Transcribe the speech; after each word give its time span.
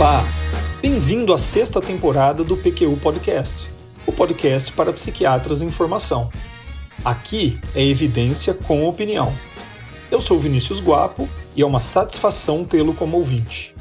Olá, 0.00 0.24
bem-vindo 0.80 1.30
à 1.30 1.36
sexta 1.36 1.78
temporada 1.78 2.42
do 2.42 2.56
PQU 2.56 2.96
Podcast, 3.02 3.68
o 4.06 4.12
podcast 4.12 4.72
para 4.72 4.94
psiquiatras 4.94 5.60
em 5.60 5.70
formação. 5.70 6.30
Aqui 7.04 7.60
é 7.74 7.84
evidência 7.84 8.54
com 8.54 8.88
opinião. 8.88 9.30
Eu 10.10 10.18
sou 10.18 10.38
Vinícius 10.38 10.80
Guapo 10.80 11.28
e 11.54 11.60
é 11.60 11.66
uma 11.66 11.80
satisfação 11.80 12.64
tê-lo 12.64 12.94
como 12.94 13.18
ouvinte. 13.18 13.76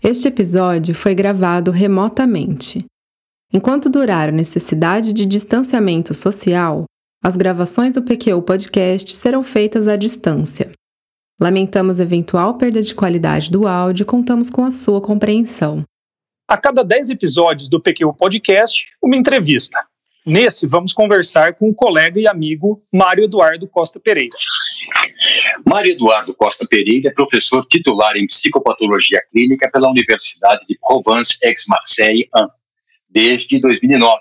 Este 0.00 0.28
episódio 0.28 0.94
foi 0.94 1.16
gravado 1.16 1.72
remotamente. 1.72 2.84
Enquanto 3.52 3.90
durar 3.90 4.28
a 4.28 4.32
necessidade 4.32 5.12
de 5.12 5.26
distanciamento 5.26 6.14
social, 6.14 6.84
as 7.24 7.34
gravações 7.34 7.92
do 7.92 8.02
PQU 8.04 8.40
Podcast 8.40 9.16
serão 9.16 9.42
feitas 9.42 9.88
à 9.88 9.96
distância. 9.96 10.70
Lamentamos 11.44 12.00
eventual 12.00 12.56
perda 12.56 12.80
de 12.80 12.94
qualidade 12.94 13.50
do 13.50 13.68
áudio 13.68 14.04
e 14.04 14.06
contamos 14.06 14.48
com 14.48 14.64
a 14.64 14.70
sua 14.70 14.98
compreensão. 14.98 15.84
A 16.48 16.56
cada 16.56 16.82
10 16.82 17.10
episódios 17.10 17.68
do 17.68 17.78
PQ 17.78 18.14
Podcast, 18.14 18.86
uma 19.02 19.14
entrevista. 19.14 19.78
Nesse, 20.24 20.66
vamos 20.66 20.94
conversar 20.94 21.52
com 21.54 21.68
o 21.68 21.74
colega 21.74 22.18
e 22.18 22.26
amigo 22.26 22.82
Mário 22.90 23.24
Eduardo 23.24 23.68
Costa 23.68 24.00
Pereira. 24.00 24.34
Mário 25.68 25.92
Eduardo 25.92 26.34
Costa 26.34 26.66
Pereira 26.66 27.10
é 27.10 27.12
professor 27.12 27.66
titular 27.66 28.16
em 28.16 28.26
psicopatologia 28.26 29.20
clínica 29.30 29.70
pela 29.70 29.90
Universidade 29.90 30.64
de 30.66 30.78
Provence-Aix-Marseille, 30.80 32.26
desde 33.06 33.60
2009. 33.60 34.18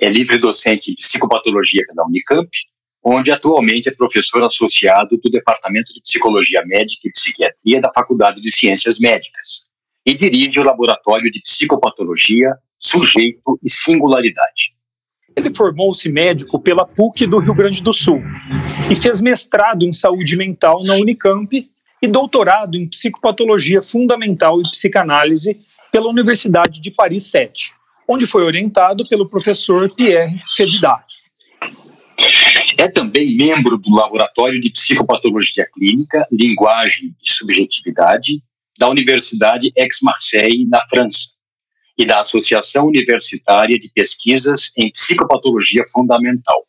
É 0.00 0.08
livre 0.08 0.38
docente 0.38 0.92
em 0.92 0.94
psicopatologia 0.94 1.82
pela 1.88 2.06
Unicamp 2.06 2.48
onde 3.04 3.30
atualmente 3.30 3.88
é 3.88 3.94
professor 3.94 4.42
associado 4.42 5.16
do 5.16 5.30
Departamento 5.30 5.92
de 5.92 6.00
Psicologia 6.00 6.62
Médica 6.64 7.08
e 7.08 7.12
Psiquiatria 7.12 7.80
da 7.80 7.92
Faculdade 7.94 8.40
de 8.40 8.50
Ciências 8.50 8.98
Médicas 8.98 9.68
e 10.04 10.14
dirige 10.14 10.58
o 10.58 10.64
Laboratório 10.64 11.30
de 11.30 11.40
Psicopatologia, 11.40 12.54
Sujeito 12.78 13.58
e 13.62 13.70
Singularidade. 13.70 14.74
Ele 15.36 15.50
formou-se 15.54 16.08
médico 16.08 16.58
pela 16.58 16.86
PUC 16.86 17.26
do 17.26 17.38
Rio 17.38 17.54
Grande 17.54 17.82
do 17.82 17.92
Sul 17.92 18.20
e 18.90 18.96
fez 18.96 19.20
mestrado 19.20 19.84
em 19.84 19.92
saúde 19.92 20.36
mental 20.36 20.82
na 20.84 20.94
Unicamp 20.94 21.70
e 22.00 22.08
doutorado 22.08 22.76
em 22.76 22.88
psicopatologia 22.88 23.82
fundamental 23.82 24.60
e 24.60 24.70
psicanálise 24.70 25.60
pela 25.92 26.08
Universidade 26.08 26.80
de 26.80 26.90
Paris 26.90 27.24
7, 27.24 27.72
onde 28.08 28.26
foi 28.26 28.42
orientado 28.42 29.06
pelo 29.08 29.28
professor 29.28 29.88
Pierre 29.94 30.40
Fedidat. 30.56 31.27
É 32.78 32.86
também 32.86 33.36
membro 33.36 33.76
do 33.76 33.92
Laboratório 33.92 34.60
de 34.60 34.70
Psicopatologia 34.70 35.68
Clínica, 35.74 36.24
Linguagem 36.30 37.12
e 37.20 37.28
Subjetividade 37.28 38.40
da 38.78 38.88
Universidade 38.88 39.72
Aix-Marseille, 39.76 40.64
na 40.68 40.80
França, 40.82 41.30
e 41.98 42.04
da 42.04 42.20
Associação 42.20 42.86
Universitária 42.86 43.76
de 43.76 43.88
Pesquisas 43.88 44.70
em 44.76 44.92
Psicopatologia 44.92 45.82
Fundamental. 45.92 46.68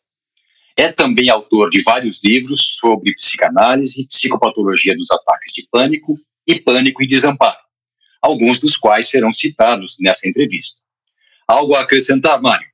É 0.76 0.90
também 0.90 1.28
autor 1.28 1.70
de 1.70 1.80
vários 1.80 2.20
livros 2.24 2.76
sobre 2.80 3.14
psicanálise, 3.14 4.08
psicopatologia 4.08 4.96
dos 4.96 5.12
ataques 5.12 5.52
de 5.52 5.68
pânico 5.70 6.12
e 6.44 6.60
pânico 6.60 7.04
e 7.04 7.06
desamparo, 7.06 7.60
alguns 8.20 8.58
dos 8.58 8.76
quais 8.76 9.08
serão 9.08 9.32
citados 9.32 9.94
nessa 10.00 10.28
entrevista. 10.28 10.80
Algo 11.46 11.76
a 11.76 11.82
acrescentar, 11.82 12.42
Mário? 12.42 12.66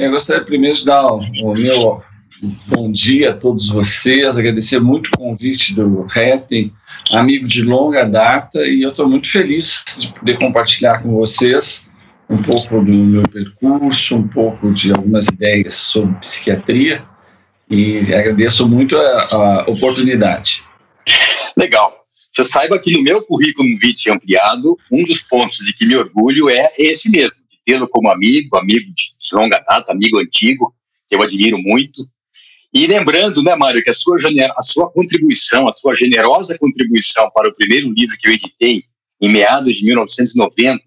Eu 0.00 0.12
gostaria 0.12 0.42
primeiro 0.42 0.74
de 0.74 0.86
dar 0.86 1.12
o 1.12 1.54
meu 1.54 2.02
bom 2.66 2.90
dia 2.90 3.32
a 3.32 3.36
todos 3.36 3.68
vocês, 3.68 4.34
agradecer 4.34 4.80
muito 4.80 5.08
o 5.08 5.18
convite 5.18 5.74
do 5.74 6.04
Retten, 6.04 6.72
amigo 7.12 7.46
de 7.46 7.60
longa 7.60 8.04
data, 8.04 8.66
e 8.66 8.80
eu 8.80 8.88
estou 8.88 9.06
muito 9.06 9.30
feliz 9.30 9.84
de 9.98 10.08
poder 10.14 10.38
compartilhar 10.38 11.02
com 11.02 11.14
vocês 11.16 11.90
um 12.30 12.38
pouco 12.38 12.80
do 12.82 12.90
meu 12.90 13.24
percurso, 13.24 14.16
um 14.16 14.26
pouco 14.26 14.72
de 14.72 14.90
algumas 14.90 15.28
ideias 15.28 15.74
sobre 15.74 16.14
psiquiatria, 16.14 17.02
e 17.68 17.98
agradeço 18.14 18.66
muito 18.66 18.96
a, 18.96 19.02
a 19.02 19.64
oportunidade. 19.70 20.62
Legal. 21.54 21.94
Você 22.32 22.44
saiba 22.44 22.78
que 22.78 22.90
no 22.90 23.02
meu 23.02 23.20
currículo 23.20 23.68
vitae 23.76 24.14
ampliado, 24.14 24.78
um 24.90 25.04
dos 25.04 25.20
pontos 25.20 25.58
de 25.58 25.74
que 25.74 25.84
me 25.84 25.94
orgulho 25.94 26.48
é 26.48 26.70
esse 26.78 27.10
mesmo, 27.10 27.39
tê-lo 27.64 27.88
como 27.88 28.10
amigo, 28.10 28.56
amigo 28.56 28.90
de 28.92 29.12
longa 29.32 29.58
data, 29.60 29.92
amigo 29.92 30.18
antigo, 30.18 30.74
que 31.08 31.14
eu 31.14 31.22
admiro 31.22 31.58
muito. 31.58 32.02
E 32.72 32.86
lembrando, 32.86 33.42
né, 33.42 33.54
Mário, 33.56 33.82
que 33.82 33.90
a 33.90 33.94
sua, 33.94 34.16
a 34.56 34.62
sua 34.62 34.90
contribuição, 34.90 35.66
a 35.66 35.72
sua 35.72 35.94
generosa 35.94 36.58
contribuição 36.58 37.28
para 37.34 37.48
o 37.48 37.54
primeiro 37.54 37.92
livro 37.92 38.16
que 38.16 38.28
eu 38.28 38.32
editei, 38.32 38.84
em 39.20 39.28
meados 39.28 39.76
de 39.76 39.84
1990, 39.84 40.82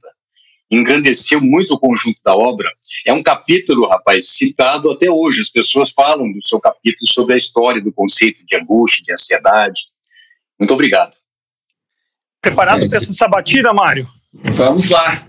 engrandeceu 0.72 1.39
muito 1.39 1.73
o 1.73 1.79
conjunto 1.79 2.19
da 2.23 2.33
obra. 2.33 2.69
É 3.06 3.13
um 3.13 3.22
capítulo, 3.22 3.88
rapaz, 3.88 4.29
citado 4.29 4.89
até 4.91 5.09
hoje. 5.09 5.41
As 5.41 5.50
pessoas 5.50 5.91
falam 5.91 6.31
do 6.31 6.47
seu 6.47 6.59
capítulo 6.59 7.07
sobre 7.12 7.35
a 7.35 7.38
história 7.38 7.81
do 7.81 7.91
conceito 7.91 8.44
de 8.45 8.56
angústia, 8.56 9.03
de 9.03 9.13
ansiedade. 9.13 9.81
Muito 10.57 10.73
obrigado. 10.73 11.13
Preparado 12.41 12.85
é, 12.85 12.88
para 12.88 12.97
essa 12.97 13.13
sabatina, 13.13 13.73
Mário? 13.73 14.07
Vamos 14.56 14.89
lá. 14.89 15.28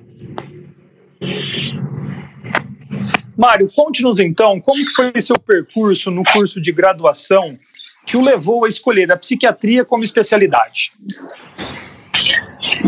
Mário, 3.37 3.67
conte-nos 3.75 4.19
então 4.19 4.61
como 4.61 4.83
foi 4.95 5.13
seu 5.21 5.39
percurso 5.39 6.11
no 6.11 6.23
curso 6.25 6.61
de 6.61 6.73
graduação 6.73 7.59
que 8.07 8.17
o 8.17 8.21
levou 8.21 8.65
a 8.65 8.69
escolher 8.69 9.11
a 9.11 9.17
psiquiatria 9.17 9.85
como 9.85 10.05
especialidade. 10.05 10.93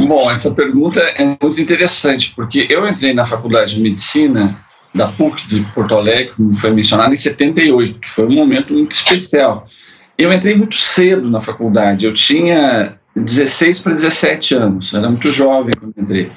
Bom, 0.07 0.31
essa 0.31 0.55
pergunta 0.55 1.01
é 1.01 1.37
muito 1.41 1.61
interessante, 1.61 2.33
porque 2.35 2.67
eu 2.71 2.87
entrei 2.89 3.13
na 3.13 3.27
Faculdade 3.27 3.75
de 3.75 3.81
Medicina 3.81 4.57
da 4.95 5.09
PUC 5.09 5.47
de 5.47 5.61
Porto 5.75 5.95
Alegre, 5.95 6.33
como 6.35 6.57
foi 6.57 6.71
mencionado, 6.71 7.13
em 7.13 7.17
78, 7.17 7.99
que 7.99 8.09
foi 8.09 8.27
um 8.27 8.33
momento 8.33 8.73
muito 8.73 8.93
especial. 8.93 9.69
Eu 10.17 10.33
entrei 10.33 10.57
muito 10.57 10.79
cedo 10.79 11.29
na 11.29 11.41
faculdade, 11.41 12.07
eu 12.07 12.15
tinha 12.15 12.99
16 13.15 13.81
para 13.81 13.93
17 13.93 14.55
anos, 14.55 14.95
era 14.95 15.09
muito 15.09 15.31
jovem 15.31 15.75
quando 15.79 15.93
entrei. 15.99 16.33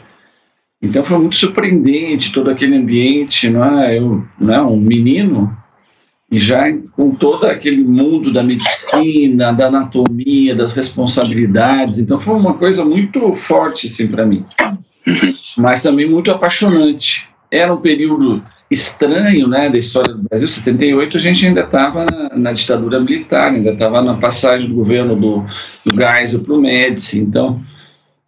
Então 0.81 1.03
foi 1.03 1.17
muito 1.17 1.35
surpreendente 1.35 2.31
todo 2.31 2.49
aquele 2.49 2.75
ambiente, 2.75 3.49
não 3.49 3.79
é? 3.79 3.97
Eu, 3.97 4.23
não 4.39 4.53
é? 4.53 4.61
um 4.61 4.79
menino 4.79 5.55
e 6.31 6.37
já 6.37 6.71
com 6.95 7.11
todo 7.11 7.45
aquele 7.45 7.83
mundo 7.83 8.31
da 8.31 8.43
medicina, 8.43 9.51
da 9.51 9.67
anatomia, 9.67 10.55
das 10.55 10.73
responsabilidades. 10.73 11.97
Então 11.97 12.19
foi 12.19 12.35
uma 12.35 12.53
coisa 12.53 12.85
muito 12.85 13.33
forte 13.33 13.87
assim 13.87 14.07
para 14.07 14.25
mim, 14.25 14.45
mas 15.57 15.83
também 15.83 16.09
muito 16.09 16.31
apaixonante. 16.31 17.27
Era 17.51 17.73
um 17.73 17.81
período 17.81 18.41
estranho, 18.69 19.47
né, 19.47 19.69
da 19.69 19.77
história 19.79 20.13
do 20.13 20.21
Brasil. 20.29 20.47
78 20.47 21.17
a 21.17 21.19
gente 21.19 21.47
ainda 21.47 21.61
estava 21.61 22.05
na, 22.05 22.29
na, 22.37 22.51
ditadura 22.53 22.99
militar, 22.99 23.51
ainda 23.51 23.71
estava 23.71 24.03
na 24.03 24.13
passagem 24.17 24.69
do 24.69 24.75
governo 24.75 25.15
do, 25.15 25.43
do 25.83 25.95
Geisel 25.95 26.43
para 26.43 26.55
o 26.55 26.61
Médici. 26.61 27.19
Então 27.19 27.59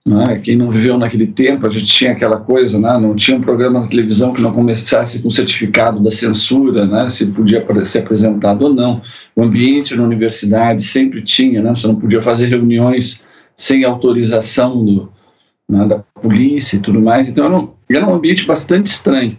né? 0.08 0.40
Quem 0.40 0.56
não 0.56 0.72
viveu 0.72 0.98
naquele 0.98 1.28
tempo, 1.28 1.66
a 1.66 1.70
gente 1.70 1.86
tinha 1.86 2.12
aquela 2.12 2.38
coisa, 2.38 2.80
né? 2.80 2.98
não 2.98 3.16
tinha 3.16 3.38
um 3.38 3.42
programa 3.42 3.82
na 3.82 3.88
televisão 3.88 4.34
que 4.34 4.42
não 4.42 4.52
começasse 4.52 5.22
com 5.22 5.30
certificado 5.30 6.00
da 6.00 6.10
censura, 6.10 6.86
né? 6.86 7.08
se 7.08 7.28
podia 7.28 7.64
ser 7.86 8.00
apresentado 8.00 8.64
ou 8.64 8.74
não. 8.74 9.02
O 9.36 9.44
ambiente 9.44 9.96
na 9.96 10.04
universidade 10.04 10.84
sempre 10.84 11.22
tinha, 11.22 11.62
né? 11.62 11.70
você 11.70 11.88
não 11.88 11.96
podia 11.96 12.22
fazer 12.22 12.48
reuniões 12.48 13.24
sem 13.56 13.84
autorização 13.84 14.84
do, 14.84 15.12
né? 15.70 15.88
da 15.88 16.00
polícia 16.00 16.78
e 16.78 16.80
tudo 16.80 17.00
mais. 17.00 17.28
Então 17.28 17.46
era 17.46 17.60
um, 17.60 17.70
era 17.90 18.08
um 18.08 18.16
ambiente 18.16 18.46
bastante 18.46 18.88
estranho, 18.88 19.38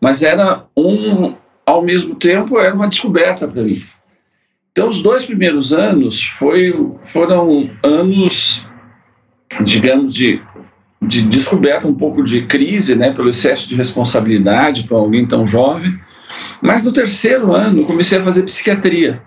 mas 0.00 0.22
era 0.22 0.64
um, 0.76 1.34
ao 1.66 1.82
mesmo 1.82 2.14
tempo, 2.14 2.60
era 2.60 2.74
uma 2.74 2.88
descoberta 2.88 3.48
para 3.48 3.62
mim. 3.62 3.82
Então, 4.70 4.88
os 4.88 5.00
dois 5.00 5.24
primeiros 5.24 5.72
anos 5.72 6.20
foi, 6.20 6.74
foram 7.04 7.70
anos 7.80 8.66
digamos, 9.62 10.14
de, 10.14 10.42
de 11.00 11.22
descoberta, 11.22 11.86
um 11.86 11.94
pouco 11.94 12.22
de 12.22 12.46
crise, 12.46 12.94
né, 12.94 13.12
pelo 13.12 13.28
excesso 13.28 13.68
de 13.68 13.74
responsabilidade 13.74 14.84
para 14.84 14.96
alguém 14.96 15.26
tão 15.26 15.46
jovem. 15.46 15.98
Mas 16.60 16.82
no 16.82 16.92
terceiro 16.92 17.54
ano, 17.54 17.84
comecei 17.84 18.18
a 18.18 18.24
fazer 18.24 18.42
psiquiatria. 18.42 19.22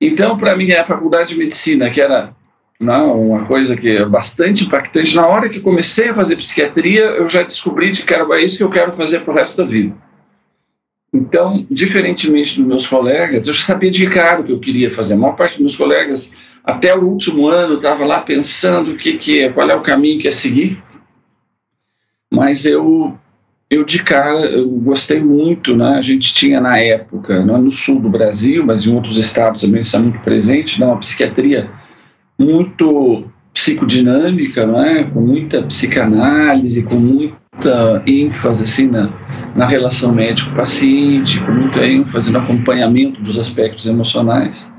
Então, 0.00 0.36
para 0.36 0.56
mim, 0.56 0.70
a 0.72 0.84
faculdade 0.84 1.30
de 1.30 1.38
medicina, 1.38 1.90
que 1.90 2.00
era 2.00 2.34
não, 2.78 3.28
uma 3.28 3.46
coisa 3.46 3.74
que 3.74 3.88
é 3.88 4.04
bastante 4.04 4.64
impactante, 4.64 5.16
na 5.16 5.26
hora 5.26 5.48
que 5.48 5.60
comecei 5.60 6.10
a 6.10 6.14
fazer 6.14 6.36
psiquiatria, 6.36 7.02
eu 7.02 7.28
já 7.28 7.42
descobri 7.42 7.90
de 7.90 8.02
que 8.02 8.12
era 8.12 8.42
isso 8.42 8.58
que 8.58 8.64
eu 8.64 8.70
quero 8.70 8.92
fazer 8.92 9.20
para 9.20 9.32
o 9.32 9.36
resto 9.36 9.56
da 9.56 9.64
vida. 9.64 9.94
Então, 11.12 11.66
diferentemente 11.70 12.56
dos 12.56 12.66
meus 12.66 12.86
colegas, 12.86 13.46
eu 13.46 13.54
já 13.54 13.62
sabia 13.62 13.90
de 13.90 14.08
cara 14.08 14.40
o 14.40 14.44
que 14.44 14.52
eu 14.52 14.60
queria 14.60 14.90
fazer. 14.90 15.14
A 15.14 15.16
maior 15.16 15.34
parte 15.34 15.52
dos 15.52 15.60
meus 15.60 15.76
colegas 15.76 16.34
até 16.64 16.94
o 16.94 17.04
último 17.04 17.46
ano 17.46 17.76
estava 17.76 18.04
lá 18.04 18.20
pensando 18.20 18.92
o 18.92 18.96
que, 18.96 19.16
que 19.16 19.40
é, 19.40 19.48
qual 19.50 19.70
é 19.70 19.74
o 19.74 19.82
caminho 19.82 20.18
que 20.18 20.28
é 20.28 20.32
seguir. 20.32 20.82
Mas 22.30 22.66
eu, 22.66 23.16
eu 23.70 23.84
de 23.84 24.02
cara, 24.02 24.40
eu 24.40 24.68
gostei 24.68 25.20
muito, 25.20 25.76
né? 25.76 25.96
A 25.96 26.02
gente 26.02 26.34
tinha 26.34 26.60
na 26.60 26.78
época, 26.78 27.44
não 27.44 27.56
é 27.56 27.58
no 27.58 27.72
sul 27.72 28.00
do 28.00 28.10
Brasil, 28.10 28.64
mas 28.66 28.84
em 28.84 28.94
outros 28.94 29.16
estados 29.16 29.60
também 29.60 29.80
está 29.80 29.98
muito 29.98 30.18
presente, 30.20 30.80
né? 30.80 30.86
uma 30.86 30.98
psiquiatria 30.98 31.70
muito 32.38 33.24
psicodinâmica, 33.54 34.66
não 34.66 34.84
é? 34.84 35.04
com 35.04 35.20
muita 35.20 35.62
psicanálise, 35.62 36.82
com 36.82 36.96
muita 37.56 38.02
ênfase 38.06 38.62
assim, 38.62 38.86
na, 38.86 39.08
na 39.54 39.66
relação 39.66 40.12
médico-paciente, 40.12 41.40
com 41.40 41.52
muita 41.52 41.86
ênfase 41.86 42.30
no 42.30 42.38
acompanhamento 42.38 43.20
dos 43.22 43.38
aspectos 43.38 43.86
emocionais. 43.86 44.70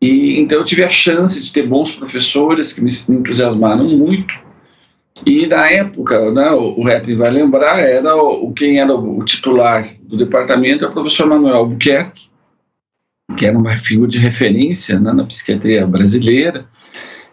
E 0.00 0.38
então 0.38 0.58
eu 0.58 0.64
tive 0.64 0.84
a 0.84 0.88
chance 0.88 1.40
de 1.40 1.52
ter 1.52 1.66
bons 1.66 1.92
professores 1.92 2.72
que 2.72 2.80
me, 2.80 2.90
entusiasmaram 3.08 3.84
muito. 3.84 4.34
E 5.26 5.46
na 5.46 5.68
época, 5.68 6.30
né, 6.30 6.50
o, 6.50 6.80
o 6.80 6.84
vai 7.16 7.30
lembrar, 7.30 7.80
era 7.80 8.16
o, 8.16 8.52
quem 8.52 8.78
era 8.78 8.94
o 8.94 9.24
titular 9.24 9.84
do 10.02 10.16
departamento 10.16 10.84
é 10.84 10.88
o 10.88 10.92
professor 10.92 11.26
Manuel 11.26 11.56
Albuquerque, 11.56 12.28
que 13.36 13.44
era 13.44 13.58
uma 13.58 13.76
figura 13.76 14.08
de 14.08 14.18
referência 14.18 14.98
né, 15.00 15.12
na 15.12 15.24
psiquiatria 15.24 15.86
brasileira. 15.86 16.66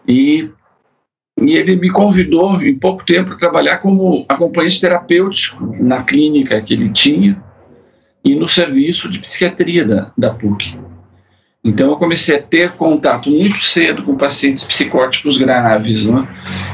E, 0.06 0.50
e 1.38 1.52
ele 1.52 1.76
me 1.76 1.90
convidou 1.90 2.62
em 2.62 2.74
pouco 2.74 3.04
tempo 3.04 3.30
para 3.30 3.38
trabalhar 3.38 3.78
como 3.78 4.24
acompanhante 4.28 4.80
terapêutico 4.80 5.76
na 5.78 6.02
clínica 6.02 6.60
que 6.62 6.72
ele 6.72 6.88
tinha 6.88 7.40
e 8.24 8.34
no 8.34 8.48
serviço 8.48 9.08
de 9.10 9.18
psiquiatria 9.18 9.84
da, 9.84 10.12
da 10.16 10.30
PUC. 10.30 10.78
Então 11.62 11.90
eu 11.90 11.96
comecei 11.96 12.36
a 12.36 12.42
ter 12.42 12.72
contato 12.72 13.28
muito 13.28 13.62
cedo 13.64 14.04
com 14.04 14.16
pacientes 14.16 14.64
psicóticos 14.64 15.36
graves, 15.36 16.06
né? 16.06 16.26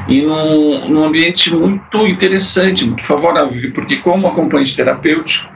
e 0.07 0.21
num, 0.21 0.87
num 0.87 1.03
ambiente 1.03 1.53
muito 1.53 2.07
interessante, 2.07 2.85
muito 2.85 3.03
favorável, 3.03 3.73
porque 3.73 3.97
como 3.97 4.27
acompanhante 4.27 4.75
terapêutico, 4.75 5.51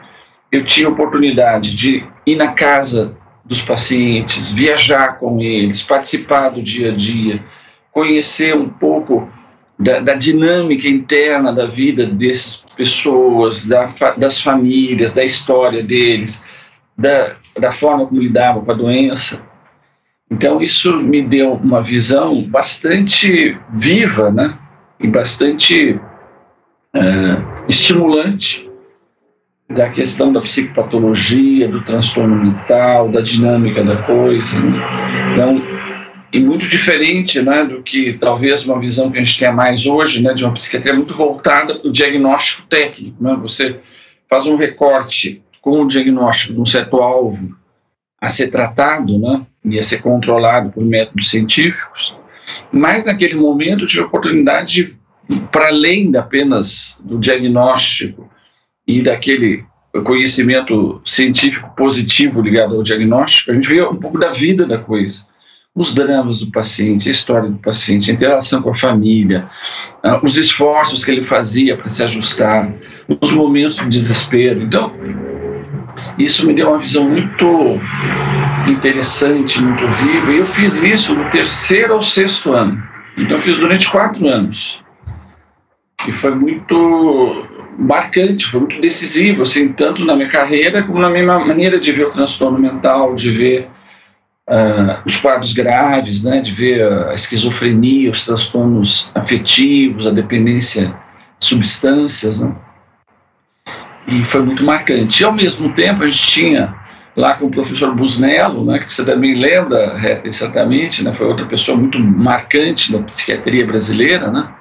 eu 0.52 0.66
tinha 0.66 0.90
oportunidade 0.90 1.76
de 1.76 2.04
ir 2.26 2.36
na 2.36 2.54
casa 2.54 3.16
dos 3.46 3.62
pacientes, 3.62 4.50
viajar 4.50 5.20
com 5.20 5.40
eles, 5.40 5.82
participar 5.82 6.50
do 6.50 6.62
dia 6.62 6.92
a 6.92 6.96
dia, 6.96 7.44
conhecer 7.98 8.56
um 8.56 8.70
pouco 8.70 9.28
da, 9.80 10.00
da 10.00 10.14
dinâmica 10.14 10.88
interna 10.88 11.52
da 11.52 11.66
vida 11.66 12.06
dessas 12.06 12.64
pessoas, 12.76 13.66
da, 13.66 13.90
das 14.16 14.40
famílias, 14.40 15.16
da 15.16 15.26
história 15.26 15.82
deles, 15.82 16.46
da, 16.96 17.38
da 17.60 17.72
forma 17.72 18.06
como 18.06 18.22
lidavam 18.22 18.64
com 18.64 18.72
a 18.72 18.76
doença. 18.76 19.42
Então, 20.30 20.62
isso 20.62 20.96
me 20.98 21.24
deu 21.24 21.54
uma 21.54 21.82
visão 21.82 22.44
bastante 22.44 23.58
viva 23.74 24.30
né? 24.30 24.56
e 25.00 25.08
bastante 25.08 26.00
uh, 26.96 27.64
estimulante 27.68 28.70
da 29.68 29.90
questão 29.90 30.32
da 30.32 30.40
psicopatologia, 30.40 31.68
do 31.68 31.84
transtorno 31.84 32.36
mental, 32.36 33.10
da 33.10 33.22
dinâmica 33.22 33.84
da 33.84 33.98
coisa. 34.04 34.62
Né? 34.62 34.78
Então, 35.32 35.87
e 36.32 36.40
muito 36.40 36.68
diferente 36.68 37.42
né, 37.42 37.64
do 37.64 37.82
que 37.82 38.14
talvez 38.14 38.66
uma 38.66 38.80
visão 38.80 39.10
que 39.10 39.18
a 39.18 39.24
gente 39.24 39.40
tenha 39.40 39.52
mais 39.52 39.86
hoje, 39.86 40.22
né, 40.22 40.34
de 40.34 40.44
uma 40.44 40.54
psiquiatria 40.54 40.94
muito 40.94 41.14
voltada 41.14 41.76
para 41.76 41.88
o 41.88 41.92
diagnóstico 41.92 42.68
técnico. 42.68 43.24
Né? 43.24 43.38
Você 43.42 43.80
faz 44.30 44.46
um 44.46 44.56
recorte 44.56 45.42
com 45.62 45.82
o 45.82 45.88
diagnóstico 45.88 46.54
de 46.54 46.60
um 46.60 46.66
certo 46.66 46.98
alvo 46.98 47.56
a 48.20 48.30
ser 48.30 48.50
tratado 48.50 49.18
né, 49.20 49.46
e 49.64 49.80
a 49.80 49.84
ser 49.84 50.02
controlado 50.02 50.70
por 50.72 50.84
métodos 50.84 51.30
científicos, 51.30 52.16
mas 52.72 53.06
naquele 53.06 53.36
momento 53.36 53.84
eu 53.84 53.88
tive 53.88 54.02
a 54.02 54.06
oportunidade 54.06 54.98
de, 55.28 55.40
para 55.52 55.68
além 55.68 56.12
da 56.12 56.22
apenas 56.22 56.98
do 57.00 57.20
diagnóstico 57.20 58.30
e 58.88 59.02
daquele 59.02 59.66
conhecimento 60.04 61.02
científico 61.06 61.74
positivo 61.76 62.42
ligado 62.42 62.76
ao 62.76 62.84
diagnóstico, 62.84 63.52
a 63.52 63.54
gente 63.54 63.68
vê 63.68 63.84
um 63.84 63.96
pouco 63.96 64.18
da 64.18 64.30
vida 64.30 64.66
da 64.66 64.78
coisa 64.78 65.26
os 65.78 65.94
dramas 65.94 66.40
do 66.40 66.48
paciente, 66.48 67.08
a 67.08 67.12
história 67.12 67.48
do 67.48 67.60
paciente, 67.60 68.10
a 68.10 68.14
interação 68.14 68.64
com 68.64 68.72
a 68.72 68.74
família, 68.74 69.48
uh, 70.04 70.26
os 70.26 70.36
esforços 70.36 71.06
que 71.06 71.12
ele 71.12 71.24
fazia 71.24 71.78
para 71.78 71.88
se 71.88 72.04
ajustar, 72.04 72.74
os 73.22 73.32
momentos 73.32 73.76
de 73.78 73.88
desespero. 73.88 74.64
Então, 74.64 74.92
isso 76.18 76.48
me 76.48 76.54
deu 76.56 76.70
uma 76.70 76.80
visão 76.80 77.08
muito 77.08 77.80
interessante, 78.68 79.62
muito 79.62 79.88
viva, 79.88 80.34
e 80.34 80.38
eu 80.38 80.46
fiz 80.46 80.82
isso 80.82 81.14
no 81.14 81.30
terceiro 81.30 81.94
ou 81.94 82.02
sexto 82.02 82.54
ano. 82.54 82.82
Então, 83.16 83.38
eu 83.38 83.42
fiz 83.42 83.56
durante 83.58 83.88
quatro 83.92 84.28
anos. 84.28 84.82
E 86.08 86.12
foi 86.12 86.34
muito 86.34 87.46
marcante, 87.78 88.48
foi 88.48 88.62
muito 88.62 88.82
decisivo, 88.82 89.44
assim, 89.44 89.72
tanto 89.74 90.04
na 90.04 90.16
minha 90.16 90.30
carreira 90.30 90.82
como 90.82 90.98
na 90.98 91.10
minha 91.10 91.24
maneira 91.24 91.80
de 91.80 91.92
ver 91.92 92.08
o 92.08 92.10
transtorno 92.10 92.58
mental, 92.58 93.14
de 93.14 93.30
ver 93.30 93.70
uh, 94.50 95.02
os 95.06 95.18
quadros 95.18 95.54
graves, 95.54 96.24
né, 96.24 96.42
de 96.42 96.52
ver 96.52 96.82
a 97.10 97.14
esquizofrenia, 97.14 98.12
os 98.12 98.26
transtornos 98.26 99.12
afetivos, 99.14 100.08
a 100.08 100.12
dependência 100.12 100.88
de 101.40 101.46
substâncias, 101.46 102.38
né? 102.38 102.56
E 104.08 104.24
foi 104.24 104.42
muito 104.42 104.64
marcante. 104.64 105.22
E, 105.22 105.26
ao 105.26 105.34
mesmo 105.34 105.74
tempo, 105.74 106.04
a 106.04 106.10
gente 106.10 106.26
tinha 106.28 106.74
lá 107.16 107.34
com 107.34 107.48
o 107.48 107.52
professor 107.52 107.94
Busnello, 107.94 108.64
né, 108.64 108.80
que 108.80 108.94
você 108.94 109.04
também 109.04 109.34
lembra, 109.34 109.98
Reta, 109.98 110.32
certamente, 110.32 111.04
né, 111.04 111.12
foi 111.12 111.26
outra 111.26 111.46
pessoa 111.46 111.76
muito 111.76 112.00
marcante 112.00 112.92
da 112.92 113.00
psiquiatria 113.00 113.66
brasileira, 113.66 114.32
né? 114.32 114.54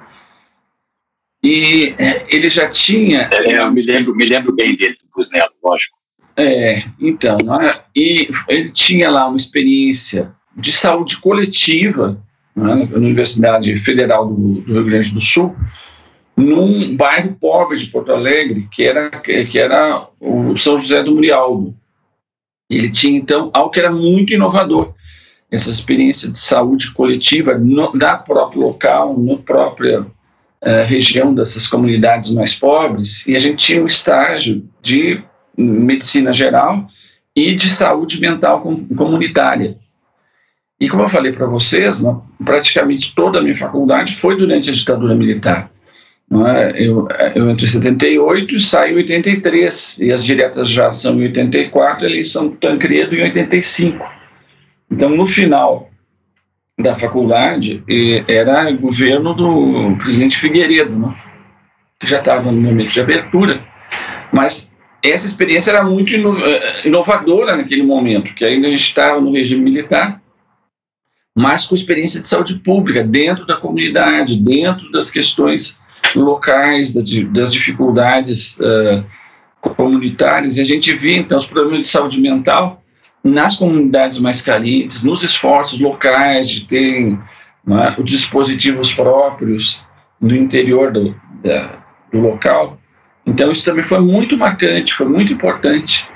E 1.43 1.93
eh, 1.99 2.25
ele 2.29 2.49
já 2.49 2.67
tinha... 2.67 3.27
É, 3.31 3.59
eu 3.59 3.71
me 3.71 3.83
lembro, 3.83 4.15
me 4.15 4.25
lembro 4.25 4.51
bem 4.53 4.75
dele, 4.75 4.97
do 4.99 5.07
Busnello, 5.15 5.51
lógico. 5.63 5.95
É, 6.37 6.83
então, 6.99 7.37
né? 7.43 7.81
e 7.95 8.29
ele 8.47 8.69
tinha 8.69 9.09
lá 9.09 9.27
uma 9.27 9.37
experiência 9.37 10.31
de 10.55 10.71
saúde 10.71 11.17
coletiva 11.17 12.23
né, 12.55 12.87
na 12.89 12.97
Universidade 12.97 13.75
Federal 13.77 14.27
do, 14.27 14.61
do, 14.61 14.73
Rio 14.73 14.85
Grande 14.85 15.13
do 15.15 15.19
Sul, 15.19 15.55
num 16.35 16.95
bairro 16.95 17.35
pobre 17.39 17.77
de 17.77 17.87
Porto 17.87 18.11
Alegre, 18.11 18.67
que 18.71 18.83
era, 18.83 19.09
que 19.09 19.57
era 19.57 20.07
o 20.19 20.55
São 20.55 20.77
José 20.77 21.01
do 21.01 21.15
Murialdo. 21.15 21.75
Ele 22.69 22.91
tinha, 22.91 23.17
então, 23.17 23.49
algo 23.51 23.71
que 23.71 23.79
era 23.79 23.91
muito 23.91 24.31
inovador, 24.31 24.93
essa 25.49 25.71
experiência 25.71 26.29
de 26.31 26.37
saúde 26.37 26.91
coletiva 26.91 27.57
no, 27.57 27.91
na 27.93 28.15
próprio 28.15 28.61
local, 28.61 29.17
na 29.17 29.37
própria 29.37 30.01
uh, 30.01 30.85
região 30.85 31.33
dessas 31.33 31.65
comunidades 31.65 32.31
mais 32.33 32.53
pobres, 32.53 33.25
e 33.25 33.35
a 33.35 33.39
gente 33.39 33.65
tinha 33.65 33.81
um 33.81 33.87
estágio 33.87 34.67
de 34.81 35.23
medicina 35.57 36.31
geral 36.31 36.87
e 37.35 37.55
de 37.55 37.69
saúde 37.69 38.19
mental 38.19 38.61
comunitária. 38.95 39.77
E 40.79 40.87
como 40.87 41.03
eu 41.03 41.09
falei 41.09 41.31
para 41.31 41.47
vocês, 41.47 42.01
né, 42.01 42.15
praticamente 42.43 43.15
toda 43.15 43.39
a 43.39 43.41
minha 43.41 43.55
faculdade 43.55 44.15
foi 44.15 44.37
durante 44.37 44.69
a 44.69 44.73
ditadura 44.73 45.15
militar. 45.15 45.71
É? 46.29 46.83
Eu, 46.83 47.07
eu 47.35 47.49
entrei 47.49 47.67
em 47.67 47.71
78 47.71 48.55
e 48.55 48.59
saí 48.59 48.91
em 48.91 48.97
83, 48.97 49.97
e 49.99 50.11
as 50.11 50.23
diretas 50.23 50.69
já 50.69 50.91
são 50.91 51.15
em 51.15 51.27
84, 51.27 52.05
a 52.05 52.09
eleição 52.09 52.49
do 52.49 52.55
Tancredo 52.57 53.15
em 53.15 53.23
85. 53.23 54.05
Então, 54.91 55.09
no 55.09 55.25
final 55.25 55.89
da 56.77 56.95
faculdade, 56.95 57.83
era 58.27 58.69
governo 58.71 59.33
do 59.33 59.95
presidente 59.97 60.37
Figueiredo, 60.37 60.97
né? 60.97 61.15
que 61.99 62.05
já 62.05 62.19
estava 62.19 62.51
no 62.51 62.61
momento 62.61 62.91
de 62.91 63.01
abertura, 63.01 63.61
mas 64.31 64.71
essa 65.11 65.25
experiência 65.25 65.71
era 65.71 65.83
muito 65.83 66.13
eh, 66.13 66.87
inovadora 66.87 67.55
naquele 67.55 67.83
momento, 67.83 68.33
que 68.33 68.45
ainda 68.45 68.67
a 68.67 68.69
gente 68.69 68.83
estava 68.83 69.19
no 69.21 69.31
regime 69.31 69.63
militar, 69.63 70.21
mas 71.35 71.65
com 71.65 71.75
experiência 71.75 72.19
de 72.19 72.27
saúde 72.27 72.55
pública, 72.55 73.03
dentro 73.03 73.45
da 73.45 73.55
comunidade, 73.55 74.41
dentro 74.41 74.91
das 74.91 75.11
questões 75.11 75.79
locais, 76.15 76.93
das 76.93 77.51
dificuldades 77.53 78.57
uh, 78.59 79.05
comunitárias, 79.75 80.57
e 80.57 80.61
a 80.61 80.63
gente 80.63 80.91
via, 80.93 81.17
então, 81.17 81.37
os 81.37 81.45
problemas 81.45 81.81
de 81.81 81.87
saúde 81.87 82.19
mental 82.19 82.81
nas 83.23 83.57
comunidades 83.57 84.17
mais 84.19 84.41
carentes, 84.41 85.03
nos 85.03 85.21
esforços 85.21 85.79
locais 85.79 86.49
de 86.49 86.65
ter 86.65 87.19
os 87.97 88.09
dispositivos 88.09 88.93
próprios 88.93 89.83
no 90.19 90.35
interior 90.35 90.91
do, 90.91 91.15
da, 91.43 91.83
do 92.11 92.19
local, 92.19 92.79
então, 93.27 93.51
isso 93.51 93.65
também 93.65 93.83
foi 93.83 93.99
muito 93.99 94.37
marcante, 94.37 94.93
foi 94.93 95.05
muito 95.05 95.33
importante. 95.33 96.07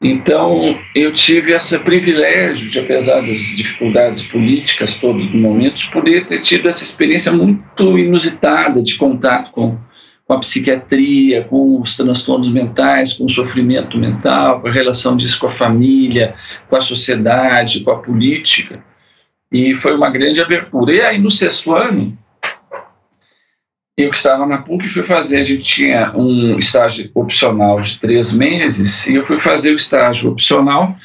Então, 0.00 0.78
eu 0.94 1.12
tive 1.12 1.52
esse 1.52 1.76
privilégio, 1.80 2.70
de, 2.70 2.78
apesar 2.78 3.20
das 3.20 3.36
dificuldades 3.36 4.22
políticas 4.22 4.94
todos 4.94 5.26
os 5.26 5.34
momentos, 5.34 5.84
poder 5.86 6.24
ter 6.24 6.40
tido 6.40 6.68
essa 6.68 6.84
experiência 6.84 7.32
muito 7.32 7.98
inusitada 7.98 8.80
de 8.80 8.94
contato 8.94 9.50
com, 9.50 9.76
com 10.24 10.32
a 10.32 10.38
psiquiatria, 10.38 11.42
com 11.42 11.80
os 11.80 11.96
transtornos 11.96 12.48
mentais, 12.48 13.12
com 13.12 13.24
o 13.24 13.30
sofrimento 13.30 13.98
mental, 13.98 14.60
com 14.60 14.68
a 14.68 14.72
relação 14.72 15.16
disso 15.16 15.38
com 15.38 15.48
a 15.48 15.50
família, 15.50 16.34
com 16.68 16.76
a 16.76 16.80
sociedade, 16.80 17.80
com 17.80 17.90
a 17.90 17.98
política. 17.98 18.82
E 19.52 19.74
foi 19.74 19.94
uma 19.96 20.08
grande 20.08 20.40
abertura. 20.40 20.92
E 20.94 21.00
aí, 21.00 21.18
no 21.18 21.30
sexto 21.30 21.74
ano, 21.74 22.16
eu 24.02 24.10
que 24.10 24.16
estava 24.16 24.46
na 24.46 24.58
PUC 24.58 24.88
fui 24.88 25.02
fazer, 25.02 25.38
a 25.38 25.42
gente 25.42 25.64
tinha 25.64 26.12
um 26.16 26.58
estágio 26.58 27.10
opcional 27.14 27.80
de 27.80 27.98
três 27.98 28.32
meses, 28.32 29.06
e 29.06 29.14
eu 29.14 29.24
fui 29.24 29.38
fazer 29.38 29.72
o 29.72 29.76
estágio 29.76 30.30
opcional 30.30 30.96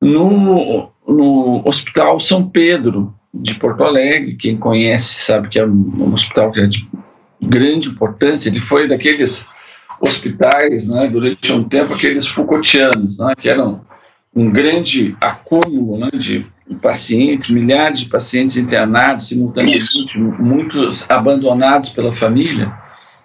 no, 0.00 0.90
no 1.06 1.62
Hospital 1.66 2.20
São 2.20 2.48
Pedro, 2.48 3.14
de 3.32 3.54
Porto 3.54 3.84
Alegre. 3.84 4.36
Quem 4.36 4.56
conhece 4.56 5.20
sabe 5.20 5.48
que 5.48 5.60
é 5.60 5.66
um, 5.66 6.12
hospital 6.12 6.50
que 6.50 6.60
é 6.60 6.66
de 6.66 6.86
grande 7.40 7.88
importância. 7.88 8.48
Ele 8.48 8.60
foi 8.60 8.88
daqueles 8.88 9.48
hospitais, 10.00 10.86
né, 10.86 11.08
durante 11.08 11.52
um 11.52 11.64
tempo, 11.64 11.92
aqueles 11.92 12.26
Foucaultianos, 12.26 13.18
né, 13.18 13.34
que 13.36 13.48
eram 13.48 13.80
um 14.34 14.50
grande 14.50 15.16
acúmulo 15.20 15.98
né, 15.98 16.10
de 16.12 16.46
pacientes, 16.76 17.50
milhares 17.50 18.00
de 18.00 18.06
pacientes 18.06 18.56
internados 18.56 19.28
simultaneamente, 19.28 20.18
muitos 20.18 21.04
abandonados 21.08 21.90
pela 21.90 22.12
família, 22.12 22.72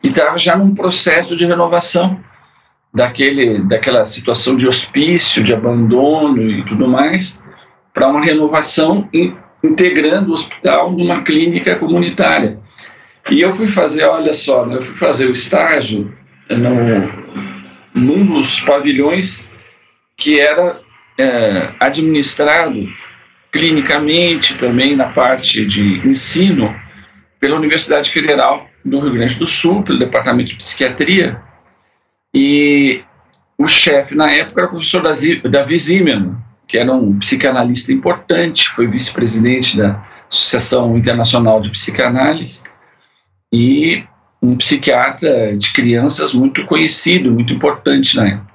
e 0.02 0.10
estava 0.10 0.38
já 0.38 0.56
num 0.56 0.74
processo 0.74 1.36
de 1.36 1.46
renovação 1.46 2.20
daquele, 2.94 3.60
daquela 3.60 4.06
situação 4.06 4.56
de 4.56 4.68
hospício, 4.68 5.44
de 5.44 5.54
abandono 5.54 6.42
e 6.42 6.64
tudo 6.66 6.88
mais, 6.88 7.42
para 7.94 8.08
uma 8.08 8.22
renovação 8.22 9.08
in, 9.14 9.36
integrando 9.64 10.32
o 10.32 10.34
hospital 10.34 10.92
numa 10.92 11.22
clínica 11.22 11.76
comunitária. 11.76 12.60
E 13.32 13.42
eu 13.42 13.52
fui 13.54 13.68
fazer, 13.68 14.04
olha 14.06 14.34
só, 14.34 14.66
né, 14.66 14.76
eu 14.78 14.82
fui 14.82 14.96
fazer 14.96 15.28
o 15.28 15.32
estágio 15.32 16.14
no, 16.50 17.10
num 17.94 18.26
dos 18.26 18.60
pavilhões 18.62 19.48
que 20.18 20.40
era 20.40 20.76
é, 21.18 21.74
administrado 21.80 22.88
clinicamente 23.54 24.58
também 24.58 24.96
na 24.96 25.10
parte 25.10 25.64
de 25.64 26.06
ensino 26.08 26.76
pela 27.40 27.56
Universidade 27.56 28.10
Federal 28.10 28.68
do 28.84 29.00
Rio 29.00 29.14
Grande 29.14 29.36
do 29.36 29.46
Sul, 29.46 29.84
pelo 29.84 30.00
Departamento 30.00 30.50
de 30.50 30.56
Psiquiatria, 30.56 31.40
e 32.34 33.04
o 33.56 33.68
chefe 33.68 34.16
na 34.16 34.30
época 34.32 34.62
era 34.62 34.68
o 34.68 34.72
professor 34.72 35.04
Davi 35.48 35.78
Zimmermann, 35.78 36.36
que 36.68 36.80
era 36.80 36.92
um 36.92 37.20
psicanalista 37.20 37.94
importante, 37.94 38.68
foi 38.70 38.88
vice-presidente 38.88 39.78
da 39.78 40.04
Associação 40.28 40.98
Internacional 40.98 41.62
de 41.62 41.70
Psicanálise 41.70 42.64
e 43.54 44.04
um 44.42 44.58
psiquiatra 44.58 45.56
de 45.56 45.72
crianças 45.72 46.34
muito 46.34 46.66
conhecido, 46.66 47.32
muito 47.32 47.54
importante 47.54 48.16
na 48.16 48.28
época. 48.28 48.54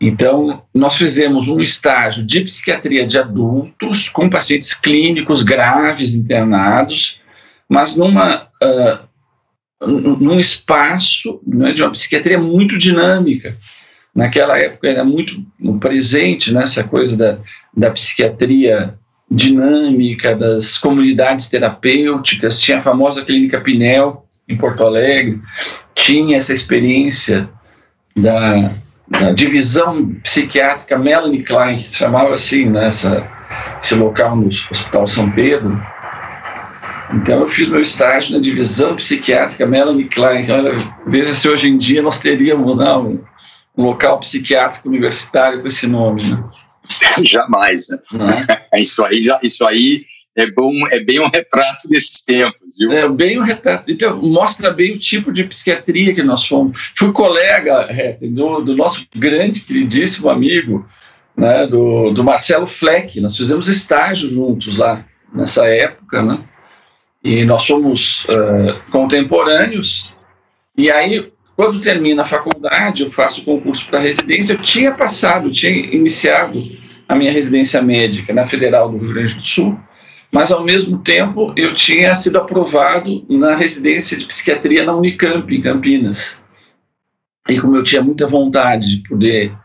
Então, 0.00 0.62
nós 0.74 0.96
fizemos 0.96 1.48
um 1.48 1.60
estágio 1.60 2.26
de 2.26 2.40
psiquiatria 2.42 3.06
de 3.06 3.18
adultos 3.18 4.08
com 4.08 4.28
pacientes 4.28 4.74
clínicos 4.74 5.42
graves 5.42 6.14
internados, 6.14 7.20
mas 7.68 7.96
numa, 7.96 8.48
uh, 8.62 9.86
num 9.86 10.38
espaço 10.38 11.40
né, 11.46 11.72
de 11.72 11.82
uma 11.82 11.90
psiquiatria 11.90 12.38
muito 12.38 12.76
dinâmica. 12.76 13.56
Naquela 14.14 14.58
época 14.58 14.88
era 14.88 15.04
muito 15.04 15.44
presente 15.80 16.52
nessa 16.52 16.82
né, 16.82 16.88
coisa 16.88 17.16
da, 17.16 17.38
da 17.76 17.90
psiquiatria 17.90 18.94
dinâmica, 19.30 20.36
das 20.36 20.76
comunidades 20.78 21.48
terapêuticas, 21.48 22.60
tinha 22.60 22.78
a 22.78 22.82
famosa 22.82 23.24
Clínica 23.24 23.60
Pinel, 23.60 24.24
em 24.48 24.56
Porto 24.56 24.84
Alegre, 24.84 25.40
tinha 25.94 26.36
essa 26.36 26.52
experiência 26.52 27.48
da 28.14 28.70
na 29.08 29.32
divisão 29.32 30.14
psiquiátrica 30.22 30.98
Melanie 30.98 31.42
Klein, 31.42 31.76
que 31.76 31.94
chamava 31.94 32.34
assim, 32.34 32.66
nessa 32.66 33.20
né, 33.20 33.30
esse 33.80 33.94
local 33.94 34.36
no 34.36 34.46
Hospital 34.46 35.06
São 35.06 35.30
Pedro. 35.30 35.80
Então 37.12 37.40
eu 37.40 37.48
fiz 37.48 37.68
meu 37.68 37.80
estágio 37.80 38.34
na 38.34 38.40
divisão 38.40 38.96
psiquiátrica 38.96 39.66
Melanie 39.66 40.08
Klein. 40.08 40.50
Olha, 40.50 40.78
veja 41.06 41.34
se 41.34 41.48
hoje 41.48 41.68
em 41.68 41.76
dia 41.76 42.02
nós 42.02 42.18
teríamos 42.18 42.76
não, 42.76 43.04
né, 43.04 43.20
um, 43.76 43.82
um 43.82 43.86
local 43.86 44.18
psiquiátrico 44.20 44.88
universitário 44.88 45.60
com 45.60 45.68
esse 45.68 45.86
nome. 45.86 46.28
Né? 46.28 46.42
Jamais. 47.24 47.86
Né? 48.12 48.46
É? 48.72 48.80
isso 48.80 49.04
aí, 49.04 49.20
já, 49.20 49.38
isso 49.42 49.64
aí 49.66 50.04
é 50.36 50.50
bom, 50.50 50.72
é 50.90 50.98
bem 50.98 51.20
um 51.20 51.28
retrato 51.28 51.88
desses 51.88 52.20
tempos, 52.20 52.76
viu? 52.76 52.90
É 52.90 53.08
bem 53.08 53.38
um 53.38 53.42
retrato. 53.42 53.90
Então, 53.90 54.20
mostra 54.20 54.70
bem 54.70 54.94
o 54.94 54.98
tipo 54.98 55.32
de 55.32 55.44
psiquiatria 55.44 56.12
que 56.12 56.22
nós 56.22 56.46
fomos. 56.46 56.92
Fui 56.96 57.12
colega 57.12 57.88
do, 58.20 58.60
do 58.60 58.76
nosso 58.76 59.06
grande, 59.14 59.60
queridíssimo 59.60 60.28
amigo, 60.28 60.84
né, 61.36 61.66
do, 61.66 62.10
do 62.10 62.24
Marcelo 62.24 62.66
Fleck. 62.66 63.20
Nós 63.20 63.36
fizemos 63.36 63.68
estágio 63.68 64.28
juntos 64.28 64.76
lá 64.76 65.04
nessa 65.32 65.66
época, 65.68 66.22
né? 66.22 66.44
E 67.22 67.44
nós 67.44 67.62
somos 67.62 68.24
uh, 68.24 68.90
contemporâneos. 68.90 70.26
E 70.76 70.90
aí, 70.90 71.32
quando 71.56 71.80
termina 71.80 72.22
a 72.22 72.26
faculdade, 72.26 73.02
eu 73.02 73.08
faço 73.08 73.44
concurso 73.44 73.86
para 73.88 74.00
residência. 74.00 74.52
Eu 74.52 74.58
tinha 74.58 74.92
passado, 74.92 75.50
tinha 75.50 75.72
iniciado 75.72 76.60
a 77.08 77.14
minha 77.14 77.32
residência 77.32 77.80
médica 77.80 78.32
na 78.32 78.46
Federal 78.46 78.90
do 78.90 78.98
Rio 78.98 79.14
Grande 79.14 79.34
do 79.34 79.42
Sul 79.42 79.78
mas 80.34 80.50
ao 80.50 80.64
mesmo 80.64 80.98
tempo 80.98 81.54
eu 81.56 81.72
tinha 81.72 82.12
sido 82.16 82.38
aprovado 82.38 83.24
na 83.28 83.54
residência 83.54 84.18
de 84.18 84.26
psiquiatria 84.26 84.84
na 84.84 84.92
Unicamp, 84.92 85.54
em 85.54 85.62
Campinas. 85.62 86.42
E 87.48 87.60
como 87.60 87.76
eu 87.76 87.84
tinha 87.84 88.02
muita 88.02 88.26
vontade 88.26 88.96
de 88.96 89.08
poder 89.08 89.56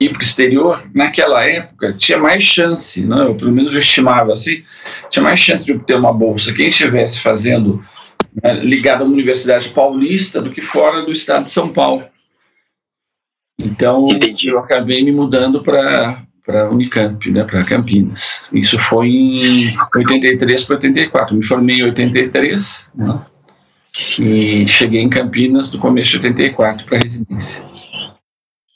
ir 0.00 0.10
para 0.10 0.18
o 0.18 0.24
exterior, 0.24 0.84
naquela 0.92 1.44
época 1.44 1.92
tinha 1.92 2.18
mais 2.18 2.42
chance, 2.42 3.06
né? 3.06 3.20
eu, 3.20 3.36
pelo 3.36 3.52
menos 3.52 3.72
eu 3.72 3.78
estimava 3.78 4.32
assim, 4.32 4.64
tinha 5.08 5.22
mais 5.22 5.38
chance 5.38 5.64
de 5.64 5.72
obter 5.72 5.96
uma 5.96 6.12
bolsa 6.12 6.52
quem 6.52 6.66
estivesse 6.66 7.20
fazendo 7.20 7.80
né, 8.42 8.54
ligado 8.54 9.02
a 9.02 9.04
uma 9.04 9.12
universidade 9.12 9.68
paulista 9.68 10.42
do 10.42 10.50
que 10.50 10.60
fora 10.60 11.02
do 11.02 11.12
estado 11.12 11.44
de 11.44 11.50
São 11.50 11.68
Paulo. 11.68 12.04
Então 13.56 14.08
Entendi. 14.08 14.48
eu 14.48 14.58
acabei 14.58 15.04
me 15.04 15.12
mudando 15.12 15.62
para 15.62 16.25
para 16.46 16.70
Unicamp, 16.70 17.28
né, 17.30 17.42
para 17.42 17.64
Campinas. 17.64 18.48
Isso 18.52 18.78
foi 18.78 19.08
em 19.08 19.76
83 19.94 20.62
para 20.62 20.76
84. 20.76 21.36
Me 21.36 21.44
formei 21.44 21.80
em 21.80 21.82
83, 21.82 22.88
né, 22.94 23.20
e 24.18 24.68
cheguei 24.68 25.00
em 25.00 25.10
Campinas 25.10 25.72
no 25.72 25.80
começo 25.80 26.12
de 26.12 26.16
84 26.18 26.86
para 26.86 26.98
residência. 26.98 27.64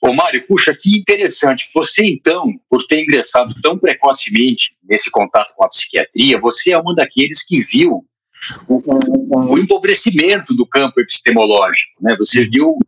Ô 0.02 0.12
Mário, 0.12 0.44
puxa, 0.48 0.74
que 0.74 0.98
interessante. 0.98 1.70
Você, 1.74 2.04
então, 2.06 2.46
por 2.68 2.84
ter 2.86 3.02
ingressado 3.02 3.54
tão 3.62 3.78
precocemente 3.78 4.74
nesse 4.82 5.10
contato 5.10 5.54
com 5.54 5.64
a 5.64 5.68
psiquiatria, 5.68 6.40
você 6.40 6.72
é 6.72 6.78
um 6.78 6.94
daqueles 6.94 7.44
que 7.44 7.60
viu 7.60 8.04
o, 8.66 8.82
o, 8.86 9.52
o 9.52 9.58
empobrecimento 9.58 10.54
do 10.54 10.66
campo 10.66 11.00
epistemológico. 11.00 11.92
Né? 12.00 12.16
Você 12.16 12.46
viu 12.46 12.78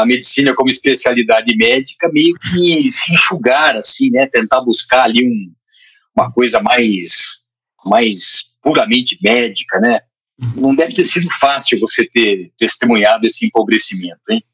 a 0.00 0.06
medicina 0.06 0.54
como 0.54 0.70
especialidade 0.70 1.56
médica 1.56 2.10
meio 2.12 2.34
que 2.38 2.90
se 2.90 3.12
enxugar, 3.12 3.76
assim, 3.76 4.10
né? 4.10 4.26
Tentar 4.26 4.60
buscar 4.60 5.04
ali 5.04 5.26
um, 5.26 5.52
uma 6.14 6.30
coisa 6.30 6.60
mais, 6.60 7.40
mais 7.84 8.44
puramente 8.62 9.18
médica, 9.22 9.80
né? 9.80 10.00
Não 10.54 10.74
deve 10.74 10.92
ter 10.92 11.04
sido 11.04 11.28
fácil 11.40 11.80
você 11.80 12.06
ter 12.06 12.52
testemunhado 12.58 13.26
esse 13.26 13.46
empobrecimento, 13.46 14.20
hein? 14.28 14.44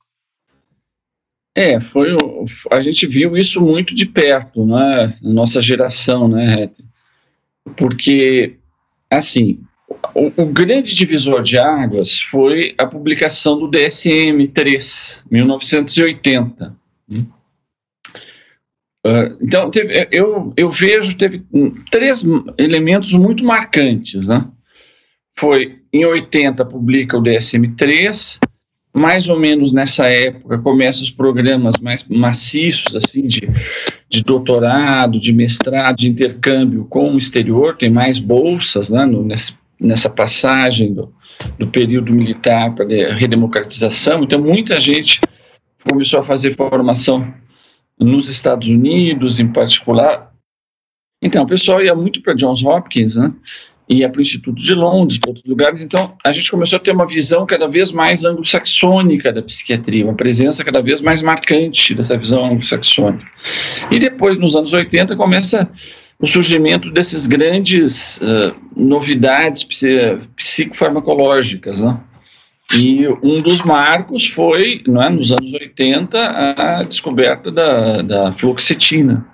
É, 1.55 1.81
foi 1.81 2.17
a 2.71 2.81
gente 2.81 3.07
viu 3.07 3.37
isso 3.37 3.61
muito 3.61 3.95
de 3.95 4.07
perto, 4.07 4.65
né? 4.65 5.15
Nossa 5.21 5.61
geração, 5.61 6.27
né, 6.29 6.71
Porque, 7.77 8.57
assim, 9.11 9.61
o, 10.15 10.43
o, 10.43 10.47
grande 10.47 10.95
divisor 10.95 11.43
de 11.43 11.59
águas 11.59 12.21
foi 12.21 12.75
a 12.79 12.87
publicação 12.87 13.59
do 13.59 13.71
DSM-3, 13.71 15.23
1980. 15.31 16.77
Uh, 19.05 19.37
então, 19.41 19.71
teve, 19.71 20.09
eu, 20.13 20.53
eu 20.57 20.71
vejo 20.71 21.17
teve 21.17 21.45
três 21.91 22.25
elementos 22.57 23.13
muito 23.15 23.45
marcantes. 23.45 24.29
Né? 24.29 24.45
Foi, 25.37 25.79
em 25.93 26.05
80, 26.05 26.65
publica 26.65 27.19
o 27.19 27.23
DSM-3, 27.23 28.39
mais 28.95 29.27
ou 29.27 29.39
menos 29.39 29.73
nessa 29.73 30.07
época 30.07 30.59
começam 30.59 31.03
os 31.03 31.11
programas 31.11 31.77
mais 31.81 32.07
maciços, 32.09 32.95
assim, 32.95 33.27
de, 33.27 33.49
de 34.09 34.23
doutorado, 34.23 35.19
de 35.19 35.33
mestrado, 35.33 35.97
de 35.97 36.09
intercâmbio 36.09 36.85
com 36.85 37.15
o 37.15 37.19
exterior, 37.19 37.77
tem 37.77 37.91
mais 37.91 38.19
bolsas 38.19 38.91
né, 38.91 39.05
no, 39.07 39.25
nesse 39.25 39.53
nessa 39.83 40.09
passagem 40.09 40.95
do, 40.95 41.13
do 41.59 41.67
período 41.67 42.13
militar 42.13 42.75
para 42.75 42.85
a 42.85 43.15
redemocratização. 43.15 44.23
Então, 44.23 44.41
muita 44.41 44.81
gente 44.81 45.21
começou 45.89 46.21
a 46.21 46.23
fazer 46.23 46.55
formação 46.55 47.35
nos 47.99 48.29
Estados 48.29 48.69
Unidos, 48.69 49.39
em 49.39 49.49
particular. 49.49 50.33
Então, 51.21 51.45
o 51.45 51.47
pessoal 51.47 51.83
ia 51.83 51.95
muito 51.95 52.23
para 52.23 52.35
Johns 52.35 52.63
Hopkins, 52.63 53.17
né? 53.17 53.33
ia 53.89 54.09
para 54.09 54.21
o 54.21 54.23
Instituto 54.23 54.63
de 54.63 54.75
Londres, 54.75 55.19
para 55.19 55.31
outros 55.31 55.45
lugares. 55.45 55.83
Então, 55.83 56.17
a 56.25 56.33
gente 56.33 56.51
começou 56.51 56.77
a 56.77 56.81
ter 56.81 56.93
uma 56.93 57.07
visão 57.07 57.45
cada 57.47 57.67
vez 57.67 57.91
mais 57.91 58.25
anglo-saxônica 58.25 59.33
da 59.33 59.43
psiquiatria, 59.43 60.05
uma 60.05 60.15
presença 60.15 60.65
cada 60.65 60.81
vez 60.81 61.01
mais 61.01 61.21
marcante 61.21 61.95
dessa 61.95 62.17
visão 62.17 62.45
anglo-saxônica. 62.45 63.27
E 63.91 63.99
depois, 63.99 64.39
nos 64.39 64.57
anos 64.57 64.73
80, 64.73 65.17
começa 65.17 65.71
o 66.23 66.27
surgimento 66.27 66.89
desses 66.89 67.27
grandes 67.27 68.19
uh, 68.19 68.55
novidades 68.77 69.67
psicofarmacológicas, 70.37 71.81
né? 71.81 71.99
E 72.75 73.07
um 73.23 73.43
dos 73.43 73.61
marcos 73.63 74.29
foi, 74.29 74.81
é, 74.87 75.11
nos 75.11 75.33
anos 75.33 75.53
80, 75.53 76.19
a 76.57 76.83
descoberta 76.85 77.51
da, 77.51 78.01
da 78.01 78.33
fluoxetina. 78.33 79.27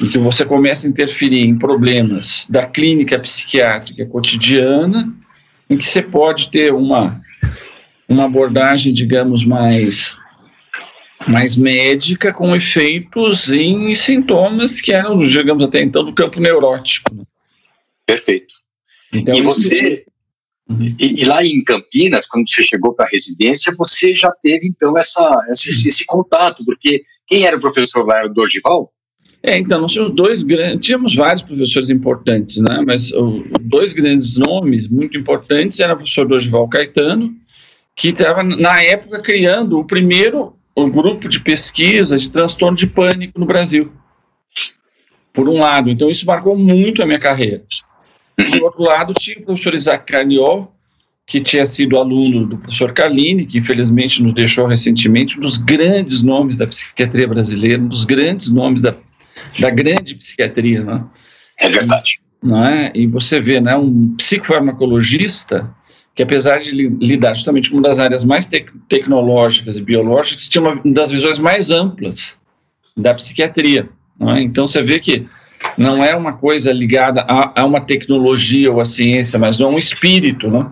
em 0.00 0.08
que 0.08 0.16
você 0.16 0.46
começa 0.46 0.86
a 0.86 0.90
interferir 0.90 1.44
em 1.44 1.58
problemas 1.58 2.46
da 2.48 2.64
clínica 2.64 3.18
psiquiátrica 3.18 4.06
cotidiana, 4.06 5.12
em 5.68 5.76
que 5.76 5.88
você 5.88 6.00
pode 6.00 6.50
ter 6.50 6.72
uma, 6.72 7.20
uma 8.08 8.24
abordagem, 8.24 8.94
digamos, 8.94 9.44
mais, 9.44 10.16
mais 11.28 11.56
médica, 11.56 12.32
com 12.32 12.54
efeitos 12.54 13.50
em 13.50 13.94
sintomas 13.94 14.80
que 14.80 14.92
eram, 14.92 15.26
digamos, 15.26 15.64
até 15.64 15.82
então, 15.82 16.04
do 16.04 16.12
campo 16.12 16.40
neurótico. 16.40 17.14
Né? 17.14 17.24
Perfeito. 18.06 18.54
Então, 19.12 19.34
e 19.34 19.42
você, 19.42 20.04
uhum. 20.68 20.96
e, 20.98 21.22
e, 21.22 21.24
lá 21.24 21.44
em 21.44 21.62
Campinas, 21.62 22.26
quando 22.26 22.48
você 22.48 22.62
chegou 22.62 22.94
para 22.94 23.06
a 23.06 23.10
residência, 23.10 23.74
você 23.76 24.14
já 24.16 24.30
teve, 24.42 24.66
então, 24.66 24.98
essa, 24.98 25.46
esse, 25.50 25.86
esse 25.86 26.04
contato, 26.04 26.64
porque 26.64 27.04
quem 27.26 27.46
era 27.46 27.56
o 27.56 27.60
professor 27.60 28.06
lá 28.06 28.18
era 28.18 28.26
o 28.26 28.34
Dorgival? 28.34 28.92
É, 29.42 29.58
então, 29.58 29.80
nós 29.80 29.92
tínhamos 29.92 30.16
dois 30.16 30.42
grandes, 30.42 30.86
tínhamos 30.86 31.14
vários 31.14 31.42
professores 31.42 31.90
importantes, 31.90 32.56
né? 32.56 32.82
Mas 32.86 33.12
o, 33.12 33.44
dois 33.60 33.92
grandes 33.92 34.38
nomes 34.38 34.88
muito 34.88 35.18
importantes 35.18 35.80
eram 35.80 35.94
o 35.94 35.96
professor 35.98 36.26
Dorival 36.26 36.68
Caetano, 36.68 37.34
que 37.94 38.08
estava 38.08 38.42
na 38.42 38.82
época 38.82 39.22
criando 39.22 39.78
o 39.78 39.84
primeiro 39.84 40.56
o 40.74 40.86
grupo 40.86 41.28
de 41.28 41.40
pesquisa 41.40 42.18
de 42.18 42.30
transtorno 42.30 42.76
de 42.76 42.86
pânico 42.86 43.38
no 43.38 43.46
Brasil. 43.46 43.92
Por 45.32 45.48
um 45.48 45.60
lado, 45.60 45.90
então 45.90 46.10
isso 46.10 46.26
marcou 46.26 46.56
muito 46.56 47.02
a 47.02 47.06
minha 47.06 47.18
carreira. 47.18 47.62
Do 48.36 48.64
outro 48.64 48.82
lado, 48.82 49.14
tinha 49.14 49.38
o 49.38 49.42
professor 49.42 49.74
Isaac 49.74 50.10
Carniol, 50.10 50.72
que 51.26 51.40
tinha 51.40 51.66
sido 51.66 51.96
aluno 51.96 52.46
do 52.46 52.58
professor 52.58 52.92
Carlini, 52.92 53.46
que 53.46 53.58
infelizmente 53.58 54.22
nos 54.22 54.32
deixou 54.32 54.66
recentemente, 54.66 55.38
um 55.38 55.42
dos 55.42 55.56
grandes 55.56 56.22
nomes 56.22 56.56
da 56.56 56.66
psiquiatria 56.66 57.26
brasileira, 57.26 57.82
um 57.82 57.88
dos 57.88 58.04
grandes 58.04 58.50
nomes 58.50 58.82
da 58.82 58.94
da 59.58 59.70
grande 59.70 60.14
psiquiatria, 60.14 60.82
né? 60.82 61.04
É 61.58 61.68
verdade. 61.68 62.20
E, 62.42 62.46
não 62.46 62.64
é? 62.64 62.92
E 62.94 63.06
você 63.06 63.40
vê, 63.40 63.60
né, 63.60 63.76
um 63.76 64.14
psicofarmacologista 64.16 65.74
que 66.14 66.22
apesar 66.22 66.58
de 66.58 66.70
lidar 66.70 67.34
justamente 67.34 67.70
com 67.70 67.76
uma 67.76 67.82
das 67.82 67.98
áreas 67.98 68.24
mais 68.24 68.46
te 68.46 68.64
tecnológicas 68.88 69.78
e 69.78 69.82
biológicas, 69.82 70.48
tinha 70.48 70.62
uma 70.62 70.80
das 70.84 71.10
visões 71.10 71.38
mais 71.38 71.70
amplas 71.70 72.36
da 72.96 73.12
psiquiatria. 73.14 73.88
É? 74.20 74.40
Então 74.40 74.66
você 74.66 74.80
vê 74.82 75.00
que 75.00 75.26
não 75.76 76.04
é 76.04 76.14
uma 76.14 76.34
coisa 76.34 76.72
ligada 76.72 77.22
a, 77.22 77.60
a, 77.60 77.64
uma 77.64 77.80
tecnologia 77.80 78.70
ou 78.70 78.80
a 78.80 78.84
ciência, 78.84 79.38
mas 79.38 79.58
não 79.58 79.72
um 79.72 79.78
espírito, 79.78 80.48
né? 80.50 80.70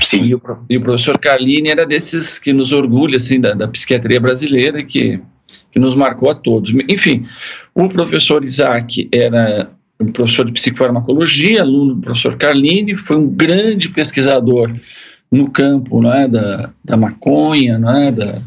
Sim. 0.00 0.24
E 0.24 0.34
o, 0.34 0.42
e 0.68 0.76
o 0.76 0.80
professor 0.80 1.18
Carlini 1.18 1.70
era 1.70 1.86
desses 1.86 2.38
que 2.38 2.52
nos 2.52 2.72
orgulha 2.72 3.16
assim 3.16 3.40
da, 3.40 3.54
da 3.54 3.66
psiquiatria 3.66 4.20
brasileira 4.20 4.84
que 4.84 5.20
que 5.70 5.78
nos 5.78 5.94
marcou 5.94 6.30
a 6.30 6.34
todos. 6.34 6.72
Enfim, 6.88 7.24
o 7.74 7.88
professor 7.88 8.42
Isaac 8.42 9.08
era 9.12 9.70
um 9.98 10.12
professor 10.12 10.44
de 10.44 10.52
psicofarmacologia, 10.52 11.62
aluno 11.62 11.94
do 11.94 12.02
professor 12.02 12.36
Carlini, 12.36 12.94
foi 12.94 13.16
um 13.16 13.28
grande 13.28 13.88
pesquisador 13.88 14.74
no 15.30 15.50
campo 15.50 16.00
não 16.00 16.12
é, 16.12 16.28
da, 16.28 16.70
da 16.84 16.96
maconha 16.96 17.78
não 17.78 17.94
é, 17.94 18.12
da, 18.12 18.40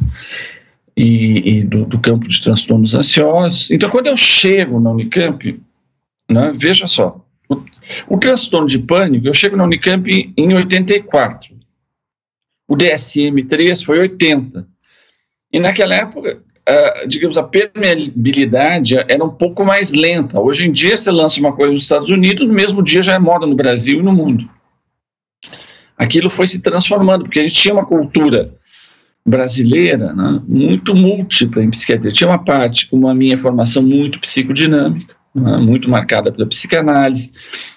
e, 0.96 1.60
e 1.60 1.64
do, 1.64 1.86
do, 1.86 2.00
campo 2.00 2.28
de 2.28 2.42
transtornos 2.42 2.94
ansiosos. 2.94 3.72
Então, 3.72 3.90
quando 3.90 4.08
eu 4.08 4.18
chego 4.18 4.80
na 4.80 4.92
Unicamp, 4.92 5.60
né, 6.30 6.52
veja 6.56 6.88
só, 6.88 7.24
o, 7.50 7.62
o 8.08 8.18
transtorno 8.18 8.68
de 8.68 8.80
pânico, 8.80 9.28
eu 9.28 9.34
chego 9.34 9.56
na 9.58 9.64
Unicamp 9.64 10.10
em, 10.12 10.34
em 10.38 10.54
84, 10.54 11.58
o 12.68 12.76
DSM-3 12.76 13.84
foi 13.84 14.00
80, 14.00 14.68
e 15.52 15.60
naquela 15.60 15.96
época 15.96 16.44
uh, 16.70 17.08
digamos, 17.08 17.38
a 17.38 17.44
permeabilidade 17.44 18.96
era 18.96 19.24
um 19.24 19.30
pouco 19.30 19.66
mais 19.66 19.92
lenta. 19.92 20.40
Hoje 20.40 20.68
em 20.68 20.72
dia, 20.72 20.96
você 20.96 21.12
lança 21.12 21.40
uma 21.40 21.54
coisa 21.54 21.74
nos 21.74 21.84
Estados 21.84 22.10
Unidos, 22.10 22.46
no 22.46 22.54
mesmo 22.54 22.84
dia 22.84 23.02
já 23.02 23.14
é 23.14 23.20
moda 23.20 23.46
no 23.46 23.56
Brasil 23.56 24.00
e 24.00 24.04
no 24.04 24.14
mundo. 24.14 24.50
Aquilo 25.98 26.30
foi 26.30 26.48
se 26.48 26.62
transformando, 26.62 27.26
porque 27.26 27.40
a 27.40 27.44
gente 27.44 27.56
tinha 27.56 27.74
uma 27.74 27.86
cultura 27.86 28.54
brasileira 29.26 30.14
né, 30.14 30.42
muito 30.48 30.96
múltipla 30.96 31.64
em 31.64 31.70
psiquiatria. 31.70 32.12
Tinha 32.12 32.30
uma 32.30 32.44
parte, 32.44 32.88
como 32.88 33.08
a 33.08 33.14
minha 33.14 33.38
formação, 33.38 33.84
muito 33.84 34.20
psicodinâmica, 34.20 35.14
né, 35.36 35.58
muito 35.58 35.90
marcada 35.90 36.32
pela 36.32 36.48
psicanálise. 36.48 37.32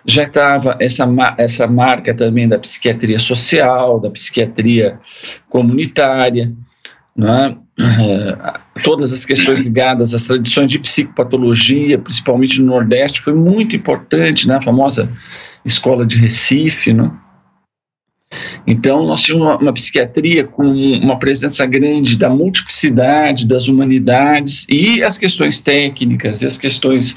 Já 0.07 0.23
estava 0.23 0.77
essa, 0.81 1.05
essa 1.37 1.67
marca 1.67 2.15
também 2.15 2.49
da 2.49 2.59
psiquiatria 2.59 3.19
social, 3.19 4.01
da 4.01 4.11
psiquiatria 4.11 5.01
comunitária. 5.49 6.53
Né, 7.15 7.57
todas 8.83 9.13
as 9.13 9.25
questões 9.25 9.61
ligadas 9.61 10.15
às 10.15 10.27
tradições 10.27 10.71
de 10.71 10.79
psicopatologia, 10.79 11.99
principalmente 11.99 12.61
no 12.61 12.67
Nordeste, 12.67 13.21
foi 13.21 13.35
muito 13.35 13.77
importante, 13.77 14.49
né? 14.49 14.57
A 14.57 14.63
famosa 14.63 15.11
escola 15.65 16.07
de 16.07 16.17
Recife, 16.17 16.93
né? 16.93 17.11
Então, 18.67 19.07
nós 19.07 19.23
tínhamos 19.23 19.47
uma, 19.47 19.57
uma, 19.59 19.73
psiquiatria 19.73 20.45
com 20.45 20.65
uma 20.65 21.19
presença 21.19 21.67
grande 21.67 22.17
da 22.17 22.31
multiplicidade 22.31 23.47
das 23.47 23.69
humanidades 23.69 24.67
e 24.71 25.03
as 25.03 25.19
questões 25.19 25.61
técnicas 25.61 26.41
e 26.41 26.47
as 26.47 26.57
questões 26.57 27.15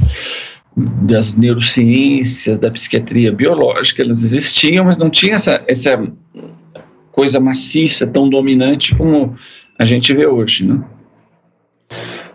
das 0.75 1.33
neurociências, 1.33 2.57
da 2.57 2.69
psiquiatria 2.69 3.31
biológica, 3.31 4.01
elas 4.01 4.23
existiam, 4.23 4.85
mas 4.85 4.97
não 4.97 5.09
tinha 5.09 5.35
essa, 5.35 5.63
essa 5.67 6.05
coisa 7.11 7.39
maciça, 7.39 8.05
tão 8.05 8.27
dominante 8.27 8.93
como 8.93 9.37
a 9.77 9.85
gente 9.85 10.13
vê 10.13 10.25
hoje, 10.25 10.65
né? 10.65 10.83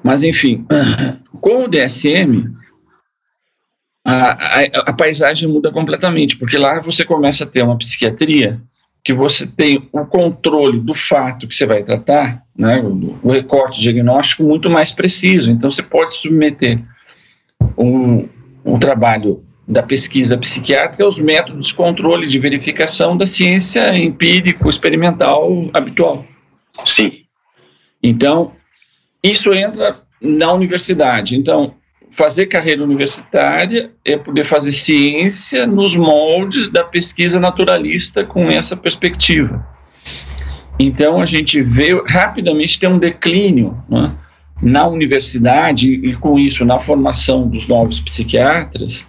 Mas, 0.03 0.23
enfim, 0.23 0.67
com 1.41 1.65
o 1.65 1.69
DSM, 1.69 2.51
a, 4.05 4.33
a, 4.33 4.65
a, 4.87 4.93
paisagem 4.93 5.49
muda 5.49 5.71
completamente, 5.71 6.37
porque 6.37 6.57
lá 6.57 6.81
você 6.81 7.05
começa 7.05 7.45
a 7.45 7.47
ter 7.47 7.63
uma 7.63 7.77
psiquiatria 7.77 8.61
que 9.03 9.13
você 9.13 9.47
tem 9.47 9.89
o 9.93 10.05
controle 10.05 10.79
do 10.79 10.95
fato 10.95 11.49
que 11.49 11.55
você 11.55 11.67
vai 11.67 11.83
tratar, 11.83 12.43
né, 12.57 12.81
o, 12.81 13.19
o 13.23 13.31
recorte 13.31 13.81
diagnóstico 13.81 14.43
muito 14.43 14.69
mais 14.69 14.93
preciso. 14.93 15.51
Então, 15.51 15.71
você 15.71 15.83
pode 15.83 16.15
submeter 16.15 16.83
o, 17.77 18.29
trabalho 18.79 19.45
da 19.67 19.83
pesquisa 19.83 20.37
psiquiátrica 20.37 21.05
aos 21.05 21.19
métodos 21.19 21.69
de 21.69 21.75
controle 21.75 22.27
de 22.27 22.39
verificação 22.39 23.17
da 23.17 23.27
ciência 23.27 23.97
empírico 23.97 24.69
experimental 24.69 25.71
habitual. 25.73 26.25
Sim. 26.85 27.20
Então, 28.03 28.53
isso 29.23 29.53
entra 29.53 30.01
na 30.21 30.53
universidade. 30.53 31.37
Então, 31.37 31.75
fazer 32.11 32.47
carreira 32.47 32.83
universitária 32.83 33.93
é 34.05 34.17
poder 34.17 34.45
fazer 34.45 34.73
ciência 34.73 35.67
nos 35.67 35.95
moldes 35.95 36.69
da 36.69 36.85
pesquisa 36.85 37.39
naturalista 37.39 38.25
com 38.25 38.49
essa 38.49 38.77
perspectiva. 38.77 39.65
Então, 40.79 41.21
a 41.21 41.27
gente 41.27 41.61
vê 41.63 42.03
rapidamente 42.09 42.81
tem 42.81 42.89
um 42.89 42.99
declínio 42.99 43.77
né, 43.89 44.15
na 44.63 44.87
universidade 44.87 45.93
e, 45.93 46.17
com 46.17 46.39
isso, 46.39 46.65
na 46.65 46.81
formação 46.81 47.47
dos 47.47 47.69
novos 47.69 48.01
psiquiatras, 48.01 49.07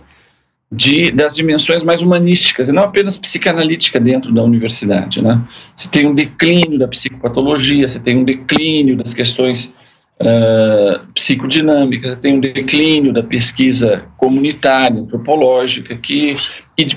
de, 0.71 1.11
das 1.11 1.35
dimensões 1.35 1.83
mais 1.83 2.01
humanísticas, 2.01 2.69
e 2.69 2.71
não 2.71 2.83
apenas 2.83 3.17
psicanalítica 3.17 3.99
dentro 3.99 4.31
da 4.31 4.41
universidade. 4.41 5.21
Né? 5.21 5.41
Você 5.75 5.89
tem 5.89 6.07
um 6.07 6.15
declínio 6.15 6.79
da 6.79 6.87
psicopatologia, 6.87 7.87
você 7.87 7.99
tem 7.99 8.17
um 8.17 8.23
declínio 8.23 8.95
das 8.95 9.13
questões 9.13 9.75
uh, 10.21 11.05
psicodinâmicas, 11.13 12.13
você 12.13 12.19
tem 12.19 12.35
um 12.35 12.39
declínio 12.39 13.11
da 13.11 13.21
pesquisa 13.21 14.05
comunitária, 14.17 15.01
antropológica, 15.01 15.95
que, 15.97 16.37
e, 16.77 16.87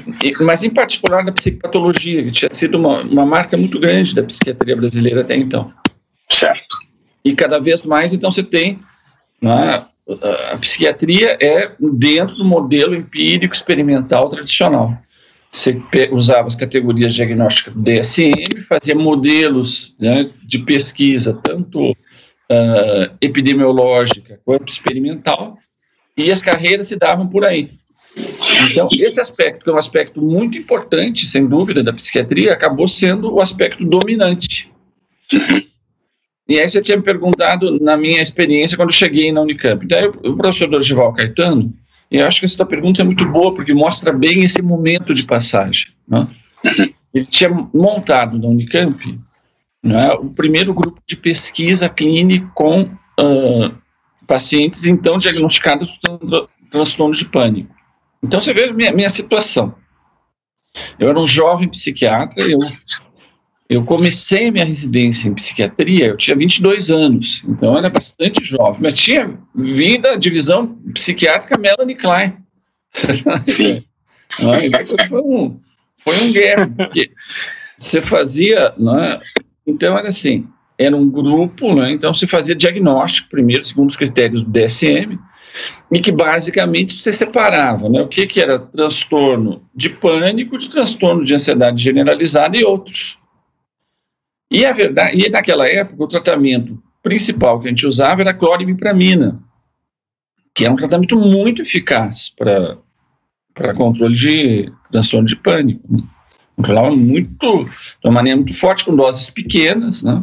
mas 0.45 0.63
em 0.63 0.71
particular 0.71 1.25
da 1.25 1.33
psicopatologia, 1.33 2.23
que 2.23 2.31
tinha 2.31 2.51
sido 2.53 2.79
uma, 2.79 3.03
uma 3.03 3.27
marca 3.27 3.57
muito 3.57 3.81
grande 3.81 4.15
da 4.15 4.23
psiquiatria 4.23 4.77
brasileira 4.77 5.23
até 5.23 5.37
então. 5.37 5.73
Certo. 6.31 6.77
E 7.25 7.35
cada 7.35 7.59
vez 7.59 7.85
mais, 7.85 8.13
então, 8.13 8.31
você 8.31 8.43
tem 8.43 8.79
né, 9.43 9.85
a 10.53 10.59
psiquiatria 10.59 11.39
é 11.41 11.73
dentro 11.81 12.37
do 12.37 12.45
modelo 12.45 12.95
empírico 12.95 13.55
experimental 13.55 14.29
tradicional. 14.29 14.97
Você 15.51 15.81
usava 16.11 16.49
as 16.49 16.57
categorias 16.57 17.15
diagnósticas 17.15 17.75
do 17.75 17.83
DSM, 17.83 18.63
fazia 18.69 18.95
modelos 18.95 19.95
né, 19.99 20.31
de 20.43 20.59
pesquisa, 20.59 21.39
tanto 21.43 21.93
uh, 21.93 23.17
epidemiológica 23.21 24.41
quanto 24.45 24.73
experimental, 24.73 25.57
e 26.17 26.31
as 26.31 26.43
carreiras 26.43 26.89
se 26.89 26.97
davam 26.97 27.29
por 27.29 27.45
aí. 27.45 27.71
Então, 28.71 28.87
esse 28.93 29.21
aspecto, 29.21 29.65
que 29.65 29.71
é 29.71 29.73
um 29.73 29.79
aspecto 29.79 30.21
muito 30.21 30.59
importante, 30.59 31.27
sem 31.27 31.47
dúvida, 31.47 31.83
da 31.83 31.93
psiquiatria, 31.93 32.53
acabou 32.53 32.87
sendo 32.87 33.33
o 33.33 33.41
aspecto 33.41 33.85
dominante. 33.85 34.73
E 36.49 36.61
aí 36.61 36.69
você 36.69 36.81
tinha 36.83 36.97
me 36.97 37.03
perguntado 37.03 37.81
na 37.81 37.97
minha 37.97 38.21
experiência 38.21 38.77
quando 38.77 38.93
cheguei 38.93 39.33
na 39.33 39.41
Unicamp. 39.41 39.85
Então, 39.85 39.99
eu, 39.99 40.11
o 40.33 40.37
professor 40.37 40.69
Dorival 40.69 41.13
Caetano, 41.15 41.73
e 42.11 42.19
eu 42.19 42.27
acho 42.27 42.41
que 42.41 42.47
essa 42.47 42.65
pergunta 42.67 43.01
é 43.01 43.05
muito 43.05 43.25
boa, 43.27 43.55
porque 43.55 43.73
mostra 43.73 44.13
bem 44.13 44.43
esse 44.43 44.61
momento 44.61 45.15
de 45.15 45.25
passagem. 45.25 45.89
Né? 46.07 46.27
Ele 47.15 47.25
tinha 47.25 47.51
montado 47.73 48.39
na 48.39 48.47
Unicamp 48.49 49.19
né, 49.83 50.13
o 50.15 50.31
primeiro 50.31 50.75
grupo 50.75 51.01
de 51.07 51.17
pesquisa 51.17 51.89
clínica 51.89 52.51
com 52.55 52.83
uh, 52.83 53.75
pacientes, 54.27 54.87
então, 54.87 55.17
diagnosticados 55.17 55.99
com 55.99 56.47
transtorno 56.71 57.15
de 57.15 57.25
pânico. 57.25 57.75
Então 58.23 58.41
você 58.41 58.53
vê 58.53 58.73
minha, 58.73 58.93
minha 58.93 59.09
situação. 59.09 59.75
Eu 60.99 61.09
era 61.09 61.21
um 61.21 61.27
jovem 61.27 61.69
psiquiatra, 61.69 62.43
eu, 62.43 62.59
eu 63.69 63.83
comecei 63.85 64.51
minha 64.51 64.65
residência 64.65 65.29
em 65.29 65.35
psiquiatria, 65.35 66.07
eu 66.07 66.17
tinha 66.17 66.37
22 66.37 66.91
anos, 66.91 67.43
então 67.49 67.73
eu 67.73 67.79
era 67.79 67.89
bastante 67.89 68.45
jovem, 68.45 68.81
mas 68.83 68.95
tinha 68.95 69.39
vindo 69.55 70.07
a 70.07 70.17
divisão 70.17 70.79
psiquiátrica 70.93 71.59
Melanie 71.59 71.95
Klein. 71.95 72.37
Sim. 73.47 73.83
então 74.39 75.09
foi 75.09 75.23
um, 75.23 75.59
foi 75.99 76.17
um 76.19 76.33
guerra, 76.33 76.69
porque 76.69 77.11
você 77.77 78.01
fazia, 78.03 78.75
é? 78.77 79.21
então 79.67 79.97
era 79.97 80.09
assim, 80.09 80.47
era 80.79 80.95
um 80.95 81.09
grupo, 81.09 81.75
né? 81.75 81.91
então 81.91 82.13
se 82.13 82.27
fazia 82.27 82.55
diagnóstico 82.55 83.31
primeiro, 83.31 83.63
segundo 83.63 83.89
os 83.89 83.97
critérios 83.97 84.43
do 84.43 84.51
DSM, 84.51 85.19
e 85.91 86.01
que 86.01 86.13
basicamente 86.13 86.95
você 86.95 87.11
separava 87.11 87.89
né? 87.89 88.03
o 88.03 88.09
que, 88.09 88.27
que 88.27 88.41
era 88.41 88.59
transtorno 88.59 89.63
de 89.75 89.89
pânico, 89.89 90.59
de 90.59 90.69
transtorno 90.69 91.25
de 91.25 91.35
ansiedade 91.35 91.83
generalizada 91.83 92.59
e 92.59 92.65
outros. 92.65 93.17
E 94.55 94.65
a 94.65 94.71
verdade, 94.71 95.19
e 95.19 95.29
naquela 95.29 95.69
época 95.69 96.05
o 96.05 96.07
tratamento 96.07 96.81
principal 97.03 97.59
que 97.59 97.67
a 97.67 97.71
gente 97.71 97.85
usava 97.85 98.21
era 98.21 98.33
clorimipramina, 98.33 99.43
que 100.55 100.65
é 100.65 100.71
um 100.71 100.77
tratamento 100.77 101.17
muito 101.17 101.63
eficaz 101.63 102.31
para 102.31 103.75
controle 103.75 104.15
de 104.15 104.73
transtorno 104.93 105.27
de 105.27 105.35
pânico. 105.35 105.83
Controlava 106.55 106.95
muito, 106.95 107.65
de 107.65 108.09
uma 108.09 108.13
maneira 108.13 108.37
muito 108.37 108.55
forte, 108.55 108.85
com 108.85 108.95
doses 108.95 109.29
pequenas, 109.29 110.05
né? 110.05 110.23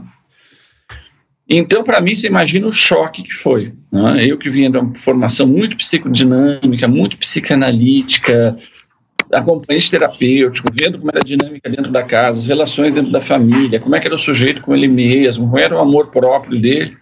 Então, 1.50 1.84
para 1.84 2.00
mim, 2.00 2.16
você 2.16 2.28
imagina 2.28 2.66
o 2.66 2.72
choque 2.72 3.24
que 3.24 3.34
foi. 3.34 3.74
Né? 3.92 4.26
Eu 4.26 4.38
que 4.38 4.50
vinha 4.50 4.70
de 4.70 4.78
uma 4.78 4.96
formação 4.96 5.46
muito 5.46 5.76
psicodinâmica, 5.76 6.88
muito 6.88 7.18
psicanalítica, 7.18 8.58
acompanhante 9.34 9.92
terapêutico, 9.92 10.70
vendo 10.72 11.00
como 11.00 11.10
era 11.12 11.20
a 11.20 11.26
dinâmica 11.26 11.70
dentro 11.70 11.92
da 11.92 12.04
casa, 12.04 12.40
as 12.40 12.48
relações 12.48 12.94
dentro 12.94 13.12
da 13.12 13.22
família, 13.22 13.80
como 13.80 13.96
é 13.96 14.00
que 14.00 14.08
era 14.08 14.16
o 14.16 14.20
sujeito 14.20 14.62
com 14.62 14.76
ele 14.76 14.88
mesmo, 14.88 15.46
como 15.46 15.60
era 15.60 15.76
o 15.76 15.80
amor 15.80 16.08
próprio 16.08 16.60
dele. 16.60 16.98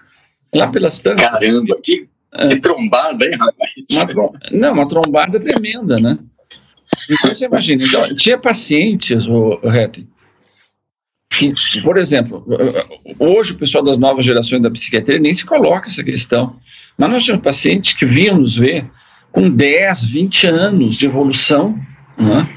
Lá 0.54 0.68
pelas 0.68 1.00
tantas. 1.00 1.26
Caramba, 1.26 1.76
que, 1.84 2.08
é. 2.34 2.48
que 2.48 2.56
trombada, 2.60 3.24
hein, 3.26 3.38
rapaz? 3.38 3.72
Uma, 3.92 4.32
não, 4.52 4.74
uma 4.74 4.88
trombada 4.88 5.40
tremenda, 5.40 5.98
né? 5.98 6.18
Então, 7.10 7.36
você 7.36 7.46
imagina, 7.46 7.86
então, 7.86 8.16
tinha 8.16 8.38
pacientes, 8.38 9.28
o, 9.28 9.60
o 9.62 9.70
Retten, 9.70 10.08
que, 11.30 11.54
por 11.84 11.98
exemplo, 11.98 12.44
hoje 13.20 13.54
o 13.54 13.58
pessoal 13.58 13.84
das 13.84 13.98
novas 13.98 14.26
gerações 14.26 14.62
da 14.62 14.72
psiquiatria 14.72 15.20
nem 15.20 15.34
se 15.34 15.46
coloca 15.46 15.88
essa 15.88 16.04
questão. 16.04 16.56
Mas 16.98 17.10
nós 17.10 17.24
tínhamos 17.24 17.44
pacientes 17.44 17.94
que 17.94 18.06
vinham 18.06 18.38
nos 18.38 18.58
ver 18.58 18.90
com 19.32 19.50
10, 19.50 20.06
20 20.06 20.48
anos 20.48 20.96
de 20.96 21.06
evolução. 21.06 21.80
Né? 22.20 22.50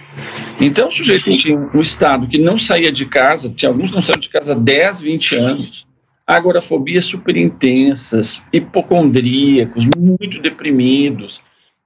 Então, 0.60 0.88
o 0.88 0.90
sujeito 0.90 1.20
Sim. 1.20 1.36
tinha 1.36 1.70
um 1.72 1.80
estado 1.80 2.26
que 2.26 2.38
não 2.38 2.58
saía 2.58 2.92
de 2.92 3.06
casa, 3.06 3.50
tinha 3.50 3.70
alguns 3.70 3.90
não 3.90 4.02
saíram 4.02 4.20
de 4.20 4.28
casa 4.28 4.52
há 4.52 4.56
10, 4.56 5.00
20 5.00 5.34
anos, 5.36 5.86
agorafobias 6.26 7.04
super 7.04 7.36
intensas, 7.36 8.44
hipocondríacos, 8.52 9.86
muito 9.96 10.40
deprimidos, 10.40 11.40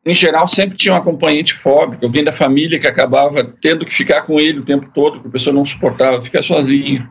em 0.07 0.15
geral, 0.15 0.47
sempre 0.47 0.77
tinha 0.77 0.95
um 0.95 0.97
acompanhante 0.97 1.53
fóbico, 1.53 2.07
alguém 2.07 2.23
da 2.23 2.31
família 2.31 2.79
que 2.79 2.87
acabava 2.87 3.43
tendo 3.61 3.85
que 3.85 3.93
ficar 3.93 4.23
com 4.23 4.39
ele 4.39 4.61
o 4.61 4.65
tempo 4.65 4.89
todo, 4.95 5.15
porque 5.15 5.29
a 5.29 5.33
pessoa 5.33 5.53
não 5.53 5.67
suportava 5.67 6.23
ficar 6.23 6.45
sozinho. 6.45 7.11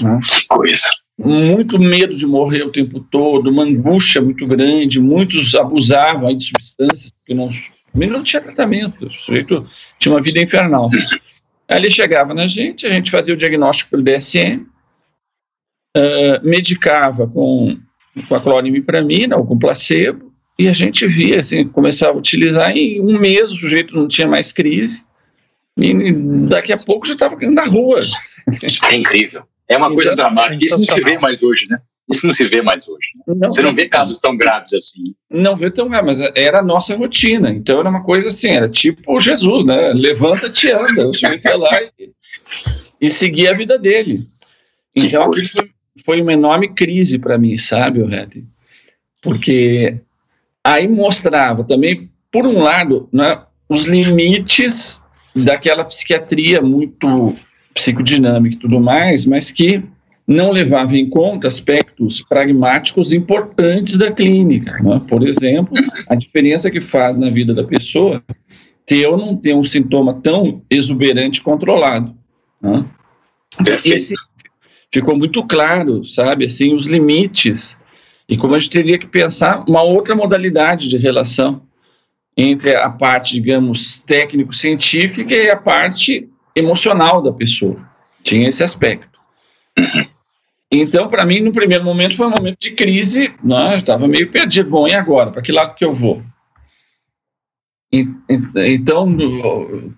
Né? 0.00 0.18
Que 0.26 0.46
coisa. 0.46 0.88
Muito 1.18 1.78
medo 1.78 2.16
de 2.16 2.24
morrer 2.24 2.62
o 2.62 2.72
tempo 2.72 3.00
todo, 3.00 3.50
uma 3.50 3.64
angústia 3.64 4.22
muito 4.22 4.46
grande, 4.46 5.02
muitos 5.02 5.54
abusavam 5.54 6.34
de 6.34 6.46
substâncias, 6.46 7.12
porque 7.12 7.34
não, 7.34 7.50
não 8.06 8.22
tinha 8.22 8.40
tratamento, 8.40 9.06
o 9.06 9.10
sujeito 9.10 9.66
tinha 9.98 10.12
uma 10.14 10.22
vida 10.22 10.40
infernal. 10.40 10.90
Aí 11.68 11.78
ele 11.78 11.90
chegava 11.90 12.32
na 12.32 12.46
gente, 12.46 12.86
a 12.86 12.90
gente 12.90 13.10
fazia 13.10 13.34
o 13.34 13.36
diagnóstico 13.36 13.90
pelo 13.90 14.02
DSM, 14.02 14.66
uh, 15.96 16.40
medicava 16.42 17.26
com, 17.26 17.78
com 18.28 18.34
a 18.34 18.40
clorimipramina 18.40 19.36
ou 19.36 19.46
com 19.46 19.58
placebo, 19.58 20.32
e 20.58 20.66
a 20.66 20.72
gente 20.72 21.06
via, 21.06 21.40
assim, 21.40 21.68
começava 21.68 22.12
a 22.12 22.18
utilizar, 22.18 22.76
em 22.76 23.00
um 23.00 23.18
mês 23.18 23.50
o 23.52 23.56
sujeito 23.56 23.94
não 23.94 24.08
tinha 24.08 24.26
mais 24.26 24.52
crise, 24.52 25.04
e 25.76 26.12
daqui 26.48 26.72
a 26.72 26.78
pouco 26.78 27.06
já 27.06 27.14
estava 27.14 27.36
na 27.36 27.64
rua. 27.64 28.00
É 28.90 28.96
incrível. 28.96 29.44
É 29.68 29.76
uma 29.76 29.92
coisa 29.92 30.16
dramática. 30.16 30.64
Isso 30.64 30.78
não 30.78 30.86
se 30.86 31.00
vê 31.02 31.18
mais 31.18 31.42
hoje, 31.42 31.66
né? 31.68 31.80
Isso 32.10 32.26
não 32.26 32.34
se 32.34 32.44
vê 32.44 32.62
mais 32.62 32.88
hoje. 32.88 33.08
Né? 33.26 33.34
Não, 33.36 33.52
Você 33.52 33.62
não 33.62 33.74
vê 33.74 33.88
casos 33.88 34.20
tão 34.20 34.36
graves 34.36 34.72
assim. 34.72 35.14
Não 35.30 35.56
vê 35.56 35.70
tão 35.70 35.88
graves, 35.88 36.18
mas 36.18 36.32
era 36.34 36.60
a 36.60 36.62
nossa 36.62 36.96
rotina. 36.96 37.50
Então 37.50 37.80
era 37.80 37.88
uma 37.88 38.02
coisa 38.02 38.28
assim, 38.28 38.50
era 38.50 38.68
tipo 38.68 39.20
Jesus, 39.20 39.64
né? 39.64 39.92
Levanta-te 39.92 40.70
anda. 40.70 41.08
O 41.08 41.14
sujeito 41.14 41.46
ia 41.46 41.56
lá 41.56 41.82
e, 41.82 42.10
e 43.00 43.10
seguia 43.10 43.50
a 43.50 43.54
vida 43.54 43.78
dele. 43.78 44.14
Então 44.96 45.22
aquilo 45.22 45.68
foi, 46.04 46.22
uma 46.22 46.32
enorme 46.32 46.68
crise 46.68 47.18
para 47.18 47.36
mim, 47.38 47.56
sabe, 47.56 48.02
Red? 48.02 48.44
Porque 49.20 50.00
Aí 50.68 50.86
mostrava 50.86 51.64
também, 51.64 52.10
por 52.30 52.46
um 52.46 52.60
lado, 52.60 53.08
né, 53.10 53.40
os 53.70 53.86
limites 53.86 55.00
daquela 55.34 55.82
psiquiatria 55.82 56.60
muito 56.60 57.34
psicodinâmica 57.72 58.56
e 58.56 58.58
tudo 58.58 58.78
mais, 58.78 59.24
mas 59.24 59.50
que 59.50 59.82
não 60.28 60.50
levava 60.50 60.94
em 60.94 61.08
conta 61.08 61.48
aspectos 61.48 62.20
pragmáticos 62.20 63.14
importantes 63.14 63.96
da 63.96 64.12
clínica. 64.12 64.78
Né? 64.82 65.00
Por 65.08 65.26
exemplo, 65.26 65.72
a 66.06 66.14
diferença 66.14 66.70
que 66.70 66.82
faz 66.82 67.16
na 67.16 67.30
vida 67.30 67.54
da 67.54 67.64
pessoa 67.64 68.22
ter 68.84 69.06
ou 69.06 69.16
não 69.16 69.34
ter 69.34 69.54
um 69.54 69.64
sintoma 69.64 70.20
tão 70.20 70.62
exuberante 70.68 71.40
controlado. 71.40 72.14
Né? 72.60 72.84
Esse 73.86 74.14
ficou 74.92 75.16
muito 75.16 75.42
claro, 75.46 76.04
sabe, 76.04 76.44
assim, 76.44 76.74
os 76.74 76.86
limites 76.86 77.74
e 78.28 78.36
como 78.36 78.54
a 78.54 78.58
gente 78.58 78.70
teria 78.70 78.98
que 78.98 79.06
pensar 79.06 79.64
uma 79.66 79.82
outra 79.82 80.14
modalidade 80.14 80.88
de 80.88 80.98
relação 80.98 81.62
entre 82.36 82.76
a 82.76 82.90
parte, 82.90 83.32
digamos, 83.32 83.98
técnico-científica 84.00 85.34
e 85.34 85.48
a 85.48 85.56
parte 85.56 86.28
emocional 86.54 87.22
da 87.22 87.32
pessoa. 87.32 87.80
Tinha 88.22 88.48
esse 88.48 88.62
aspecto. 88.62 89.18
Então, 90.70 91.08
para 91.08 91.24
mim, 91.24 91.40
no 91.40 91.52
primeiro 91.52 91.84
momento, 91.84 92.16
foi 92.16 92.26
um 92.26 92.30
momento 92.30 92.58
de 92.60 92.72
crise, 92.72 93.32
né? 93.42 93.74
eu 93.74 93.78
estava 93.78 94.06
meio 94.06 94.30
perdido. 94.30 94.68
Bom, 94.68 94.86
e 94.86 94.94
agora? 94.94 95.30
Para 95.30 95.40
que 95.40 95.50
lado 95.50 95.74
que 95.74 95.84
eu 95.84 95.94
vou? 95.94 96.22
Então, 97.90 99.16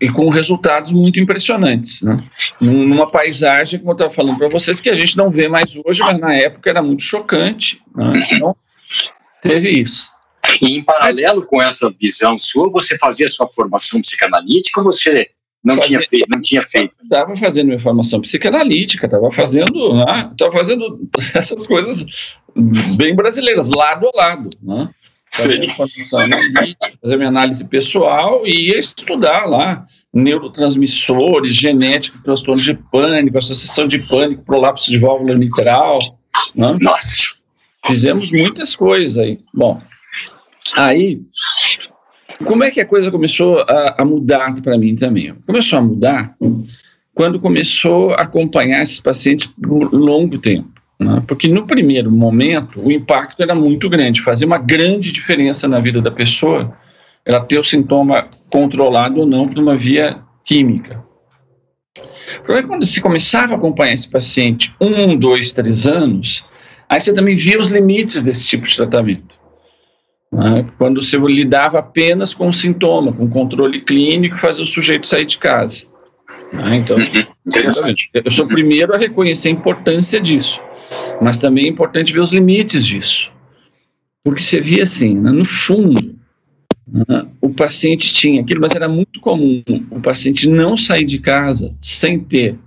e 0.00 0.08
com 0.10 0.28
resultados 0.28 0.92
muito 0.92 1.18
impressionantes, 1.18 2.02
né? 2.02 2.24
numa 2.60 3.10
paisagem, 3.10 3.80
como 3.80 3.90
eu 3.90 3.94
estava 3.94 4.10
falando 4.10 4.38
para 4.38 4.48
vocês, 4.48 4.80
que 4.80 4.88
a 4.88 4.94
gente 4.94 5.16
não 5.16 5.28
vê 5.28 5.48
mais 5.48 5.76
hoje, 5.84 6.00
mas 6.00 6.20
na 6.20 6.32
época 6.32 6.70
era 6.70 6.80
muito 6.80 7.02
chocante. 7.02 7.82
Né? 7.96 8.12
Então, 8.32 8.54
teve 9.42 9.70
isso. 9.70 10.08
E 10.62 10.76
em 10.76 10.84
paralelo 10.84 11.44
com 11.44 11.60
essa 11.60 11.92
visão 12.00 12.38
sua, 12.38 12.70
você 12.70 12.96
fazia 12.96 13.28
sua 13.28 13.48
formação 13.48 14.00
psicanalítica 14.00 14.80
ou 14.80 14.86
você 14.86 15.28
não 15.62 15.76
fazia, 15.76 15.98
tinha 15.98 16.08
feito? 16.08 16.26
Não 16.30 16.40
tinha 16.40 16.62
feito? 16.62 16.94
Estava 17.02 17.36
fazendo 17.36 17.66
minha 17.68 17.78
formação 17.78 18.20
psicanalítica, 18.20 19.06
estava 19.06 19.30
fazendo, 19.30 19.94
né? 19.94 20.32
fazendo 20.52 21.00
essas 21.34 21.66
coisas 21.66 22.06
bem 22.96 23.14
brasileiras, 23.14 23.70
lado 23.70 24.08
a 24.08 24.16
lado, 24.16 24.48
né? 24.62 24.88
fazer 25.32 25.70
analítica, 26.16 26.92
fazer 27.00 27.16
minha 27.16 27.28
análise 27.28 27.64
pessoal 27.68 28.46
e 28.46 28.70
estudar 28.72 29.46
lá 29.46 29.86
neurotransmissores, 30.12 31.54
genética, 31.54 32.20
transtorno 32.24 32.60
de 32.60 32.74
pânico, 32.74 33.38
associação 33.38 33.86
de 33.86 34.00
pânico, 34.08 34.44
prolapso 34.44 34.90
de 34.90 34.98
válvula 34.98 35.36
mitral. 35.36 36.00
Né? 36.54 36.76
Nossa! 36.80 37.22
Fizemos 37.86 38.30
muitas 38.30 38.74
coisas 38.74 39.18
aí. 39.18 39.38
Bom, 39.54 39.80
aí, 40.74 41.22
como 42.44 42.64
é 42.64 42.70
que 42.70 42.80
a 42.80 42.86
coisa 42.86 43.10
começou 43.10 43.60
a, 43.60 43.96
a 43.98 44.04
mudar 44.04 44.54
para 44.62 44.78
mim 44.78 44.94
também? 44.94 45.34
Começou 45.46 45.78
a 45.78 45.82
mudar 45.82 46.36
quando 47.14 47.38
começou 47.38 48.12
a 48.12 48.22
acompanhar 48.22 48.82
esses 48.82 49.00
pacientes 49.00 49.46
por 49.46 49.92
longo 49.92 50.38
tempo. 50.38 50.80
Né? 50.98 51.22
Porque 51.26 51.48
no 51.48 51.66
primeiro 51.66 52.10
momento 52.12 52.80
o 52.80 52.90
impacto 52.90 53.42
era 53.42 53.54
muito 53.54 53.88
grande, 53.88 54.22
fazia 54.22 54.46
uma 54.46 54.58
grande 54.58 55.12
diferença 55.12 55.66
na 55.66 55.80
vida 55.80 56.00
da 56.00 56.10
pessoa 56.10 56.76
ela 57.24 57.40
ter 57.40 57.58
o 57.58 57.64
sintoma 57.64 58.26
controlado 58.50 59.20
ou 59.20 59.26
não 59.26 59.48
por 59.48 59.58
uma 59.58 59.76
via 59.76 60.20
química. 60.44 61.02
O 62.48 62.66
quando 62.66 62.86
se 62.86 63.00
começava 63.00 63.54
a 63.54 63.56
acompanhar 63.56 63.92
esse 63.92 64.10
paciente 64.10 64.72
um, 64.80 65.16
dois, 65.16 65.52
três 65.52 65.86
anos, 65.86 66.44
aí 66.88 67.00
você 67.00 67.14
também 67.14 67.36
via 67.36 67.58
os 67.58 67.70
limites 67.70 68.22
desse 68.22 68.46
tipo 68.46 68.66
de 68.66 68.76
tratamento. 68.76 69.29
Né? 70.32 70.66
Quando 70.78 71.02
você 71.02 71.18
lidava 71.18 71.78
apenas 71.78 72.32
com 72.32 72.48
o 72.48 72.52
sintoma, 72.52 73.12
com 73.12 73.24
o 73.24 73.30
controle 73.30 73.80
clínico, 73.80 74.38
fazia 74.38 74.62
o 74.62 74.66
sujeito 74.66 75.06
sair 75.06 75.24
de 75.24 75.38
casa. 75.38 75.86
Né? 76.52 76.76
Então, 76.76 76.96
uhum. 76.96 77.04
eu 78.24 78.30
sou 78.30 78.44
o 78.44 78.48
primeiro 78.48 78.94
a 78.94 78.98
reconhecer 78.98 79.48
a 79.48 79.52
importância 79.52 80.20
disso. 80.20 80.60
Mas 81.20 81.38
também 81.38 81.66
é 81.66 81.68
importante 81.68 82.12
ver 82.12 82.20
os 82.20 82.32
limites 82.32 82.86
disso. 82.86 83.30
Porque 84.22 84.42
você 84.42 84.60
via 84.60 84.82
assim, 84.82 85.14
né, 85.14 85.30
no 85.30 85.44
fundo, 85.44 86.14
o 87.40 87.50
paciente 87.50 88.12
tinha 88.12 88.42
aquilo, 88.42 88.60
mas 88.60 88.74
era 88.74 88.88
muito 88.88 89.20
comum 89.20 89.62
o 89.90 90.00
paciente 90.00 90.48
não 90.48 90.76
sair 90.76 91.04
de 91.04 91.18
casa 91.18 91.74
sem 91.80 92.18
ter 92.18 92.58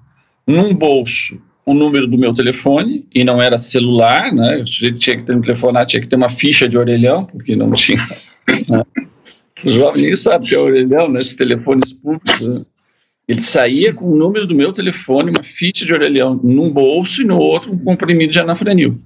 num 0.47 0.73
bolso 0.73 1.39
o 1.65 1.73
número 1.73 2.07
do 2.07 2.17
meu 2.17 2.33
telefone, 2.33 3.07
e 3.13 3.23
não 3.23 3.41
era 3.41 3.57
celular, 3.57 4.33
né? 4.33 4.57
O 4.57 4.67
sujeito 4.67 4.97
tinha 4.97 5.17
que 5.17 5.23
ter 5.23 5.35
um 5.35 5.41
telefonar, 5.41 5.85
tinha 5.85 6.01
que 6.01 6.07
ter 6.07 6.15
uma 6.15 6.29
ficha 6.29 6.67
de 6.67 6.77
orelhão, 6.77 7.25
porque 7.25 7.55
não 7.55 7.71
tinha. 7.71 7.99
Né? 8.69 8.83
Os 9.63 9.73
jovens 9.73 10.03
nem 10.03 10.15
sabem 10.15 10.49
que 10.49 10.55
é 10.55 10.59
orelhão, 10.59 11.07
né? 11.07 11.19
Esses 11.19 11.35
telefones 11.35 11.93
públicos. 11.93 12.41
Né? 12.41 12.65
Ele 13.27 13.41
saía 13.41 13.93
com 13.93 14.11
o 14.11 14.17
número 14.17 14.45
do 14.45 14.53
meu 14.53 14.73
telefone, 14.73 15.31
uma 15.31 15.43
ficha 15.43 15.85
de 15.85 15.93
orelhão 15.93 16.35
num 16.43 16.69
bolso 16.69 17.21
e 17.21 17.25
no 17.25 17.37
outro 17.37 17.71
um 17.71 17.77
comprimido 17.77 18.33
de 18.33 18.39
anafranil. 18.39 18.99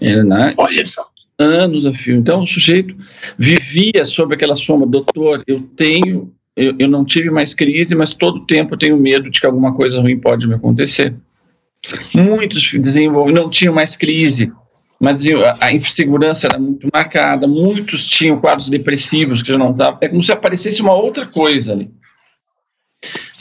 É, 0.00 0.22
né? 0.22 0.54
Olha 0.56 0.84
só. 0.84 1.06
Anos 1.38 1.86
a 1.86 1.92
fio. 1.92 2.16
Então 2.16 2.42
o 2.42 2.46
sujeito 2.46 2.94
vivia 3.38 4.04
sob 4.04 4.34
aquela 4.34 4.56
soma, 4.56 4.86
doutor, 4.86 5.42
eu 5.46 5.60
tenho, 5.76 6.32
eu, 6.56 6.74
eu 6.78 6.88
não 6.88 7.04
tive 7.04 7.30
mais 7.30 7.54
crise, 7.54 7.94
mas 7.94 8.12
todo 8.12 8.46
tempo 8.46 8.74
eu 8.74 8.78
tenho 8.78 8.96
medo 8.96 9.30
de 9.30 9.40
que 9.40 9.46
alguma 9.46 9.74
coisa 9.74 10.00
ruim 10.00 10.18
pode 10.18 10.46
me 10.46 10.54
acontecer. 10.54 11.14
Muitos 12.14 12.72
desenvolviam, 12.72 13.34
não 13.34 13.50
tinham 13.50 13.74
mais 13.74 13.96
crise, 13.96 14.52
mas 15.00 15.22
a, 15.60 15.72
insegurança 15.72 16.46
era 16.46 16.58
muito 16.58 16.86
marcada, 16.92 17.48
muitos 17.48 18.06
tinham 18.06 18.38
quadros 18.38 18.68
depressivos 18.68 19.42
que 19.42 19.50
já 19.50 19.58
não 19.58 19.72
estavam. 19.72 19.98
É 20.02 20.08
como 20.08 20.22
se 20.22 20.30
aparecesse 20.30 20.82
uma 20.82 20.94
outra 20.94 21.26
coisa 21.26 21.72
ali. 21.72 21.90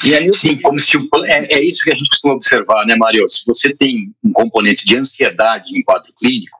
E 0.05 0.15
aí, 0.15 0.31
Sim, 0.31 0.57
como 0.61 0.79
se 0.79 0.97
é, 1.25 1.55
é 1.55 1.61
isso 1.61 1.83
que 1.83 1.91
a 1.91 1.95
gente 1.95 2.09
costuma 2.09 2.35
observar, 2.35 2.85
né, 2.85 2.95
Mário? 2.95 3.27
Se 3.27 3.45
você 3.45 3.75
tem 3.75 4.13
um 4.23 4.31
componente 4.31 4.85
de 4.85 4.95
ansiedade 4.95 5.77
em 5.77 5.83
quadro 5.83 6.13
clínico, 6.17 6.57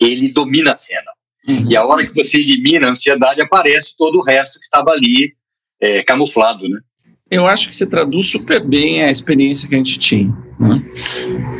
ele 0.00 0.28
domina 0.28 0.72
a 0.72 0.74
cena. 0.74 1.12
Uhum. 1.46 1.70
E 1.70 1.76
a 1.76 1.84
hora 1.84 2.04
que 2.04 2.14
você 2.14 2.38
elimina 2.38 2.88
a 2.88 2.90
ansiedade, 2.90 3.40
aparece 3.40 3.96
todo 3.96 4.18
o 4.18 4.22
resto 4.22 4.58
que 4.58 4.64
estava 4.64 4.90
ali 4.90 5.32
é, 5.80 6.02
camuflado, 6.02 6.68
né? 6.68 6.80
Eu 7.30 7.46
acho 7.46 7.68
que 7.68 7.76
você 7.76 7.86
traduz 7.86 8.28
super 8.28 8.64
bem 8.64 9.02
a 9.02 9.10
experiência 9.10 9.68
que 9.68 9.74
a 9.74 9.78
gente 9.78 9.98
tinha. 9.98 10.36
Né? 10.58 10.82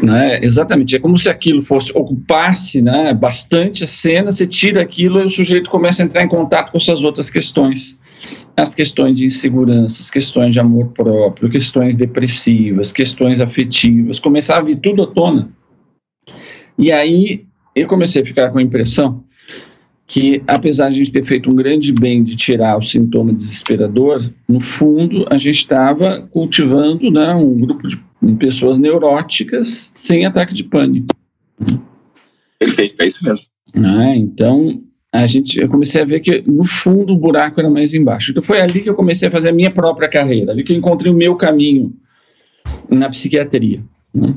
Né? 0.02 0.40
Exatamente, 0.42 0.94
é 0.94 0.98
como 0.98 1.18
se 1.18 1.28
aquilo 1.28 1.62
fosse 1.62 1.90
ocupasse 1.96 2.82
né, 2.82 3.12
bastante 3.14 3.82
a 3.82 3.86
cena, 3.86 4.30
você 4.30 4.46
tira 4.46 4.82
aquilo 4.82 5.20
e 5.20 5.24
o 5.24 5.30
sujeito 5.30 5.70
começa 5.70 6.02
a 6.02 6.06
entrar 6.06 6.22
em 6.22 6.28
contato 6.28 6.70
com 6.70 6.78
essas 6.78 7.02
outras 7.02 7.30
questões. 7.30 7.98
As 8.56 8.74
questões 8.74 9.16
de 9.16 9.26
insegurança, 9.26 10.00
as 10.00 10.10
questões 10.10 10.52
de 10.52 10.60
amor 10.60 10.92
próprio, 10.92 11.50
questões 11.50 11.96
depressivas, 11.96 12.92
questões 12.92 13.40
afetivas, 13.40 14.18
começava 14.18 14.60
a 14.60 14.64
vir 14.64 14.76
tudo 14.76 15.02
à 15.02 15.06
tona. 15.06 15.50
E 16.78 16.92
aí 16.92 17.44
eu 17.74 17.88
comecei 17.88 18.22
a 18.22 18.24
ficar 18.24 18.50
com 18.50 18.58
a 18.58 18.62
impressão 18.62 19.23
que, 20.06 20.42
apesar 20.46 20.88
de 20.88 20.94
a 20.94 20.98
gente 20.98 21.12
ter 21.12 21.24
feito 21.24 21.50
um 21.50 21.56
grande 21.56 21.92
bem 21.92 22.22
de 22.22 22.36
tirar 22.36 22.78
o 22.78 22.82
sintoma 22.82 23.32
desesperador, 23.32 24.30
no 24.48 24.60
fundo 24.60 25.26
a 25.30 25.38
gente 25.38 25.58
estava 25.58 26.28
cultivando 26.30 27.10
né, 27.10 27.34
um 27.34 27.56
grupo 27.56 27.88
de 27.88 27.98
pessoas 28.38 28.78
neuróticas 28.78 29.90
sem 29.94 30.26
ataque 30.26 30.54
de 30.54 30.64
pânico. 30.64 31.08
Perfeito, 32.58 33.00
é 33.00 33.06
isso 33.06 33.24
mesmo. 33.24 33.46
Ah, 33.76 34.14
então, 34.16 34.82
a 35.12 35.26
gente, 35.26 35.60
eu 35.60 35.68
comecei 35.68 36.02
a 36.02 36.04
ver 36.04 36.20
que, 36.20 36.42
no 36.46 36.64
fundo, 36.64 37.12
o 37.12 37.18
buraco 37.18 37.60
era 37.60 37.70
mais 37.70 37.94
embaixo. 37.94 38.30
Então, 38.30 38.42
foi 38.42 38.60
ali 38.60 38.80
que 38.80 38.88
eu 38.88 38.94
comecei 38.94 39.28
a 39.28 39.30
fazer 39.30 39.48
a 39.50 39.52
minha 39.52 39.70
própria 39.70 40.08
carreira, 40.08 40.52
ali 40.52 40.62
que 40.62 40.72
eu 40.72 40.76
encontrei 40.76 41.10
o 41.10 41.16
meu 41.16 41.34
caminho 41.36 41.94
na 42.88 43.08
psiquiatria. 43.08 43.82
Né? 44.12 44.34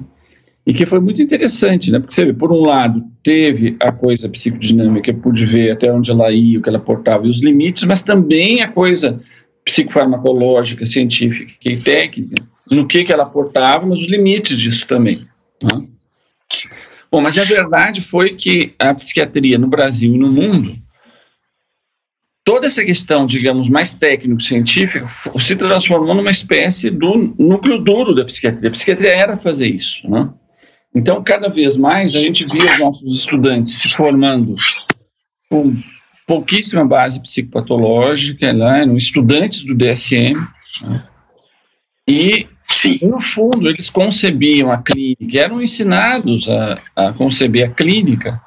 E 0.68 0.74
que 0.74 0.86
foi 0.86 1.00
muito 1.00 1.22
interessante, 1.22 1.90
né? 1.90 1.98
Porque 1.98 2.14
você 2.14 2.26
vê, 2.26 2.34
por 2.34 2.52
um 2.52 2.60
lado, 2.60 3.02
teve 3.24 3.78
a 3.80 3.90
coisa 3.90 4.28
psicodinâmica, 4.28 5.10
eu 5.10 5.18
pude 5.18 5.46
ver 5.46 5.72
até 5.72 5.90
onde 5.90 6.12
ela 6.12 6.30
ia, 6.30 6.60
o 6.60 6.62
que 6.62 6.68
ela 6.68 6.78
portava 6.78 7.26
e 7.26 7.30
os 7.30 7.40
limites, 7.40 7.86
mas 7.86 8.04
também 8.04 8.62
a 8.62 8.68
coisa 8.68 9.18
psicofarmacológica, 9.64 10.86
científica 10.86 11.54
e 11.64 11.78
técnica, 11.78 12.36
no 12.70 12.86
que, 12.86 13.06
que 13.06 13.14
ela 13.14 13.26
portava, 13.26 13.86
mas 13.86 14.00
os 14.00 14.10
limites 14.10 14.58
disso 14.58 14.86
também. 14.86 15.26
Né? 15.64 15.88
Bom, 17.10 17.22
mas 17.22 17.38
a 17.38 17.46
verdade 17.46 18.02
foi 18.02 18.36
que 18.36 18.76
a 18.78 18.94
psiquiatria 18.94 19.58
no 19.58 19.68
Brasil 19.68 20.16
e 20.16 20.18
no 20.18 20.28
mundo, 20.28 20.76
toda 22.44 22.68
essa 22.68 22.84
questão, 22.84 23.26
digamos, 23.26 23.70
mais 23.70 23.94
técnico-científica, 23.94 25.08
se 25.40 25.56
transformou 25.56 26.14
numa 26.14 26.32
espécie 26.32 26.90
do 26.90 27.34
núcleo 27.40 27.78
duro 27.78 28.14
da 28.14 28.26
psiquiatria. 28.26 28.68
A 28.68 28.74
psiquiatria 28.74 29.12
era 29.12 29.38
fazer 29.38 29.70
isso, 29.70 30.10
né? 30.10 30.30
Então, 30.98 31.24
cada 31.24 31.48
vez 31.48 31.78
mais, 31.78 32.16
a 32.16 32.20
gente 32.20 32.44
via 32.44 32.74
os 32.74 32.80
nossos 32.80 33.16
estudantes 33.16 33.76
se 33.76 33.90
formando 33.90 34.54
com 35.48 35.78
pouquíssima 36.26 36.84
base 36.84 37.22
psicopatológica, 37.22 38.52
né, 38.52 38.84
estudantes 38.96 39.62
do 39.62 39.76
DSM, 39.76 40.36
né, 40.90 41.04
e, 42.08 42.48
no 43.04 43.22
fundo, 43.22 43.70
eles 43.70 43.92
concebiam 43.92 44.72
a 44.72 44.82
clínica, 44.82 45.40
eram 45.40 45.62
ensinados 45.62 46.50
a, 46.50 46.82
a 46.96 47.14
conceber 47.14 47.70
a 47.70 47.72
clínica 47.72 48.42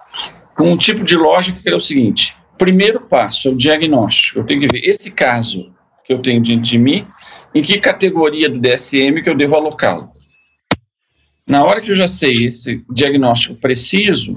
com 0.57 0.73
um 0.73 0.77
tipo 0.77 1.05
de 1.05 1.15
lógica 1.15 1.61
que 1.63 1.69
era 1.69 1.77
o 1.77 1.81
seguinte: 1.81 2.37
primeiro 2.59 3.01
passo 3.01 3.47
é 3.47 3.51
o 3.53 3.57
diagnóstico. 3.57 4.41
Eu 4.41 4.45
tenho 4.45 4.61
que 4.63 4.69
ver 4.73 4.89
esse 4.89 5.13
caso 5.13 5.73
que 6.05 6.13
eu 6.13 6.19
tenho 6.19 6.43
diante 6.43 6.71
de 6.71 6.79
mim, 6.79 7.07
em 7.55 7.63
que 7.63 7.79
categoria 7.79 8.49
do 8.49 8.59
DSM 8.59 9.23
que 9.23 9.31
eu 9.31 9.37
devo 9.37 9.55
alocá-lo. 9.55 10.20
Na 11.51 11.65
hora 11.65 11.81
que 11.81 11.91
eu 11.91 11.97
já 11.97 12.07
sei 12.07 12.47
esse 12.47 12.85
diagnóstico 12.89 13.57
preciso, 13.57 14.37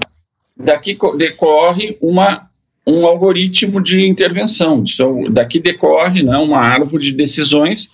daqui 0.56 0.98
decorre 1.16 1.96
uma, 2.00 2.50
um 2.84 3.06
algoritmo 3.06 3.80
de 3.80 4.04
intervenção. 4.04 4.82
Então, 4.84 5.22
daqui 5.30 5.60
decorre 5.60 6.24
né, 6.24 6.36
uma 6.38 6.58
árvore 6.58 7.04
de 7.04 7.12
decisões 7.12 7.92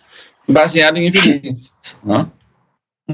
baseada 0.49 0.99
em 0.99 1.09
evidências. 1.09 1.99
Né? 2.03 2.27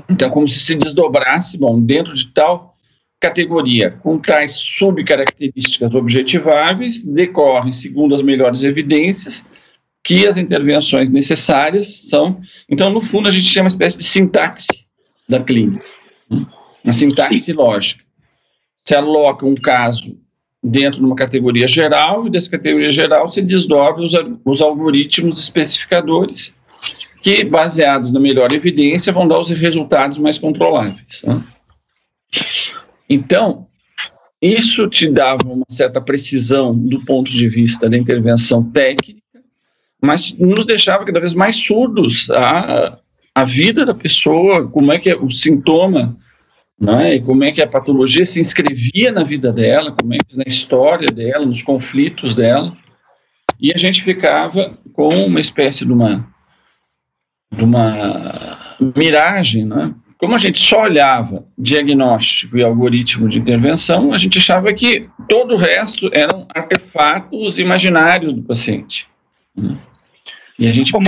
Então, 0.09 0.31
como 0.31 0.47
se 0.47 0.61
se 0.61 0.77
desdobrasse, 0.77 1.59
bom, 1.59 1.81
dentro 1.81 2.15
de 2.15 2.29
tal 2.29 2.77
categoria, 3.19 3.91
com 3.91 4.17
tais 4.17 4.53
subcaracterísticas 4.53 5.93
objetiváveis, 5.93 7.03
decorre, 7.03 7.73
segundo 7.73 8.15
as 8.15 8.23
melhores 8.23 8.63
evidências, 8.63 9.45
que 10.05 10.25
as 10.25 10.37
intervenções 10.37 11.11
necessárias 11.11 12.09
são. 12.09 12.41
Então, 12.69 12.91
no 12.91 13.01
fundo, 13.01 13.27
a 13.27 13.33
gente 13.33 13.47
chama 13.47 13.65
uma 13.65 13.71
espécie 13.71 13.99
de 13.99 14.05
sintaxe 14.05 14.87
da 15.29 15.43
clínica. 15.43 15.96
Uma 16.31 16.93
sintaxe 16.93 17.41
Sim. 17.41 17.53
lógica. 17.53 18.05
Se 18.85 18.95
aloca 18.95 19.45
um 19.45 19.55
caso 19.55 20.19
dentro 20.63 21.01
de 21.01 21.07
uma 21.07 21.17
categoria 21.17 21.67
geral, 21.67 22.27
e 22.27 22.31
dessa 22.31 22.51
categoria 22.51 22.93
geral 22.93 23.29
se 23.29 23.43
desdobra 23.43 24.03
os, 24.03 24.13
os 24.45 24.61
algoritmos 24.61 25.39
especificadores, 25.39 26.55
que, 27.23 27.45
baseados 27.45 28.13
na 28.13 28.21
melhor 28.21 28.53
evidência, 28.53 29.13
vão 29.13 29.27
dar 29.27 29.39
os 29.39 29.51
resultados 29.51 30.19
mais 30.19 30.39
controláveis. 30.39 31.23
Né? 31.25 31.43
Então, 33.09 33.67
isso 34.41 34.89
te 34.89 35.09
dava 35.09 35.43
uma 35.45 35.65
certa 35.69 36.01
precisão 36.01 36.77
do 36.77 37.05
ponto 37.05 37.31
de 37.31 37.49
vista 37.49 37.89
da 37.89 37.97
intervenção 37.97 38.63
técnica, 38.71 39.21
mas 40.01 40.37
nos 40.39 40.65
deixava 40.65 41.05
cada 41.05 41.21
vez 41.21 41.35
mais 41.35 41.57
surdos 41.57 42.31
a, 42.31 42.99
a 43.37 43.45
vida 43.45 43.85
da 43.85 43.93
pessoa, 43.93 44.67
como 44.67 44.91
é 44.91 44.99
que 44.99 45.11
é 45.11 45.15
o 45.15 45.31
sintoma, 45.31 46.17
né, 46.81 47.17
e 47.17 47.21
como 47.21 47.45
é 47.45 47.53
que 47.53 47.61
a 47.61 47.67
patologia 47.67 48.25
se 48.25 48.41
inscrevia 48.41 49.13
na 49.13 49.23
vida 49.25 49.53
dela, 49.53 49.93
como 49.93 50.15
é 50.15 50.17
que 50.27 50.35
na 50.39 50.45
história 50.47 51.11
dela, 51.11 51.45
nos 51.45 51.63
conflitos 51.63 52.35
dela, 52.35 52.75
e 53.61 53.75
a 53.75 53.77
gente 53.77 54.03
ficava 54.03 54.71
com 54.95 55.11
uma 55.27 55.39
espécie 55.39 55.85
de 55.85 55.93
uma 55.93 56.27
de 57.53 57.63
uma 57.63 58.65
miragem, 58.97 59.67
né? 59.67 59.95
Como 60.17 60.35
a 60.35 60.39
gente 60.39 60.59
só 60.59 60.85
olhava 60.85 61.45
diagnóstico 61.59 62.57
e 62.57 62.63
algoritmo 62.63 63.29
de 63.29 63.39
intervenção, 63.39 64.15
a 64.15 64.19
gente 64.19 64.39
achava 64.39 64.73
que 64.73 65.11
todo 65.29 65.53
o 65.53 65.59
resto 65.59 66.09
eram 66.15 66.47
artefatos 66.55 67.59
imaginários 67.59 68.33
do 68.33 68.43
paciente. 68.43 69.07
Né? 69.55 69.77
E 70.59 70.67
a 70.67 70.73
gente 70.73 70.97
Ô, 70.97 71.01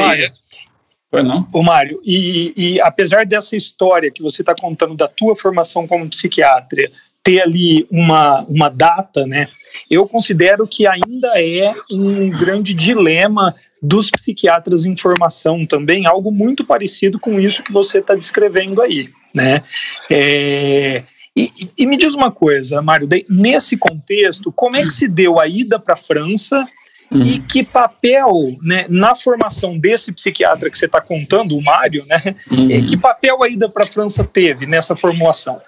foi 1.11 1.23
não? 1.23 1.49
O 1.53 1.63
Mário, 1.63 2.01
e, 2.05 2.53
e 2.57 2.81
apesar 2.81 3.25
dessa 3.25 3.57
história 3.57 4.11
que 4.11 4.23
você 4.23 4.43
está 4.43 4.55
contando 4.55 4.95
da 4.95 5.09
tua 5.09 5.35
formação 5.35 5.87
como 5.87 6.09
psiquiatra, 6.09 6.91
ter 7.23 7.41
ali 7.41 7.87
uma, 7.91 8.45
uma 8.49 8.69
data, 8.69 9.27
né? 9.27 9.49
Eu 9.91 10.07
considero 10.07 10.67
que 10.67 10.87
ainda 10.87 11.33
é 11.37 11.75
um 11.93 12.31
grande 12.31 12.75
dilema 12.75 13.55
dos 13.83 14.11
psiquiatras 14.11 14.85
em 14.85 14.97
formação 14.97 15.65
também, 15.65 16.07
algo 16.07 16.31
muito 16.31 16.65
parecido 16.65 17.19
com 17.19 17.39
isso 17.39 17.63
que 17.63 17.73
você 17.73 17.99
está 17.99 18.15
descrevendo 18.15 18.83
aí, 18.83 19.09
né? 19.33 19.63
É, 20.11 21.05
e, 21.37 21.71
e, 21.79 21.87
me 21.87 21.97
diz 21.97 22.15
uma 22.15 22.33
coisa, 22.33 22.83
Mário, 22.83 23.09
nesse 23.31 23.77
contexto, 23.77 24.51
como 24.51 24.77
é 24.77 24.83
que 24.83 24.91
se 24.91 25.07
deu 25.07 25.39
a 25.39 25.47
ida 25.47 25.79
para 25.79 25.95
a 25.95 25.97
França 25.97 26.67
Uhum. 27.11 27.23
E 27.23 27.39
que 27.39 27.65
papel, 27.65 28.57
né, 28.63 28.85
na 28.89 29.15
formação 29.15 29.79
desse 29.79 30.13
psiquiatra 30.13 30.71
que 30.71 30.77
você 30.77 30.85
está 30.87 31.01
contando, 31.01 31.57
o 31.57 31.63
Mário, 31.63 32.05
né, 32.07 32.35
uhum. 32.51 32.87
que 32.87 32.97
papel 32.97 33.43
a 33.43 33.49
ida 33.49 33.69
para 33.69 33.85
a 33.85 33.87
França 33.87 34.23
teve 34.23 34.67
nessa 34.67 34.95
formulação? 34.95 35.61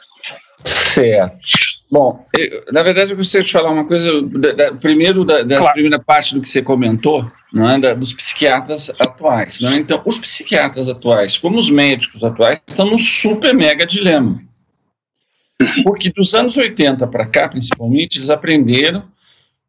Certo. 0.64 1.38
Bom, 1.90 2.24
eu, 2.36 2.64
na 2.72 2.82
verdade 2.82 3.12
eu 3.12 3.16
gostaria 3.16 3.44
de 3.44 3.52
falar 3.52 3.70
uma 3.70 3.84
coisa, 3.84 4.22
da, 4.22 4.52
da, 4.52 4.72
primeiro 4.74 5.24
da, 5.24 5.42
da 5.42 5.58
claro. 5.58 5.72
primeira 5.72 5.98
parte 5.98 6.34
do 6.34 6.42
que 6.42 6.48
você 6.48 6.62
comentou, 6.62 7.30
não 7.52 7.68
é, 7.68 7.80
da, 7.80 7.94
dos 7.94 8.12
psiquiatras 8.12 8.90
atuais. 9.00 9.60
Não 9.60 9.70
é? 9.70 9.76
Então, 9.76 10.00
os 10.04 10.18
psiquiatras 10.18 10.88
atuais, 10.88 11.36
como 11.36 11.58
os 11.58 11.70
médicos 11.70 12.22
atuais, 12.22 12.62
estão 12.64 12.86
num 12.86 12.98
super 12.98 13.54
mega 13.54 13.86
dilema. 13.86 14.40
Porque 15.82 16.10
dos 16.10 16.34
anos 16.34 16.56
80 16.56 17.06
para 17.08 17.26
cá, 17.26 17.48
principalmente, 17.48 18.18
eles 18.18 18.30
aprenderam 18.30 19.04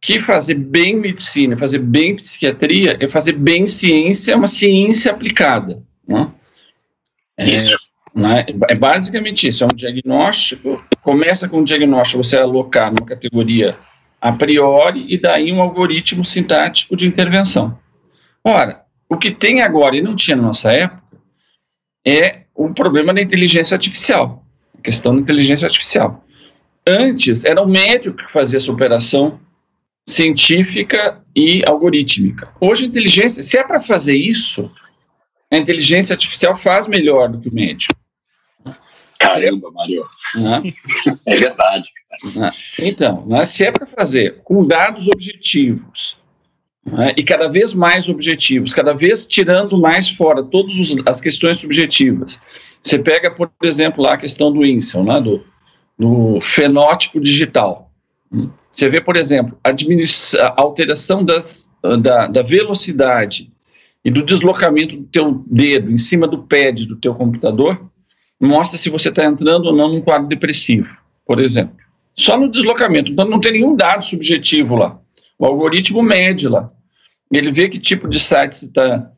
que 0.01 0.19
fazer 0.19 0.55
bem 0.55 0.95
medicina, 0.95 1.55
fazer 1.55 1.77
bem 1.77 2.15
psiquiatria 2.15 2.97
é 2.99 3.07
fazer 3.07 3.33
bem 3.33 3.67
ciência, 3.67 4.31
é 4.31 4.35
uma 4.35 4.47
ciência 4.47 5.11
aplicada. 5.11 5.83
Não 6.07 6.33
é? 7.37 7.43
Isso. 7.45 7.77
É, 8.13 8.73
é 8.73 8.75
basicamente 8.75 9.47
isso, 9.47 9.63
é 9.63 9.67
um 9.67 9.75
diagnóstico, 9.75 10.83
começa 11.01 11.47
com 11.47 11.59
um 11.59 11.63
diagnóstico, 11.63 12.21
você 12.21 12.37
alocar 12.37 12.91
numa 12.91 13.07
categoria 13.07 13.77
a 14.19 14.33
priori 14.33 15.05
e 15.07 15.17
daí 15.17 15.51
um 15.51 15.61
algoritmo 15.61 16.25
sintático 16.25 16.97
de 16.97 17.07
intervenção. 17.07 17.79
Ora, 18.43 18.83
o 19.07 19.17
que 19.17 19.31
tem 19.31 19.61
agora 19.61 19.95
e 19.95 20.01
não 20.01 20.15
tinha 20.15 20.35
na 20.35 20.43
nossa 20.43 20.73
época 20.73 21.01
é 22.05 22.41
o 22.53 22.73
problema 22.73 23.13
da 23.13 23.21
inteligência 23.21 23.75
artificial, 23.75 24.45
a 24.77 24.81
questão 24.81 25.15
da 25.15 25.21
inteligência 25.21 25.65
artificial. 25.65 26.25
Antes 26.85 27.45
era 27.45 27.61
o 27.61 27.67
médico 27.67 28.17
que 28.17 28.31
fazia 28.31 28.57
essa 28.57 28.71
operação 28.71 29.39
científica 30.07 31.23
e 31.35 31.63
algorítmica. 31.67 32.49
Hoje 32.59 32.85
a 32.85 32.87
inteligência, 32.87 33.43
se 33.43 33.57
é 33.57 33.63
para 33.63 33.81
fazer 33.81 34.15
isso, 34.15 34.71
a 35.51 35.57
inteligência 35.57 36.13
artificial 36.13 36.55
faz 36.55 36.87
melhor 36.87 37.29
do 37.29 37.39
que 37.39 37.49
o 37.49 37.53
médico. 37.53 37.93
Caramba, 39.19 39.71
Mário. 39.71 40.05
É 41.27 41.35
verdade. 41.35 41.89
Então, 42.79 43.25
né, 43.27 43.45
se 43.45 43.63
é 43.63 43.71
para 43.71 43.85
fazer 43.85 44.41
com 44.43 44.65
dados 44.65 45.07
objetivos 45.07 46.17
né, 46.85 47.13
e 47.15 47.23
cada 47.23 47.47
vez 47.47 47.73
mais 47.73 48.09
objetivos, 48.09 48.73
cada 48.73 48.93
vez 48.93 49.27
tirando 49.27 49.79
mais 49.79 50.09
fora 50.09 50.43
todas 50.43 50.75
as 51.05 51.21
questões 51.21 51.57
subjetivas. 51.59 52.41
Você 52.81 52.97
pega, 52.97 53.29
por 53.29 53.51
exemplo, 53.63 54.03
lá 54.03 54.13
a 54.13 54.17
questão 54.17 54.51
do 54.51 54.65
INSEL, 54.65 55.03
né, 55.03 55.21
do, 55.21 55.45
do 55.97 56.41
fenótipo 56.41 57.19
digital. 57.19 57.91
Você 58.81 58.89
vê, 58.89 58.99
por 58.99 59.15
exemplo, 59.15 59.55
a, 59.63 60.53
alteração 60.59 61.23
das, 61.23 61.69
da, 62.01 62.25
da 62.25 62.41
velocidade 62.41 63.51
e 64.03 64.09
do 64.09 64.23
deslocamento 64.23 64.97
do 64.97 65.03
teu 65.03 65.45
dedo 65.45 65.91
em 65.91 65.99
cima 65.99 66.27
do 66.27 66.41
pad 66.47 66.87
do 66.87 66.95
teu 66.95 67.13
computador, 67.13 67.79
mostra 68.39 68.79
se 68.79 68.89
você 68.89 69.09
está 69.09 69.23
entrando 69.23 69.67
ou 69.67 69.75
não 69.75 69.87
num 69.87 70.01
quadro 70.01 70.27
depressivo, 70.27 70.97
por 71.27 71.39
exemplo. 71.39 71.75
Só 72.17 72.35
no 72.39 72.49
deslocamento, 72.49 73.11
então 73.11 73.29
não 73.29 73.39
tem 73.39 73.51
nenhum 73.51 73.75
dado 73.75 74.03
subjetivo 74.03 74.75
lá. 74.75 74.99
O 75.37 75.45
algoritmo 75.45 76.01
mede 76.01 76.47
lá. 76.47 76.71
Ele 77.31 77.51
vê 77.51 77.69
que 77.69 77.77
tipo 77.77 78.07
de 78.07 78.19
site 78.19 78.57
você 78.57 78.65
está 78.65 79.11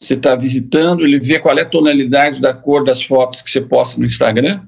você 0.00 0.16
tá 0.16 0.34
visitando, 0.34 1.04
ele 1.04 1.20
vê 1.20 1.38
qual 1.38 1.56
é 1.58 1.60
a 1.60 1.68
tonalidade 1.68 2.40
da 2.40 2.54
cor 2.54 2.82
das 2.82 3.02
fotos 3.02 3.42
que 3.42 3.50
você 3.50 3.60
posta 3.60 4.00
no 4.00 4.06
Instagram. 4.06 4.62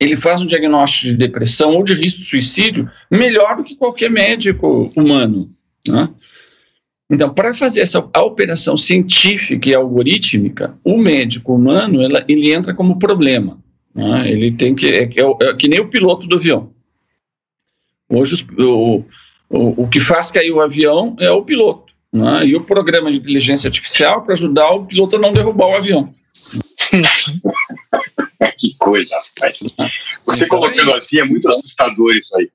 Ele 0.00 0.16
faz 0.16 0.40
um 0.40 0.46
diagnóstico 0.46 1.08
de 1.08 1.16
depressão 1.16 1.74
ou 1.74 1.82
de 1.82 1.94
risco 1.94 2.20
de 2.20 2.26
suicídio 2.26 2.88
melhor 3.10 3.56
do 3.56 3.64
que 3.64 3.74
qualquer 3.74 4.10
médico 4.10 4.90
humano. 4.96 5.48
Né? 5.86 6.08
Então, 7.10 7.32
para 7.32 7.54
fazer 7.54 7.80
essa 7.80 7.98
operação 7.98 8.76
científica 8.76 9.68
e 9.68 9.74
algorítmica, 9.74 10.74
o 10.84 10.98
médico 10.98 11.54
humano 11.54 12.02
ela, 12.02 12.24
ele 12.28 12.52
entra 12.52 12.74
como 12.74 12.98
problema. 12.98 13.58
Né? 13.94 14.30
Ele 14.30 14.52
tem 14.52 14.74
que 14.74 14.86
é, 14.86 15.04
é, 15.04 15.48
é, 15.48 15.54
que 15.54 15.66
nem 15.66 15.80
o 15.80 15.88
piloto 15.88 16.26
do 16.26 16.36
avião. 16.36 16.70
Hoje 18.08 18.46
o, 18.58 19.04
o, 19.48 19.82
o 19.82 19.88
que 19.88 20.00
faz 20.00 20.30
cair 20.30 20.52
o 20.52 20.60
avião 20.60 21.16
é 21.18 21.30
o 21.30 21.42
piloto. 21.42 21.92
Né? 22.12 22.46
E 22.46 22.56
o 22.56 22.62
programa 22.62 23.10
de 23.10 23.18
inteligência 23.18 23.68
artificial 23.68 24.22
para 24.22 24.34
ajudar 24.34 24.70
o 24.70 24.86
piloto 24.86 25.16
a 25.16 25.18
não 25.18 25.32
derrubar 25.32 25.68
o 25.68 25.76
avião. 25.76 26.14
que 28.58 28.76
coisa, 28.78 29.14
rapaz. 29.16 29.60
Você 30.24 30.44
então, 30.44 30.58
colocando 30.58 30.90
é 30.90 30.96
assim 30.96 31.20
é 31.20 31.24
muito 31.24 31.48
assustador 31.48 32.12
isso 32.12 32.36
aí. 32.36 32.50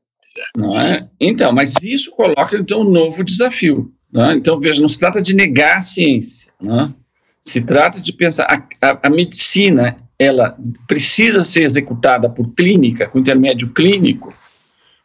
Não 0.56 0.80
é? 0.80 1.08
Então, 1.20 1.52
mas 1.52 1.76
isso 1.84 2.12
coloca 2.12 2.58
então 2.58 2.82
um 2.82 2.90
novo 2.90 3.24
desafio. 3.24 3.92
Né? 4.12 4.36
Então, 4.36 4.60
veja, 4.60 4.82
não 4.82 4.90
se 4.90 5.00
trata 5.00 5.22
de 5.22 5.34
negar 5.34 5.78
a 5.78 5.82
ciência, 5.82 6.52
né? 6.62 6.94
se 7.42 7.62
trata 7.62 8.00
de 8.00 8.14
pensar, 8.14 8.46
a, 8.50 8.90
a, 8.90 9.00
a, 9.04 9.10
medicina, 9.10 9.98
ela 10.18 10.56
precisa 10.88 11.42
ser 11.42 11.64
executada 11.64 12.30
por 12.30 12.54
clínica, 12.54 13.08
com 13.08 13.20
intermédio 13.20 13.70
clínico, 13.74 14.34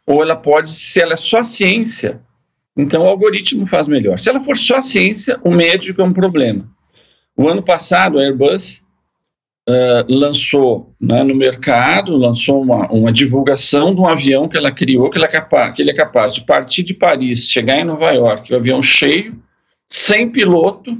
ou 0.05 0.23
ela 0.23 0.35
pode, 0.35 0.71
se 0.71 1.01
ela 1.01 1.13
é 1.13 1.17
só 1.17 1.43
ciência, 1.43 2.21
então 2.77 3.01
o 3.01 3.07
algoritmo 3.07 3.67
faz 3.67 3.87
melhor. 3.87 4.19
Se 4.19 4.29
ela 4.29 4.39
for 4.39 4.55
só 4.55 4.81
ciência, 4.81 5.39
o 5.43 5.51
médico 5.51 6.01
é 6.01 6.05
um 6.05 6.13
problema. 6.13 6.69
O 7.35 7.47
ano 7.47 7.61
passado, 7.61 8.19
a 8.19 8.21
Airbus 8.21 8.81
lançou 10.09 10.93
né, 10.99 11.23
no 11.23 11.35
mercado, 11.35 12.15
lançou 12.15 12.61
uma, 12.61 12.91
uma, 12.91 13.11
divulgação 13.11 13.93
de 13.93 14.01
um 14.01 14.07
avião 14.07 14.47
que 14.47 14.57
ela 14.57 14.71
criou, 14.71 15.09
que, 15.09 15.17
ela 15.17 15.27
é 15.27 15.29
capaz, 15.29 15.75
que 15.75 15.81
ele 15.81 15.91
é 15.91 15.93
capaz 15.93 16.33
de 16.33 16.41
partir 16.41 16.83
de 16.83 16.93
Paris, 16.93 17.49
chegar 17.49 17.79
em 17.79 17.83
Nova 17.83 18.11
York, 18.11 18.51
o 18.51 18.55
avião 18.55 18.81
cheio, 18.81 19.37
sem 19.87 20.29
piloto, 20.29 20.97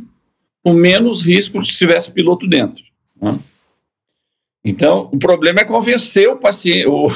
com 0.64 0.74
menos 0.74 1.26
risco 1.26 1.64
se 1.66 1.78
tivesse 1.78 2.12
piloto 2.12 2.48
dentro. 2.48 2.84
Né? 3.22 3.40
Então, 4.64 5.10
o 5.12 5.18
problema 5.18 5.62
é 5.62 5.66
convencer 5.66 6.30
o, 6.30 6.38
o, 6.88 7.08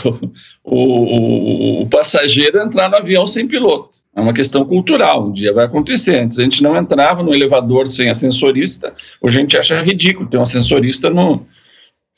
o, 0.63 1.81
o, 1.81 1.89
passageiro 1.89 2.61
a 2.61 2.65
entrar 2.65 2.89
no 2.89 2.95
avião 2.95 3.27
sem 3.27 3.47
piloto. 3.47 4.02
É 4.15 4.21
uma 4.21 4.33
questão 4.33 4.63
cultural, 4.63 5.27
um 5.27 5.31
dia 5.31 5.51
vai 5.51 5.65
acontecer. 5.65 6.19
Antes 6.19 6.37
a 6.37 6.43
gente 6.43 6.61
não 6.61 6.77
entrava 6.77 7.23
no 7.23 7.33
elevador 7.33 7.87
sem 7.87 8.09
ascensorista, 8.09 8.95
hoje 9.19 9.37
a 9.37 9.41
gente 9.41 9.57
acha 9.57 9.81
ridículo 9.81 10.29
ter 10.29 10.37
um 10.37 10.43
ascensorista 10.43 11.09
no. 11.09 11.45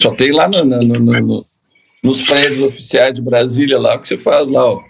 Só 0.01 0.13
tem 0.13 0.31
lá 0.33 0.49
no, 0.49 0.65
no, 0.65 0.81
no, 0.81 1.45
nos 2.03 2.21
prédios 2.21 2.61
oficiais 2.61 3.13
de 3.13 3.21
Brasília, 3.21 3.79
lá, 3.79 3.95
o 3.95 4.01
que 4.01 4.09
você 4.09 4.17
faz 4.17 4.49
lá, 4.49 4.65
ó. 4.65 4.81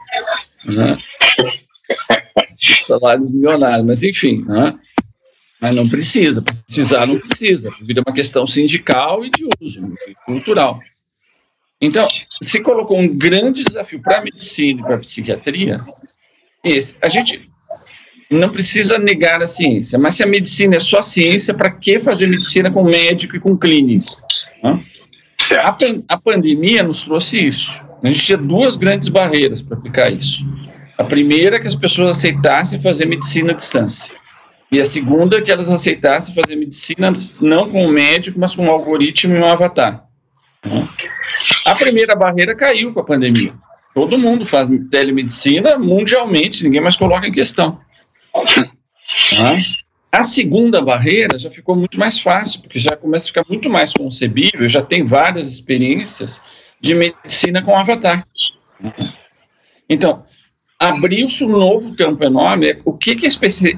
Né? 0.65 0.97
Salários 2.81 3.31
milionários, 3.31 3.85
mas 3.85 4.01
enfim, 4.01 4.43
né? 4.47 4.73
Mas 5.61 5.75
não 5.75 5.87
precisa, 5.87 6.41
precisar 6.41 7.05
não 7.05 7.19
precisa, 7.19 7.71
porque 7.71 7.93
é 7.97 8.01
uma 8.05 8.15
questão 8.15 8.47
sindical 8.47 9.23
e 9.23 9.29
de 9.29 9.47
uso, 9.61 9.93
cultural. 10.25 10.79
Então, 11.79 12.07
se 12.41 12.61
colocou 12.61 12.99
um 12.99 13.17
grande 13.17 13.63
desafio 13.63 14.01
para 14.01 14.19
a 14.19 14.23
medicina 14.23 14.81
e 14.81 14.83
para 14.83 14.95
a 14.95 14.99
psiquiatria, 14.99 15.79
esse. 16.65 16.97
A 17.01 17.09
gente 17.09 17.47
não 18.29 18.49
precisa 18.49 18.97
negar 18.97 19.41
a 19.41 19.47
ciência, 19.47 19.99
mas 19.99 20.15
se 20.15 20.23
a 20.23 20.27
medicina 20.27 20.75
é 20.75 20.79
só 20.79 21.01
ciência, 21.01 21.53
para 21.53 21.69
que 21.69 21.99
fazer 21.99 22.27
medicina 22.27 22.71
com 22.71 22.83
médico 22.83 23.35
e 23.35 23.39
com 23.39 23.57
clínico? 23.57 24.03
A, 25.63 25.71
pan 25.71 26.03
a 26.07 26.17
pandemia 26.17 26.81
nos 26.81 27.03
trouxe 27.03 27.45
isso. 27.45 27.79
A 28.01 28.07
gente 28.07 28.23
tinha 28.23 28.37
duas 28.37 28.75
grandes 28.75 29.09
barreiras 29.09 29.61
para 29.61 29.77
aplicar 29.77 30.11
isso. 30.11 30.43
A 30.97 31.03
primeira 31.03 31.57
é 31.57 31.59
que 31.59 31.67
as 31.67 31.75
pessoas 31.75 32.17
aceitassem 32.17 32.79
fazer 32.79 33.05
medicina 33.05 33.51
à 33.51 33.55
distância. 33.55 34.13
E 34.71 34.79
a 34.79 34.85
segunda, 34.85 35.41
que 35.41 35.51
elas 35.51 35.69
aceitassem 35.69 36.33
fazer 36.33 36.55
medicina 36.55 37.13
não 37.41 37.69
com 37.69 37.85
um 37.85 37.89
médico, 37.89 38.39
mas 38.39 38.55
com 38.55 38.65
um 38.65 38.71
algoritmo 38.71 39.35
e 39.35 39.39
um 39.39 39.45
avatar. 39.45 40.03
A 41.65 41.75
primeira 41.75 42.15
barreira 42.15 42.55
caiu 42.55 42.93
com 42.93 42.99
a 42.99 43.03
pandemia. 43.03 43.53
Todo 43.95 44.19
mundo 44.19 44.45
faz 44.45 44.67
telemedicina 44.91 45.79
mundialmente, 45.79 46.65
ninguém 46.65 46.81
mais 46.81 46.97
coloca 46.97 47.25
em 47.25 47.31
questão. 47.31 47.79
A 50.11 50.21
segunda 50.21 50.81
barreira 50.81 51.39
já 51.39 51.49
ficou 51.49 51.77
muito 51.77 51.97
mais 51.97 52.19
fácil, 52.19 52.59
porque 52.59 52.77
já 52.77 52.97
começa 52.97 53.27
a 53.27 53.27
ficar 53.27 53.45
muito 53.47 53.69
mais 53.69 53.93
concebível, 53.93 54.67
já 54.67 54.81
tem 54.81 55.05
várias 55.05 55.49
experiências 55.49 56.41
de 56.81 56.93
medicina 56.93 57.63
com 57.63 57.73
avatar. 57.77 58.27
Então, 59.89 60.25
abriu-se 60.77 61.45
um 61.45 61.57
novo 61.57 61.95
campo 61.95 62.21
enorme, 62.21 62.81
o 62.83 62.91
que, 62.97 63.15
que 63.15 63.25
é 63.25 63.29
a 63.29 63.31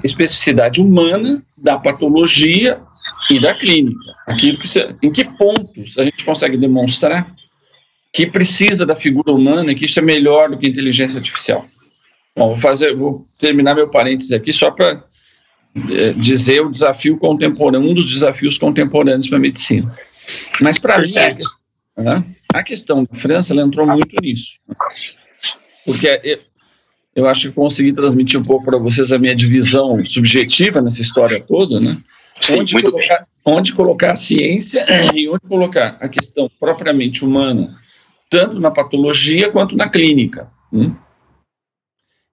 especificidade 0.03 0.81
humana 0.81 1.43
da 1.55 1.77
patologia 1.77 2.81
e 3.29 3.39
da 3.39 3.53
clínica. 3.53 4.15
Aquilo 4.25 4.57
que 4.57 4.67
em 5.03 5.11
que 5.11 5.25
pontos 5.25 5.95
a 5.99 6.03
gente 6.03 6.25
consegue 6.25 6.57
demonstrar 6.57 7.36
que 8.11 8.25
precisa 8.25 8.85
da 8.85 8.95
figura 8.95 9.31
humana 9.31 9.71
e 9.71 9.75
que 9.75 9.85
isso 9.85 9.99
é 9.99 10.01
melhor 10.01 10.49
do 10.49 10.57
que 10.57 10.67
inteligência 10.67 11.17
artificial. 11.17 11.65
Bom, 12.35 12.49
vou 12.49 12.57
fazer, 12.57 12.95
vou 12.95 13.27
terminar 13.39 13.75
meu 13.75 13.89
parênteses 13.89 14.31
aqui 14.31 14.53
só 14.53 14.71
para 14.71 15.03
é, 15.75 16.13
dizer 16.13 16.61
o 16.61 16.71
desafio 16.71 17.17
contemporâneo, 17.17 17.89
um 17.89 17.93
dos 17.93 18.11
desafios 18.11 18.57
contemporâneos 18.57 19.27
para 19.27 19.37
a 19.37 19.41
medicina. 19.41 19.97
Mas 20.61 20.77
para 20.77 20.99
mim, 20.99 21.13
a, 21.97 22.01
né, 22.01 22.25
a 22.53 22.63
questão 22.63 23.03
da 23.03 23.19
França 23.19 23.53
ela 23.53 23.63
entrou 23.63 23.87
muito 23.87 24.15
nisso, 24.21 24.59
porque 25.85 26.07
eu, 26.23 26.39
eu 27.15 27.27
acho 27.27 27.49
que 27.49 27.55
consegui 27.55 27.93
transmitir 27.93 28.39
um 28.39 28.43
pouco 28.43 28.65
para 28.65 28.77
vocês 28.77 29.11
a 29.11 29.17
minha 29.17 29.35
divisão 29.35 30.03
subjetiva 30.05 30.81
nessa 30.81 31.01
história 31.01 31.43
toda, 31.47 31.79
né? 31.79 31.97
Sim, 32.39 32.59
onde, 32.59 32.81
colocar, 32.83 33.27
onde 33.43 33.73
colocar 33.73 34.11
a 34.11 34.15
ciência 34.15 34.85
e 35.15 35.27
onde 35.27 35.41
colocar 35.47 35.97
a 35.99 36.07
questão 36.07 36.49
propriamente 36.59 37.25
humana 37.25 37.75
tanto 38.29 38.59
na 38.59 38.71
patologia 38.71 39.51
quanto 39.51 39.75
na 39.75 39.89
clínica. 39.89 40.51
Hum? 40.71 40.93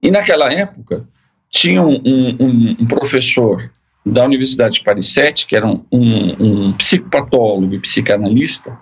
E 0.03 0.11
naquela 0.11 0.53
época, 0.53 1.09
tinha 1.49 1.83
um, 1.83 1.95
um, 2.05 2.77
um, 2.81 2.87
professor 2.87 3.71
da 4.05 4.25
Universidade 4.25 4.75
de 4.75 4.85
Paris 4.85 5.07
7, 5.07 5.47
que 5.47 5.57
era 5.57 5.67
um, 5.67 5.81
um 5.91 6.73
psicopatólogo 6.75 7.75
e 7.75 7.79
psicanalista, 7.79 8.79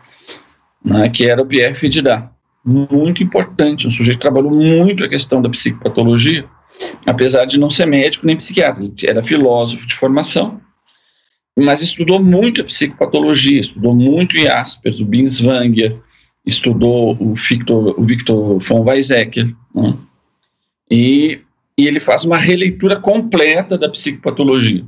né, 0.85 1.09
que 1.09 1.29
era 1.29 1.41
o 1.41 1.47
Pierre 1.47 1.75
Fedidat. 1.75 2.29
Muito 2.65 3.23
importante, 3.23 3.87
um 3.87 3.91
sujeito 3.91 4.19
que 4.19 4.23
trabalhou 4.23 4.51
muito 4.51 5.05
a 5.05 5.09
questão 5.09 5.43
da 5.43 5.51
psicopatologia, 5.51 6.45
apesar 7.07 7.45
de 7.45 7.59
não 7.59 7.69
ser 7.71 7.87
médico 7.87 8.27
nem 8.27 8.37
psiquiatra, 8.37 8.83
ele 8.83 8.95
era 9.05 9.23
filósofo 9.23 9.87
de 9.87 9.95
formação, 9.95 10.61
mas 11.57 11.83
estudou 11.83 12.23
muito 12.23 12.61
a 12.61 12.65
psicopatologia, 12.65 13.61
estudou 13.61 13.95
muito 13.95 14.39
Jaspers, 14.39 15.01
o 15.01 15.05
Binswanger, 15.05 16.01
estudou 16.45 17.17
o 17.21 17.35
Victor, 17.35 17.99
o 17.99 18.05
Victor 18.05 18.59
von 18.59 18.83
Weizsäcker, 18.83 19.55
né? 19.75 19.97
e, 20.91 21.41
e 21.79 21.87
ele 21.87 22.01
faz 22.01 22.25
uma 22.25 22.37
releitura 22.37 22.97
completa 22.97 23.79
da 23.79 23.89
psicopatologia, 23.89 24.85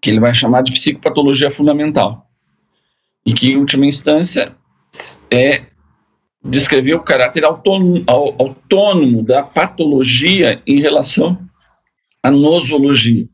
que 0.00 0.10
ele 0.10 0.20
vai 0.20 0.34
chamar 0.34 0.62
de 0.62 0.72
psicopatologia 0.72 1.50
fundamental, 1.50 2.26
e 3.26 3.32
que, 3.32 3.50
em 3.50 3.56
última 3.56 3.86
instância, 3.86 4.54
é 5.30 5.66
descrever 6.44 6.94
o 6.94 7.02
caráter 7.02 7.44
autônomo, 7.44 8.04
autônomo 8.06 9.24
da 9.24 9.42
patologia 9.42 10.60
em 10.66 10.80
relação 10.80 11.38
à 12.22 12.30
nosologia. 12.30 13.28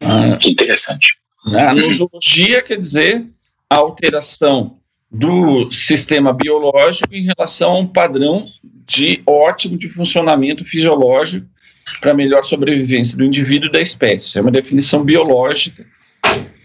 Ah, 0.00 0.36
que 0.36 0.50
interessante. 0.50 1.16
A 1.46 1.74
nosologia 1.74 2.62
quer 2.62 2.78
dizer 2.78 3.26
a 3.68 3.78
alteração 3.78 4.81
do 5.12 5.70
sistema 5.70 6.32
biológico 6.32 7.14
em 7.14 7.26
relação 7.26 7.72
a 7.72 7.78
um 7.78 7.86
padrão 7.86 8.46
de 8.86 9.22
ótimo 9.26 9.76
de 9.76 9.88
funcionamento 9.88 10.64
fisiológico 10.64 11.46
para 12.00 12.14
melhor 12.14 12.44
sobrevivência 12.44 13.18
do 13.18 13.24
indivíduo 13.24 13.68
e 13.68 13.72
da 13.72 13.80
espécie. 13.80 14.38
É 14.38 14.40
uma 14.40 14.50
definição 14.50 15.04
biológica 15.04 15.84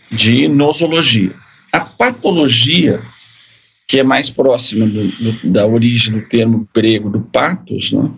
de 0.09 0.47
nosologia. 0.47 1.35
A 1.73 1.81
patologia, 1.81 3.01
que 3.85 3.99
é 3.99 4.03
mais 4.03 4.29
próxima 4.29 4.87
do, 4.87 5.07
do, 5.09 5.51
da 5.51 5.67
origem 5.67 6.13
do 6.13 6.29
termo 6.29 6.67
grego 6.73 7.09
do 7.09 7.19
patos, 7.19 7.91
né? 7.91 8.09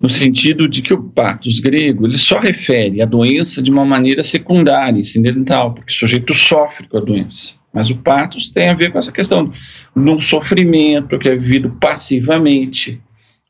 No 0.00 0.08
sentido 0.08 0.68
de 0.68 0.82
que 0.82 0.92
o 0.92 1.02
patos 1.02 1.60
grego 1.60 2.06
ele 2.06 2.18
só 2.18 2.38
refere 2.38 3.00
a 3.00 3.06
doença 3.06 3.62
de 3.62 3.70
uma 3.70 3.84
maneira 3.84 4.22
secundária, 4.22 4.98
incidental, 4.98 5.74
porque 5.74 5.92
o 5.92 5.96
sujeito 5.96 6.34
sofre 6.34 6.88
com 6.88 6.98
a 6.98 7.00
doença. 7.00 7.54
Mas 7.72 7.90
o 7.90 7.96
patos 7.96 8.50
tem 8.50 8.68
a 8.68 8.74
ver 8.74 8.90
com 8.90 8.98
essa 8.98 9.12
questão 9.12 9.48
de 9.48 10.10
um 10.10 10.20
sofrimento 10.20 11.18
que 11.18 11.28
é 11.28 11.36
vivido 11.36 11.76
passivamente, 11.80 13.00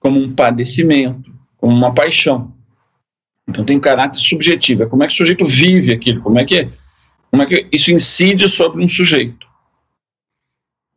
como 0.00 0.20
um 0.20 0.34
padecimento, 0.34 1.32
como 1.56 1.74
uma 1.74 1.94
paixão. 1.94 2.52
Então 3.48 3.64
tem 3.64 3.78
caráter 3.78 4.18
subjetivo. 4.18 4.82
É 4.82 4.86
como 4.86 5.04
é 5.04 5.06
que 5.06 5.14
o 5.14 5.16
sujeito 5.16 5.44
vive 5.44 5.92
aquilo, 5.92 6.20
como 6.20 6.38
é 6.38 6.44
que, 6.44 6.68
como 7.30 7.42
é 7.42 7.46
que 7.46 7.66
isso 7.72 7.90
incide 7.90 8.48
sobre 8.50 8.84
um 8.84 8.88
sujeito. 8.88 9.46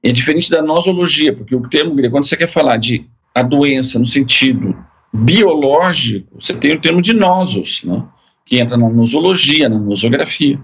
É 0.01 0.11
diferente 0.11 0.49
da 0.49 0.61
nosologia, 0.61 1.33
porque 1.33 1.55
o 1.55 1.69
termo 1.69 1.93
grego, 1.93 2.13
quando 2.15 2.25
você 2.25 2.35
quer 2.35 2.49
falar 2.49 2.77
de 2.77 3.05
a 3.35 3.43
doença 3.43 3.99
no 3.99 4.07
sentido 4.07 4.75
biológico, 5.11 6.39
você 6.39 6.53
tem 6.53 6.73
o 6.73 6.81
termo 6.81 7.01
de 7.01 7.13
nosos, 7.13 7.83
né, 7.83 8.03
que 8.45 8.59
entra 8.59 8.77
na 8.77 8.89
nosologia, 8.89 9.69
na 9.69 9.79
nosografia. 9.79 10.59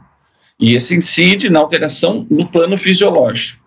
E 0.59 0.75
esse 0.75 0.95
incide 0.95 1.49
na 1.49 1.59
alteração 1.59 2.25
no 2.29 2.47
plano 2.47 2.77
fisiológico. 2.77 3.63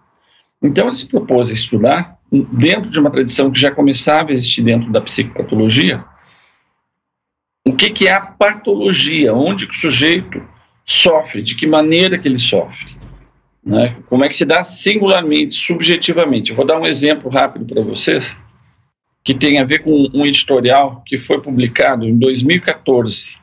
Então, 0.62 0.86
ele 0.86 0.96
se 0.96 1.06
propôs 1.06 1.50
a 1.50 1.52
estudar, 1.52 2.18
dentro 2.30 2.90
de 2.90 2.98
uma 2.98 3.10
tradição 3.10 3.50
que 3.50 3.60
já 3.60 3.70
começava 3.70 4.30
a 4.30 4.32
existir 4.32 4.62
dentro 4.62 4.90
da 4.90 5.00
psicopatologia, 5.00 6.04
o 7.64 7.74
que, 7.74 7.90
que 7.90 8.08
é 8.08 8.12
a 8.12 8.20
patologia, 8.20 9.34
onde 9.34 9.66
o 9.66 9.74
sujeito 9.74 10.42
sofre, 10.84 11.42
de 11.42 11.54
que 11.54 11.66
maneira 11.66 12.18
que 12.18 12.26
ele 12.26 12.38
sofre. 12.38 12.96
Né? 13.64 13.96
Como 14.08 14.24
é 14.24 14.28
que 14.28 14.36
se 14.36 14.46
dá 14.46 14.62
singularmente, 14.62 15.54
subjetivamente. 15.54 16.50
Eu 16.50 16.56
vou 16.56 16.64
dar 16.64 16.80
um 16.80 16.86
exemplo 16.86 17.30
rápido 17.30 17.66
para 17.66 17.82
vocês 17.82 18.34
que 19.24 19.34
tem 19.34 19.58
a 19.58 19.64
ver 19.64 19.80
com 19.80 20.08
um 20.14 20.24
editorial 20.24 21.02
que 21.04 21.18
foi 21.18 21.40
publicado 21.40 22.06
em 22.06 22.16
2014 22.18 23.36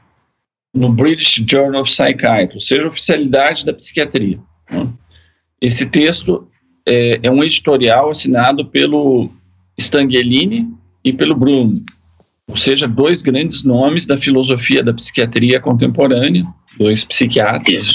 no 0.73 0.91
British 0.91 1.43
Journal 1.49 1.81
of 1.81 1.89
Psychiatry, 1.89 2.55
ou 2.55 2.59
seja, 2.59 2.87
oficialidade 2.87 3.65
da 3.65 3.73
psiquiatria. 3.73 4.39
Né? 4.69 4.89
Esse 5.61 5.89
texto 5.89 6.49
é, 6.85 7.19
é, 7.23 7.31
um 7.31 7.43
editorial 7.43 8.09
assinado 8.09 8.65
pelo 8.65 9.29
Stangelini 9.77 10.67
e 11.03 11.13
pelo 11.13 11.35
Bruno, 11.35 11.81
ou 12.47 12.57
seja, 12.57 12.87
dois 12.87 13.21
grandes 13.21 13.63
nomes 13.63 14.05
da 14.05 14.17
filosofia 14.17 14.83
da 14.83 14.93
psiquiatria 14.93 15.59
contemporânea, 15.59 16.45
dois 16.77 17.03
psiquiatras. 17.03 17.93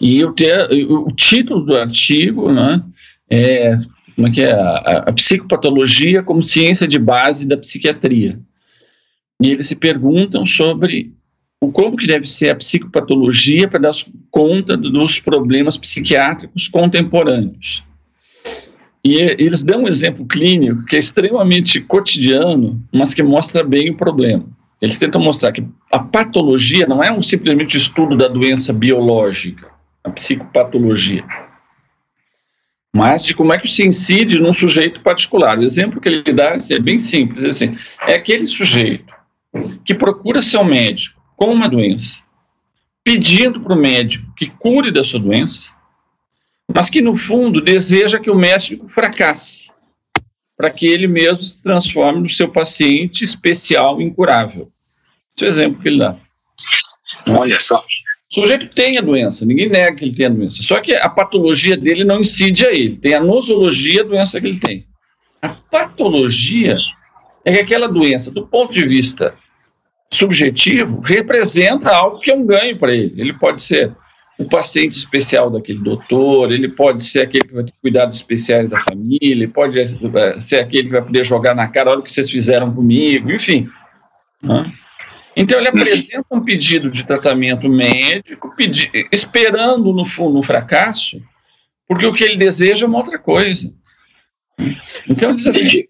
E 0.00 0.24
o, 0.24 0.32
te, 0.32 0.52
o 0.88 1.08
título 1.12 1.64
do 1.64 1.76
artigo 1.76 2.52
né, 2.52 2.82
é 3.30 3.76
como 4.20 4.28
é 4.28 4.30
que 4.30 4.42
é 4.42 4.52
a, 4.52 5.04
a 5.06 5.12
psicopatologia 5.12 6.22
como 6.22 6.42
ciência 6.42 6.86
de 6.86 6.98
base 6.98 7.46
da 7.46 7.56
psiquiatria. 7.56 8.38
E 9.42 9.50
eles 9.50 9.66
se 9.66 9.76
perguntam 9.76 10.46
sobre 10.46 11.14
o 11.58 11.72
como 11.72 11.96
que 11.96 12.06
deve 12.06 12.28
ser 12.28 12.50
a 12.50 12.54
psicopatologia 12.54 13.66
para 13.66 13.80
dar 13.80 13.94
conta 14.30 14.76
dos 14.76 15.18
problemas 15.18 15.78
psiquiátricos 15.78 16.68
contemporâneos. 16.68 17.82
E 19.02 19.14
eles 19.14 19.64
dão 19.64 19.84
um 19.84 19.88
exemplo 19.88 20.26
clínico 20.26 20.84
que 20.84 20.96
é 20.96 20.98
extremamente 20.98 21.80
cotidiano, 21.80 22.78
mas 22.92 23.14
que 23.14 23.22
mostra 23.22 23.64
bem 23.64 23.90
o 23.90 23.96
problema. 23.96 24.44
Eles 24.82 24.98
tentam 24.98 25.20
mostrar 25.20 25.52
que 25.52 25.64
a 25.90 25.98
patologia 25.98 26.86
não 26.86 27.02
é 27.02 27.10
um 27.10 27.22
simplesmente 27.22 27.78
estudo 27.78 28.16
da 28.18 28.28
doença 28.28 28.70
biológica, 28.70 29.68
a 30.04 30.10
psicopatologia 30.10 31.24
mas 32.94 33.24
de 33.24 33.34
como 33.34 33.52
é 33.52 33.58
que 33.58 33.68
se 33.68 33.86
incide 33.86 34.40
num 34.40 34.52
sujeito 34.52 35.00
particular. 35.00 35.58
O 35.58 35.62
exemplo 35.62 36.00
que 36.00 36.08
ele 36.08 36.32
dá 36.32 36.56
é 36.70 36.78
bem 36.80 36.98
simples, 36.98 37.44
assim, 37.44 37.78
é 38.06 38.14
aquele 38.14 38.44
sujeito 38.46 39.14
que 39.84 39.94
procura 39.94 40.42
seu 40.42 40.64
médico 40.64 41.20
com 41.36 41.52
uma 41.52 41.68
doença, 41.68 42.18
pedindo 43.02 43.60
para 43.60 43.74
o 43.74 43.80
médico 43.80 44.32
que 44.36 44.46
cure 44.46 44.90
da 44.90 45.02
sua 45.02 45.20
doença, 45.20 45.70
mas 46.72 46.90
que 46.90 47.00
no 47.00 47.16
fundo 47.16 47.60
deseja 47.60 48.18
que 48.18 48.30
o 48.30 48.36
médico 48.36 48.88
fracasse, 48.88 49.70
para 50.56 50.70
que 50.70 50.86
ele 50.86 51.06
mesmo 51.06 51.42
se 51.42 51.62
transforme 51.62 52.20
no 52.20 52.28
seu 52.28 52.48
paciente 52.48 53.24
especial 53.24 54.00
incurável. 54.00 54.70
Esse 55.34 55.44
é 55.44 55.48
o 55.48 55.50
exemplo 55.50 55.80
que 55.80 55.88
ele 55.88 55.98
dá. 55.98 56.16
Olha 57.26 57.58
só. 57.58 57.82
O 58.30 58.40
sujeito 58.40 58.68
tem 58.68 58.96
a 58.96 59.00
doença, 59.00 59.44
ninguém 59.44 59.68
nega 59.68 59.96
que 59.96 60.04
ele 60.04 60.14
tem 60.14 60.26
a 60.26 60.30
doença. 60.30 60.62
Só 60.62 60.80
que 60.80 60.94
a 60.94 61.08
patologia 61.08 61.76
dele 61.76 62.04
não 62.04 62.20
incide 62.20 62.64
a 62.64 62.70
ele. 62.70 62.96
Tem 62.96 63.14
a 63.14 63.20
nosologia, 63.20 64.02
a 64.02 64.04
doença 64.04 64.40
que 64.40 64.46
ele 64.46 64.60
tem. 64.60 64.86
A 65.42 65.48
patologia 65.48 66.76
é 67.44 67.52
que 67.52 67.60
aquela 67.60 67.88
doença, 67.88 68.30
do 68.30 68.46
ponto 68.46 68.72
de 68.72 68.86
vista 68.86 69.34
subjetivo, 70.12 71.00
representa 71.00 71.90
algo 71.90 72.20
que 72.20 72.30
é 72.30 72.36
um 72.36 72.46
ganho 72.46 72.78
para 72.78 72.94
ele. 72.94 73.20
Ele 73.20 73.32
pode 73.32 73.62
ser 73.62 73.92
o 74.38 74.48
paciente 74.48 74.92
especial 74.92 75.50
daquele 75.50 75.80
doutor, 75.80 76.52
ele 76.52 76.68
pode 76.68 77.04
ser 77.04 77.22
aquele 77.22 77.44
que 77.44 77.54
vai 77.54 77.64
ter 77.64 77.74
cuidados 77.82 78.16
especiais 78.16 78.70
da 78.70 78.78
família, 78.78 79.18
ele 79.20 79.48
pode 79.48 79.76
ser 80.40 80.60
aquele 80.60 80.84
que 80.84 80.92
vai 80.92 81.02
poder 81.02 81.24
jogar 81.24 81.54
na 81.54 81.68
cara, 81.68 81.90
olha 81.90 82.00
o 82.00 82.02
que 82.02 82.10
vocês 82.10 82.30
fizeram 82.30 82.72
comigo, 82.72 83.30
enfim. 83.30 83.68
Né? 84.42 84.72
Então 85.40 85.58
ele 85.58 85.68
apresenta 85.68 86.26
um 86.30 86.42
pedido 86.42 86.90
de 86.90 87.02
tratamento 87.02 87.66
médico, 87.66 88.54
pedi 88.54 88.90
esperando 89.10 89.90
no 89.90 90.04
fundo 90.04 90.38
um 90.38 90.42
fracasso, 90.42 91.22
porque 91.88 92.04
o 92.04 92.12
que 92.12 92.24
ele 92.24 92.36
deseja 92.36 92.84
é 92.84 92.88
uma 92.88 92.98
outra 92.98 93.18
coisa. 93.18 93.74
Então 95.08 95.30
ele 95.30 95.38
diz 95.38 95.46
assim, 95.46 95.84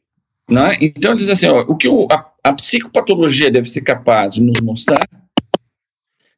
não 0.49 0.67
é? 0.69 0.79
então 0.81 1.11
ele 1.11 1.21
diz 1.21 1.31
assim, 1.31 1.49
ó, 1.49 1.63
o 1.63 1.77
que 1.77 1.89
o, 1.89 2.07
a, 2.13 2.31
a 2.45 2.53
psicopatologia 2.53 3.51
deve 3.51 3.69
ser 3.69 3.81
capaz 3.81 4.35
de 4.35 4.43
nos 4.45 4.61
mostrar 4.61 5.05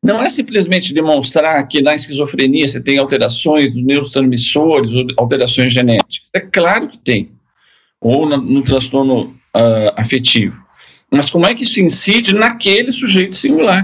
não 0.02 0.20
é 0.22 0.30
simplesmente 0.30 0.94
demonstrar 0.94 1.68
que 1.68 1.82
na 1.82 1.94
esquizofrenia 1.94 2.66
você 2.66 2.80
tem 2.80 2.98
alterações 2.98 3.74
dos 3.74 3.84
neurotransmissores, 3.84 4.90
ou 4.90 5.06
alterações 5.18 5.70
genéticas. 5.72 6.30
É 6.34 6.40
claro 6.40 6.88
que 6.88 6.98
tem. 6.98 7.30
Ou 8.00 8.26
no, 8.26 8.38
no 8.38 8.62
transtorno 8.62 9.26
uh, 9.54 9.92
afetivo. 9.96 10.71
Mas 11.12 11.28
como 11.28 11.46
é 11.46 11.54
que 11.54 11.64
isso 11.64 11.80
incide 11.80 12.34
naquele 12.34 12.90
sujeito 12.90 13.36
singular? 13.36 13.82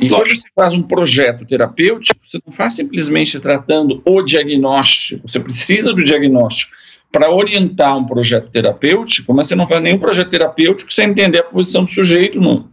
E 0.00 0.08
quando 0.08 0.28
você 0.28 0.48
faz 0.54 0.72
um 0.72 0.82
projeto 0.82 1.44
terapêutico, 1.44 2.20
você 2.22 2.38
não 2.46 2.52
faz 2.52 2.74
simplesmente 2.74 3.38
tratando 3.40 4.00
o 4.04 4.22
diagnóstico, 4.22 5.28
você 5.28 5.40
precisa 5.40 5.92
do 5.92 6.02
diagnóstico 6.02 6.72
para 7.10 7.30
orientar 7.30 7.96
um 7.98 8.04
projeto 8.04 8.50
terapêutico, 8.50 9.34
mas 9.34 9.48
você 9.48 9.54
não 9.54 9.68
faz 9.68 9.82
nenhum 9.82 9.98
projeto 9.98 10.30
terapêutico 10.30 10.92
sem 10.92 11.10
entender 11.10 11.40
a 11.40 11.44
posição 11.44 11.84
do 11.84 11.92
sujeito, 11.92 12.40
não. 12.40 12.68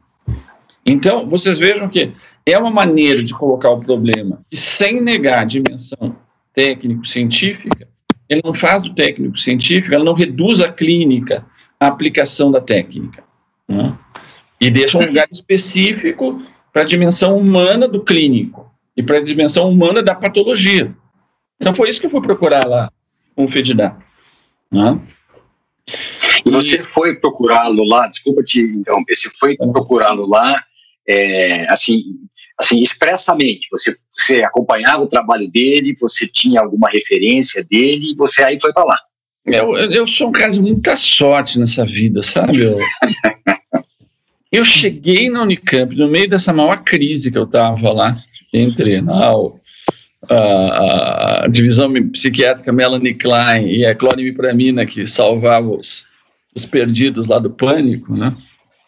Então, 0.85 1.27
vocês 1.27 1.57
vejam 1.57 1.89
que 1.89 2.13
é 2.45 2.57
uma 2.57 2.71
maneira 2.71 3.23
de 3.23 3.33
colocar 3.33 3.69
o 3.69 3.79
problema 3.79 4.41
que, 4.49 4.57
sem 4.57 5.01
negar 5.01 5.39
a 5.39 5.45
dimensão 5.45 6.15
técnico-científica, 6.53 7.87
ele 8.27 8.41
não 8.43 8.53
faz 8.53 8.83
do 8.83 8.93
técnico 8.93 9.37
científico, 9.37 9.93
ela 9.93 10.03
não 10.03 10.13
reduz 10.13 10.61
a 10.61 10.71
clínica 10.71 11.45
à 11.79 11.87
aplicação 11.87 12.51
da 12.51 12.61
técnica. 12.61 13.28
Né? 13.69 13.95
E 14.59 14.71
deixa 14.71 14.97
um 14.97 15.05
lugar 15.05 15.27
específico 15.31 16.41
para 16.73 16.81
a 16.81 16.85
dimensão 16.85 17.37
humana 17.37 17.87
do 17.87 18.03
clínico 18.03 18.69
e 18.97 19.03
para 19.03 19.19
a 19.19 19.23
dimensão 19.23 19.69
humana 19.69 20.01
da 20.01 20.15
patologia. 20.15 20.93
Então 21.61 21.73
foi 21.73 21.89
isso 21.89 21.99
que 21.99 22.07
eu 22.07 22.09
fui 22.09 22.21
procurar 22.21 22.65
lá 22.65 22.91
com 23.35 23.45
o 23.45 23.47
FEDIDA. 23.47 23.95
Né? 24.71 24.99
E 26.45 26.51
você 26.51 26.83
foi 26.83 27.15
procurá-lo 27.15 27.83
lá, 27.85 28.07
desculpa 28.07 28.43
te 28.43 28.61
interromper, 28.61 29.15
você 29.15 29.29
foi 29.39 29.55
procurá-lo 29.55 30.27
lá, 30.27 30.61
é, 31.07 31.71
assim, 31.71 32.03
assim, 32.57 32.81
expressamente, 32.81 33.67
você, 33.71 33.95
você 34.17 34.43
acompanhava 34.43 35.03
o 35.03 35.07
trabalho 35.07 35.49
dele, 35.49 35.95
você 35.99 36.27
tinha 36.27 36.61
alguma 36.61 36.89
referência 36.89 37.65
dele, 37.69 38.11
e 38.11 38.15
você 38.15 38.43
aí 38.43 38.59
foi 38.59 38.73
para 38.73 38.83
lá. 38.83 38.97
Eu, 39.45 39.75
eu 39.75 40.05
sou 40.05 40.29
um 40.29 40.31
cara 40.31 40.51
de 40.51 40.61
muita 40.61 40.95
sorte 40.95 41.57
nessa 41.57 41.85
vida, 41.85 42.21
sabe? 42.21 42.61
Eu, 42.61 42.77
eu 44.51 44.65
cheguei 44.65 45.29
na 45.29 45.43
Unicamp 45.43 45.95
no 45.95 46.07
meio 46.07 46.29
dessa 46.29 46.51
maior 46.51 46.83
crise 46.83 47.31
que 47.31 47.37
eu 47.37 47.43
estava 47.43 47.91
lá, 47.91 48.15
entre 48.53 48.97
a, 50.27 51.43
a, 51.43 51.47
divisão 51.47 51.91
psiquiátrica 52.11 52.73
Melanie 52.73 53.13
Klein 53.13 53.67
e 53.67 53.85
a 53.85 53.95
clorimipramina 53.95 54.85
que 54.85 55.05
salvava 55.05 55.69
os, 55.69 56.03
os 56.55 56.65
perdidos 56.65 57.27
lá 57.27 57.39
do 57.39 57.51
pânico, 57.51 58.15
né? 58.15 58.35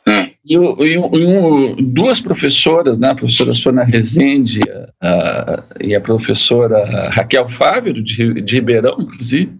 É. 0.07 0.31
E, 0.43 0.55
e, 0.55 1.77
e 1.77 1.83
duas 1.83 2.19
professoras, 2.19 2.97
né, 2.97 3.09
a 3.09 3.15
professora 3.15 3.53
Sônia 3.53 3.83
Rezende 3.83 4.59
a, 4.99 5.63
e 5.79 5.93
a 5.93 6.01
professora 6.01 7.09
Raquel 7.11 7.47
Fávero, 7.47 8.01
de, 8.01 8.41
de 8.41 8.55
Ribeirão, 8.55 8.97
inclusive, 8.99 9.53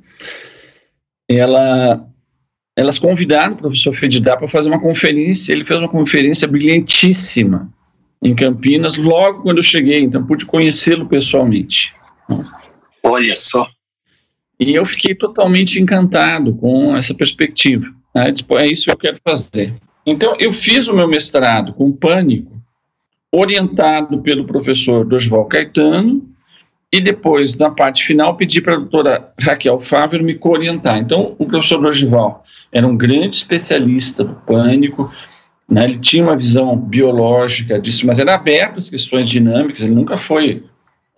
ela, 1.30 2.04
elas 2.76 2.98
convidaram 2.98 3.54
o 3.54 3.58
professor 3.58 3.94
Fedidá 3.94 4.38
para 4.38 4.48
fazer 4.48 4.70
uma 4.70 4.80
conferência. 4.80 5.52
Ele 5.52 5.66
fez 5.66 5.80
uma 5.80 5.90
conferência 5.90 6.48
brilhantíssima 6.48 7.72
em 8.24 8.36
Campinas, 8.36 8.98
logo 8.98 9.42
quando 9.42 9.58
eu 9.58 9.64
cheguei, 9.64 10.02
então 10.02 10.26
pude 10.26 10.46
conhecê-lo 10.46 11.08
pessoalmente. 11.08 11.94
Olha 13.04 13.36
só. 13.36 13.68
E 14.60 14.76
eu 14.76 14.86
fiquei 14.86 15.16
totalmente 15.16 15.82
encantado 15.82 16.54
com 16.56 16.96
essa 16.96 17.16
perspectiva. 17.16 17.88
Né? 18.14 18.26
É 18.60 18.68
isso 18.68 18.86
que 18.86 18.92
eu 18.92 18.98
quero 18.98 19.18
fazer. 19.24 19.74
Então, 20.06 20.36
eu 20.40 20.52
fiz 20.52 20.88
o 20.88 20.96
meu 20.96 21.08
mestrado 21.08 21.74
com 21.74 21.92
pânico, 21.92 22.62
orientado 23.32 24.22
pelo 24.22 24.46
professor 24.46 25.06
Dosval 25.06 25.46
Caetano, 25.46 26.31
e 26.92 27.00
depois, 27.00 27.58
na 27.58 27.70
parte 27.70 28.04
final, 28.04 28.36
pedi 28.36 28.60
para 28.60 28.74
a 28.74 28.78
doutora 28.78 29.32
Raquel 29.40 29.80
Fávero 29.80 30.24
me 30.24 30.38
orientar. 30.44 30.98
Então, 30.98 31.36
o 31.40 31.46
professor 31.46 31.82
Dosval 31.82 32.44
era 32.72 32.86
um 32.86 32.98
grande 32.98 33.38
especialista 33.38 34.26
do 34.26 34.34
pânico, 34.34 35.12
né? 35.70 35.86
ele 35.86 35.98
tinha 35.98 36.24
uma 36.24 36.36
visão 36.36 36.76
biológica 36.76 37.80
disso, 37.80 38.06
mas 38.06 38.20
era 38.20 38.36
aberto 38.36 38.78
às 38.78 38.90
questões 38.90 39.30
dinâmicas, 39.30 39.82
ele 39.82 39.96
nunca 39.96 40.18
foi 40.18 40.66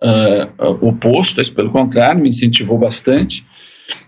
uh, 0.00 0.86
oposto, 0.86 1.42
pelo 1.52 1.70
contrário, 1.70 2.22
me 2.22 2.28
incentivou 2.28 2.78
bastante. 2.78 3.44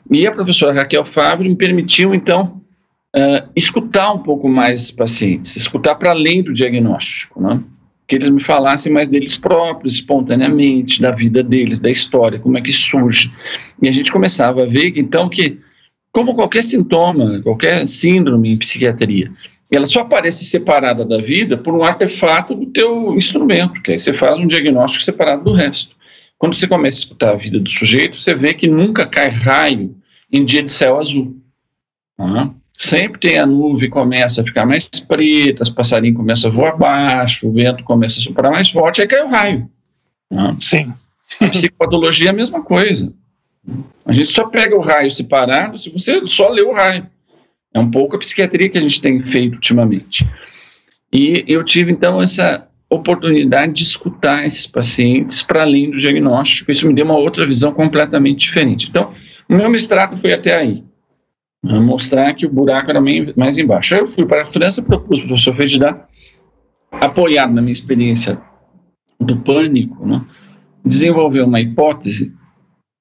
E 0.09 0.25
a 0.25 0.31
professora 0.31 0.73
Raquel 0.73 1.05
Fávero 1.05 1.49
me 1.49 1.57
permitiu, 1.57 2.15
então, 2.15 2.61
uh, 3.17 3.49
escutar 3.57 4.13
um 4.13 4.19
pouco 4.19 4.49
mais 4.49 4.85
os 4.85 4.91
pacientes, 4.93 5.57
escutar 5.57 5.97
para 5.97 6.11
além 6.11 6.45
do 6.45 6.53
diagnóstico, 6.53 7.43
né? 7.43 7.61
Que 8.07 8.15
eles 8.15 8.29
me 8.29 8.43
falassem 8.43 8.93
mais 8.93 9.09
deles 9.09 9.37
próprios, 9.37 9.95
espontaneamente, 9.95 11.01
da 11.01 11.11
vida 11.11 11.43
deles, 11.43 11.81
da 11.81 11.91
história, 11.91 12.39
como 12.39 12.57
é 12.57 12.61
que 12.61 12.73
surge. 12.73 13.33
E 13.83 13.89
a 13.89 13.93
gente 13.93 14.13
começava 14.13 14.63
a 14.63 14.67
ver, 14.67 14.93
então, 14.97 15.29
que, 15.29 15.59
como 16.13 16.35
qualquer 16.35 16.63
sintoma, 16.63 17.41
qualquer 17.43 17.87
síndrome 17.87 18.53
em 18.53 18.59
psiquiatria, 18.59 19.33
ela 19.73 19.87
só 19.87 20.01
aparece 20.01 20.45
separada 20.45 21.05
da 21.05 21.19
vida 21.19 21.57
por 21.57 21.75
um 21.75 21.83
artefato 21.83 22.55
do 22.55 22.67
teu 22.67 23.15
instrumento, 23.17 23.83
que 23.83 23.93
aí 23.93 23.99
você 23.99 24.13
faz 24.13 24.39
um 24.39 24.47
diagnóstico 24.47 25.03
separado 25.03 25.43
do 25.43 25.53
resto. 25.53 25.97
Quando 26.39 26.55
você 26.55 26.69
começa 26.69 26.99
a 26.99 27.01
escutar 27.01 27.31
a 27.31 27.37
vida 27.37 27.59
do 27.59 27.71
sujeito, 27.71 28.17
você 28.17 28.35
vê 28.35 28.55
que 28.55 28.69
nunca 28.69 29.07
cai 29.07 29.31
raio 29.31 29.97
em 30.31 30.45
dia 30.45 30.63
de 30.63 30.71
céu 30.71 31.01
azul. 31.01 31.37
Uhum. 32.19 32.55
Sempre 32.79 33.19
tem 33.19 33.39
a 33.39 33.47
nuvem 33.47 33.89
começa 33.89 34.43
a 34.43 34.45
ficar 34.45 34.67
mais 34.67 34.89
preta, 34.89 35.63
os 35.63 35.71
passarinhos 35.71 36.17
começam 36.17 36.51
a 36.51 36.53
voar 36.53 36.77
baixo, 36.77 37.49
o 37.49 37.53
vento 37.53 37.83
começa 37.85 38.21
a 38.21 38.23
soprar 38.23 38.53
mais 38.53 38.69
forte, 38.69 39.01
aí 39.01 39.07
cai 39.07 39.23
o 39.23 39.29
raio. 39.29 39.71
Né? 40.31 40.57
Sim. 40.61 40.93
A 41.41 41.49
psicopatologia 41.49 42.29
é 42.29 42.31
a 42.31 42.35
mesma 42.35 42.63
coisa. 42.63 43.13
A 44.05 44.13
gente 44.13 44.31
só 44.31 44.47
pega 44.49 44.77
o 44.77 44.81
raio 44.81 45.11
separado 45.11 45.79
se 45.79 45.91
você 45.91 46.21
só 46.27 46.49
lê 46.49 46.63
o 46.63 46.73
raio. 46.73 47.07
É 47.73 47.81
um 47.81 47.91
pouco 47.91 48.17
a 48.17 48.19
psiquiatria 48.19 48.69
que 48.69 48.79
a 48.79 48.81
gente 48.81 49.01
tem 49.01 49.23
feito 49.23 49.55
ultimamente. 49.55 50.29
E 51.13 51.45
eu 51.49 51.65
tive, 51.65 51.91
então, 51.91 52.23
essa 52.23 52.69
oportunidade 52.89 53.73
de 53.73 53.83
escutar 53.83 54.47
esses 54.47 54.67
pacientes 54.67 55.43
para 55.43 55.63
além 55.63 55.91
do 55.91 55.97
diagnóstico. 55.97 56.71
Isso 56.71 56.87
me 56.87 56.95
deu 56.95 57.05
uma 57.05 57.17
outra 57.17 57.45
visão 57.45 57.73
completamente 57.73 58.47
diferente. 58.47 58.89
Então, 58.89 59.13
o 59.49 59.55
meu 59.55 59.69
mestrado 59.69 60.17
foi 60.17 60.33
até 60.33 60.57
aí 60.57 60.85
mostrar 61.75 62.33
que 62.35 62.47
o 62.47 62.51
buraco 62.51 62.91
era 62.91 63.01
mais 63.37 63.59
embaixo. 63.59 63.95
Aí 63.95 64.01
eu 64.01 64.07
fui 64.07 64.25
para 64.25 64.43
a 64.43 64.47
França, 64.47 64.83
propus 64.83 65.19
para 65.19 65.25
o 65.25 65.29
professor 65.29 65.55
Fedidá, 65.55 66.07
apoiado 66.93 67.53
na 67.53 67.61
minha 67.61 67.73
experiência 67.73 68.41
do 69.21 69.37
pânico, 69.39 70.07
né, 70.07 70.25
desenvolver 70.85 71.43
uma 71.43 71.61
hipótese 71.61 72.33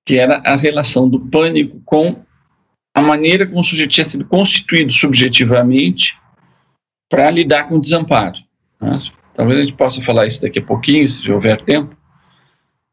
que 0.05 0.17
era 0.17 0.41
a 0.45 0.55
relação 0.55 1.09
do 1.09 1.19
pânico 1.19 1.81
com 1.83 2.15
a 2.95 3.01
maneira 3.01 3.45
como 3.45 3.59
o 3.59 3.63
sujeito 3.63 3.91
tinha 3.91 4.05
sido 4.05 4.25
constituído 4.25 4.91
subjetivamente 4.91 6.17
para 7.09 7.29
lidar 7.29 7.67
com 7.67 7.75
o 7.75 7.81
desamparo. 7.81 8.37
Né? 8.79 8.99
Talvez 9.33 9.59
a 9.59 9.63
gente 9.63 9.75
possa 9.75 10.01
falar 10.01 10.27
isso 10.27 10.41
daqui 10.41 10.59
a 10.59 10.63
pouquinho, 10.63 11.07
se 11.09 11.29
houver 11.29 11.61
tempo, 11.61 11.95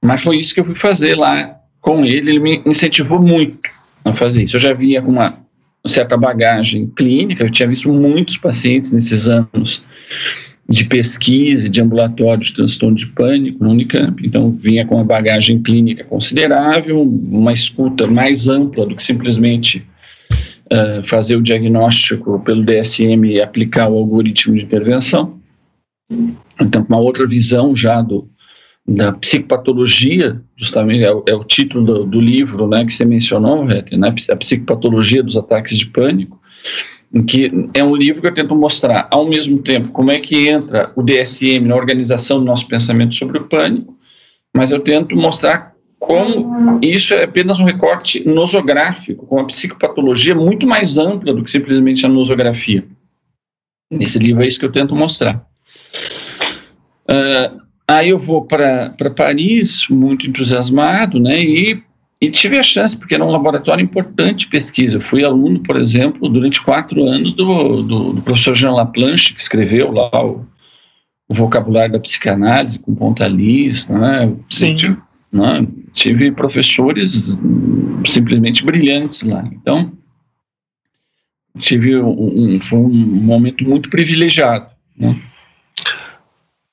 mas 0.03 0.23
foi 0.23 0.39
isso 0.39 0.53
que 0.53 0.61
eu 0.61 0.64
fui 0.64 0.75
fazer 0.75 1.14
lá 1.14 1.57
com 1.81 2.05
ele, 2.05 2.31
ele 2.31 2.41
me 2.41 2.62
incentivou 2.66 3.20
muito 3.20 3.61
a 4.05 4.12
fazer 4.12 4.43
isso. 4.43 4.57
Eu 4.57 4.61
já 4.61 4.73
via 4.73 5.01
com 5.01 5.11
uma 5.11 5.39
certa 5.89 6.16
bagagem 6.16 6.87
clínica, 6.97 7.45
eu 7.45 7.51
tinha 7.51 7.68
visto 7.68 7.93
muitos 7.93 8.37
pacientes 8.37 8.91
nesses 8.91 9.28
anos 9.28 9.83
de 10.68 10.85
pesquisa 10.85 11.68
de 11.68 11.80
ambulatório 11.80 12.45
de 12.45 12.53
transtorno 12.53 12.97
de 12.97 13.07
pânico 13.07 13.62
no 13.62 13.70
Unicamp, 13.70 14.24
então 14.24 14.53
vinha 14.53 14.87
com 14.87 14.95
uma 14.95 15.05
bagagem 15.05 15.61
clínica 15.61 16.05
considerável, 16.05 17.03
uma 17.03 17.53
escuta 17.53 18.07
mais 18.07 18.49
ampla 18.49 18.87
do 18.87 18.95
que 18.95 19.03
simplesmente 19.03 19.87
uh, 20.72 21.05
fazer 21.05 21.37
o 21.37 21.43
diagnóstico 21.43 22.41
pelo 22.41 22.64
DSM 22.64 23.26
e 23.26 23.43
aplicar 23.43 23.89
o 23.89 23.99
algoritmo 23.99 24.57
de 24.57 24.64
intervenção. 24.64 25.39
Então, 26.61 26.87
uma 26.89 26.99
outra 26.99 27.26
visão 27.26 27.74
já 27.74 28.01
do, 28.01 28.28
da 28.87 29.12
psicopatologia, 29.12 30.43
justamente 30.57 31.05
é 31.05 31.09
é 31.09 31.35
o 31.35 31.45
título 31.45 31.85
do, 31.85 32.05
do, 32.05 32.20
livro 32.20 32.66
né, 32.66 32.85
que 32.85 32.93
você 32.93 33.05
mencionou, 33.05 33.64
Retter, 33.64 33.99
né, 33.99 34.12
a 34.30 34.37
psicopatologia 34.37 35.22
dos 35.22 35.37
ataques 35.37 35.78
de 35.78 35.87
pânico, 35.87 36.41
em 37.14 37.22
que 37.24 37.51
é 37.74 37.85
um 37.85 37.95
livro 37.95 38.20
que 38.20 38.28
eu 38.28 38.35
tento 38.35 38.57
mostrar, 38.57 39.09
ao 39.11 39.26
mesmo 39.26 39.62
tempo, 39.62 39.89
como 39.89 40.11
é 40.11 40.18
que 40.18 40.49
entra 40.49 40.91
o 40.97 41.03
DSM 41.03 41.66
na 41.66 41.76
organização 41.76 42.39
do 42.41 42.45
nosso 42.45 42.66
pensamento 42.66 43.14
sobre 43.14 43.39
o 43.39 43.45
pânico, 43.45 43.97
mas 44.55 44.72
eu 44.72 44.80
tento 44.80 45.14
mostrar 45.14 45.72
como 45.99 46.80
isso 46.83 47.14
é 47.14 47.22
apenas 47.22 47.61
um 47.61 47.64
recorte 47.64 48.28
nosográfico, 48.28 49.24
com 49.26 49.39
a 49.39 49.45
psicopatologia 49.45 50.35
muito 50.35 50.66
mais 50.66 50.99
ampla 50.99 51.33
do 51.33 51.45
que 51.45 51.51
simplesmente 51.51 52.05
a 52.05 52.09
nosografia. 52.09 52.85
Nesse 53.91 54.18
livro 54.18 54.43
é 54.43 54.49
isso 54.49 54.59
que 54.59 54.64
eu 54.64 54.72
tento 54.72 54.97
mostrar. 54.97 55.47
Uh, 57.09 57.62
Aí 57.93 58.09
eu 58.09 58.18
vou 58.18 58.43
para 58.45 58.90
Paris, 59.14 59.86
muito 59.90 60.26
entusiasmado, 60.26 61.20
né? 61.20 61.43
E, 61.43 61.82
e 62.20 62.30
tive 62.30 62.59
a 62.59 62.62
chance, 62.62 62.97
porque 62.97 63.14
era 63.14 63.24
um 63.24 63.30
laboratório 63.30 63.84
importante 63.84 64.40
de 64.40 64.47
pesquisa. 64.47 64.97
Eu 64.97 65.01
fui 65.01 65.22
aluno, 65.22 65.61
por 65.61 65.76
exemplo, 65.76 66.28
durante 66.28 66.62
quatro 66.62 67.05
anos 67.05 67.34
do, 67.34 67.82
do, 67.82 68.12
do 68.14 68.22
professor 68.22 68.55
Jean 68.55 68.72
Laplanche, 68.72 69.34
que 69.34 69.40
escreveu 69.40 69.93
lá 69.93 70.24
o, 70.24 70.47
o 71.28 71.34
vocabulário 71.34 71.93
da 71.93 72.01
psicanálise 72.01 72.78
com 72.78 72.95
Pontalis, 72.95 73.86
né? 73.88 74.32
Sim. 74.49 74.74
Tive, 74.74 74.97
né? 75.30 75.66
tive 75.93 76.32
professores 76.32 77.36
simplesmente 78.07 78.64
brilhantes 78.64 79.22
lá. 79.22 79.47
Então, 79.53 79.93
tive 81.59 81.99
um, 81.99 82.55
um, 82.55 82.61
foi 82.61 82.78
um 82.78 82.88
momento 82.88 83.68
muito 83.68 83.90
privilegiado, 83.90 84.68
né? 84.97 85.20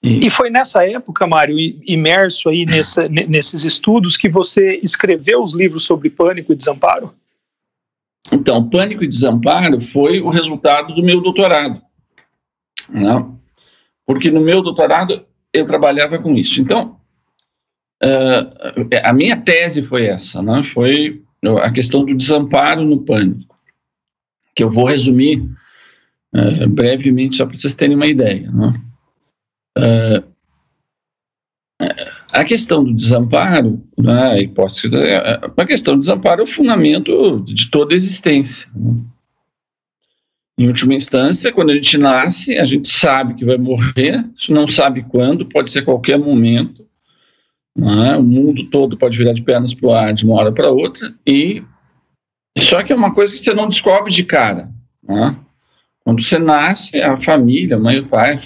E, 0.01 0.27
e 0.27 0.29
foi 0.29 0.49
nessa 0.49 0.85
época, 0.87 1.27
Mário, 1.27 1.57
imerso 1.85 2.49
aí 2.49 2.65
nessa, 2.65 3.07
nesses 3.09 3.65
estudos, 3.65 4.15
que 4.15 4.29
você 4.29 4.79
escreveu 4.81 5.43
os 5.43 5.53
livros 5.53 5.83
sobre 5.83 6.09
pânico 6.09 6.53
e 6.53 6.55
desamparo? 6.55 7.13
Então, 8.31 8.69
pânico 8.69 9.03
e 9.03 9.07
desamparo 9.07 9.81
foi 9.81 10.21
o 10.21 10.29
resultado 10.29 10.93
do 10.93 11.03
meu 11.03 11.21
doutorado. 11.21 11.81
Né? 12.89 13.25
Porque 14.05 14.31
no 14.31 14.41
meu 14.41 14.61
doutorado 14.61 15.25
eu 15.53 15.65
trabalhava 15.65 16.17
com 16.17 16.33
isso. 16.35 16.61
Então, 16.61 16.97
uh, 18.03 18.87
a 19.03 19.13
minha 19.13 19.35
tese 19.35 19.81
foi 19.83 20.05
essa, 20.05 20.41
né? 20.41 20.63
foi 20.63 21.21
a 21.61 21.71
questão 21.71 22.05
do 22.05 22.15
desamparo 22.15 22.85
no 22.85 23.01
pânico, 23.01 23.57
que 24.55 24.63
eu 24.63 24.69
vou 24.69 24.85
resumir 24.85 25.49
é, 26.33 26.67
brevemente 26.67 27.37
só 27.37 27.45
para 27.45 27.55
vocês 27.55 27.73
terem 27.73 27.95
uma 27.95 28.07
ideia. 28.07 28.51
Né? 28.51 28.73
É, 29.81 30.23
a 32.31 32.43
questão 32.43 32.83
do 32.83 32.93
desamparo, 32.93 33.81
né, 33.97 34.31
a 34.31 34.39
hipótese, 34.39 34.89
a 35.57 35.65
questão 35.65 35.95
do 35.95 35.99
desamparo 35.99 36.41
é 36.41 36.43
o 36.43 36.47
fundamento 36.47 37.43
de 37.45 37.71
toda 37.71 37.93
a 37.93 37.97
existência. 37.97 38.69
Né? 38.75 39.01
Em 40.57 40.67
última 40.67 40.93
instância, 40.93 41.53
quando 41.53 41.69
a 41.69 41.75
gente 41.75 41.97
nasce, 41.97 42.57
a 42.57 42.65
gente 42.65 42.87
sabe 42.89 43.33
que 43.33 43.45
vai 43.45 43.57
morrer, 43.57 44.25
não 44.49 44.67
sabe 44.67 45.03
quando, 45.03 45.45
pode 45.45 45.71
ser 45.71 45.83
qualquer 45.83 46.19
momento. 46.19 46.85
Né? 47.75 48.17
O 48.17 48.23
mundo 48.23 48.65
todo 48.65 48.97
pode 48.97 49.17
virar 49.17 49.31
de 49.31 49.41
pernas 49.41 49.73
para 49.73 49.87
o 49.87 49.93
ar 49.93 50.13
de 50.13 50.25
uma 50.25 50.35
hora 50.35 50.51
para 50.51 50.69
outra, 50.69 51.15
e 51.25 51.63
só 52.57 52.83
que 52.83 52.91
é 52.91 52.95
uma 52.95 53.13
coisa 53.13 53.33
que 53.33 53.39
você 53.39 53.53
não 53.53 53.69
descobre 53.69 54.11
de 54.11 54.23
cara. 54.25 54.69
Né? 55.01 55.35
Quando 56.03 56.21
você 56.21 56.37
nasce, 56.37 57.01
a 57.01 57.15
família, 57.19 57.79
mãe 57.79 57.97
e 57.97 58.01
pai 58.01 58.37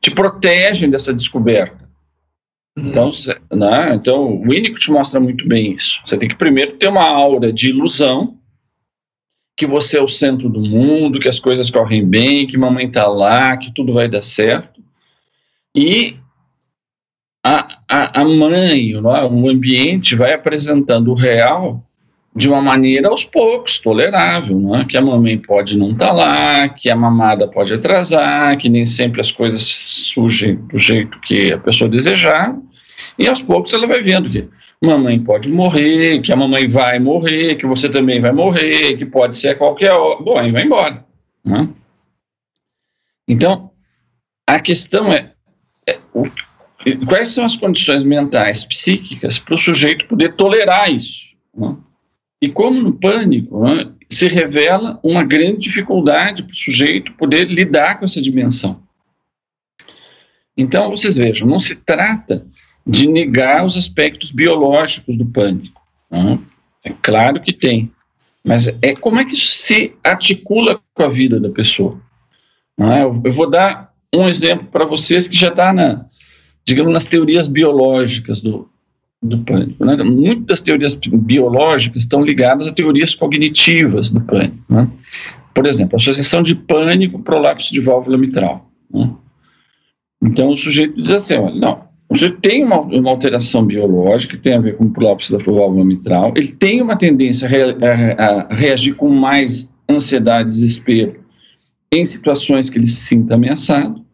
te 0.00 0.10
protegem 0.10 0.90
dessa 0.90 1.12
descoberta. 1.12 1.88
Então, 2.76 3.10
né, 3.52 3.94
então, 3.94 4.36
o 4.36 4.42
Winnicott 4.42 4.90
mostra 4.90 5.20
muito 5.20 5.46
bem 5.46 5.72
isso. 5.72 6.00
Você 6.04 6.16
tem 6.16 6.28
que 6.28 6.36
primeiro 6.36 6.72
ter 6.76 6.88
uma 6.88 7.04
aura 7.04 7.52
de 7.52 7.68
ilusão, 7.68 8.38
que 9.56 9.66
você 9.66 9.98
é 9.98 10.02
o 10.02 10.08
centro 10.08 10.48
do 10.48 10.60
mundo, 10.60 11.20
que 11.20 11.28
as 11.28 11.38
coisas 11.38 11.70
correm 11.70 12.06
bem, 12.06 12.46
que 12.46 12.56
mamãe 12.56 12.86
está 12.86 13.06
lá, 13.06 13.56
que 13.56 13.74
tudo 13.74 13.92
vai 13.92 14.08
dar 14.08 14.22
certo. 14.22 14.82
E 15.74 16.16
a, 17.44 17.68
a, 17.88 18.20
a 18.20 18.24
mãe, 18.24 18.94
o 18.96 19.48
ambiente 19.48 20.14
vai 20.14 20.32
apresentando 20.32 21.10
o 21.10 21.14
real 21.14 21.84
de 22.34 22.48
uma 22.48 22.62
maneira 22.62 23.08
aos 23.08 23.24
poucos, 23.24 23.80
tolerável, 23.80 24.74
é? 24.76 24.84
que 24.84 24.96
a 24.96 25.02
mamãe 25.02 25.36
pode 25.36 25.76
não 25.76 25.90
estar 25.90 26.08
tá 26.08 26.12
lá, 26.12 26.68
que 26.68 26.88
a 26.88 26.94
mamada 26.94 27.48
pode 27.48 27.72
atrasar, 27.72 28.56
que 28.56 28.68
nem 28.68 28.86
sempre 28.86 29.20
as 29.20 29.32
coisas 29.32 29.62
surgem 29.62 30.56
do 30.56 30.78
jeito 30.78 31.18
que 31.20 31.52
a 31.52 31.58
pessoa 31.58 31.90
desejar, 31.90 32.54
e 33.18 33.26
aos 33.26 33.42
poucos 33.42 33.72
ela 33.72 33.86
vai 33.86 34.00
vendo 34.00 34.30
que 34.30 34.48
mamãe 34.82 35.18
pode 35.18 35.50
morrer, 35.50 36.22
que 36.22 36.32
a 36.32 36.36
mamãe 36.36 36.66
vai 36.66 36.98
morrer, 36.98 37.56
que 37.56 37.66
você 37.66 37.88
também 37.88 38.20
vai 38.20 38.32
morrer, 38.32 38.96
que 38.96 39.04
pode 39.04 39.36
ser 39.36 39.48
a 39.48 39.54
qualquer 39.54 39.92
hora, 39.92 40.22
bom, 40.22 40.38
aí 40.38 40.50
vai 40.52 40.62
embora. 40.64 41.04
É? 41.46 41.68
Então, 43.28 43.70
a 44.46 44.58
questão 44.58 45.12
é, 45.12 45.32
é 45.86 45.98
o, 46.14 46.24
quais 47.06 47.28
são 47.28 47.44
as 47.44 47.56
condições 47.56 48.04
mentais, 48.04 48.64
psíquicas, 48.64 49.38
para 49.38 49.54
o 49.54 49.58
sujeito 49.58 50.06
poder 50.06 50.34
tolerar 50.34 50.90
isso. 50.90 51.30
É? 51.60 51.89
E 52.40 52.48
como 52.48 52.80
no 52.80 52.92
pânico, 52.92 53.62
né, 53.62 53.90
se 54.08 54.26
revela 54.26 54.98
uma 55.02 55.24
grande 55.24 55.58
dificuldade 55.58 56.42
para 56.42 56.52
o 56.52 56.56
sujeito 56.56 57.12
poder 57.12 57.44
lidar 57.44 57.98
com 57.98 58.04
essa 58.04 58.20
dimensão. 58.20 58.82
Então, 60.56 60.90
vocês 60.90 61.16
vejam, 61.16 61.46
não 61.46 61.58
se 61.58 61.76
trata 61.76 62.46
de 62.86 63.06
negar 63.06 63.64
os 63.64 63.76
aspectos 63.76 64.30
biológicos 64.30 65.16
do 65.16 65.24
pânico. 65.24 65.80
Né? 66.10 66.38
É 66.82 66.92
claro 67.02 67.40
que 67.40 67.52
tem, 67.52 67.90
mas 68.44 68.66
é 68.66 68.94
como 68.96 69.20
é 69.20 69.24
que 69.24 69.34
isso 69.34 69.46
se 69.46 69.92
articula 70.02 70.80
com 70.94 71.02
a 71.02 71.08
vida 71.08 71.38
da 71.38 71.50
pessoa. 71.50 72.00
É? 72.78 73.02
Eu 73.02 73.32
vou 73.32 73.48
dar 73.48 73.92
um 74.14 74.28
exemplo 74.28 74.66
para 74.66 74.84
vocês 74.84 75.28
que 75.28 75.36
já 75.36 75.48
está 75.48 75.72
na, 75.72 76.06
digamos, 76.64 76.92
nas 76.92 77.06
teorias 77.06 77.46
biológicas 77.46 78.40
do, 78.40 78.68
do 79.22 79.38
pânico. 79.38 79.84
Né? 79.84 79.96
Muitas 80.02 80.60
teorias 80.60 80.94
biológicas 80.94 82.02
estão 82.02 82.22
ligadas 82.22 82.68
a 82.68 82.72
teorias 82.72 83.14
cognitivas 83.14 84.10
do 84.10 84.20
pânico. 84.20 84.56
Né? 84.68 84.88
Por 85.54 85.66
exemplo, 85.66 85.96
associação 85.96 86.42
de 86.42 86.54
pânico 86.54 87.18
prolapso 87.18 87.72
de 87.72 87.80
válvula 87.80 88.16
mitral. 88.16 88.70
Né? 88.92 89.10
Então, 90.22 90.48
o 90.48 90.56
sujeito 90.56 91.00
diz 91.00 91.10
assim, 91.10 91.34
olha, 91.34 91.54
não, 91.54 91.84
o 92.08 92.14
sujeito 92.14 92.40
tem 92.40 92.64
uma, 92.64 92.80
uma, 92.80 93.10
alteração 93.10 93.64
biológica 93.64 94.36
que 94.36 94.42
tem 94.42 94.54
a 94.54 94.60
ver 94.60 94.76
com 94.76 94.84
o 94.84 94.90
prolapso 94.90 95.32
da 95.32 95.42
válvula 95.42 95.84
mitral, 95.84 96.32
ele 96.36 96.52
tem 96.52 96.82
uma 96.82 96.96
tendência 96.96 97.48
a, 97.48 98.22
a, 98.22 98.42
a 98.42 98.54
reagir 98.54 98.94
com 98.94 99.08
mais 99.08 99.70
ansiedade, 99.88 100.48
desespero 100.48 101.20
em 101.92 102.04
situações 102.04 102.70
que 102.70 102.78
ele 102.78 102.86
se 102.86 103.06
sinta 103.06 103.34
ameaçado, 103.34 104.04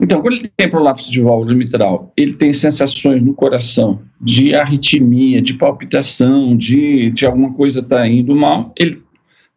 então, 0.00 0.22
quando 0.22 0.34
ele 0.34 0.50
tem 0.56 0.70
prolapso 0.70 1.10
de 1.10 1.20
válvula 1.20 1.54
mitral, 1.54 2.12
ele 2.16 2.34
tem 2.34 2.52
sensações 2.52 3.20
no 3.20 3.34
coração 3.34 4.00
de 4.20 4.54
arritmia, 4.54 5.42
de 5.42 5.54
palpitação, 5.54 6.56
de, 6.56 7.10
de 7.10 7.26
alguma 7.26 7.52
coisa 7.52 7.80
estar 7.80 7.96
tá 7.96 8.08
indo 8.08 8.34
mal, 8.34 8.72
ele 8.78 9.02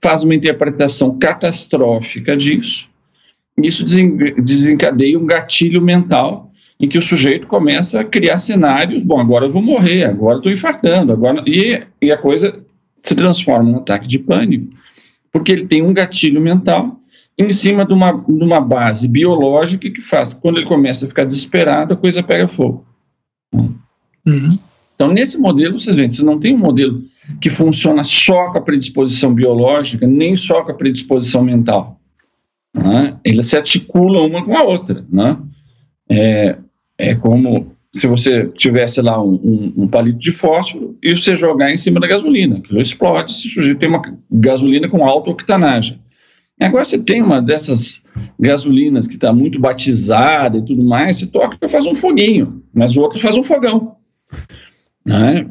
faz 0.02 0.24
uma 0.24 0.34
interpretação 0.34 1.18
catastrófica 1.20 2.36
disso. 2.36 2.90
Isso 3.62 3.86
desencadeia 4.42 5.20
um 5.20 5.28
gatilho 5.28 5.82
mental 5.82 6.52
em 6.80 6.88
que 6.88 6.98
o 6.98 7.02
sujeito 7.02 7.46
começa 7.46 8.02
a 8.02 8.04
criar 8.04 8.40
cenários, 8.40 9.04
bom, 9.04 9.20
agora 9.20 9.46
eu 9.46 9.52
vou 9.52 9.62
morrer, 9.62 10.06
agora 10.06 10.38
estou 10.38 10.52
infartando, 10.52 11.14
agora 11.14 11.44
e, 11.46 11.80
e 12.02 12.12
a 12.12 12.18
coisa 12.18 12.60
se 13.04 13.14
transforma 13.14 13.70
num 13.70 13.78
ataque 13.78 14.08
de 14.08 14.18
pânico, 14.18 14.74
porque 15.32 15.52
ele 15.52 15.68
tem 15.68 15.84
um 15.84 15.94
gatilho 15.94 16.42
mental 16.42 17.00
em 17.48 17.52
cima 17.52 17.86
de 17.86 17.94
uma, 17.94 18.12
de 18.12 18.44
uma 18.44 18.60
base 18.60 19.08
biológica 19.08 19.90
que 19.90 20.02
faz 20.02 20.34
que 20.34 20.42
quando 20.42 20.58
ele 20.58 20.66
começa 20.66 21.06
a 21.06 21.08
ficar 21.08 21.26
desesperado, 21.26 21.94
a 21.94 21.98
coisa 21.98 22.24
pega 22.24 22.48
fogo. 22.48 22.86
Uhum. 24.26 24.58
Então, 24.96 25.12
nesse 25.12 25.40
modelo, 25.40 25.80
vocês 25.80 25.96
veem, 25.96 26.10
você 26.10 26.24
não 26.24 26.40
tem 26.40 26.54
um 26.54 26.60
modelo 26.60 27.02
que 27.40 27.50
funciona 27.50 28.04
só 28.04 28.52
com 28.52 28.60
a 28.60 28.62
predisposição 28.62 29.34
biológica, 29.34 30.06
nem 30.06 30.36
só 30.36 30.64
com 30.64 30.72
a 30.72 30.76
predisposição 30.76 31.44
mental. 31.44 32.00
Né? 32.74 33.20
Eles 33.24 33.48
se 33.48 33.58
articulam 33.58 34.28
uma 34.28 34.44
com 34.44 34.56
a 34.56 34.64
outra. 34.64 35.04
Né? 35.10 35.38
É, 36.08 36.58
é 36.98 37.16
como 37.16 37.72
se 37.96 38.08
você 38.08 38.48
tivesse 38.50 39.02
lá 39.02 39.22
um, 39.22 39.34
um, 39.34 39.74
um, 39.84 39.88
palito 39.88 40.20
de 40.20 40.32
fósforo 40.32 40.96
e 41.04 41.14
você 41.14 41.36
jogar 41.36 41.72
em 41.72 41.78
cima 41.78 42.00
da 42.00 42.08
gasolina, 42.08 42.58
aquilo 42.58 42.82
explode 42.82 43.34
se 43.34 43.48
o 43.48 43.52
sujeito 43.52 43.80
tem 43.80 43.90
uma 43.90 44.02
gasolina 44.32 44.88
com 44.88 45.06
alta 45.06 45.30
octanagem. 45.30 46.00
Agora 46.62 46.86
você 46.86 47.04
tem 47.04 47.22
uma 47.22 47.42
dessas 47.42 48.02
gasolinas 48.40 49.08
que 49.08 49.16
está 49.16 49.34
muito 49.34 49.60
batizada 49.60 50.60
e 50.60 50.66
tudo 50.66 50.84
mais, 50.84 51.18
você 51.18 51.28
toca 51.28 51.58
e 51.60 51.70
faz 51.70 51.86
um 51.86 51.96
foguinho, 51.96 52.64
mas 52.74 52.96
o 52.96 53.02
outro 53.02 53.20
faz 53.20 53.36
um 53.36 53.44
fogão. 53.44 53.96
Né? 55.04 55.50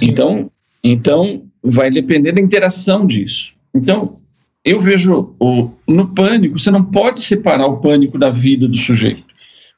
Então, 0.00 0.50
então, 0.84 1.44
vai 1.62 1.90
depender 1.90 2.32
da 2.32 2.40
interação 2.40 3.06
disso. 3.06 3.52
Então, 3.74 4.18
eu 4.64 4.80
vejo 4.80 5.34
o, 5.40 5.70
no 5.88 6.08
pânico, 6.14 6.58
você 6.58 6.70
não 6.70 6.84
pode 6.84 7.20
separar 7.20 7.66
o 7.66 7.78
pânico 7.78 8.16
da 8.16 8.30
vida 8.30 8.68
do 8.68 8.76
sujeito. 8.76 9.24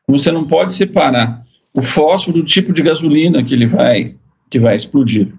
Você 0.07 0.31
não 0.31 0.47
pode 0.47 0.75
separar 0.75 1.45
o 1.77 1.83
fósforo 1.83 2.39
do 2.39 2.45
tipo 2.45 2.73
de 2.73 2.83
gasolina 2.83 3.43
que 3.43 3.55
ele 3.55 3.67
vai, 3.67 4.15
que 4.51 4.61
vai 4.61 4.77
explodir. 4.77 5.33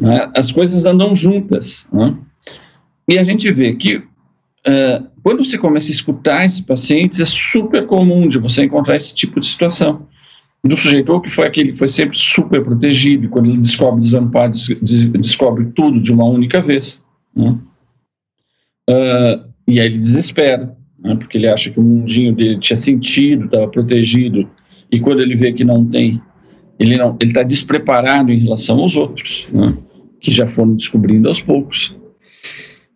Né? 0.00 0.30
As 0.36 0.52
coisas 0.52 0.86
andam 0.86 1.14
juntas. 1.14 1.86
Né? 1.92 2.16
E 3.08 3.18
a 3.18 3.22
gente 3.24 3.50
vê 3.50 3.74
que 3.74 4.02
Uh, 4.68 5.06
quando 5.22 5.42
você 5.42 5.56
começa 5.56 5.90
a 5.90 5.92
escutar 5.92 6.44
esses 6.44 6.60
pacientes, 6.60 7.18
é 7.18 7.24
super 7.24 7.86
comum 7.86 8.28
de 8.28 8.38
você 8.38 8.64
encontrar 8.64 8.96
esse 8.96 9.14
tipo 9.14 9.40
de 9.40 9.46
situação. 9.46 10.06
Do 10.62 10.76
sujeito, 10.76 11.12
ou 11.12 11.20
que 11.20 11.30
foi 11.30 11.46
aquele 11.46 11.72
que 11.72 11.78
foi 11.78 11.88
sempre 11.88 12.18
super 12.18 12.62
protegido, 12.62 13.24
e 13.24 13.28
quando 13.28 13.46
ele 13.46 13.58
descobre 13.58 14.00
desamparo, 14.00 14.52
descobre 15.20 15.66
tudo 15.66 16.00
de 16.00 16.12
uma 16.12 16.24
única 16.24 16.60
vez. 16.60 17.02
Né? 17.34 17.56
Uh, 18.90 19.48
e 19.68 19.80
aí 19.80 19.86
ele 19.86 19.98
desespera, 19.98 20.76
né? 20.98 21.14
porque 21.14 21.38
ele 21.38 21.48
acha 21.48 21.70
que 21.70 21.78
o 21.78 21.82
mundinho 21.82 22.34
dele 22.34 22.58
tinha 22.58 22.76
sentido, 22.76 23.46
estava 23.46 23.68
protegido, 23.68 24.50
e 24.90 24.98
quando 24.98 25.20
ele 25.20 25.36
vê 25.36 25.52
que 25.52 25.64
não 25.64 25.84
tem, 25.84 26.20
ele 26.78 26.96
não, 26.96 27.16
ele 27.20 27.30
está 27.30 27.44
despreparado 27.44 28.32
em 28.32 28.38
relação 28.40 28.80
aos 28.80 28.96
outros, 28.96 29.46
né? 29.52 29.74
que 30.20 30.32
já 30.32 30.46
foram 30.46 30.74
descobrindo 30.74 31.28
aos 31.28 31.40
poucos 31.40 31.96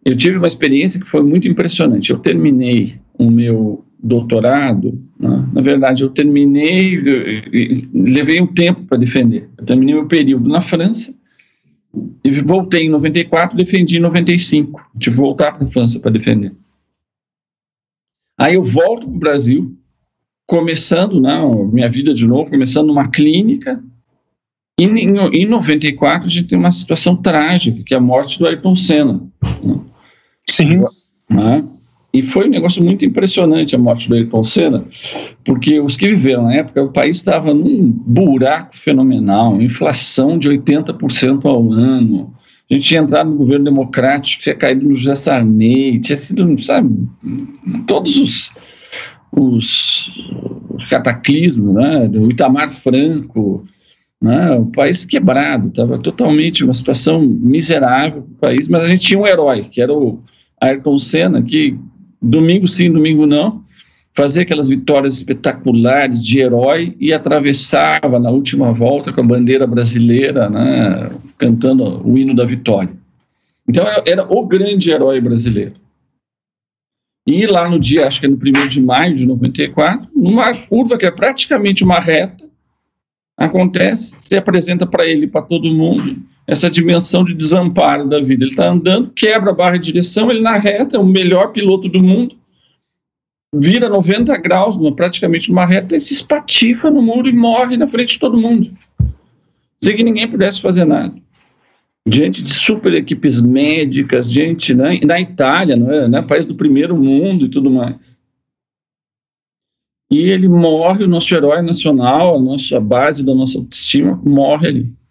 eu 0.05 0.17
tive 0.17 0.37
uma 0.37 0.47
experiência 0.47 1.01
que 1.01 1.07
foi 1.07 1.23
muito 1.23 1.47
impressionante. 1.47 2.11
Eu 2.11 2.19
terminei 2.19 3.01
o 3.19 3.31
meu 3.31 3.85
doutorado, 4.03 5.01
né? 5.19 5.49
na 5.53 5.61
verdade, 5.61 6.03
eu 6.03 6.09
terminei, 6.09 7.01
levei 7.95 8.41
um 8.41 8.47
tempo 8.47 8.83
para 8.85 8.99
defender. 8.99 9.49
Eu 9.57 9.65
terminei 9.65 9.95
meu 9.95 10.07
período 10.07 10.49
na 10.49 10.61
França 10.61 11.15
e 12.25 12.31
voltei 12.41 12.87
em 12.87 12.89
94, 12.89 13.57
defendi 13.57 13.99
em 13.99 14.01
95. 14.01 14.81
Tive 14.99 15.15
que 15.15 15.23
voltar 15.23 15.53
para 15.53 15.65
a 15.65 15.71
França 15.71 16.01
para 16.01 16.11
defender. 16.11 16.53
Aí 18.37 18.55
eu 18.55 18.63
volto 18.65 19.07
para 19.07 19.17
o 19.17 19.21
Brasil, 19.21 19.77
começando 20.49 21.21
né, 21.21 21.39
minha 21.73 21.89
vida 21.89 22.13
de 22.13 22.27
novo, 22.27 22.51
começando 22.51 22.89
numa 22.89 23.09
clínica. 23.09 23.83
E 24.81 24.85
em, 24.85 25.17
em 25.33 25.47
94 25.47 26.27
a 26.27 26.31
gente 26.31 26.49
tem 26.49 26.59
uma 26.59 26.73
situação 26.73 27.15
trágica, 27.15 27.85
que 27.85 27.95
é 27.95 27.99
a 27.99 28.01
morte 28.01 28.39
do 28.39 28.47
Ayrton 28.47 28.75
Senna. 28.75 29.23
Né? 29.63 29.81
Sim. 30.49 30.83
Né? 31.31 31.65
E 32.13 32.21
foi 32.21 32.47
um 32.47 32.51
negócio 32.51 32.85
muito 32.85 33.07
impressionante 33.07 33.75
a 33.75 33.79
morte 33.79 34.07
do 34.07 34.15
Ayrton 34.15 34.45
Senna, 34.45 34.85
porque 35.45 35.81
os 35.81 35.97
que 35.97 36.09
viveram 36.09 36.45
na 36.45 36.55
época, 36.55 36.83
o 36.83 36.93
país 36.93 37.17
estava 37.17 37.55
num 37.55 37.89
buraco 37.91 38.77
fenomenal, 38.77 39.61
inflação 39.63 40.39
de 40.39 40.49
80% 40.49 41.47
ao 41.47 41.73
ano, 41.73 42.35
A 42.71 42.75
gente 42.75 42.87
tinha 42.87 43.01
entrado 43.01 43.31
no 43.31 43.37
governo 43.37 43.65
democrático, 43.65 44.43
tinha 44.43 44.55
caído 44.55 44.87
no 44.87 44.95
José 44.95 45.15
Sarney, 45.15 46.01
tinha 46.01 46.17
sido, 46.17 46.63
sabe, 46.63 47.07
todos 47.87 48.19
os, 48.19 48.53
os 49.33 50.11
cataclismos, 50.91 51.75
né? 51.75 52.09
Do 52.09 52.31
Itamar 52.31 52.71
Franco, 52.71 53.65
né? 54.21 54.53
O 54.53 54.67
país 54.67 55.05
quebrado, 55.07 55.69
estava 55.69 55.99
totalmente 55.99 56.63
uma 56.63 56.75
situação 56.75 57.23
miserável 57.23 58.21
o 58.21 58.47
país, 58.47 58.69
mas 58.69 58.83
a 58.83 58.89
gente 58.89 59.07
tinha 59.07 59.19
um 59.19 59.27
herói, 59.27 59.65
que 59.65 59.81
era 59.81 59.93
o 59.93 60.23
Ayrton 60.63 60.99
Senna, 60.99 61.43
que 61.43 61.77
domingo 62.21 62.69
sim, 62.69 62.91
domingo 62.91 63.27
não, 63.27 63.65
fazia 64.15 64.43
aquelas 64.43 64.69
vitórias 64.69 65.17
espetaculares 65.17 66.25
de 66.25 66.39
herói 66.39 66.97
e 67.01 67.13
atravessava 67.13 68.19
na 68.21 68.31
última 68.31 68.73
volta 68.73 69.13
com 69.13 69.21
a 69.21 69.25
bandeira 69.25 69.67
brasileira, 69.67 70.49
né, 70.49 71.11
cantando 71.37 72.07
o 72.07 72.17
hino 72.17 72.35
da 72.35 72.45
vitória. 72.45 72.93
Então 73.69 73.85
era, 74.07 74.25
o 74.33 74.47
grande 74.47 74.91
herói 74.91 75.21
brasileiro. 75.21 75.75
E 77.27 77.47
lá 77.47 77.69
no 77.69 77.79
dia, 77.79 78.07
acho 78.07 78.21
que 78.21 78.27
é 78.27 78.29
no 78.29 78.37
1 78.37 78.69
de 78.69 78.83
maio 78.83 79.15
de 79.15 79.27
94, 79.27 80.09
numa 80.15 80.55
curva 80.55 80.99
que 80.99 81.07
é 81.07 81.11
praticamente 81.11 81.85
uma 81.85 82.01
reta, 82.01 82.45
acontece, 83.37 84.15
se 84.19 84.37
apresenta 84.37 84.87
para 84.87 85.07
ele, 85.07 85.27
para 85.27 85.43
todo 85.43 85.73
mundo, 85.73 86.21
essa 86.47 86.71
dimensão 86.71 87.25
de 87.25 87.35
desamparo 87.35 88.09
da 88.09 88.21
vida. 88.21 88.45
Ele 88.45 88.51
está 88.51 88.69
andando, 88.69 89.11
quebra 89.11 89.51
a 89.51 89.55
barra 89.55 89.77
de 89.77 89.93
direção, 89.93 90.31
ele 90.31 90.41
na 90.41 90.57
reta, 90.57 90.97
é 90.97 91.01
o 91.01 91.07
melhor 91.07 91.53
piloto 91.53 91.89
do 91.89 92.03
mundo, 92.03 92.37
vira 93.55 93.89
90 93.89 94.37
graus, 94.39 94.77
praticamente 94.95 95.49
numa 95.49 95.67
reta, 95.67 95.97
e 95.97 96.01
se 96.01 96.13
espatifa 96.13 96.91
no 96.91 97.03
muro 97.03 97.29
e 97.29 97.33
morre 97.33 97.77
na 97.77 97.87
frente 97.87 98.15
de 98.15 98.21
todo 98.21 98.41
mundo. 98.41 98.73
Sem 99.83 99.97
que 99.97 100.05
ninguém 100.05 100.29
pudesse 100.29 100.61
fazer 100.61 100.85
nada. 100.85 101.15
Diante 102.07 102.43
de 102.43 102.53
super 102.53 102.95
equipes 102.95 103.41
médicas, 103.41 104.31
gente 104.31 104.75
né, 104.75 104.99
na 105.05 105.21
Itália, 105.21 105.77
não 105.77 105.91
é, 105.93 106.09
né, 106.09 106.23
país 106.23 106.47
do 106.47 106.55
primeiro 106.55 106.97
mundo 106.97 107.47
e 107.47 107.49
tudo 107.49 107.71
mais. 107.71 108.17
E 110.11 110.19
ele 110.19 110.49
morre, 110.49 111.05
o 111.05 111.09
nosso 111.09 111.35
herói 111.35 111.63
nacional, 111.63 112.37
a 112.37 112.41
nossa 112.41 112.79
base 112.81 113.25
da 113.25 113.35
nossa 113.35 113.59
autoestima, 113.59 114.21
morre 114.25 114.69
ali. 114.69 115.02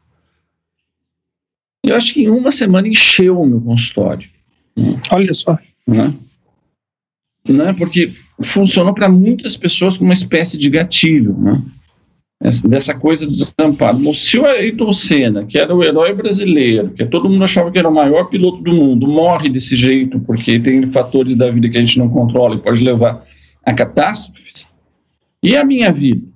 Eu 1.92 1.98
acho 1.98 2.14
que 2.14 2.24
em 2.24 2.30
uma 2.30 2.52
semana 2.52 2.88
encheu 2.88 3.40
o 3.40 3.46
meu 3.46 3.60
consultório. 3.62 4.28
Olha 5.12 5.34
só. 5.34 5.58
Né? 5.86 6.14
Né? 7.48 7.74
Porque 7.74 8.12
funcionou 8.42 8.94
para 8.94 9.10
muitas 9.10 9.58
pessoas 9.58 9.98
como 9.98 10.10
uma 10.10 10.14
espécie 10.14 10.58
de 10.58 10.70
gatilho, 10.70 11.38
né? 11.38 11.62
Essa, 12.44 12.68
dessa 12.68 12.98
coisa 12.98 13.28
do 13.28 13.34
desamparo. 13.34 14.14
Se 14.16 14.40
o 14.40 14.46
Ayrton 14.48 14.92
Senna, 14.92 15.46
que 15.46 15.60
era 15.60 15.76
o 15.76 15.84
herói 15.84 16.12
brasileiro, 16.12 16.90
que 16.90 17.06
todo 17.06 17.30
mundo 17.30 17.44
achava 17.44 17.70
que 17.70 17.78
era 17.78 17.88
o 17.88 17.94
maior 17.94 18.30
piloto 18.30 18.64
do 18.64 18.74
mundo, 18.74 19.08
morre 19.08 19.48
desse 19.48 19.76
jeito, 19.76 20.20
porque 20.22 20.60
tem 20.60 20.84
fatores 20.88 21.38
da 21.38 21.52
vida 21.52 21.70
que 21.70 21.78
a 21.78 21.82
gente 21.82 22.00
não 22.00 22.10
controla 22.10 22.56
e 22.56 22.60
pode 22.60 22.84
levar 22.84 23.24
a 23.64 23.74
catástrofes, 23.76 24.68
e 25.44 25.56
a 25.56 25.64
minha 25.64 25.92
vida? 25.92 26.31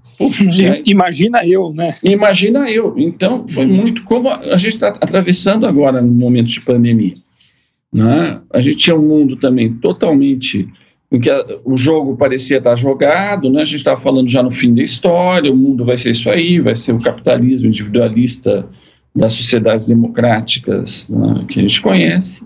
Imagina 0.86 1.46
eu, 1.46 1.74
né? 1.74 1.96
Imagina 2.04 2.70
eu. 2.70 2.94
Então, 2.98 3.48
foi 3.48 3.66
muito 3.66 4.04
como 4.04 4.30
a 4.30 4.58
gente 4.58 4.76
está 4.76 4.90
atravessando 4.90 5.66
agora 5.66 6.02
no 6.02 6.12
momento 6.12 6.48
de 6.48 6.62
pandemia. 6.62 7.16
Né? 7.94 8.42
A 8.54 8.62
gente 8.62 8.78
tinha 8.78 8.96
um 8.96 9.08
mundo 9.08 9.36
também 9.38 9.72
totalmente 9.74 10.68
em 11.12 11.20
que 11.20 11.30
a, 11.30 11.46
o 11.64 11.78
jogo 11.78 12.18
parecia 12.18 12.58
estar 12.58 12.76
jogado, 12.76 13.50
né? 13.50 13.62
a 13.62 13.66
gente 13.66 13.78
estava 13.78 14.00
falando 14.00 14.30
já 14.30 14.44
no 14.44 14.52
fim 14.52 14.74
da 14.74 14.84
história, 14.84 15.52
o 15.52 15.56
mundo 15.56 15.86
vai 15.86 15.98
ser 15.98 16.12
isso 16.12 16.30
aí, 16.30 16.60
vai 16.60 16.76
ser 16.76 16.94
o 16.94 17.00
capitalismo 17.00 17.68
individualista 17.68 18.68
das 19.16 19.34
sociedades 19.34 19.88
democráticas 19.88 21.08
né? 21.10 21.46
que 21.48 21.60
a 21.60 21.62
gente 21.62 21.82
conhece. 21.82 22.46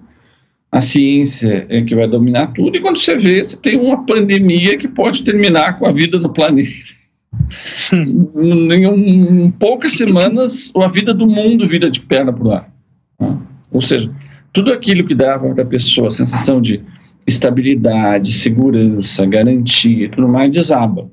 A 0.72 0.82
ciência 0.82 1.66
é 1.68 1.82
que 1.82 1.96
vai 1.96 2.08
dominar 2.08 2.54
tudo, 2.54 2.78
e 2.78 2.80
quando 2.80 3.00
você 3.00 3.18
vê, 3.18 3.44
você 3.44 3.58
tem 3.58 3.76
uma 3.76 4.06
pandemia 4.06 4.78
que 4.78 4.88
pode 4.88 5.24
terminar 5.24 5.80
com 5.80 5.88
a 5.88 5.92
vida 5.92 6.20
no 6.20 6.32
planeta. 6.32 6.99
em, 7.94 8.88
um, 8.88 9.46
em 9.46 9.52
poucas 9.52 9.94
semanas, 9.94 10.72
a 10.76 10.88
vida 10.88 11.14
do 11.14 11.28
mundo 11.28 11.68
vira 11.68 11.90
de 11.90 12.00
perna 12.00 12.32
para 12.32 12.48
o 12.48 12.52
ar. 12.52 12.74
Né? 13.20 13.38
Ou 13.72 13.82
seja, 13.82 14.12
tudo 14.54 14.74
aquilo 14.74 15.06
que 15.06 15.16
dava 15.16 15.54
para 15.54 15.64
a 15.64 15.68
pessoa 15.68 16.08
a 16.08 16.12
sensação 16.12 16.62
de 16.62 16.82
estabilidade, 17.28 18.34
segurança, 18.34 19.26
garantia 19.26 20.10
tudo 20.10 20.28
mais 20.28 20.52
desaba. 20.52 21.10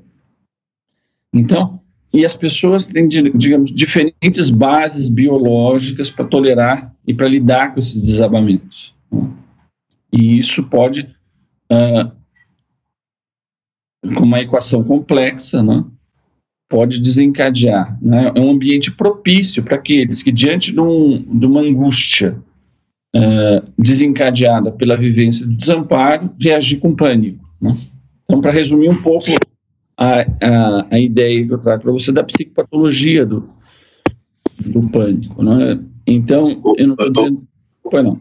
Então, 1.33 1.79
e 2.13 2.25
as 2.25 2.35
pessoas 2.35 2.87
têm, 2.87 3.07
digamos, 3.07 3.71
diferentes 3.71 4.49
bases 4.49 5.07
biológicas 5.07 6.09
para 6.09 6.25
tolerar 6.25 6.93
e 7.05 7.13
para 7.13 7.27
lidar 7.27 7.73
com 7.73 7.79
esses 7.79 8.01
desabamentos. 8.01 8.95
Né? 9.11 9.29
E 10.11 10.39
isso 10.39 10.63
pode, 10.63 11.01
uh, 11.71 12.11
com 14.15 14.23
uma 14.23 14.39
equação 14.39 14.83
complexa, 14.83 15.61
né, 15.61 15.83
pode 16.69 16.99
desencadear. 16.99 17.97
Né, 18.01 18.31
é 18.35 18.39
um 18.39 18.51
ambiente 18.51 18.91
propício 18.91 19.63
para 19.63 19.75
aqueles 19.75 20.21
que, 20.21 20.31
diante 20.31 20.71
de, 20.71 20.79
um, 20.79 21.23
de 21.37 21.45
uma 21.45 21.61
angústia 21.61 22.37
uh, 23.15 23.71
desencadeada 23.77 24.71
pela 24.71 24.97
vivência 24.97 25.45
do 25.45 25.55
desamparo, 25.55 26.29
reagir 26.39 26.79
com 26.79 26.95
pânico. 26.95 27.45
Né? 27.61 27.77
Então, 28.23 28.41
para 28.41 28.51
resumir 28.51 28.89
um 28.89 29.01
pouco 29.01 29.27
a, 29.97 30.21
a, 30.21 30.87
a 30.91 30.99
ideia 30.99 31.45
que 31.45 31.53
eu 31.53 31.57
trago 31.57 31.83
para 31.83 31.91
você 31.91 32.11
da 32.11 32.23
psicopatologia 32.23 33.25
do, 33.25 33.49
do 34.59 34.89
pânico. 34.89 35.41
Né? 35.41 35.79
Então, 36.05 36.59
eu 36.77 36.87
não 36.87 36.93
estou 36.93 37.11
dizendo. 37.11 37.47
Pois 37.83 38.03
não. 38.03 38.19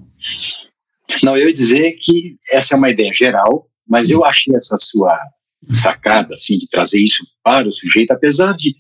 Não, 1.23 1.37
eu 1.37 1.47
ia 1.47 1.53
dizer 1.53 1.97
que 2.01 2.37
essa 2.53 2.75
é 2.75 2.79
uma 2.79 2.91
ideia 2.91 3.13
geral, 3.15 3.69
mas 3.89 4.11
eu 4.11 4.25
achei 4.25 4.55
essa 4.57 4.77
sua 4.79 5.19
sacada, 5.71 6.35
assim, 6.35 6.59
de 6.59 6.69
trazer 6.69 7.01
isso 7.01 7.27
para 7.43 7.69
o 7.69 7.73
sujeito, 7.73 8.13
apesar 8.13 8.55
de. 8.57 8.75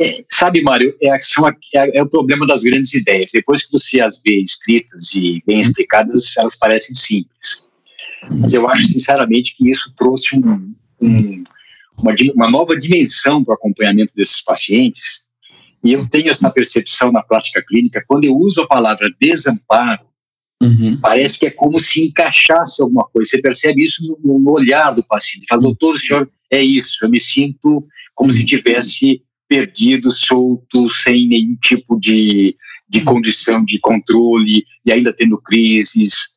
É, 0.00 0.24
sabe, 0.30 0.62
Mário, 0.62 0.94
é, 1.02 1.08
é, 1.08 1.98
é, 1.98 2.02
o 2.02 2.08
problema 2.08 2.46
das 2.46 2.62
grandes 2.62 2.92
ideias. 2.94 3.30
Depois 3.32 3.64
que 3.64 3.72
você 3.72 4.00
as 4.00 4.20
vê 4.24 4.40
escritas 4.40 5.12
e 5.14 5.42
bem 5.46 5.60
explicadas, 5.60 6.36
elas 6.36 6.56
parecem 6.56 6.94
simples. 6.94 7.62
Mas 8.30 8.54
eu 8.54 8.68
acho, 8.68 8.84
sinceramente, 8.84 9.54
que 9.56 9.70
isso 9.70 9.92
trouxe 9.96 10.36
um, 10.36 10.74
um, 11.00 11.44
uma, 11.98 12.14
uma 12.34 12.50
nova 12.50 12.78
dimensão 12.78 13.44
para 13.44 13.52
o 13.52 13.54
acompanhamento 13.54 14.12
desses 14.16 14.42
pacientes. 14.42 15.22
E 15.84 15.92
eu 15.92 16.08
tenho 16.08 16.30
essa 16.30 16.50
percepção 16.50 17.12
na 17.12 17.22
prática 17.22 17.62
clínica, 17.62 18.04
quando 18.06 18.24
eu 18.24 18.34
uso 18.34 18.62
a 18.62 18.68
palavra 18.68 19.10
desamparo, 19.20 20.00
Uhum. 20.62 20.98
Parece 21.00 21.38
que 21.38 21.46
é 21.46 21.50
como 21.50 21.80
se 21.80 22.04
encaixasse 22.04 22.82
alguma 22.82 23.04
coisa. 23.08 23.30
Você 23.30 23.40
percebe 23.40 23.84
isso 23.84 24.18
no, 24.22 24.38
no 24.38 24.50
olhar 24.52 24.92
do 24.92 25.04
paciente. 25.04 25.46
Fala, 25.48 25.62
doutor, 25.62 25.94
o 25.94 25.98
senhor 25.98 26.30
é 26.50 26.62
isso. 26.62 26.98
Eu 27.02 27.10
me 27.10 27.20
sinto 27.20 27.86
como 28.14 28.32
se 28.32 28.44
tivesse 28.44 29.22
perdido, 29.48 30.10
solto, 30.10 30.88
sem 30.88 31.28
nenhum 31.28 31.56
tipo 31.56 31.98
de, 31.98 32.56
de 32.88 33.00
uhum. 33.00 33.04
condição 33.04 33.64
de 33.64 33.78
controle 33.80 34.64
e 34.84 34.92
ainda 34.92 35.12
tendo 35.12 35.36
crises. 35.38 36.32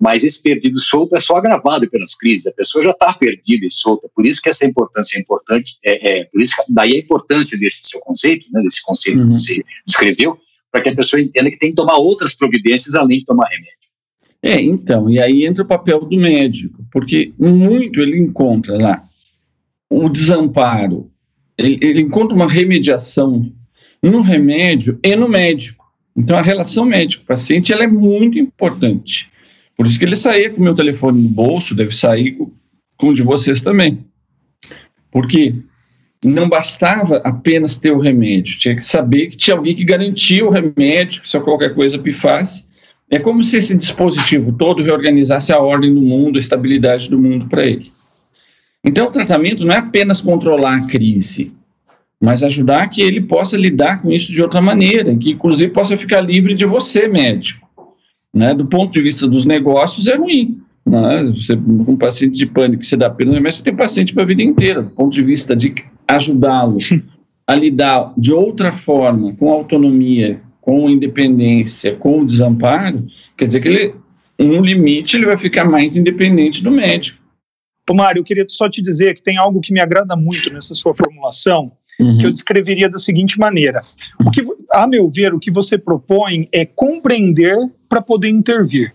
Mas 0.00 0.22
esse 0.22 0.40
perdido 0.40 0.78
solto 0.78 1.16
é 1.16 1.20
só 1.20 1.36
agravado 1.36 1.88
pelas 1.90 2.14
crises. 2.14 2.46
A 2.46 2.52
pessoa 2.52 2.84
já 2.84 2.90
está 2.90 3.12
perdida 3.14 3.66
e 3.66 3.70
solta. 3.70 4.08
Por 4.14 4.26
isso 4.26 4.40
que 4.40 4.48
essa 4.48 4.64
importância 4.64 5.16
é 5.16 5.20
importante. 5.20 5.76
É, 5.84 6.18
é, 6.18 6.24
por 6.24 6.40
isso 6.40 6.54
daí 6.68 6.94
a 6.94 6.98
importância 6.98 7.58
desse 7.58 7.80
seu 7.84 8.00
conceito, 8.00 8.46
né, 8.52 8.62
desse 8.62 8.82
conceito 8.82 9.18
uhum. 9.18 9.34
que 9.34 9.40
você 9.40 9.64
descreveu, 9.86 10.38
para 10.70 10.82
que 10.82 10.88
a 10.90 10.96
pessoa 10.96 11.20
entenda 11.20 11.50
que 11.50 11.58
tem 11.58 11.70
que 11.70 11.76
tomar 11.76 11.96
outras 11.96 12.34
providências 12.34 12.94
além 12.94 13.18
de 13.18 13.24
tomar 13.24 13.48
remédio. 13.48 13.78
É, 14.42 14.60
então, 14.60 15.10
e 15.10 15.20
aí 15.20 15.44
entra 15.44 15.64
o 15.64 15.66
papel 15.66 16.04
do 16.04 16.16
médico, 16.16 16.84
porque 16.92 17.32
muito 17.38 18.00
ele 18.00 18.18
encontra 18.18 18.76
lá 18.76 19.02
o 19.90 20.08
desamparo, 20.08 21.10
ele, 21.56 21.78
ele 21.80 22.02
encontra 22.02 22.36
uma 22.36 22.48
remediação 22.48 23.52
no 24.02 24.20
remédio 24.20 24.98
e 25.02 25.16
no 25.16 25.28
médico. 25.28 25.84
Então, 26.16 26.36
a 26.36 26.42
relação 26.42 26.84
médico-paciente 26.84 27.72
ela 27.72 27.84
é 27.84 27.88
muito 27.88 28.38
importante. 28.38 29.30
Por 29.76 29.86
isso 29.86 29.98
que 29.98 30.04
ele 30.04 30.16
saía 30.16 30.50
com 30.50 30.60
o 30.60 30.64
meu 30.64 30.74
telefone 30.74 31.22
no 31.22 31.28
bolso, 31.28 31.74
deve 31.74 31.96
sair 31.96 32.36
com, 32.96 33.08
o 33.08 33.14
de 33.14 33.22
vocês 33.22 33.62
também. 33.62 34.04
Porque 35.10 35.54
não 36.24 36.48
bastava 36.48 37.18
apenas 37.18 37.78
ter 37.78 37.92
o 37.92 38.00
remédio, 38.00 38.58
tinha 38.58 38.74
que 38.74 38.84
saber 38.84 39.28
que 39.28 39.36
tinha 39.36 39.56
alguém 39.56 39.74
que 39.74 39.84
garantia 39.84 40.44
o 40.44 40.50
remédio, 40.50 41.22
que 41.22 41.28
se 41.28 41.38
qualquer 41.40 41.74
coisa 41.74 41.98
pifasse. 41.98 42.66
É 43.10 43.18
como 43.18 43.42
se 43.42 43.56
esse 43.56 43.76
dispositivo 43.76 44.52
todo 44.52 44.82
reorganizasse 44.82 45.52
a 45.52 45.58
ordem 45.58 45.94
do 45.94 46.02
mundo, 46.02 46.36
a 46.36 46.40
estabilidade 46.40 47.08
do 47.08 47.18
mundo 47.18 47.48
para 47.48 47.64
ele. 47.64 47.84
Então, 48.84 49.06
o 49.06 49.12
tratamento 49.12 49.64
não 49.64 49.74
é 49.74 49.78
apenas 49.78 50.20
controlar 50.20 50.76
a 50.76 50.86
crise, 50.86 51.52
mas 52.20 52.42
ajudar 52.42 52.88
que 52.88 53.00
ele 53.00 53.20
possa 53.20 53.56
lidar 53.56 54.02
com 54.02 54.10
isso 54.10 54.32
de 54.32 54.42
outra 54.42 54.60
maneira, 54.60 55.16
que 55.16 55.30
inclusive 55.30 55.72
possa 55.72 55.96
ficar 55.96 56.20
livre 56.20 56.52
de 56.52 56.64
você, 56.64 57.08
médico. 57.08 57.68
Né? 58.34 58.52
Do 58.54 58.66
ponto 58.66 58.92
de 58.92 59.00
vista 59.00 59.26
dos 59.26 59.44
negócios, 59.44 60.06
é 60.06 60.16
ruim. 60.16 60.60
Né? 60.88 61.32
Você, 61.32 61.54
um 61.54 61.96
paciente 61.96 62.36
de 62.36 62.46
pânico, 62.46 62.84
você 62.84 62.96
dá 62.96 63.06
apenas 63.06 63.34
remédio, 63.34 63.58
você 63.58 63.64
tem 63.64 63.76
paciente 63.76 64.12
para 64.14 64.22
a 64.22 64.26
vida 64.26 64.42
inteira. 64.42 64.82
Do 64.82 64.90
ponto 64.90 65.12
de 65.12 65.22
vista 65.22 65.54
de 65.54 65.74
ajudá-lo 66.06 66.78
a 67.46 67.54
lidar 67.54 68.12
de 68.16 68.32
outra 68.32 68.72
forma, 68.72 69.34
com 69.34 69.50
autonomia, 69.50 70.40
com 70.60 70.88
independência, 70.88 71.96
com 71.96 72.24
desamparo, 72.24 73.06
quer 73.36 73.46
dizer 73.46 73.60
que 73.60 73.68
ele, 73.68 73.94
no 74.38 74.60
limite, 74.60 75.16
ele 75.16 75.26
vai 75.26 75.38
ficar 75.38 75.64
mais 75.64 75.96
independente 75.96 76.62
do 76.62 76.70
médico. 76.70 77.18
Mário, 77.94 78.20
eu 78.20 78.24
queria 78.24 78.44
só 78.48 78.68
te 78.68 78.82
dizer 78.82 79.14
que 79.14 79.22
tem 79.22 79.38
algo 79.38 79.60
que 79.60 79.72
me 79.72 79.80
agrada 79.80 80.14
muito 80.14 80.52
nessa 80.52 80.74
sua 80.74 80.94
formulação, 80.94 81.72
uhum. 81.98 82.18
que 82.18 82.26
eu 82.26 82.30
descreveria 82.30 82.88
da 82.88 82.98
seguinte 82.98 83.38
maneira: 83.38 83.80
o 84.20 84.30
que, 84.30 84.42
a 84.70 84.86
meu 84.86 85.08
ver, 85.08 85.32
o 85.32 85.38
que 85.38 85.50
você 85.50 85.78
propõe 85.78 86.48
é 86.52 86.66
compreender 86.66 87.56
para 87.88 88.02
poder 88.02 88.28
intervir. 88.28 88.94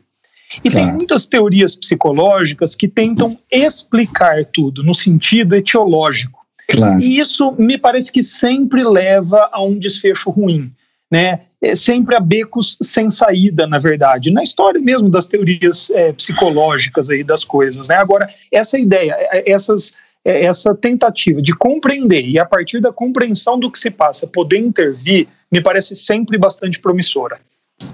E 0.63 0.69
claro. 0.69 0.87
tem 0.87 0.95
muitas 0.95 1.25
teorias 1.25 1.75
psicológicas 1.75 2.75
que 2.75 2.87
tentam 2.87 3.37
explicar 3.51 4.45
tudo 4.45 4.83
no 4.83 4.93
sentido 4.93 5.55
etiológico. 5.55 6.43
Claro. 6.67 6.99
E 6.99 7.19
isso 7.19 7.53
me 7.57 7.77
parece 7.77 8.11
que 8.11 8.23
sempre 8.23 8.83
leva 8.83 9.49
a 9.51 9.63
um 9.63 9.77
desfecho 9.77 10.29
ruim. 10.29 10.71
Né? 11.11 11.41
É 11.61 11.75
sempre 11.75 12.15
a 12.15 12.19
becos 12.19 12.77
sem 12.81 13.09
saída, 13.09 13.67
na 13.67 13.77
verdade, 13.77 14.31
na 14.31 14.43
história 14.43 14.81
mesmo 14.81 15.09
das 15.09 15.27
teorias 15.27 15.89
é, 15.91 16.11
psicológicas 16.11 17.09
aí 17.09 17.23
das 17.23 17.43
coisas. 17.43 17.87
Né? 17.87 17.95
Agora, 17.95 18.27
essa 18.51 18.77
ideia, 18.79 19.15
é, 19.31 19.49
essas, 19.49 19.93
é, 20.25 20.45
essa 20.45 20.73
tentativa 20.73 21.41
de 21.41 21.53
compreender 21.53 22.27
e 22.27 22.39
a 22.39 22.45
partir 22.45 22.79
da 22.79 22.91
compreensão 22.91 23.59
do 23.59 23.71
que 23.71 23.77
se 23.77 23.91
passa 23.91 24.25
poder 24.25 24.57
intervir, 24.57 25.27
me 25.51 25.61
parece 25.61 25.95
sempre 25.95 26.37
bastante 26.37 26.79
promissora. 26.79 27.39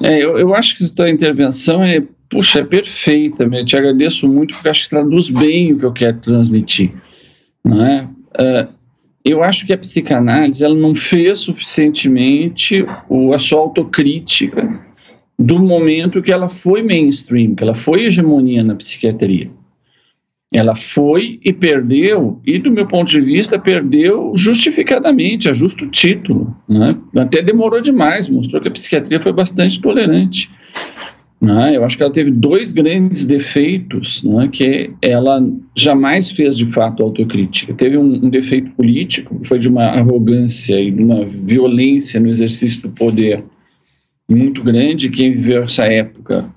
É, 0.01 0.23
eu, 0.23 0.37
eu 0.37 0.53
acho 0.53 0.77
que 0.77 0.83
essa 0.83 1.09
intervenção 1.09 1.83
é, 1.83 2.03
puxa, 2.29 2.59
é 2.59 2.63
perfeita, 2.63 3.43
eu 3.43 3.65
te 3.65 3.75
agradeço 3.75 4.27
muito 4.27 4.53
porque 4.53 4.69
acho 4.69 4.83
que 4.83 4.89
traduz 4.89 5.29
bem 5.29 5.73
o 5.73 5.79
que 5.79 5.85
eu 5.85 5.93
quero 5.93 6.17
transmitir, 6.19 6.93
não 7.63 7.85
é? 7.85 8.07
Uh, 8.39 8.79
eu 9.25 9.43
acho 9.43 9.65
que 9.65 9.73
a 9.73 9.77
psicanálise 9.77 10.63
ela 10.63 10.75
não 10.75 10.95
fez 10.95 11.39
suficientemente 11.39 12.85
o, 13.09 13.33
a 13.33 13.39
sua 13.39 13.59
autocrítica 13.59 14.79
do 15.37 15.59
momento 15.59 16.21
que 16.21 16.31
ela 16.31 16.49
foi 16.49 16.81
mainstream, 16.81 17.55
que 17.55 17.63
ela 17.63 17.75
foi 17.75 18.05
hegemonia 18.05 18.63
na 18.63 18.75
psiquiatria. 18.75 19.49
Ela 20.51 20.75
foi 20.75 21.39
e 21.45 21.53
perdeu, 21.53 22.41
e 22.43 22.57
do 22.57 22.71
meu 22.71 22.87
ponto 22.87 23.09
de 23.09 23.21
vista, 23.21 23.59
perdeu 23.59 24.33
justificadamente, 24.35 25.47
a 25.47 25.53
justo 25.53 25.85
título. 25.87 26.55
Né? 26.67 26.97
Até 27.17 27.41
demorou 27.41 27.79
demais, 27.79 28.27
mostrou 28.27 28.59
que 28.59 28.67
a 28.67 28.71
psiquiatria 28.71 29.19
foi 29.19 29.31
bastante 29.31 29.79
tolerante. 29.79 30.49
Né? 31.39 31.77
Eu 31.77 31.85
acho 31.85 31.95
que 31.95 32.03
ela 32.03 32.11
teve 32.11 32.31
dois 32.31 32.73
grandes 32.73 33.25
defeitos 33.25 34.23
né, 34.23 34.49
que 34.51 34.91
ela 35.01 35.41
jamais 35.75 36.31
fez 36.31 36.57
de 36.57 36.65
fato 36.65 37.01
autocrítica. 37.01 37.73
Teve 37.73 37.97
um, 37.97 38.25
um, 38.25 38.29
defeito 38.29 38.71
político, 38.71 39.39
foi 39.45 39.59
de 39.59 39.69
uma 39.69 39.83
arrogância 39.83 40.79
e 40.81 40.91
de 40.91 41.01
uma 41.01 41.23
violência 41.25 42.19
no 42.19 42.27
exercício 42.27 42.81
do 42.81 42.89
poder 42.89 43.43
muito 44.27 44.61
grande. 44.61 45.09
Quem 45.09 45.31
viveu 45.31 45.63
essa 45.63 45.85
época 45.85 46.49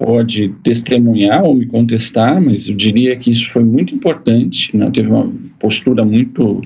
pode 0.00 0.48
testemunhar 0.62 1.44
ou 1.44 1.54
me 1.54 1.66
contestar, 1.66 2.40
mas 2.40 2.68
eu 2.68 2.74
diria 2.74 3.14
que 3.16 3.30
isso 3.30 3.50
foi 3.50 3.62
muito 3.62 3.94
importante. 3.94 4.74
Né? 4.74 4.90
Teve 4.90 5.10
uma 5.10 5.30
postura 5.58 6.02
muito 6.02 6.62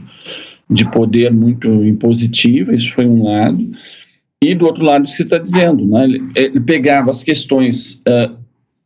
de 0.70 0.88
poder 0.92 1.32
muito 1.32 1.68
impositiva, 1.84 2.72
isso 2.72 2.92
foi 2.92 3.06
um 3.06 3.24
lado. 3.24 3.72
E 4.40 4.54
do 4.54 4.66
outro 4.66 4.84
lado, 4.84 5.02
o 5.02 5.04
que 5.04 5.10
você 5.10 5.24
está 5.24 5.38
dizendo, 5.38 5.84
né? 5.84 6.04
ele, 6.04 6.22
ele, 6.36 6.60
pegava 6.60 7.10
as 7.10 7.24
questões 7.24 7.94
uh, 8.06 8.36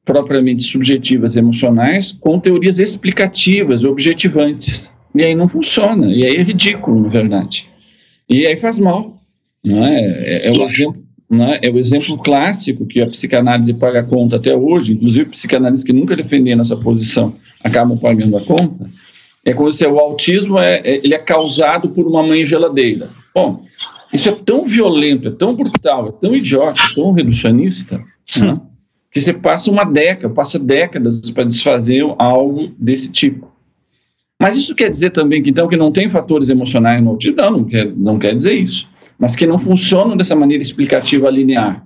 propriamente 0.02 0.62
subjetivas 0.62 1.36
emocionais 1.36 2.12
com 2.12 2.40
teorias 2.40 2.78
explicativas, 2.78 3.84
objetivantes. 3.84 4.90
E 5.14 5.22
aí 5.22 5.34
não 5.34 5.48
funciona, 5.48 6.06
e 6.06 6.24
aí 6.24 6.36
é 6.36 6.42
ridículo, 6.42 7.02
na 7.02 7.08
verdade. 7.08 7.66
E 8.28 8.46
aí 8.46 8.56
faz 8.56 8.78
mal. 8.78 9.20
Não 9.62 9.84
é? 9.84 10.00
É, 10.00 10.48
é, 10.48 10.50
o 10.52 10.62
exemplo, 10.62 11.07
não 11.28 11.44
é? 11.44 11.60
o 11.70 11.78
exemplo 11.78 12.16
clássico 12.18 12.86
que 12.86 13.00
a 13.00 13.06
psicanálise 13.06 13.74
paga 13.74 14.02
conta 14.02 14.36
até 14.36 14.56
hoje, 14.56 14.94
inclusive 14.94 15.26
psicanalistas 15.26 15.86
que 15.86 15.92
nunca 15.92 16.16
defenderam 16.16 16.62
essa 16.62 16.76
posição 16.76 17.36
acabam 17.62 17.98
pagando 17.98 18.36
a 18.36 18.44
conta. 18.44 18.86
É 19.44 19.52
como 19.52 19.72
se 19.72 19.86
o 19.86 19.98
autismo 19.98 20.58
é, 20.58 20.80
é, 20.84 20.96
ele 20.96 21.14
é 21.14 21.18
causado 21.18 21.88
por 21.88 22.06
uma 22.06 22.22
mãe 22.22 22.44
geladeira. 22.44 23.08
Bom, 23.34 23.64
isso 24.12 24.28
é 24.28 24.32
tão 24.32 24.66
violento, 24.66 25.28
é 25.28 25.30
tão 25.30 25.54
brutal, 25.54 26.08
é 26.08 26.12
tão 26.12 26.34
idiota, 26.34 26.80
é 26.82 26.94
tão 26.94 27.12
reducionista, 27.12 28.02
né, 28.36 28.60
que 29.10 29.20
você 29.20 29.32
passa 29.32 29.70
uma 29.70 29.84
década, 29.84 30.32
passa 30.32 30.58
décadas 30.58 31.30
para 31.30 31.44
desfazer 31.44 32.04
algo 32.18 32.72
desse 32.78 33.10
tipo. 33.10 33.50
Mas 34.40 34.56
isso 34.56 34.74
quer 34.74 34.88
dizer 34.88 35.10
também 35.10 35.42
que, 35.42 35.50
então, 35.50 35.66
que 35.66 35.76
não 35.76 35.90
tem 35.90 36.08
fatores 36.08 36.48
emocionais 36.48 37.02
no 37.02 37.10
autismo? 37.10 37.36
Não, 37.36 37.50
não 37.50 37.64
quer, 37.64 37.92
não 37.96 38.18
quer 38.18 38.34
dizer 38.34 38.54
isso. 38.54 38.88
Mas 39.18 39.34
que 39.34 39.46
não 39.46 39.58
funcionam 39.58 40.16
dessa 40.16 40.36
maneira 40.36 40.62
explicativa 40.62 41.30
linear. 41.30 41.84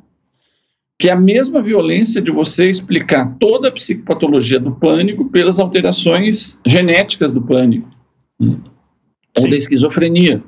Que 0.98 1.08
é 1.08 1.12
a 1.12 1.16
mesma 1.16 1.62
violência 1.62 2.20
de 2.20 2.30
você 2.30 2.68
explicar 2.68 3.36
toda 3.40 3.68
a 3.68 3.72
psicopatologia 3.72 4.60
do 4.60 4.72
pânico 4.72 5.24
pelas 5.30 5.58
alterações 5.58 6.60
genéticas 6.66 7.32
do 7.32 7.42
pânico. 7.42 7.88
Né? 8.38 8.56
Ou 9.38 9.48
da 9.48 9.56
esquizofrenia. 9.56 10.42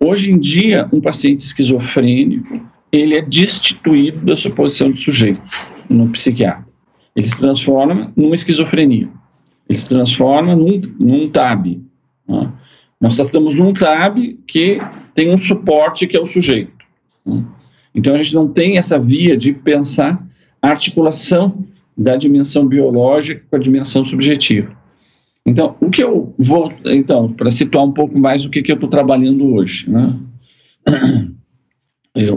Hoje 0.00 0.32
em 0.32 0.38
dia, 0.38 0.88
um 0.92 1.00
paciente 1.00 1.40
esquizofrênico, 1.40 2.60
ele 2.90 3.16
é 3.16 3.22
destituído 3.22 4.24
da 4.24 4.36
sua 4.36 4.50
posição 4.50 4.90
de 4.90 5.00
sujeito 5.00 5.42
no 5.88 6.08
psiquiatra. 6.08 6.66
Ele 7.14 7.28
se 7.28 7.38
transforma 7.38 8.12
numa 8.16 8.34
esquizofrenia. 8.34 9.08
Ele 9.68 9.78
se 9.78 9.88
transforma 9.88 10.56
num, 10.56 10.80
num 10.98 11.28
TAB. 11.28 11.80
Né? 12.28 12.52
Nós 13.00 13.16
tratamos 13.16 13.54
de 13.54 13.62
um 13.62 13.72
TAB 13.72 14.38
que 14.46 14.78
tem 15.14 15.32
um 15.32 15.36
suporte 15.36 16.06
que 16.06 16.16
é 16.16 16.20
o 16.20 16.26
sujeito. 16.26 16.72
Né? 17.24 17.44
Então, 17.94 18.14
a 18.14 18.18
gente 18.18 18.34
não 18.34 18.48
tem 18.48 18.76
essa 18.76 18.98
via 18.98 19.36
de 19.36 19.52
pensar 19.52 20.24
a 20.60 20.68
articulação 20.68 21.64
da 21.96 22.16
dimensão 22.16 22.66
biológica 22.66 23.42
com 23.48 23.56
a 23.56 23.58
dimensão 23.58 24.04
subjetiva. 24.04 24.76
Então, 25.46 25.76
o 25.80 25.90
que 25.90 26.02
eu 26.02 26.34
vou, 26.38 26.72
então, 26.86 27.32
para 27.32 27.50
situar 27.50 27.84
um 27.84 27.92
pouco 27.92 28.18
mais 28.18 28.44
o 28.44 28.50
que, 28.50 28.62
que 28.62 28.72
eu 28.72 28.76
estou 28.76 28.88
trabalhando 28.88 29.54
hoje, 29.54 29.88
né? 29.90 30.14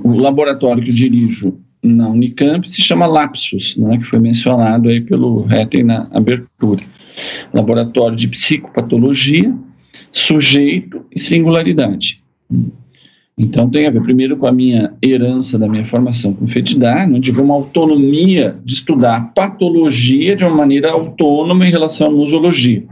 O 0.04 0.18
laboratório 0.18 0.84
que 0.84 0.92
dirijo 0.92 1.62
na 1.84 2.10
Unicamp 2.10 2.68
se 2.68 2.82
chama 2.82 3.06
Lapsus, 3.06 3.78
né, 3.78 4.00
que 4.00 4.06
foi 4.06 4.18
mencionado 4.18 4.90
aí 4.90 5.02
pelo 5.02 5.44
Retten 5.44 5.84
na 5.84 6.08
abertura. 6.12 6.84
Laboratório 7.54 8.18
de 8.18 8.28
psicopatologia, 8.28 9.56
sujeito 10.12 11.06
e 11.16 11.20
singularidade. 11.20 12.24
Então 13.38 13.70
tem 13.70 13.86
a 13.86 13.92
ver 13.92 14.02
primeiro 14.02 14.36
com 14.36 14.48
a 14.48 14.52
minha 14.52 14.94
herança 15.04 15.60
da 15.60 15.68
minha 15.68 15.86
formação 15.86 16.34
com 16.34 16.48
FETIDAR, 16.48 17.08
onde 17.08 17.30
houve 17.30 17.42
uma 17.42 17.54
autonomia 17.54 18.58
de 18.66 18.74
estudar 18.74 19.32
patologia 19.36 20.36
de 20.36 20.44
uma 20.44 20.56
maneira 20.56 20.92
autônoma 20.92 21.68
em 21.68 21.70
relação 21.70 22.08
à 22.08 22.12
nosologia. 22.12 22.84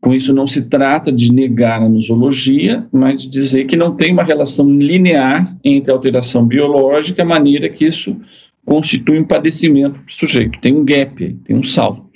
Com 0.00 0.14
isso 0.14 0.34
não 0.34 0.46
se 0.46 0.68
trata 0.68 1.10
de 1.10 1.32
negar 1.32 1.82
a 1.82 1.88
nosologia, 1.88 2.86
mas 2.92 3.22
de 3.22 3.28
dizer 3.28 3.64
que 3.64 3.76
não 3.76 3.96
tem 3.96 4.12
uma 4.12 4.22
relação 4.22 4.70
linear 4.70 5.56
entre 5.64 5.90
a 5.90 5.94
alteração 5.94 6.46
biológica 6.46 7.22
e 7.22 7.24
a 7.24 7.28
maneira 7.28 7.68
que 7.68 7.86
isso 7.86 8.16
constitui 8.64 9.18
um 9.18 9.24
padecimento 9.24 9.98
para 9.98 10.10
o 10.10 10.12
sujeito. 10.12 10.60
Tem 10.60 10.74
um 10.74 10.84
gap, 10.84 11.34
tem 11.44 11.56
um 11.56 11.64
salto. 11.64 12.06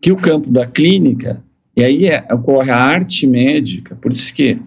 Que 0.00 0.12
o 0.12 0.16
campo 0.16 0.48
da 0.48 0.64
clínica, 0.64 1.42
e 1.76 1.82
aí 1.82 2.06
é, 2.06 2.24
ocorre 2.32 2.70
a 2.70 2.78
arte 2.78 3.26
médica, 3.26 3.96
por 3.96 4.12
isso 4.12 4.32
que 4.32 4.58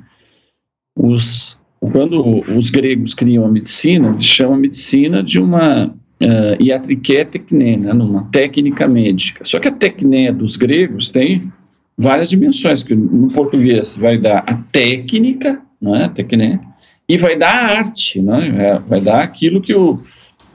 os, 0.95 1.57
quando 1.79 2.41
os 2.55 2.69
gregos 2.69 3.13
criam 3.13 3.45
a 3.45 3.51
medicina, 3.51 4.09
eles 4.09 4.25
chamam 4.25 4.55
a 4.55 4.59
medicina 4.59 5.23
de 5.23 5.39
uma 5.39 5.87
uh, 5.87 6.63
iatriké 6.63 7.25
tecné, 7.25 7.77
né, 7.77 7.93
numa 7.93 8.23
técnica 8.25 8.87
médica. 8.87 9.43
Só 9.45 9.59
que 9.59 9.67
a 9.67 9.71
tecné 9.71 10.31
dos 10.31 10.55
gregos 10.55 11.09
tem 11.09 11.51
várias 11.97 12.29
dimensões, 12.29 12.83
que 12.83 12.95
no 12.95 13.27
português 13.29 13.97
vai 13.97 14.17
dar 14.17 14.43
a 14.47 14.55
técnica, 14.55 15.61
né, 15.81 16.11
tecné, 16.13 16.59
e 17.07 17.17
vai 17.17 17.37
dar 17.37 17.49
a 17.49 17.77
arte, 17.77 18.21
né, 18.21 18.81
vai 18.87 19.01
dar 19.01 19.23
aquilo 19.23 19.61
que 19.61 19.75
o, 19.75 20.01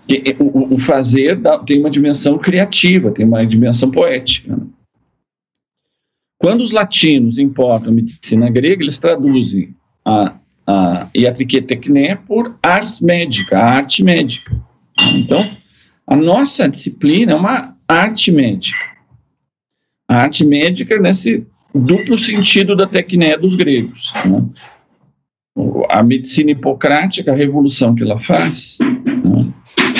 que, 0.06 0.36
o, 0.38 0.74
o 0.74 0.78
fazer 0.78 1.36
dá, 1.36 1.58
tem 1.58 1.80
uma 1.80 1.90
dimensão 1.90 2.38
criativa, 2.38 3.10
tem 3.10 3.26
uma 3.26 3.44
dimensão 3.44 3.90
poética. 3.90 4.56
Né. 4.56 4.62
Quando 6.40 6.60
os 6.60 6.70
latinos 6.70 7.36
importam 7.38 7.90
a 7.90 7.94
medicina 7.94 8.48
grega, 8.48 8.82
eles 8.82 8.98
traduzem 8.98 9.74
a, 10.08 10.34
a 10.66 11.08
iatrique 11.14 11.60
tecné 11.60 12.14
por 12.14 12.56
ars 12.62 13.00
médica, 13.00 13.58
a 13.58 13.64
arte 13.64 14.02
médica. 14.02 14.56
Então, 15.14 15.48
a 16.06 16.16
nossa 16.16 16.68
disciplina 16.68 17.32
é 17.32 17.34
uma 17.34 17.76
arte 17.86 18.32
médica. 18.32 18.84
A 20.08 20.22
arte 20.22 20.44
médica 20.44 20.98
nesse 20.98 21.46
duplo 21.74 22.18
sentido 22.18 22.74
da 22.74 22.86
tecné 22.86 23.36
dos 23.36 23.54
gregos. 23.54 24.12
Né? 24.24 24.44
A 25.90 26.02
medicina 26.02 26.52
hipocrática, 26.52 27.32
a 27.32 27.36
revolução 27.36 27.94
que 27.94 28.02
ela 28.02 28.18
faz, 28.18 28.78
né? 28.80 29.52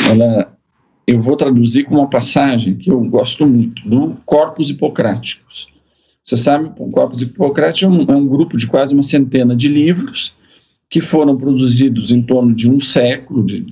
ela, 0.09 0.57
eu 1.07 1.21
vou 1.21 1.37
traduzir 1.37 1.85
com 1.85 1.97
uma 1.97 2.09
passagem 2.09 2.77
que 2.77 2.91
eu 2.91 3.01
gosto 3.05 3.47
muito, 3.47 3.87
do 3.87 4.17
Corpus 4.25 4.71
Hipocráticos. 4.71 5.69
Você 6.29 6.37
sabe, 6.37 6.70
o 6.76 6.91
Corpus 6.91 7.22
Hipocrático 7.22 7.87
é 7.87 7.89
um, 7.89 8.03
é 8.03 8.14
um 8.14 8.26
grupo 8.26 8.59
de 8.59 8.66
quase 8.66 8.93
uma 8.93 9.03
centena 9.03 9.57
de 9.57 9.66
livros 9.66 10.35
que 10.91 11.01
foram 11.01 11.35
produzidos 11.35 12.12
em 12.12 12.20
torno 12.20 12.55
de 12.55 12.70
um 12.70 12.79
século, 12.81 13.43
de, 13.43 13.64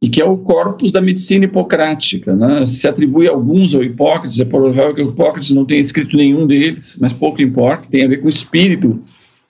e 0.00 0.08
que 0.08 0.22
é 0.22 0.24
o 0.24 0.38
corpus 0.38 0.90
da 0.90 1.02
medicina 1.02 1.44
hipocrática. 1.44 2.34
Né? 2.34 2.64
Se 2.64 2.88
atribui 2.88 3.28
alguns 3.28 3.74
ao 3.74 3.84
Hipócrates, 3.84 4.40
é 4.40 4.46
provável 4.46 4.94
que 4.94 5.02
o 5.02 5.10
Hipócrates 5.10 5.50
não 5.50 5.66
tenha 5.66 5.82
escrito 5.82 6.16
nenhum 6.16 6.46
deles, 6.46 6.96
mas 6.98 7.12
pouco 7.12 7.42
importa, 7.42 7.86
tem 7.90 8.02
a 8.02 8.08
ver 8.08 8.22
com 8.22 8.26
o 8.26 8.30
espírito 8.30 8.98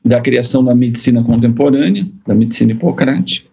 da 0.05 0.21
criação 0.21 0.65
da 0.65 0.75
medicina 0.75 1.23
contemporânea, 1.23 2.05
da 2.27 2.35
medicina 2.35 2.73
hipocrática. 2.73 3.49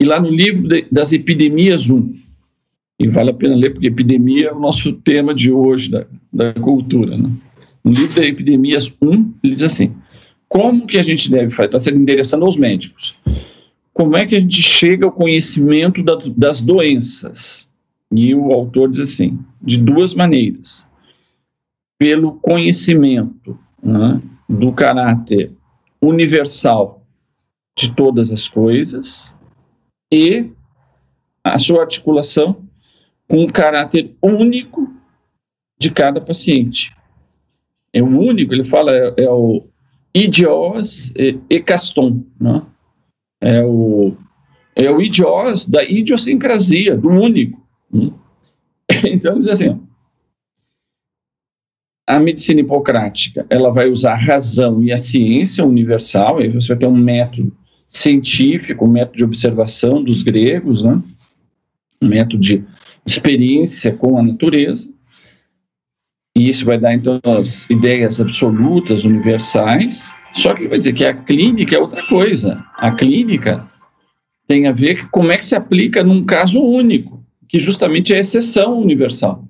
E 0.00 0.04
lá 0.04 0.18
no 0.18 0.30
livro 0.30 0.66
de, 0.66 0.84
das 0.90 1.12
Epidemias 1.12 1.88
1, 1.88 2.12
e 3.00 3.08
vale 3.08 3.30
a 3.30 3.34
pena 3.34 3.56
ler, 3.56 3.72
porque 3.72 3.88
epidemia 3.88 4.48
é 4.48 4.52
o 4.52 4.60
nosso 4.60 4.92
tema 4.92 5.34
de 5.34 5.50
hoje, 5.50 5.90
da, 5.90 6.06
da 6.32 6.52
cultura. 6.52 7.16
Né? 7.16 7.30
No 7.82 7.92
livro 7.92 8.14
das 8.14 8.26
Epidemias 8.26 8.94
1, 9.02 9.34
ele 9.42 9.54
diz 9.54 9.64
assim: 9.64 9.92
como 10.48 10.86
que 10.86 10.98
a 10.98 11.02
gente 11.02 11.28
deve 11.28 11.50
fazer? 11.50 11.66
Está 11.66 11.80
sendo 11.80 11.98
endereçando 11.98 12.44
aos 12.44 12.56
médicos 12.56 13.18
como 14.00 14.16
é 14.16 14.24
que 14.24 14.34
a 14.34 14.40
gente 14.40 14.62
chega 14.62 15.04
ao 15.04 15.12
conhecimento 15.12 16.02
da, 16.02 16.16
das 16.34 16.62
doenças? 16.62 17.68
E 18.10 18.34
o 18.34 18.50
autor 18.50 18.90
diz 18.90 19.00
assim: 19.00 19.38
de 19.60 19.76
duas 19.76 20.14
maneiras. 20.14 20.86
Pelo 21.98 22.36
conhecimento 22.36 23.58
né, 23.82 24.22
do 24.48 24.72
caráter 24.72 25.52
universal 26.00 27.04
de 27.78 27.94
todas 27.94 28.32
as 28.32 28.48
coisas 28.48 29.34
e 30.10 30.50
a 31.44 31.58
sua 31.58 31.82
articulação 31.82 32.64
com 33.30 33.44
o 33.44 33.52
caráter 33.52 34.12
único 34.20 34.92
de 35.78 35.88
cada 35.88 36.20
paciente. 36.20 36.92
É 37.92 38.02
o 38.02 38.06
único, 38.06 38.52
ele 38.52 38.64
fala, 38.64 38.92
é, 38.92 39.14
é 39.18 39.30
o 39.30 39.68
idios 40.12 41.12
e, 41.14 41.38
e 41.48 41.60
caston, 41.60 42.24
né? 42.40 42.60
é 43.40 43.64
o, 43.64 44.16
é 44.74 44.90
o 44.90 45.00
idios 45.00 45.68
da 45.68 45.84
idiosincrasia, 45.84 46.96
do 46.96 47.08
único. 47.08 47.64
Hum? 47.94 48.12
Então, 49.04 49.38
diz 49.38 49.46
assim, 49.46 49.80
a 52.04 52.18
medicina 52.18 52.60
hipocrática, 52.60 53.46
ela 53.48 53.70
vai 53.70 53.88
usar 53.88 54.14
a 54.14 54.20
razão 54.20 54.82
e 54.82 54.90
a 54.90 54.98
ciência 54.98 55.64
universal, 55.64 56.38
aí 56.38 56.48
você 56.48 56.68
vai 56.68 56.78
ter 56.78 56.86
um 56.86 56.96
método 56.96 57.56
científico, 57.88 58.84
um 58.84 58.90
método 58.90 59.18
de 59.18 59.24
observação 59.24 60.02
dos 60.02 60.24
gregos, 60.24 60.82
né? 60.82 61.00
um 62.02 62.08
método 62.08 62.42
de 62.42 62.64
experiência 63.06 63.92
com 63.92 64.18
a 64.18 64.22
natureza, 64.22 64.92
e 66.36 66.48
isso 66.48 66.64
vai 66.64 66.78
dar, 66.78 66.94
então, 66.94 67.20
as 67.24 67.68
ideias 67.68 68.20
absolutas, 68.20 69.04
universais, 69.04 70.12
só 70.34 70.54
que 70.54 70.62
ele 70.62 70.68
vai 70.68 70.78
dizer 70.78 70.92
que 70.92 71.04
a 71.04 71.14
clínica 71.14 71.74
é 71.74 71.78
outra 71.78 72.06
coisa. 72.06 72.64
A 72.76 72.92
clínica 72.92 73.68
tem 74.46 74.66
a 74.66 74.72
ver 74.72 75.02
com 75.02 75.20
como 75.20 75.32
é 75.32 75.36
que 75.36 75.44
se 75.44 75.56
aplica 75.56 76.02
num 76.02 76.24
caso 76.24 76.62
único, 76.62 77.24
que 77.48 77.58
justamente 77.58 78.12
é 78.12 78.16
a 78.16 78.20
exceção 78.20 78.78
universal. 78.78 79.44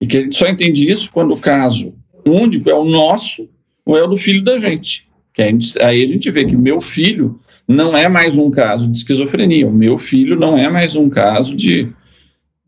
E 0.00 0.06
que 0.06 0.16
a 0.16 0.20
gente 0.20 0.36
só 0.36 0.48
entende 0.48 0.88
isso 0.90 1.10
quando 1.10 1.32
o 1.32 1.40
caso 1.40 1.94
único 2.26 2.70
é 2.70 2.74
o 2.74 2.84
nosso 2.84 3.48
ou 3.84 3.96
é 3.96 4.02
o 4.02 4.06
do 4.06 4.16
filho 4.16 4.42
da 4.42 4.58
gente. 4.58 5.08
Que 5.32 5.42
a 5.42 5.46
gente 5.46 5.80
aí 5.82 6.02
a 6.02 6.06
gente 6.06 6.30
vê 6.30 6.44
que 6.44 6.56
meu 6.56 6.80
filho 6.80 7.40
não 7.66 7.96
é 7.96 8.08
mais 8.08 8.38
um 8.38 8.50
caso 8.50 8.88
de 8.88 8.96
esquizofrenia, 8.96 9.66
o 9.66 9.72
meu 9.72 9.98
filho 9.98 10.38
não 10.38 10.56
é 10.56 10.68
mais 10.68 10.94
um 10.94 11.08
caso 11.08 11.56
de, 11.56 11.88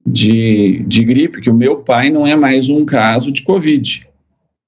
de, 0.07 0.84
de 0.86 1.04
gripe, 1.04 1.40
que 1.40 1.50
o 1.50 1.54
meu 1.54 1.78
pai 1.78 2.11
não 2.11 2.26
é 2.26 2.36
mais 2.36 2.68
um 2.68 2.84
caso 2.84 3.32
de 3.32 3.42
Covid. 3.42 4.07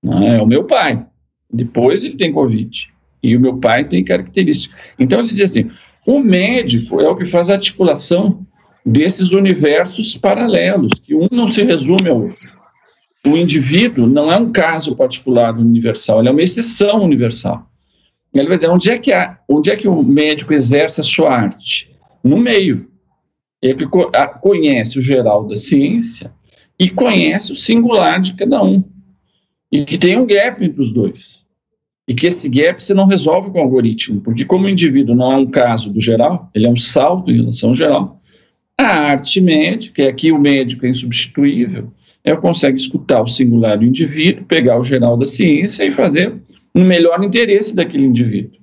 Não 0.02 0.22
é, 0.22 0.38
é 0.38 0.42
o 0.42 0.46
meu 0.46 0.64
pai. 0.64 1.06
Depois 1.50 2.04
ele 2.04 2.16
tem 2.16 2.32
Covid. 2.32 2.88
E 3.22 3.36
o 3.36 3.40
meu 3.40 3.58
pai 3.58 3.84
tem 3.84 4.04
características. 4.04 4.76
Então 4.98 5.20
ele 5.20 5.28
dizia 5.28 5.44
assim: 5.44 5.70
o 6.06 6.18
médico 6.20 7.00
é 7.00 7.08
o 7.08 7.16
que 7.16 7.24
faz 7.24 7.50
a 7.50 7.54
articulação 7.54 8.46
desses 8.84 9.32
universos 9.32 10.16
paralelos, 10.16 10.92
que 11.02 11.14
um 11.14 11.28
não 11.30 11.48
se 11.48 11.62
resume 11.62 12.08
ao 12.08 12.22
outro. 12.22 12.48
O 13.26 13.36
indivíduo 13.36 14.06
não 14.06 14.32
é 14.32 14.36
um 14.36 14.50
caso 14.50 14.96
particular 14.96 15.56
universal, 15.56 16.20
ele 16.20 16.28
é 16.28 16.32
uma 16.32 16.42
exceção 16.42 17.02
universal. 17.02 17.68
Ele 18.32 18.48
vai 18.48 18.56
dizer, 18.56 18.70
onde 18.70 18.90
é 18.90 18.98
que, 18.98 19.12
há, 19.12 19.38
onde 19.48 19.70
é 19.70 19.76
que 19.76 19.88
o 19.88 20.02
médico 20.02 20.52
exerce 20.52 21.00
a 21.00 21.04
sua 21.04 21.30
arte? 21.30 21.90
No 22.22 22.38
meio. 22.38 22.88
Ele 23.62 23.86
conhece 24.40 24.98
o 24.98 25.02
geral 25.02 25.46
da 25.46 25.56
ciência 25.56 26.32
e 26.78 26.88
conhece 26.88 27.52
o 27.52 27.56
singular 27.56 28.20
de 28.20 28.34
cada 28.34 28.62
um 28.62 28.84
e 29.70 29.84
que 29.84 29.98
tem 29.98 30.18
um 30.18 30.26
gap 30.26 30.64
entre 30.64 30.80
os 30.80 30.92
dois. 30.92 31.46
E 32.06 32.14
que 32.14 32.26
esse 32.26 32.48
gap 32.48 32.82
você 32.82 32.94
não 32.94 33.06
resolve 33.06 33.50
com 33.50 33.58
o 33.58 33.62
algoritmo, 33.62 34.20
porque 34.22 34.44
como 34.44 34.64
o 34.64 34.68
indivíduo 34.68 35.14
não 35.14 35.32
é 35.32 35.36
um 35.36 35.46
caso 35.46 35.92
do 35.92 36.00
geral, 36.00 36.50
ele 36.54 36.66
é 36.66 36.70
um 36.70 36.76
salto 36.76 37.30
em 37.30 37.36
relação 37.36 37.70
ao 37.70 37.74
geral. 37.74 38.22
A 38.78 38.84
arte 38.84 39.40
médica, 39.40 40.02
é 40.02 40.08
aqui 40.08 40.32
o 40.32 40.38
médico 40.38 40.86
é 40.86 40.88
insubstituível, 40.88 41.92
é 42.24 42.34
consegue 42.34 42.78
escutar 42.78 43.20
o 43.20 43.26
singular 43.26 43.78
do 43.78 43.84
indivíduo, 43.84 44.46
pegar 44.46 44.78
o 44.78 44.84
geral 44.84 45.16
da 45.18 45.26
ciência 45.26 45.84
e 45.84 45.92
fazer 45.92 46.34
no 46.74 46.84
melhor 46.84 47.22
interesse 47.22 47.76
daquele 47.76 48.06
indivíduo. 48.06 48.58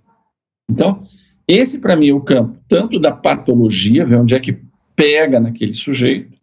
Então, 0.70 1.04
esse 1.48 1.80
para 1.80 1.96
mim 1.96 2.10
é 2.10 2.14
o 2.14 2.22
campo 2.22 2.58
tanto 2.68 2.98
da 2.98 3.12
patologia, 3.12 4.06
ver 4.06 4.16
onde 4.16 4.34
é 4.34 4.40
que 4.40 4.58
pega 4.96 5.40
naquele 5.40 5.74
sujeito, 5.74 6.36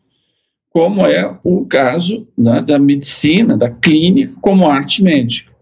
como 0.70 1.06
é 1.06 1.38
o 1.44 1.64
caso 1.66 2.26
né, 2.36 2.62
da 2.62 2.78
medicina, 2.78 3.56
da 3.56 3.70
clínica, 3.70 4.34
como 4.40 4.68
arte 4.68 5.02
médica. 5.02 5.52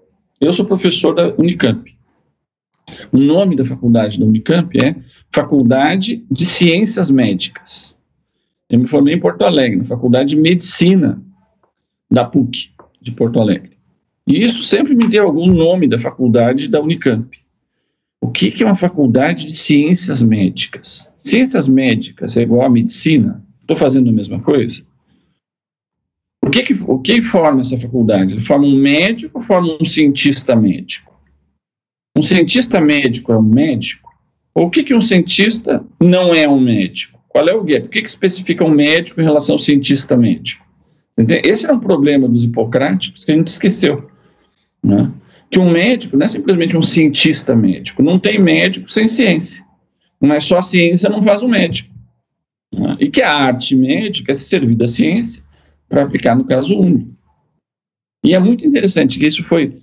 Eu 0.41 0.53
sou 0.53 0.65
professor 0.65 1.15
da 1.15 1.35
Unicamp. 1.37 1.95
O 3.13 3.19
nome 3.19 3.57
da 3.57 3.65
faculdade 3.65 4.19
da 4.19 4.27
Unicamp 4.27 4.77
é 4.83 4.97
Faculdade 5.33 6.25
de 6.31 6.45
Ciências 6.45 7.11
Médicas. 7.11 7.95
Eu 8.69 8.79
me 8.79 8.89
formei 8.89 9.15
em 9.15 9.21
Porto 9.21 9.43
Alegre, 9.43 9.79
na 9.79 9.85
Faculdade 9.85 10.35
de 10.35 10.41
Medicina 10.41 11.21
da 12.11 12.25
PUC 12.25 12.71
de 13.01 13.13
Porto 13.13 13.41
Alegre. 13.41 13.77
E 14.27 14.45
isso 14.45 14.63
sempre 14.63 14.95
me 14.95 15.09
deu 15.09 15.25
algum 15.25 15.47
nome 15.47 15.89
da 15.89 15.99
faculdade 15.99 16.69
da 16.69 16.81
Unicamp. 16.81 17.37
O 18.21 18.29
que, 18.29 18.51
que 18.51 18.63
é 18.63 18.67
uma 18.67 18.77
faculdade 18.77 19.47
de 19.47 19.57
ciências 19.57 20.23
médicas? 20.23 21.10
Ciências 21.21 21.69
médicas 21.69 22.37
é 22.37 22.43
igual 22.43 22.67
a 22.67 22.71
medicina? 22.71 23.45
Estou 23.61 23.77
fazendo 23.77 24.11
a 24.11 24.13
mesma 24.13 24.41
coisa? 24.41 24.85
O 26.43 26.51
que, 26.51 26.63
que, 26.63 26.73
o 26.87 26.99
que 26.99 27.23
forma 27.23 27.61
essa 27.61 27.79
faculdade? 27.79 28.33
Ele 28.33 28.41
forma 28.41 28.67
um 28.67 28.75
médico 28.75 29.39
ou 29.39 29.45
forma 29.45 29.77
um 29.81 29.85
cientista 29.85 30.57
médico? 30.57 31.15
Um 32.17 32.23
cientista 32.23 32.81
médico 32.81 33.33
é 33.33 33.39
um 33.39 33.43
médico? 33.43 34.11
Ou 34.55 34.67
o 34.67 34.71
que, 34.71 34.83
que 34.83 34.95
um 34.95 35.01
cientista 35.01 35.85
não 36.01 36.35
é 36.35 36.49
um 36.49 36.59
médico? 36.59 37.21
Qual 37.29 37.47
é 37.47 37.55
o 37.55 37.63
gap? 37.63 37.87
O 37.87 37.89
que, 37.89 38.03
que 38.03 38.09
especifica 38.09 38.65
um 38.65 38.71
médico 38.71 39.21
em 39.21 39.25
relação 39.25 39.55
ao 39.55 39.61
cientista 39.61 40.17
médico? 40.17 40.67
Entende? 41.17 41.49
Esse 41.49 41.67
é 41.67 41.73
um 41.73 41.79
problema 41.79 42.27
dos 42.29 42.45
hipocráticos 42.45 43.25
que 43.25 43.31
a 43.31 43.35
gente 43.37 43.49
esqueceu. 43.49 44.11
Né? 44.83 45.11
Que 45.51 45.59
um 45.59 45.71
médico 45.71 46.17
não 46.17 46.25
é 46.25 46.29
simplesmente 46.29 46.77
um 46.77 46.83
cientista 46.83 47.55
médico. 47.55 48.03
Não 48.03 48.19
tem 48.19 48.39
médico 48.41 48.91
sem 48.91 49.07
ciência. 49.07 49.65
Mas 50.21 50.45
só 50.45 50.59
a 50.59 50.63
ciência 50.63 51.09
não 51.09 51.23
faz 51.23 51.43
um 51.43 51.49
médico. 51.49 51.91
Né? 52.73 52.97
E 53.01 53.09
que 53.09 53.23
a 53.23 53.35
arte 53.35 53.75
médica 53.75 54.33
é 54.33 54.35
se 54.35 54.45
servir 54.45 54.75
da 54.75 54.87
ciência 54.87 55.43
para 55.89 56.03
aplicar 56.03 56.37
no 56.37 56.45
caso 56.45 56.79
único. 56.79 57.11
E 58.25 58.35
é 58.35 58.39
muito 58.39 58.67
interessante 58.67 59.19
que 59.19 59.27
isso 59.27 59.43
foi 59.43 59.81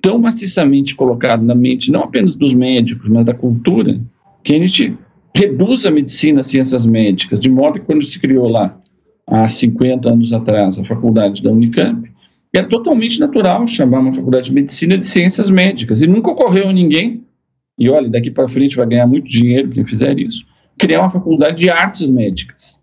tão 0.00 0.18
maciçamente 0.18 0.94
colocado 0.94 1.42
na 1.42 1.54
mente, 1.54 1.90
não 1.90 2.02
apenas 2.02 2.36
dos 2.36 2.52
médicos, 2.52 3.08
mas 3.08 3.24
da 3.24 3.34
cultura, 3.34 4.00
que 4.44 4.52
a 4.54 4.58
gente 4.58 4.96
reduz 5.34 5.84
a 5.86 5.90
medicina 5.90 6.40
às 6.40 6.46
ciências 6.46 6.86
médicas, 6.86 7.40
de 7.40 7.48
modo 7.48 7.80
que 7.80 7.86
quando 7.86 8.04
se 8.04 8.20
criou 8.20 8.48
lá, 8.48 8.78
há 9.26 9.48
50 9.48 10.08
anos 10.08 10.32
atrás, 10.32 10.78
a 10.78 10.84
faculdade 10.84 11.42
da 11.42 11.50
Unicamp, 11.50 12.10
era 12.52 12.66
totalmente 12.66 13.20
natural 13.20 13.66
chamar 13.66 14.00
uma 14.00 14.14
faculdade 14.14 14.46
de 14.46 14.54
medicina 14.54 14.96
de 14.96 15.06
ciências 15.06 15.50
médicas, 15.50 16.00
e 16.00 16.06
nunca 16.06 16.30
ocorreu 16.30 16.68
a 16.68 16.72
ninguém, 16.72 17.24
e 17.78 17.88
olha, 17.88 18.08
daqui 18.08 18.30
para 18.30 18.48
frente 18.48 18.76
vai 18.76 18.86
ganhar 18.86 19.06
muito 19.06 19.30
dinheiro 19.30 19.70
quem 19.70 19.84
fizer 19.84 20.18
isso, 20.18 20.44
criar 20.76 21.00
uma 21.00 21.10
faculdade 21.10 21.58
de 21.58 21.70
artes 21.70 22.08
médicas. 22.08 22.78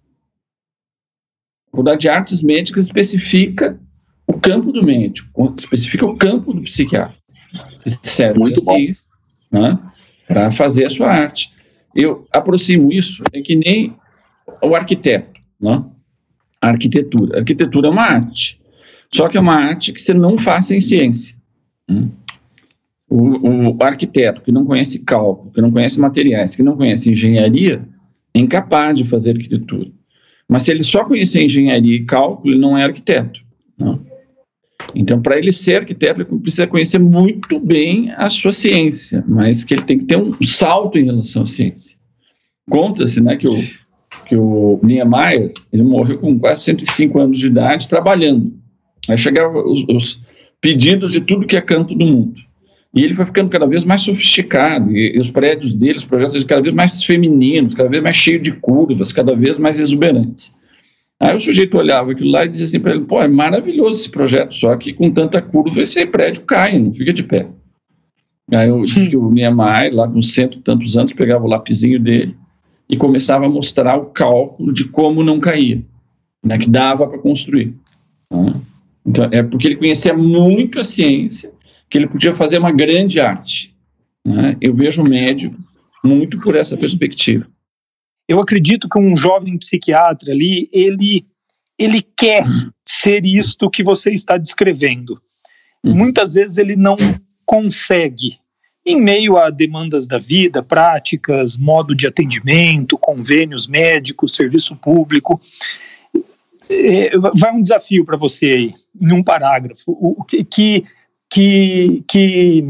Faculdade 1.76 2.02
de 2.02 2.10
Artes 2.10 2.42
Médicas 2.42 2.86
especifica 2.86 3.78
o 4.26 4.40
campo 4.40 4.72
do 4.72 4.82
médico, 4.82 5.54
especifica 5.58 6.06
o 6.06 6.16
campo 6.16 6.54
do 6.54 6.62
psiquiatra. 6.62 7.18
Serve 8.02 8.40
Muito 8.40 8.64
bom. 8.64 8.78
Né, 9.52 9.78
para 10.26 10.52
fazer 10.52 10.86
a 10.86 10.90
sua 10.90 11.10
arte. 11.10 11.54
Eu 11.94 12.26
aproximo 12.32 12.92
isso, 12.94 13.24
é 13.34 13.42
que 13.42 13.56
nem 13.56 13.94
o 14.62 14.74
arquiteto, 14.74 15.40
né? 15.60 15.84
a 16.62 16.70
arquitetura. 16.70 17.36
A 17.36 17.40
arquitetura 17.40 17.88
é 17.88 17.92
uma 17.92 18.04
arte, 18.04 18.60
só 19.14 19.28
que 19.28 19.38
é 19.38 19.42
uma 19.42 19.56
arte 19.56 19.92
que 19.92 20.02
você 20.02 20.14
não 20.14 20.38
faz 20.38 20.72
em 20.72 20.80
ciência. 20.80 21.36
Né? 21.90 22.08
O, 23.10 23.76
o, 23.76 23.84
arquiteto 23.84 24.42
que 24.42 24.52
não 24.52 24.66
conhece 24.66 25.04
cálculo, 25.04 25.52
que 25.52 25.62
não 25.62 25.72
conhece 25.72 26.00
materiais, 26.00 26.56
que 26.56 26.64
não 26.64 26.76
conhece 26.76 27.12
engenharia, 27.12 27.88
é 28.34 28.40
incapaz 28.40 28.98
de 28.98 29.04
fazer 29.04 29.32
arquitetura. 29.32 29.92
Mas 30.48 30.64
se 30.64 30.72
ele 30.72 30.84
só 30.84 31.06
conhecia 31.06 31.44
engenharia 31.44 31.96
e 31.96 32.06
cálculo, 32.06 32.54
ele 32.54 32.60
não 32.60 32.78
é 32.78 32.84
arquiteto. 32.84 33.42
Não. 33.78 34.04
Então, 34.94 35.22
para 35.22 35.38
ele 35.38 35.52
ser 35.52 35.82
arquiteto, 35.82 36.22
ele 36.22 36.40
precisa 36.40 36.68
conhecer 36.68 37.00
muito 37.00 37.60
bem 37.60 38.12
a 38.16 38.30
sua 38.30 38.52
ciência, 38.52 39.24
mas 39.28 39.64
que 39.64 39.74
ele 39.74 39.84
tem 39.84 40.00
que 40.00 40.06
ter 40.06 40.18
um 40.18 40.34
salto 40.44 40.98
em 40.98 41.06
relação 41.06 41.44
à 41.44 41.48
ciência. 41.48 41.98
Conta-se 42.70 43.22
né, 43.22 43.36
que, 43.36 43.48
o, 43.48 43.64
que 44.26 44.36
o 44.36 44.80
Niemeyer 44.84 45.52
ele 45.72 45.84
morreu 45.84 46.18
com 46.20 46.40
quase 46.40 46.64
105 46.64 47.20
anos 47.20 47.40
de 47.40 47.48
idade 47.48 47.88
trabalhando. 47.88 48.54
Aí 49.08 49.18
chegavam 49.18 49.64
os, 49.64 49.84
os 49.90 50.22
pedidos 50.60 51.12
de 51.12 51.22
tudo 51.22 51.46
que 51.46 51.56
é 51.56 51.62
canto 51.62 51.94
do 51.94 52.06
mundo. 52.06 52.45
E 52.96 53.04
ele 53.04 53.14
foi 53.14 53.26
ficando 53.26 53.50
cada 53.50 53.68
vez 53.68 53.84
mais 53.84 54.02
sofisticado, 54.02 54.96
e, 54.96 55.18
e 55.18 55.20
os 55.20 55.30
prédios 55.30 55.74
dele, 55.74 55.98
os 55.98 56.06
projetos 56.06 56.42
cada 56.46 56.62
vez 56.62 56.74
mais 56.74 57.04
femininos, 57.04 57.76
cada 57.76 57.90
vez 57.90 58.02
mais 58.02 58.16
cheios 58.16 58.42
de 58.42 58.54
curvas, 58.54 59.12
cada 59.12 59.36
vez 59.36 59.60
mais 59.60 59.80
exuberantes. 59.80 60.56
Aí 61.20 61.36
o 61.36 61.40
sujeito 61.40 61.78
olhava 61.78 62.12
aquilo 62.12 62.32
lá 62.32 62.46
e 62.46 62.50
dizia 62.50 62.66
assim 62.66 62.80
para 62.80 62.94
ele: 62.94 63.04
pô, 63.04 63.22
é 63.22 63.28
maravilhoso 63.28 64.00
esse 64.00 64.10
projeto, 64.10 64.56
só 64.56 64.76
que 64.78 64.94
com 64.94 65.12
tanta 65.12 65.42
curva 65.42 65.82
esse 65.82 66.06
prédio 66.06 66.44
cai, 66.44 66.80
não 66.80 66.94
fica 66.94 67.12
de 67.12 67.24
pé. 67.24 67.48
Aí 68.54 68.70
eu 68.70 68.82
disse 68.82 69.10
que 69.10 69.18
o 69.18 69.32
Niemeyer, 69.32 69.94
lá 69.94 70.08
com 70.08 70.22
cento 70.22 70.58
e 70.58 70.62
tantos 70.62 70.96
anos, 70.98 71.12
pegava 71.14 71.44
o 71.44 71.50
lapisinho 71.50 72.00
dele 72.00 72.36
e 72.88 72.96
começava 72.96 73.46
a 73.46 73.50
mostrar 73.50 73.98
o 73.98 74.06
cálculo 74.06 74.72
de 74.72 74.86
como 74.86 75.24
não 75.24 75.40
caía, 75.40 75.82
né, 76.46 76.58
que 76.58 76.70
dava 76.70 77.08
para 77.08 77.18
construir. 77.18 77.74
Né? 78.32 78.54
Então, 79.06 79.28
é 79.32 79.42
porque 79.42 79.68
ele 79.68 79.76
conhecia 79.76 80.14
muito 80.14 80.80
a 80.80 80.84
ciência, 80.84 81.52
que 81.90 81.98
ele 81.98 82.08
podia 82.08 82.34
fazer 82.34 82.58
uma 82.58 82.72
grande 82.72 83.20
arte. 83.20 83.76
Né? 84.26 84.58
Eu 84.60 84.74
vejo 84.74 85.02
o 85.04 85.08
médico 85.08 85.56
muito 86.04 86.40
por 86.40 86.56
essa 86.56 86.76
perspectiva. 86.78 87.48
Eu 88.28 88.40
acredito 88.40 88.90
que 88.90 89.00
um 89.00 89.16
jovem 89.16 89.58
psiquiatra 89.58 90.32
ali, 90.32 90.68
ele, 90.74 91.26
ele 91.78 92.02
quer 92.02 92.44
ser 92.84 93.24
isto 93.24 93.70
que 93.70 93.84
você 93.84 94.12
está 94.12 94.38
descrevendo. 94.38 95.22
Uhum. 95.84 95.96
Muitas 95.96 96.34
vezes 96.34 96.58
ele 96.58 96.76
não 96.76 96.98
consegue, 97.46 98.40
em 98.84 99.00
meio 99.00 99.38
a 99.38 99.52
demandas 99.52 100.08
da 100.08 100.18
vida, 100.18 100.64
práticas, 100.64 101.58
modo 101.58 101.96
de 101.96 102.08
atendimento, 102.08 102.98
convênios 102.98 103.68
médicos, 103.68 104.34
serviço 104.34 104.76
público. 104.76 105.40
É, 106.68 107.12
vai 107.36 107.54
um 107.54 107.62
desafio 107.62 108.04
para 108.04 108.18
você 108.18 108.46
aí, 108.48 108.74
em 109.00 109.12
um 109.12 109.24
parágrafo. 109.24 109.92
O, 109.92 110.24
que, 110.24 110.44
que, 110.44 110.84
que, 112.08 112.64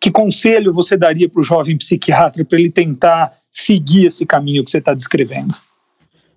que 0.00 0.10
conselho 0.10 0.72
você 0.72 0.96
daria 0.96 1.28
para 1.28 1.40
o 1.40 1.44
jovem 1.44 1.76
psiquiatra 1.76 2.44
para 2.44 2.58
ele 2.58 2.70
tentar 2.70 3.32
seguir 3.50 4.06
esse 4.06 4.24
caminho 4.24 4.64
que 4.64 4.70
você 4.70 4.78
está 4.78 4.94
descrevendo? 4.94 5.54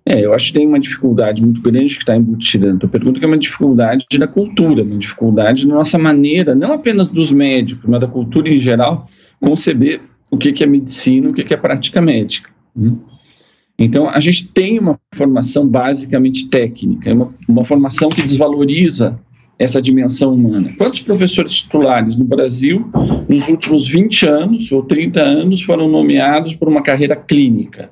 É, 0.06 0.22
eu 0.22 0.34
acho 0.34 0.48
que 0.48 0.58
tem 0.58 0.66
uma 0.66 0.78
dificuldade 0.78 1.40
muito 1.40 1.62
grande 1.62 1.94
que 1.94 2.02
está 2.02 2.14
embutida 2.14 2.70
na 2.70 2.78
tua 2.78 2.90
pergunta, 2.90 3.18
que 3.18 3.24
é 3.24 3.28
uma 3.28 3.38
dificuldade 3.38 4.06
da 4.18 4.28
cultura, 4.28 4.82
uma 4.82 4.98
dificuldade 4.98 5.66
na 5.66 5.76
nossa 5.76 5.98
maneira, 5.98 6.54
não 6.54 6.74
apenas 6.74 7.08
dos 7.08 7.32
médicos, 7.32 7.88
mas 7.88 8.00
da 8.00 8.06
cultura 8.06 8.50
em 8.50 8.58
geral, 8.58 9.08
conceber 9.40 10.02
o 10.30 10.36
que, 10.36 10.52
que 10.52 10.62
é 10.62 10.66
medicina, 10.66 11.30
o 11.30 11.32
que, 11.32 11.44
que 11.44 11.54
é 11.54 11.56
prática 11.56 12.02
médica. 12.02 12.50
Né? 12.76 12.92
Então, 13.78 14.10
a 14.10 14.20
gente 14.20 14.48
tem 14.48 14.78
uma 14.78 15.00
formação 15.14 15.66
basicamente 15.66 16.50
técnica, 16.50 17.08
é 17.08 17.14
uma, 17.14 17.34
uma 17.48 17.64
formação 17.64 18.10
que 18.10 18.22
desvaloriza 18.22 19.18
essa 19.58 19.80
dimensão 19.80 20.34
humana. 20.34 20.74
Quantos 20.76 21.00
professores 21.00 21.52
titulares 21.52 22.16
no 22.16 22.24
Brasil, 22.24 22.90
nos 23.28 23.48
últimos 23.48 23.88
20 23.88 24.26
anos 24.26 24.72
ou 24.72 24.82
30 24.82 25.22
anos, 25.22 25.62
foram 25.62 25.88
nomeados 25.88 26.54
por 26.54 26.68
uma 26.68 26.82
carreira 26.82 27.14
clínica? 27.14 27.90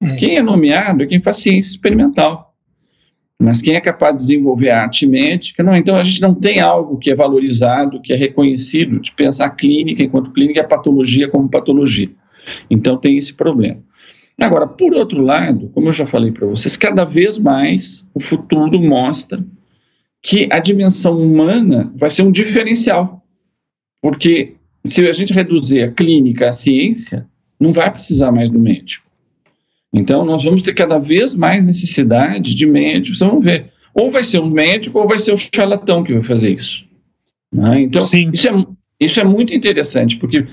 Hum. 0.00 0.16
Quem 0.16 0.36
é 0.36 0.42
nomeado 0.42 1.02
é 1.02 1.06
quem 1.06 1.20
faz 1.20 1.38
ciência 1.38 1.70
experimental. 1.70 2.52
Mas 3.38 3.60
quem 3.60 3.74
é 3.74 3.80
capaz 3.80 4.12
de 4.16 4.22
desenvolver 4.22 4.70
a 4.70 4.82
arte 4.82 5.04
médica, 5.04 5.64
não. 5.64 5.74
Então 5.74 5.96
a 5.96 6.02
gente 6.02 6.22
não 6.22 6.32
tem 6.32 6.60
algo 6.60 6.96
que 6.96 7.10
é 7.10 7.14
valorizado, 7.14 8.00
que 8.00 8.12
é 8.12 8.16
reconhecido, 8.16 9.00
de 9.00 9.10
pensar 9.12 9.46
a 9.46 9.50
clínica 9.50 10.02
enquanto 10.02 10.30
clínica 10.30 10.60
e 10.60 10.62
a 10.62 10.68
patologia 10.68 11.28
como 11.28 11.48
patologia. 11.48 12.08
Então 12.70 12.96
tem 12.96 13.18
esse 13.18 13.34
problema. 13.34 13.80
Agora, 14.40 14.66
por 14.66 14.94
outro 14.94 15.20
lado, 15.22 15.70
como 15.74 15.88
eu 15.88 15.92
já 15.92 16.06
falei 16.06 16.30
para 16.30 16.46
vocês, 16.46 16.76
cada 16.76 17.04
vez 17.04 17.36
mais 17.36 18.04
o 18.14 18.20
futuro 18.20 18.80
mostra 18.80 19.44
que 20.22 20.48
a 20.52 20.58
dimensão 20.60 21.20
humana 21.20 21.92
vai 21.96 22.10
ser 22.10 22.22
um 22.22 22.30
diferencial. 22.30 23.22
Porque 24.00 24.54
se 24.84 25.06
a 25.06 25.12
gente 25.12 25.32
reduzir 25.32 25.82
a 25.82 25.90
clínica 25.90 26.48
à 26.48 26.52
ciência, 26.52 27.26
não 27.58 27.72
vai 27.72 27.90
precisar 27.90 28.30
mais 28.30 28.50
do 28.50 28.58
médico. 28.58 29.06
Então, 29.92 30.24
nós 30.24 30.42
vamos 30.42 30.62
ter 30.62 30.74
cada 30.74 30.98
vez 30.98 31.34
mais 31.34 31.62
necessidade 31.64 32.54
de 32.54 32.66
médicos. 32.66 33.18
Vão 33.18 33.40
ver. 33.40 33.70
Ou 33.94 34.10
vai 34.10 34.24
ser 34.24 34.38
um 34.38 34.48
médico 34.48 34.98
ou 34.98 35.06
vai 35.06 35.18
ser 35.18 35.34
o 35.34 35.38
charlatão 35.38 36.02
que 36.02 36.14
vai 36.14 36.22
fazer 36.22 36.54
isso. 36.54 36.84
Né? 37.52 37.82
Então, 37.82 38.00
isso 38.32 38.48
é, 38.48 38.66
isso 38.98 39.20
é 39.20 39.24
muito 39.24 39.52
interessante, 39.52 40.16
porque 40.16 40.46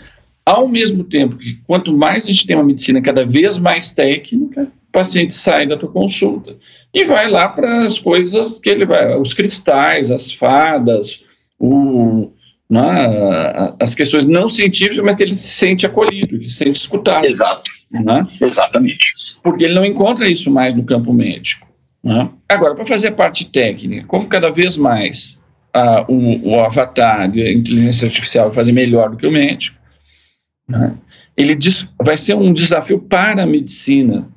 ao 0.45 0.67
mesmo 0.67 1.03
tempo 1.03 1.37
que 1.37 1.59
quanto 1.65 1.95
mais 1.95 2.25
a 2.25 2.27
gente 2.27 2.45
tem 2.45 2.55
uma 2.55 2.65
medicina 2.65 3.01
cada 3.01 3.25
vez 3.25 3.57
mais 3.57 3.93
técnica, 3.93 4.69
o 4.89 4.91
paciente 4.91 5.33
sai 5.33 5.67
da 5.67 5.77
tua 5.77 5.91
consulta 5.91 6.57
e 6.93 7.05
vai 7.05 7.29
lá 7.29 7.47
para 7.47 7.85
as 7.85 7.99
coisas 7.99 8.57
que 8.57 8.69
ele 8.69 8.85
vai, 8.85 9.15
os 9.15 9.33
cristais, 9.33 10.09
as 10.11 10.33
fadas, 10.33 11.23
o, 11.59 12.31
né, 12.69 13.75
as 13.79 13.93
questões 13.93 14.25
não 14.25 14.49
científicas, 14.49 15.03
mas 15.03 15.19
ele 15.19 15.35
se 15.35 15.47
sente 15.47 15.85
acolhido, 15.85 16.35
ele 16.35 16.47
se 16.47 16.55
sente 16.55 16.79
escutado. 16.79 17.25
Exato. 17.25 17.69
Né? 17.91 18.25
Exatamente. 18.41 19.05
Porque 19.43 19.63
ele 19.63 19.75
não 19.75 19.85
encontra 19.85 20.27
isso 20.27 20.51
mais 20.51 20.73
no 20.75 20.85
campo 20.85 21.13
médico. 21.13 21.67
Né? 22.03 22.29
Agora, 22.47 22.75
para 22.75 22.85
fazer 22.85 23.09
a 23.09 23.13
parte 23.13 23.45
técnica, 23.45 24.05
como 24.07 24.27
cada 24.27 24.49
vez 24.51 24.75
mais 24.75 25.39
o, 26.07 26.49
o 26.49 26.59
avatar 26.59 27.21
a 27.21 27.25
inteligência 27.25 28.07
artificial 28.07 28.47
vai 28.47 28.55
fazer 28.55 28.71
melhor 28.71 29.11
do 29.11 29.17
que 29.17 29.27
o 29.27 29.31
médico, 29.31 29.77
né? 30.67 30.95
ele 31.37 31.55
diz, 31.55 31.87
vai 32.01 32.17
ser 32.17 32.33
um 32.33 32.51
desafio 32.51 32.99
para 32.99 33.43
a 33.43 33.45
medicina 33.45 34.27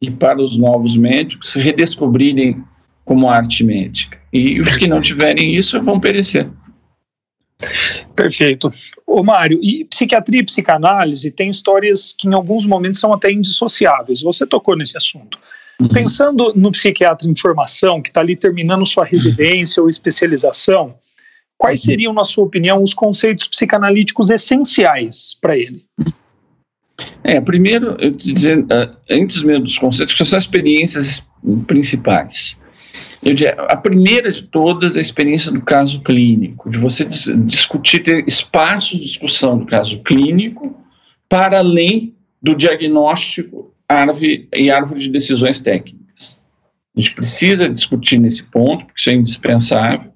e 0.00 0.10
para 0.10 0.40
os 0.40 0.56
novos 0.56 0.96
médicos 0.96 1.52
se 1.52 1.60
redescobrirem 1.60 2.64
como 3.04 3.28
arte 3.28 3.64
médica. 3.64 4.18
E 4.32 4.60
os 4.60 4.76
que 4.76 4.86
não 4.86 5.00
tiverem 5.00 5.54
isso 5.54 5.80
vão 5.82 5.98
perecer. 5.98 6.48
Perfeito. 8.14 8.70
Ô 9.06 9.22
Mário, 9.22 9.58
e 9.62 9.84
psiquiatria 9.84 10.40
e 10.40 10.44
psicanálise 10.44 11.30
tem 11.30 11.50
histórias 11.50 12.14
que 12.16 12.28
em 12.28 12.34
alguns 12.34 12.64
momentos 12.64 13.00
são 13.00 13.12
até 13.12 13.30
indissociáveis. 13.30 14.22
Você 14.22 14.46
tocou 14.46 14.76
nesse 14.76 14.96
assunto. 14.96 15.38
Uhum. 15.80 15.88
Pensando 15.88 16.52
no 16.54 16.70
psiquiatra 16.72 17.28
em 17.28 17.34
formação, 17.34 18.00
que 18.00 18.08
está 18.08 18.20
ali 18.20 18.36
terminando 18.36 18.86
sua 18.86 19.04
residência 19.04 19.80
uhum. 19.80 19.86
ou 19.86 19.90
especialização, 19.90 20.94
quais 21.56 21.80
uhum. 21.80 21.86
seriam, 21.86 22.12
na 22.12 22.24
sua 22.24 22.44
opinião, 22.44 22.82
os 22.82 22.94
conceitos 22.94 23.46
psicanalíticos 23.46 24.30
essenciais 24.30 25.36
para 25.40 25.56
ele? 25.56 25.84
É, 27.22 27.40
primeiro, 27.40 27.96
eu 27.98 28.12
te 28.16 28.32
dizer, 28.32 28.58
uh, 28.58 28.96
antes 29.10 29.42
mesmo 29.42 29.64
dos 29.64 29.78
conceitos, 29.78 30.14
que 30.14 30.24
são 30.24 30.38
as 30.38 30.44
experiências 30.44 31.28
principais. 31.66 32.56
Eu 33.22 33.34
diria, 33.34 33.52
a 33.52 33.76
primeira 33.76 34.30
de 34.30 34.42
todas 34.44 34.96
é 34.96 34.98
a 34.98 35.02
experiência 35.02 35.52
do 35.52 35.60
caso 35.60 36.02
clínico, 36.02 36.70
de 36.70 36.78
você 36.78 37.04
dis 37.04 37.28
discutir, 37.46 38.02
ter 38.02 38.24
espaços 38.26 38.98
de 38.98 39.04
discussão 39.04 39.58
do 39.58 39.66
caso 39.66 40.02
clínico, 40.02 40.74
para 41.28 41.58
além 41.58 42.14
do 42.42 42.54
diagnóstico 42.54 43.74
árvore, 43.88 44.48
e 44.54 44.70
árvore 44.70 45.00
de 45.00 45.10
decisões 45.10 45.60
técnicas. 45.60 46.38
A 46.96 47.00
gente 47.00 47.14
precisa 47.14 47.68
discutir 47.68 48.18
nesse 48.18 48.44
ponto, 48.44 48.86
porque 48.86 49.00
isso 49.00 49.10
é 49.10 49.14
indispensável, 49.14 50.12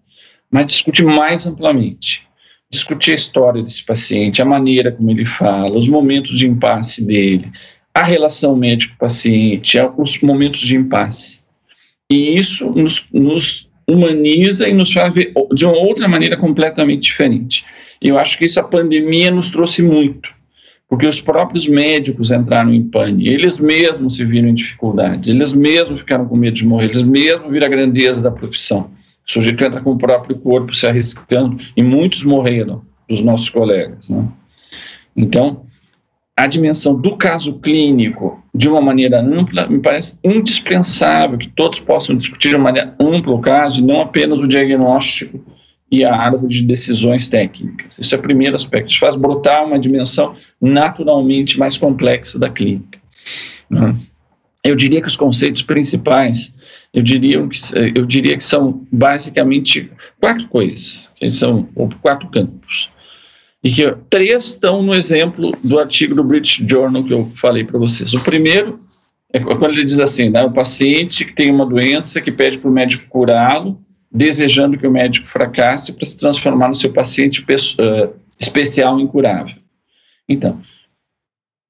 mas 0.51 0.67
discutir 0.67 1.05
mais 1.05 1.47
amplamente 1.47 2.27
discutir 2.71 3.13
a 3.13 3.15
história 3.15 3.63
desse 3.63 3.85
paciente, 3.85 4.43
a 4.43 4.45
maneira 4.45 4.91
como 4.91 5.11
ele 5.11 5.27
fala, 5.27 5.79
os 5.79 5.89
momentos 5.89 6.39
de 6.39 6.47
impasse 6.47 7.05
dele, 7.05 7.51
a 7.95 8.03
relação 8.03 8.57
médico-paciente, 8.57 9.79
os 9.97 10.21
momentos 10.21 10.61
de 10.61 10.77
impasse. 10.77 11.41
E 12.11 12.37
isso 12.37 12.71
nos, 12.71 13.05
nos, 13.13 13.71
humaniza 13.89 14.69
e 14.69 14.73
nos 14.73 14.93
faz 14.93 15.13
ver 15.15 15.33
de 15.55 15.65
uma 15.65 15.77
outra 15.77 16.09
maneira 16.09 16.37
completamente 16.37 17.03
diferente. 17.03 17.65
E 18.03 18.09
eu 18.09 18.19
acho 18.19 18.39
que 18.39 18.45
isso 18.45 18.61
a 18.61 18.65
pandemia 18.65 19.31
nos 19.31 19.51
trouxe 19.51 19.83
muito, 19.83 20.29
porque 20.89 21.07
os 21.07 21.21
próprios 21.21 21.67
médicos 21.69 22.31
entraram 22.31 22.73
em 22.73 22.83
pânico, 22.83 23.29
eles 23.29 23.59
mesmos 23.59 24.17
se 24.17 24.25
viram 24.25 24.49
em 24.49 24.55
dificuldades, 24.55 25.31
eles 25.31 25.53
mesmos 25.53 26.01
ficaram 26.01 26.27
com 26.27 26.37
medo 26.37 26.55
de 26.55 26.67
morrer, 26.67 26.87
eles 26.87 27.03
mesmos 27.03 27.51
viram 27.51 27.67
a 27.67 27.71
grandeza 27.71 28.21
da 28.21 28.31
profissão. 28.31 28.91
O 29.27 29.33
sujeito 29.33 29.65
entra 29.65 29.81
com 29.81 29.93
o 29.93 29.99
próprio 29.99 30.37
corpo 30.39 30.75
se 30.75 30.87
arriscando, 30.87 31.59
e 31.77 31.83
muitos 31.83 32.23
morreram 32.23 32.83
dos 33.09 33.21
nossos 33.21 33.49
colegas. 33.49 34.09
Né? 34.09 34.27
Então, 35.17 35.65
a 36.37 36.47
dimensão 36.47 37.01
do 37.01 37.17
caso 37.17 37.61
clínico, 37.61 38.43
de 38.55 38.69
uma 38.69 38.81
maneira 38.81 39.21
ampla, 39.21 39.67
me 39.69 39.79
parece 39.79 40.19
indispensável 40.23 41.39
que 41.39 41.49
todos 41.49 41.81
possam 41.81 42.17
discutir 42.17 42.49
de 42.49 42.57
uma 42.57 42.65
maneira 42.65 42.95
ampla 43.01 43.35
o 43.35 43.41
caso, 43.41 43.81
e 43.81 43.85
não 43.85 44.01
apenas 44.01 44.41
o 44.41 44.49
diagnóstico 44.49 45.41
e 45.91 46.05
a 46.05 46.15
árvore 46.15 46.49
de 46.49 46.63
decisões 46.63 47.29
técnicas. 47.29 47.99
Isso 47.99 48.15
é 48.15 48.19
o 48.19 48.23
primeiro 48.23 48.57
aspecto. 48.57 48.91
Isso 48.91 48.99
faz 48.99 49.15
brotar 49.15 49.65
uma 49.65 49.79
dimensão 49.79 50.35
naturalmente 50.61 51.59
mais 51.59 51.77
complexa 51.77 52.39
da 52.39 52.51
clínica. 52.51 52.99
Né? 53.71 53.95
Eu 54.65 54.75
diria 54.75 55.03
que 55.03 55.09
os 55.09 55.17
conceitos 55.17 55.63
principais, 55.63 56.55
eu 56.93 57.03
diria 57.03 57.47
que, 57.47 57.59
eu 57.95 58.07
diria 58.07 58.37
que 58.37 58.43
são 58.43 58.87
basicamente 58.91 59.93
quatro 60.19 60.49
coisas, 60.49 61.11
que 61.17 61.31
são 61.33 61.69
quatro 62.01 62.29
campos. 62.31 62.91
E 63.63 63.71
que 63.71 63.95
três 64.09 64.47
estão 64.47 64.83
no 64.83 64.95
exemplo 64.95 65.53
do 65.65 65.79
artigo 65.79 66.15
do 66.15 66.25
British 66.25 66.65
Journal 66.67 67.05
que 67.05 67.13
eu 67.13 67.31
falei 67.35 67.65
para 67.65 67.79
vocês. 67.79 68.13
O 68.15 68.25
primeiro 68.25 68.79
é 69.33 69.41
quando 69.41 69.73
ele 69.73 69.85
diz 69.85 70.01
assim, 70.01 70.31
né, 70.31 70.43
o 70.43 70.53
paciente 70.53 71.25
que 71.25 71.35
tem 71.35 71.51
uma 71.51 71.67
doença 71.67 72.21
que 72.21 72.33
pede 72.33 72.59
para 72.59 72.71
o 72.71 72.73
médico 72.73 73.09
curá-lo, 73.09 73.83
desejando 74.11 74.79
que 74.79 74.87
o 74.87 74.93
médico 74.93 75.27
fracasse 75.27 75.93
para 75.93 76.07
se 76.07 76.17
transformar 76.17 76.69
no 76.69 76.75
seu 76.75 76.93
paciente 76.93 77.41
uh, 77.43 78.15
especial 78.39 79.01
incurável. 79.01 79.57
Então, 80.29 80.61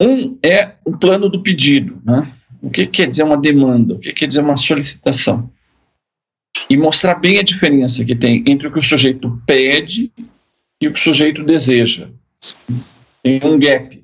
um 0.01 0.37
é 0.43 0.75
o 0.85 0.97
plano 0.97 1.29
do 1.29 1.43
pedido, 1.43 2.01
né? 2.05 2.25
O 2.65 2.71
que 2.71 2.87
quer 2.87 3.07
dizer 3.07 3.25
uma 3.25 3.37
demanda? 3.37 3.93
O 3.93 3.99
que 3.99 4.11
quer 4.11 4.27
dizer 4.27 4.41
uma 4.41 4.57
solicitação? 4.57 5.51
E 6.71 6.79
mostrar 6.79 7.17
bem 7.17 7.39
a 7.39 7.43
diferença 7.43 8.03
que 8.03 8.17
tem 8.17 8.43
entre 8.47 8.69
o 8.69 8.73
que 8.73 8.79
o 8.79 8.83
sujeito 8.83 9.39
pede 9.47 10.11
e 10.81 10.89
o 10.89 10.93
que 10.93 10.99
o 10.99 11.03
sujeito 11.03 11.43
deseja. 11.43 12.09
Tem 13.23 13.39
um 13.45 13.59
gap. 13.59 14.03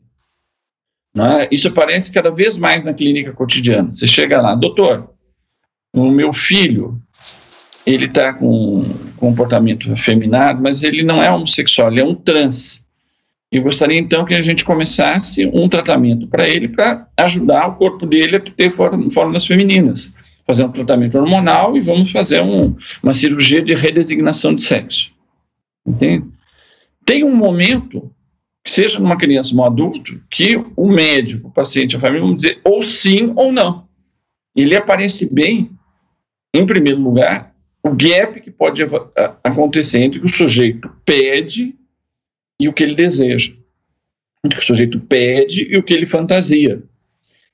É? 1.17 1.49
Isso 1.51 1.69
aparece 1.69 2.13
cada 2.13 2.31
vez 2.31 2.59
mais 2.59 2.85
na 2.85 2.93
clínica 2.93 3.33
cotidiana. 3.33 3.95
Você 3.95 4.07
chega 4.07 4.43
lá, 4.43 4.55
doutor, 4.55 5.09
o 5.95 6.11
meu 6.11 6.35
filho, 6.35 7.01
ele 7.87 8.05
está 8.05 8.35
com 8.35 8.85
comportamento 9.17 9.91
afeminado, 9.91 10.61
mas 10.63 10.83
ele 10.83 11.03
não 11.03 11.23
é 11.23 11.31
homossexual, 11.31 11.91
ele 11.91 12.03
é 12.03 12.05
um 12.05 12.15
trans. 12.15 12.80
Eu 13.53 13.63
gostaria 13.63 13.99
então 13.99 14.25
que 14.25 14.35
a 14.35 14.43
gente 14.43 14.65
começasse 14.65 15.45
um 15.53 15.69
tratamento 15.69 16.29
para 16.29 16.49
ele, 16.49 16.69
para 16.69 17.09
ajudar 17.17 17.67
o 17.67 17.75
corpo 17.75 18.07
dele 18.07 18.37
a 18.37 18.41
ter 18.41 18.71
formas 18.71 19.45
femininas. 19.45 20.15
Fazer 20.47 20.65
um 20.65 20.71
tratamento 20.71 21.19
hormonal 21.19 21.77
e 21.77 21.81
vamos 21.81 22.13
fazer 22.13 22.41
um, 22.43 22.77
uma 23.03 23.13
cirurgia 23.13 23.61
de 23.61 23.75
redesignação 23.75 24.55
de 24.55 24.63
sexo. 24.63 25.13
Entende? 25.85 26.27
Tem 27.05 27.25
um 27.25 27.35
momento, 27.35 28.13
seja 28.65 29.01
numa 29.01 29.19
criança 29.19 29.53
ou 29.53 29.61
um 29.61 29.65
adulto, 29.65 30.21
que 30.31 30.57
o 30.77 30.89
médico, 30.89 31.49
o 31.49 31.53
paciente, 31.53 31.97
a 31.97 32.01
família 32.01 32.25
vão 32.25 32.35
dizer 32.35 32.61
ou 32.63 32.83
sim 32.83 33.33
ou 33.35 33.53
não. 33.53 33.89
Ele 34.55 34.77
aparece 34.77 35.33
bem, 35.33 35.71
em 36.55 36.65
primeiro 36.65 37.01
lugar, 37.01 37.53
o 37.83 37.91
gap 37.91 38.41
que 38.41 38.51
pode 38.51 38.83
acontecer 39.43 39.99
entre 40.03 40.21
o 40.21 40.29
sujeito 40.29 40.91
pede 41.05 41.75
e 42.61 42.69
o 42.69 42.73
que 42.73 42.83
ele 42.83 42.95
deseja. 42.95 43.53
O 44.45 44.49
que 44.49 44.59
o 44.59 44.63
sujeito 44.63 45.01
pede 45.01 45.67
e 45.73 45.79
o 45.79 45.83
que 45.83 45.93
ele 45.93 46.07
fantasia. 46.07 46.83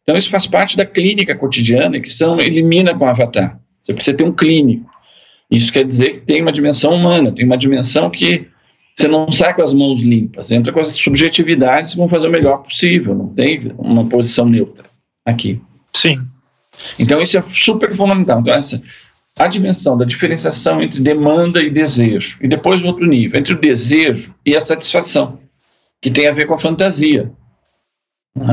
Então, 0.03 0.17
isso 0.17 0.31
faz 0.31 0.47
parte 0.47 0.77
da 0.77 0.85
clínica 0.85 1.35
cotidiana 1.35 2.01
que 2.01 2.11
são 2.11 2.39
elimina 2.39 2.95
com 2.95 3.05
o 3.05 3.09
avatar. 3.09 3.59
Você 3.83 3.95
precisa 3.95 4.17
ter 4.17 4.25
um 4.25 4.33
clínico. 4.33 4.89
Isso 5.51 5.73
quer 5.73 5.85
dizer 5.85 6.11
que 6.11 6.19
tem 6.21 6.43
uma 6.43 6.53
dimensão 6.53 6.93
humana, 6.93 7.33
tem 7.33 7.45
uma 7.45 7.57
dimensão 7.57 8.11
que 8.11 8.49
você 8.97 9.09
não 9.09 9.31
sai 9.31 9.55
com 9.55 9.63
as 9.63 9.75
mãos 9.75 10.03
limpas, 10.03 10.51
entra 10.51 10.73
com 10.73 10.81
as 10.81 10.93
subjetividades 10.95 11.93
e 11.93 11.97
vão 11.97 12.09
fazer 12.09 12.29
o 12.29 12.31
melhor 12.31 12.63
possível, 12.63 13.15
não 13.15 13.29
tem 13.29 13.73
uma 13.79 14.07
posição 14.07 14.49
neutra 14.49 14.87
aqui. 15.25 15.61
Sim. 15.93 16.21
Então, 16.99 17.21
isso 17.21 17.37
é 17.37 17.43
super 17.43 17.95
fundamental. 17.95 18.41
Então, 18.41 18.55
essa, 18.55 18.83
a 19.39 19.47
dimensão 19.47 19.99
da 19.99 20.05
diferenciação 20.05 20.81
entre 20.83 21.01
demanda 21.01 21.63
e 21.63 21.71
desejo, 21.71 22.39
e 22.41 22.49
depois 22.49 22.83
outro 22.83 23.07
nível, 23.07 23.39
entre 23.39 23.53
o 23.53 23.61
desejo 23.61 24.35
e 24.45 24.57
a 24.57 24.61
satisfação, 24.61 25.39
que 26.01 26.11
tem 26.11 26.27
a 26.27 26.33
ver 26.33 26.47
com 26.47 26.55
a 26.55 26.59
fantasia. 26.59 27.31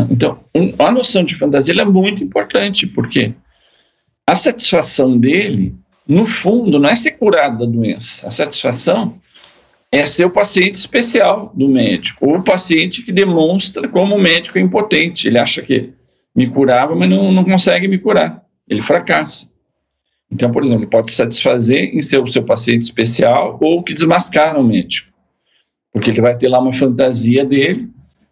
Então, 0.10 0.40
um, 0.56 0.74
a 0.80 0.92
noção 0.92 1.24
de 1.24 1.36
fantasia 1.36 1.74
é 1.82 1.86
muito 1.86 2.24
importante, 2.24 2.88
porque 2.88 3.34
a 4.26 4.36
satisfação 4.36 5.18
dele, 5.18 5.76
no 6.08 6.26
fundo, 6.26 6.80
não 6.80 6.90
é 6.90 6.96
ser 6.96 7.12
curado 7.12 7.60
da 7.60 7.66
doença. 7.66 8.26
A 8.28 8.32
satisfação 8.32 9.20
é 9.92 10.06
ser 10.06 10.26
o 10.26 10.32
paciente 10.32 10.76
especial 10.76 11.52
do 11.54 11.68
médico, 11.68 12.28
ou 12.28 12.38
o 12.38 12.44
paciente 12.44 13.04
que 13.04 13.12
demonstra 13.12 13.88
como 13.88 14.16
o 14.16 14.22
médico 14.22 14.58
é 14.58 14.62
impotente. 14.62 15.28
Ele 15.28 15.38
acha 15.38 15.62
que 15.62 15.94
me 16.36 16.50
curava, 16.50 16.96
mas 16.96 17.10
não, 17.10 17.32
não 17.32 17.44
consegue 17.44 17.88
me 17.88 17.98
curar. 17.98 18.42
Ele 18.68 18.82
fracassa. 18.82 19.53
Então, 20.34 20.52
por 20.52 20.64
exemplo, 20.64 20.88
pode 20.88 21.12
satisfazer 21.12 21.96
em 21.96 22.02
ser 22.02 22.20
o 22.20 22.28
seu 22.28 22.44
paciente 22.44 22.82
especial 22.82 23.60
ou 23.62 23.84
que 23.84 23.94
desmascara 23.94 24.60
o 24.60 24.64
médico. 24.64 25.14
Porque 25.92 26.10
ele 26.10 26.22
vai 26.22 26.36
ter 26.36 26.48
lá 26.48 26.60
uma 26.60 26.74
fantasia 26.74 27.46
dele 27.46 27.88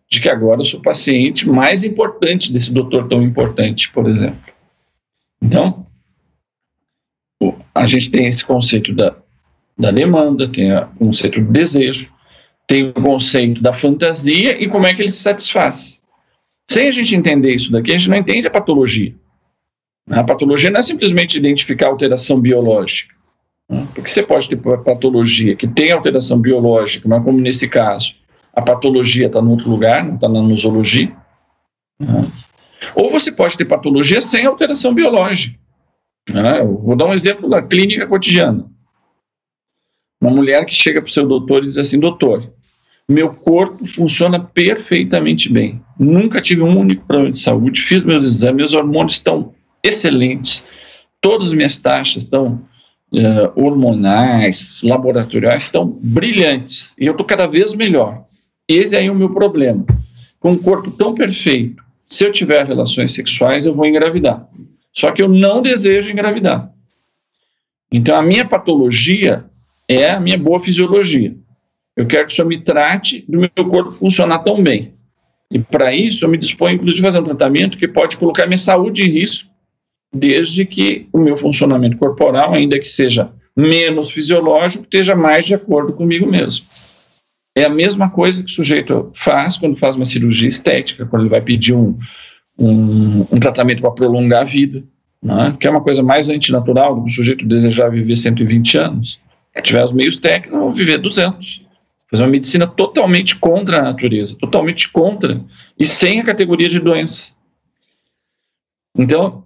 de 0.10 0.20
que 0.20 0.28
agora 0.28 0.62
eu 0.62 0.66
sou 0.66 0.80
o 0.80 0.84
paciente 0.84 1.48
mais 1.48 1.84
importante 1.84 2.52
desse 2.52 2.74
doutor 2.74 3.08
tão 3.08 3.22
importante, 3.22 3.92
por 3.92 4.10
exemplo. 4.10 4.42
Então, 5.40 5.86
a 7.74 7.86
gente 7.86 8.10
tem 8.10 8.26
esse 8.26 8.44
conceito 8.44 8.94
da, 8.94 9.16
da 9.78 9.92
demanda, 9.92 10.50
tem 10.50 10.74
o 10.74 10.88
conceito 10.98 11.40
do 11.40 11.52
desejo, 11.52 12.12
tem 12.66 12.90
o 12.90 12.94
conceito 12.94 13.62
da 13.62 13.74
fantasia 13.74 14.60
e 14.62 14.68
como 14.68 14.88
é 14.88 14.94
que 14.94 15.04
ele 15.04 15.10
se 15.10 15.22
satisfaz. 15.22 16.02
Sem 16.68 16.88
a 16.88 16.92
gente 16.92 17.16
entender 17.16 17.54
isso 17.54 17.72
daqui, 17.72 17.92
a 17.92 17.98
gente 17.98 18.10
não 18.10 18.18
entende 18.18 18.48
a 18.48 18.52
patologia. 18.52 19.14
A 20.10 20.24
patologia 20.24 20.70
não 20.70 20.80
é 20.80 20.84
simplesmente 20.84 21.38
identificar 21.38 21.88
alteração 21.88 22.40
biológica, 22.40 23.14
né? 23.70 23.88
porque 23.94 24.10
você 24.10 24.24
pode 24.24 24.50
ter 24.50 24.58
patologia 24.58 25.56
que 25.56 25.68
tem 25.68 25.92
alteração 25.92 26.40
biológica, 26.40 27.08
mas 27.08 27.24
como 27.24 27.40
nesse 27.40 27.68
caso, 27.68 28.16
a 28.54 28.62
patologia 28.62 29.28
está 29.28 29.40
em 29.40 29.48
outro 29.48 29.70
lugar, 29.70 30.04
não 30.04 30.16
está 30.16 30.28
na 30.28 30.42
nosologia. 30.42 31.16
Né? 32.00 32.32
Ou 32.96 33.10
você 33.10 33.32
pode 33.32 33.56
ter 33.56 33.66
patologia 33.66 34.22
sem 34.22 34.46
alteração 34.46 34.94
biológica. 34.94 35.60
Né? 36.30 36.64
vou 36.64 36.96
dar 36.96 37.06
um 37.06 37.14
exemplo 37.14 37.50
da 37.50 37.62
clínica 37.62 38.08
cotidiana. 38.08 38.70
Uma 40.22 40.32
mulher 40.32 40.66
que 40.66 40.74
chega 40.74 41.02
para 41.02 41.10
o 41.10 41.12
seu 41.12 41.28
doutor 41.28 41.64
e 41.64 41.68
diz 41.68 41.78
assim: 41.80 42.00
Doutor, 42.00 42.44
meu 43.10 43.30
corpo 43.30 43.88
funciona 43.88 44.40
perfeitamente 44.40 45.52
bem. 45.52 45.82
Nunca 45.98 46.40
tive 46.40 46.62
um 46.62 46.78
único 46.78 47.06
problema 47.06 47.32
de 47.32 47.40
saúde. 47.40 47.82
Fiz 47.82 48.04
meus 48.04 48.24
exames, 48.24 48.58
meus 48.58 48.74
hormônios 48.74 49.14
estão 49.14 49.54
excelentes. 49.84 50.66
Todas 51.20 51.50
as 51.50 51.54
minhas 51.54 51.78
taxas 51.80 52.24
estão 52.24 52.62
uh, 53.14 53.52
hormonais, 53.56 54.82
laboratoriais, 54.84 55.64
estão 55.64 55.88
brilhantes. 55.88 56.94
E 57.00 57.06
eu 57.06 57.12
estou 57.12 57.26
cada 57.26 57.48
vez 57.48 57.74
melhor. 57.74 58.26
Esse 58.68 58.96
aí 58.96 59.08
é 59.08 59.12
o 59.12 59.16
meu 59.16 59.30
problema. 59.34 59.86
Com 60.40 60.50
um 60.50 60.58
corpo 60.58 60.92
tão 60.92 61.14
perfeito, 61.14 61.84
se 62.08 62.26
eu 62.26 62.32
tiver 62.32 62.66
relações 62.66 63.14
sexuais, 63.14 63.66
eu 63.66 63.76
vou 63.76 63.86
engravidar. 63.86 64.48
Só 64.94 65.12
que 65.12 65.22
eu 65.22 65.30
não 65.30 65.62
desejo 65.62 66.10
engravidar. 66.10 66.72
Então, 67.92 68.16
a 68.16 68.22
minha 68.22 68.46
patologia 68.46 69.46
é 69.88 70.12
a 70.12 70.20
minha 70.20 70.38
boa 70.38 70.60
fisiologia. 70.60 71.36
Eu 71.96 72.08
quero 72.08 72.28
que 72.28 72.34
o 72.34 72.36
senhor 72.36 72.48
me 72.48 72.60
trate 72.60 73.26
do 73.28 73.40
meu 73.40 73.70
corpo 73.70 73.92
funcionar 73.92 74.40
tão 74.40 74.64
bem. 74.64 74.94
E 75.50 75.60
para 75.60 75.94
isso, 75.94 76.24
eu 76.24 76.30
me 76.30 76.38
disponho, 76.38 76.76
inclusive, 76.76 77.02
a 77.02 77.12
fazer 77.12 77.20
um 77.20 77.26
tratamento 77.26 77.78
que 77.78 77.88
pode 77.88 78.16
colocar 78.16 78.48
minha 78.48 78.58
saúde 78.58 79.04
em 79.04 79.10
risco 79.10 79.51
desde 80.14 80.66
que 80.66 81.08
o 81.14 81.20
meu 81.20 81.38
funcionamento 81.38 81.98
corporal, 81.98 82.54
ainda 82.54 82.80
que 82.80 82.90
seja 82.90 83.32
menos 83.56 84.10
fisiológico, 84.10 84.84
esteja 84.84 85.16
mais 85.16 85.46
de 85.46 85.54
acordo 85.54 85.94
comigo 85.94 86.30
mesmo. 86.30 86.64
É 87.56 87.66
a 87.66 87.70
mesma 87.70 88.10
coisa 88.10 88.44
que 88.44 88.52
o 88.52 88.54
sujeito 88.54 89.12
faz 89.14 89.58
quando 89.58 89.76
faz 89.76 89.96
uma 89.96 90.06
cirurgia 90.06 90.48
estética, 90.48 91.06
quando 91.06 91.24
ele 91.24 91.30
vai 91.30 91.42
pedir 91.42 91.74
um, 91.74 91.98
um, 92.58 93.22
um 93.32 93.40
tratamento 93.40 93.82
para 93.82 93.92
prolongar 93.92 94.42
a 94.42 94.46
vida, 94.46 94.84
né? 95.22 95.56
que 95.60 95.68
é 95.68 95.70
uma 95.70 95.82
coisa 95.82 96.02
mais 96.02 96.30
antinatural 96.30 96.96
do 96.96 97.04
que 97.04 97.12
o 97.12 97.14
sujeito 97.14 97.46
desejar 97.46 97.90
viver 97.90 98.16
120 98.16 98.78
anos. 98.78 99.20
Se 99.54 99.62
tiver 99.62 99.84
os 99.84 99.92
meios 99.92 100.20
técnicos, 100.20 100.60
vão 100.60 100.72
viver 100.72 100.98
200. 100.98 101.68
Fazer 102.10 102.24
uma 102.24 102.30
medicina 102.30 102.68
totalmente 102.68 103.38
contra 103.38 103.80
a 103.80 103.84
natureza, 103.84 104.36
totalmente 104.38 104.90
contra 104.90 105.42
e 105.80 105.86
sem 105.86 106.20
a 106.20 106.26
categoria 106.26 106.68
de 106.68 106.80
doença. 106.80 107.32
Então, 108.98 109.46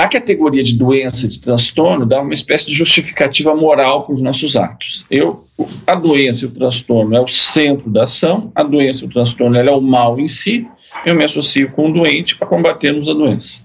a 0.00 0.08
categoria 0.08 0.62
de 0.62 0.78
doença, 0.78 1.28
de 1.28 1.38
transtorno, 1.38 2.06
dá 2.06 2.22
uma 2.22 2.32
espécie 2.32 2.66
de 2.66 2.72
justificativa 2.72 3.54
moral 3.54 4.04
para 4.04 4.14
os 4.14 4.22
nossos 4.22 4.56
atos. 4.56 5.04
Eu, 5.10 5.44
a 5.86 5.94
doença 5.94 6.44
e 6.44 6.48
o 6.48 6.52
transtorno 6.52 7.14
é 7.14 7.20
o 7.20 7.28
centro 7.28 7.90
da 7.90 8.04
ação, 8.04 8.50
a 8.54 8.62
doença 8.62 9.04
e 9.04 9.08
o 9.08 9.10
transtorno 9.10 9.58
é 9.58 9.70
o 9.70 9.80
mal 9.80 10.18
em 10.18 10.26
si, 10.26 10.66
eu 11.04 11.14
me 11.14 11.22
associo 11.22 11.70
com 11.72 11.90
o 11.90 11.92
doente 11.92 12.36
para 12.36 12.48
combatermos 12.48 13.10
a 13.10 13.12
doença. 13.12 13.60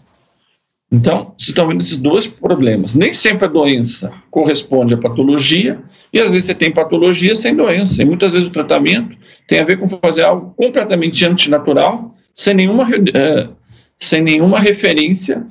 Então, 0.92 1.34
vocês 1.38 1.50
estão 1.50 1.70
vendo 1.70 1.80
esses 1.80 1.96
dois 1.96 2.28
problemas. 2.28 2.94
Nem 2.94 3.14
sempre 3.14 3.46
a 3.46 3.50
doença 3.50 4.14
corresponde 4.30 4.94
à 4.94 4.98
patologia, 4.98 5.80
e 6.12 6.20
às 6.20 6.32
vezes 6.32 6.48
você 6.48 6.56
tem 6.56 6.70
patologia 6.70 7.34
sem 7.34 7.56
doença, 7.56 8.02
e 8.02 8.06
muitas 8.06 8.34
vezes 8.34 8.50
o 8.50 8.52
tratamento 8.52 9.18
tem 9.48 9.60
a 9.60 9.64
ver 9.64 9.80
com 9.80 9.88
fazer 9.88 10.24
algo 10.24 10.54
completamente 10.58 11.24
antinatural, 11.24 12.14
sem 12.34 12.54
nenhuma, 12.54 12.84
uh, 12.84 13.56
sem 13.98 14.22
nenhuma 14.22 14.60
referência 14.60 15.48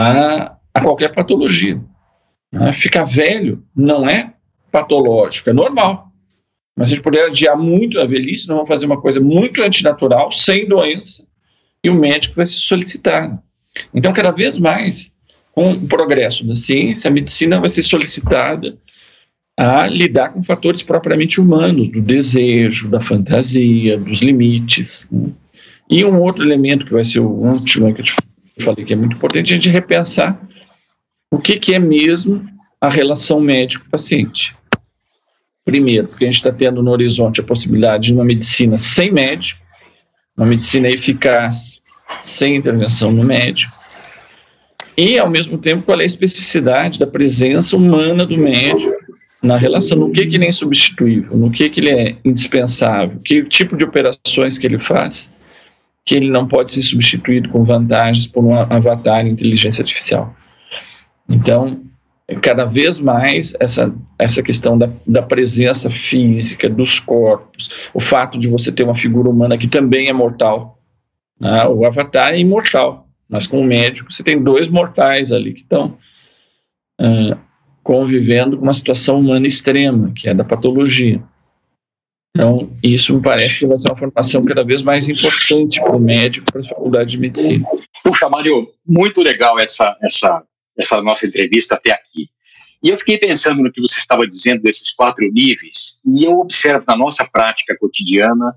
a, 0.00 0.56
a 0.74 0.80
qualquer 0.80 1.14
patologia. 1.14 1.80
Né? 2.50 2.72
Ficar 2.72 3.04
velho 3.04 3.64
não 3.74 4.08
é 4.08 4.34
patológico, 4.70 5.50
é 5.50 5.52
normal. 5.52 6.08
Mas 6.76 6.88
se 6.88 6.94
a 6.94 6.96
gente 6.96 7.04
puder 7.04 7.26
adiar 7.26 7.56
muito 7.56 8.00
a 8.00 8.06
velhice, 8.06 8.48
nós 8.48 8.56
vamos 8.56 8.68
fazer 8.68 8.86
uma 8.86 9.00
coisa 9.00 9.20
muito 9.20 9.62
antinatural, 9.62 10.32
sem 10.32 10.66
doença, 10.66 11.26
e 11.84 11.90
o 11.90 11.94
médico 11.94 12.36
vai 12.36 12.46
se 12.46 12.54
solicitar. 12.54 13.42
Então, 13.94 14.12
cada 14.12 14.30
vez 14.30 14.58
mais, 14.58 15.12
com 15.52 15.72
o 15.72 15.86
progresso 15.86 16.46
da 16.46 16.56
ciência, 16.56 17.08
a 17.08 17.12
medicina 17.12 17.60
vai 17.60 17.68
ser 17.68 17.82
solicitada 17.82 18.76
a 19.58 19.86
lidar 19.86 20.30
com 20.30 20.42
fatores 20.42 20.82
propriamente 20.82 21.40
humanos, 21.40 21.88
do 21.88 22.00
desejo, 22.00 22.88
da 22.88 23.00
fantasia, 23.00 23.98
dos 23.98 24.20
limites. 24.20 25.06
Né? 25.10 25.30
E 25.90 26.04
um 26.04 26.18
outro 26.20 26.44
elemento 26.44 26.86
que 26.86 26.92
vai 26.92 27.04
ser 27.04 27.20
o 27.20 27.28
último 27.28 27.92
que 27.94 28.00
eu 28.00 28.06
falei 28.60 28.84
que 28.84 28.92
é 28.92 28.96
muito 28.96 29.16
importante, 29.16 29.52
a 29.52 29.56
gente 29.56 29.70
repensar 29.70 30.40
o 31.30 31.38
que, 31.38 31.58
que 31.58 31.74
é 31.74 31.78
mesmo 31.78 32.44
a 32.80 32.88
relação 32.88 33.40
médico-paciente. 33.40 34.54
Primeiro, 35.64 36.08
porque 36.08 36.24
a 36.24 36.26
gente 36.26 36.38
está 36.38 36.52
tendo 36.52 36.82
no 36.82 36.90
horizonte 36.90 37.40
a 37.40 37.44
possibilidade 37.44 38.08
de 38.08 38.14
uma 38.14 38.24
medicina 38.24 38.78
sem 38.78 39.12
médico, 39.12 39.60
uma 40.36 40.46
medicina 40.46 40.88
eficaz, 40.88 41.80
sem 42.22 42.56
intervenção 42.56 43.12
no 43.12 43.22
médico, 43.22 43.70
e, 44.96 45.18
ao 45.18 45.30
mesmo 45.30 45.56
tempo, 45.56 45.84
qual 45.84 45.98
é 46.00 46.02
a 46.02 46.06
especificidade 46.06 46.98
da 46.98 47.06
presença 47.06 47.76
humana 47.76 48.26
do 48.26 48.36
médico 48.36 48.92
na 49.42 49.56
relação, 49.56 49.98
no 49.98 50.12
que, 50.12 50.26
que 50.26 50.36
ele 50.36 50.44
é 50.44 50.48
insubstituível, 50.48 51.36
no 51.36 51.50
que, 51.50 51.68
que 51.68 51.80
ele 51.80 51.90
é 51.90 52.16
indispensável, 52.24 53.18
que 53.24 53.42
tipo 53.44 53.76
de 53.76 53.84
operações 53.84 54.58
que 54.58 54.66
ele 54.66 54.78
faz, 54.78 55.30
que 56.04 56.14
ele 56.14 56.30
não 56.30 56.46
pode 56.46 56.72
ser 56.72 56.82
substituído 56.82 57.48
com 57.48 57.64
vantagens 57.64 58.26
por 58.26 58.44
um 58.44 58.54
avatar 58.54 59.26
inteligência 59.26 59.82
artificial. 59.82 60.34
Então, 61.28 61.80
cada 62.40 62.64
vez 62.64 62.98
mais 62.98 63.54
essa, 63.60 63.94
essa 64.18 64.42
questão 64.42 64.76
da, 64.76 64.90
da 65.06 65.22
presença 65.22 65.90
física 65.90 66.68
dos 66.68 66.98
corpos, 66.98 67.70
o 67.94 68.00
fato 68.00 68.38
de 68.38 68.48
você 68.48 68.72
ter 68.72 68.82
uma 68.82 68.94
figura 68.94 69.28
humana 69.28 69.58
que 69.58 69.68
também 69.68 70.08
é 70.08 70.12
mortal. 70.12 70.78
Né? 71.38 71.64
O 71.66 71.86
avatar 71.86 72.32
é 72.32 72.38
imortal, 72.38 73.08
mas 73.28 73.46
com 73.46 73.60
o 73.60 73.64
médico 73.64 74.12
você 74.12 74.22
tem 74.22 74.42
dois 74.42 74.68
mortais 74.68 75.32
ali 75.32 75.52
que 75.52 75.62
estão 75.62 75.96
uh, 77.00 77.36
convivendo 77.82 78.56
com 78.56 78.64
uma 78.64 78.74
situação 78.74 79.20
humana 79.20 79.46
extrema, 79.46 80.12
que 80.14 80.28
é 80.28 80.34
da 80.34 80.44
patologia. 80.44 81.22
Então, 82.34 82.74
isso 82.82 83.14
me 83.14 83.22
parece 83.22 83.60
que 83.60 83.66
vai 83.66 83.76
ser 83.76 83.88
uma 83.88 83.98
formação 83.98 84.44
cada 84.44 84.64
vez 84.64 84.80
mais 84.80 85.06
importante 85.08 85.78
para 85.80 85.94
o 85.94 86.00
médico, 86.00 86.50
para 86.50 86.62
a 86.62 86.64
faculdade 86.64 87.10
de 87.10 87.18
medicina. 87.18 87.66
Puxa, 88.02 88.28
Mário, 88.28 88.72
muito 88.86 89.20
legal 89.20 89.58
essa, 89.58 89.94
essa, 90.02 90.42
essa 90.78 91.02
nossa 91.02 91.26
entrevista 91.26 91.74
até 91.74 91.92
aqui. 91.92 92.30
E 92.82 92.88
eu 92.88 92.96
fiquei 92.96 93.18
pensando 93.18 93.62
no 93.62 93.70
que 93.70 93.80
você 93.80 93.98
estava 93.98 94.26
dizendo 94.26 94.62
desses 94.62 94.90
quatro 94.90 95.30
níveis, 95.30 95.98
e 96.06 96.24
eu 96.24 96.32
observo 96.38 96.84
na 96.88 96.96
nossa 96.96 97.24
prática 97.30 97.76
cotidiana 97.78 98.56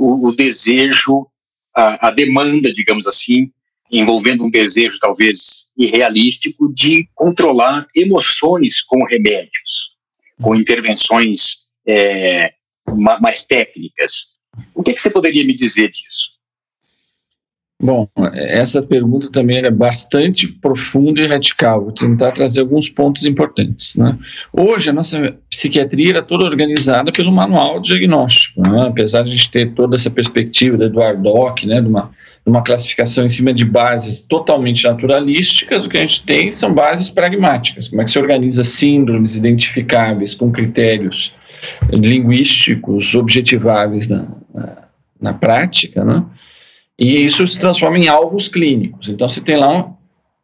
o, 0.00 0.28
o 0.28 0.34
desejo, 0.34 1.26
a, 1.76 2.08
a 2.08 2.10
demanda, 2.10 2.72
digamos 2.72 3.06
assim, 3.06 3.50
envolvendo 3.90 4.42
um 4.42 4.50
desejo 4.50 4.98
talvez 4.98 5.66
irrealístico 5.76 6.72
de 6.72 7.06
controlar 7.14 7.86
emoções 7.94 8.80
com 8.80 9.04
remédios, 9.04 9.92
com 10.40 10.56
intervenções 10.56 11.58
é, 11.86 12.54
mais 12.94 13.44
técnicas. 13.44 14.32
O 14.74 14.82
que, 14.82 14.92
que 14.92 15.00
você 15.00 15.10
poderia 15.10 15.46
me 15.46 15.54
dizer 15.54 15.88
disso? 15.88 16.32
Bom, 17.82 18.08
essa 18.32 18.80
pergunta 18.80 19.28
também 19.28 19.58
é 19.58 19.68
bastante 19.68 20.46
profunda 20.46 21.20
e 21.20 21.26
radical. 21.26 21.82
Vou 21.82 21.90
tentar 21.90 22.30
trazer 22.30 22.60
alguns 22.60 22.88
pontos 22.88 23.26
importantes. 23.26 23.96
Né? 23.96 24.16
Hoje, 24.52 24.90
a 24.90 24.92
nossa 24.92 25.36
psiquiatria 25.50 26.10
era 26.10 26.22
toda 26.22 26.44
organizada 26.44 27.10
pelo 27.10 27.32
manual 27.32 27.80
de 27.80 27.88
diagnóstico. 27.88 28.62
Né? 28.62 28.86
Apesar 28.86 29.22
de 29.22 29.32
a 29.32 29.34
gente 29.34 29.50
ter 29.50 29.74
toda 29.74 29.96
essa 29.96 30.08
perspectiva 30.08 30.76
do 30.76 30.84
Eduardo 30.84 31.24
Dock, 31.24 31.66
né? 31.66 31.80
de, 31.80 31.88
uma, 31.88 32.12
de 32.44 32.50
uma 32.50 32.62
classificação 32.62 33.26
em 33.26 33.28
cima 33.28 33.52
de 33.52 33.64
bases 33.64 34.20
totalmente 34.20 34.84
naturalísticas, 34.84 35.84
o 35.84 35.88
que 35.88 35.98
a 35.98 36.02
gente 36.02 36.22
tem 36.24 36.52
são 36.52 36.72
bases 36.72 37.10
pragmáticas. 37.10 37.88
Como 37.88 38.00
é 38.00 38.04
que 38.04 38.12
se 38.12 38.18
organiza 38.18 38.62
síndromes 38.62 39.34
identificáveis 39.34 40.34
com 40.34 40.52
critérios 40.52 41.34
linguísticos 41.90 43.14
objetiváveis 43.14 44.08
na, 44.08 44.36
na, 44.52 44.88
na 45.20 45.34
prática, 45.34 46.04
né? 46.04 46.24
E 46.98 47.24
isso 47.24 47.46
se 47.48 47.58
transforma 47.58 47.98
em 47.98 48.08
alvos 48.08 48.48
clínicos. 48.48 49.08
Então, 49.08 49.28
você 49.28 49.40
tem 49.40 49.56
lá 49.56 49.76
um, 49.76 49.96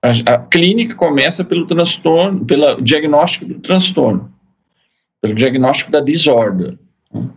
a, 0.02 0.34
a, 0.34 0.38
clínica 0.38 0.94
começa 0.94 1.44
pelo 1.44 1.66
transtorno, 1.66 2.44
pelo 2.44 2.80
diagnóstico 2.80 3.44
do 3.44 3.60
transtorno, 3.60 4.32
pelo 5.20 5.34
diagnóstico 5.34 5.90
da 5.90 6.00
desordem. 6.00 6.78
Né? 7.12 7.28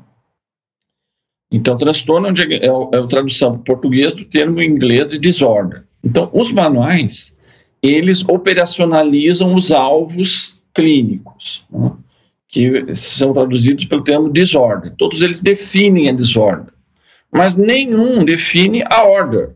Então, 1.52 1.78
transtorno 1.78 2.28
é, 2.28 2.32
é, 2.32 2.68
é 2.68 2.98
a 2.99 3.08
tradução 3.08 3.60
português 3.60 4.16
do 4.16 4.26
termo 4.26 4.62
inglês 4.62 5.10
de 5.10 5.20
desordem. 5.20 5.82
Então, 6.03 6.30
os 6.34 6.52
manuais, 6.52 7.36
eles 7.82 8.28
operacionalizam 8.28 9.53
os 9.53 9.72
alvos 9.72 10.58
clínicos, 10.74 11.66
né? 11.70 11.91
Que 12.52 12.95
são 12.95 13.34
traduzidos 13.34 13.86
pelo 13.86 14.03
termo 14.03 14.30
desordem. 14.30 14.91
Todos 14.98 15.22
eles 15.22 15.41
definem 15.41 16.10
a 16.10 16.11
desordem 16.11 16.72
mas 17.32 17.56
nenhum 17.56 18.26
define 18.26 18.84
a 18.90 19.03
ordem. 19.03 19.48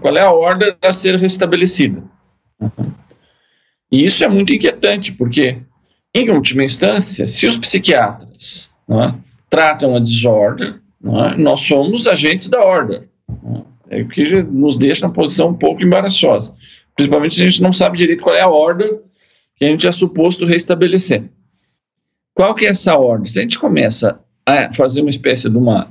Qual 0.00 0.16
é 0.16 0.22
a 0.22 0.30
ordem 0.30 0.74
a 0.80 0.92
ser 0.92 1.16
restabelecida? 1.16 2.02
E 3.90 4.04
isso 4.04 4.24
é 4.24 4.28
muito 4.28 4.54
inquietante, 4.54 5.12
porque, 5.12 5.58
em 6.14 6.30
última 6.30 6.64
instância, 6.64 7.26
se 7.26 7.46
os 7.46 7.58
psiquiatras 7.58 8.70
é, 8.88 9.14
tratam 9.50 9.96
a 9.96 9.98
desordem, 9.98 10.74
é, 11.04 11.36
nós 11.36 11.60
somos 11.60 12.06
agentes 12.06 12.48
da 12.48 12.60
ordem. 12.60 13.02
É 13.90 14.00
o 14.00 14.08
que 14.08 14.42
nos 14.44 14.76
deixa 14.76 15.06
na 15.06 15.12
posição 15.12 15.48
um 15.48 15.54
pouco 15.54 15.82
embaraçosa. 15.82 16.56
Principalmente 16.94 17.34
se 17.34 17.42
a 17.42 17.44
gente 17.44 17.62
não 17.62 17.72
sabe 17.72 17.98
direito 17.98 18.22
qual 18.22 18.34
é 18.34 18.40
a 18.40 18.48
ordem 18.48 18.98
que 19.56 19.64
a 19.64 19.68
gente 19.68 19.86
é 19.86 19.92
suposto 19.92 20.44
restabelecer. 20.44 21.24
Qual 22.36 22.54
que 22.54 22.66
é 22.66 22.68
essa 22.68 22.94
ordem? 22.94 23.24
Se 23.24 23.38
a 23.38 23.42
gente 23.42 23.58
começa 23.58 24.20
a 24.44 24.70
fazer 24.74 25.00
uma 25.00 25.08
espécie 25.08 25.48
de 25.48 25.56
uma 25.56 25.86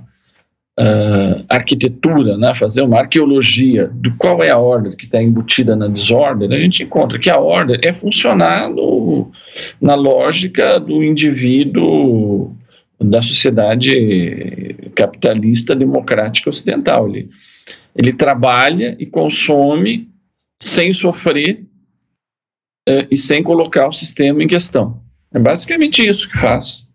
uh, 0.80 1.46
arquitetura, 1.50 2.38
né, 2.38 2.54
fazer 2.54 2.84
uma 2.84 3.00
arqueologia 3.00 3.88
do 3.88 4.16
qual 4.16 4.44
é 4.44 4.52
a 4.52 4.58
ordem 4.60 4.96
que 4.96 5.06
está 5.06 5.20
embutida 5.20 5.76
na 5.76 5.88
desordem, 5.88 6.54
a 6.54 6.60
gente 6.60 6.84
encontra 6.84 7.18
que 7.18 7.32
a 7.32 7.40
ordem 7.40 7.80
é 7.84 7.92
funcionar 7.92 8.70
no, 8.70 9.32
na 9.82 9.96
lógica 9.96 10.80
do 10.80 11.04
indivíduo 11.04 12.56
da 13.02 13.24
sociedade 13.24 14.92
capitalista 14.94 15.76
democrática 15.76 16.52
ocidental. 16.52 17.10
Ele, 17.10 17.28
ele 17.96 18.14
trabalha 18.14 18.96
e 19.00 19.08
consome 19.08 20.12
sem 20.62 20.94
sofrer 20.94 21.66
uh, 22.88 23.08
e 23.10 23.18
sem 23.18 23.42
colocar 23.42 23.88
o 23.88 23.92
sistema 23.92 24.44
em 24.44 24.48
questão. 24.48 25.04
É 25.34 25.40
basicamente 25.40 26.06
isso 26.06 26.30
que 26.30 26.38
faz 26.38 26.88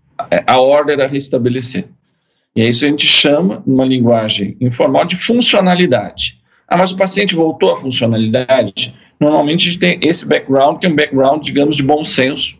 a 0.46 0.60
ordem 0.60 1.00
a 1.00 1.06
restabelecer. 1.06 1.88
E 2.54 2.62
é 2.62 2.68
isso 2.68 2.84
a 2.84 2.88
gente 2.88 3.06
chama, 3.06 3.62
numa 3.66 3.84
linguagem 3.84 4.56
informal, 4.60 5.04
de 5.04 5.16
funcionalidade. 5.16 6.40
Ah, 6.66 6.76
mas 6.76 6.90
o 6.90 6.96
paciente 6.96 7.34
voltou 7.34 7.72
à 7.72 7.76
funcionalidade? 7.76 8.94
Normalmente 9.18 9.68
a 9.68 9.72
gente 9.72 9.78
tem 9.78 10.00
esse 10.02 10.26
background, 10.26 10.78
que 10.78 10.86
é 10.86 10.90
um 10.90 10.94
background, 10.94 11.44
digamos, 11.44 11.76
de 11.76 11.82
bom 11.82 12.04
senso, 12.04 12.58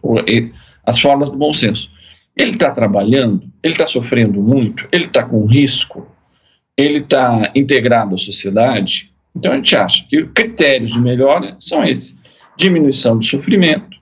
as 0.85 1.01
formas 1.01 1.31
do 1.31 1.37
bom 1.37 1.53
senso. 1.53 1.91
Ele 2.37 2.53
está 2.53 2.71
trabalhando, 2.71 3.51
ele 3.63 3.75
está 3.75 3.87
sofrendo 3.87 4.43
muito, 4.43 4.89
ele 4.93 5.05
está 5.05 5.23
com 5.23 5.45
risco, 5.47 6.07
ele 6.77 6.99
está 6.99 7.43
integrado 7.55 8.15
à 8.15 8.19
sociedade. 8.19 9.13
Então 9.35 9.53
a 9.53 9.57
gente 9.57 9.75
acha 9.77 10.05
que 10.09 10.25
critérios 10.27 10.93
de 10.93 11.01
melhora 11.01 11.57
são 11.61 11.85
esses: 11.85 12.19
diminuição 12.57 13.19
do 13.19 13.25
sofrimento, 13.25 14.00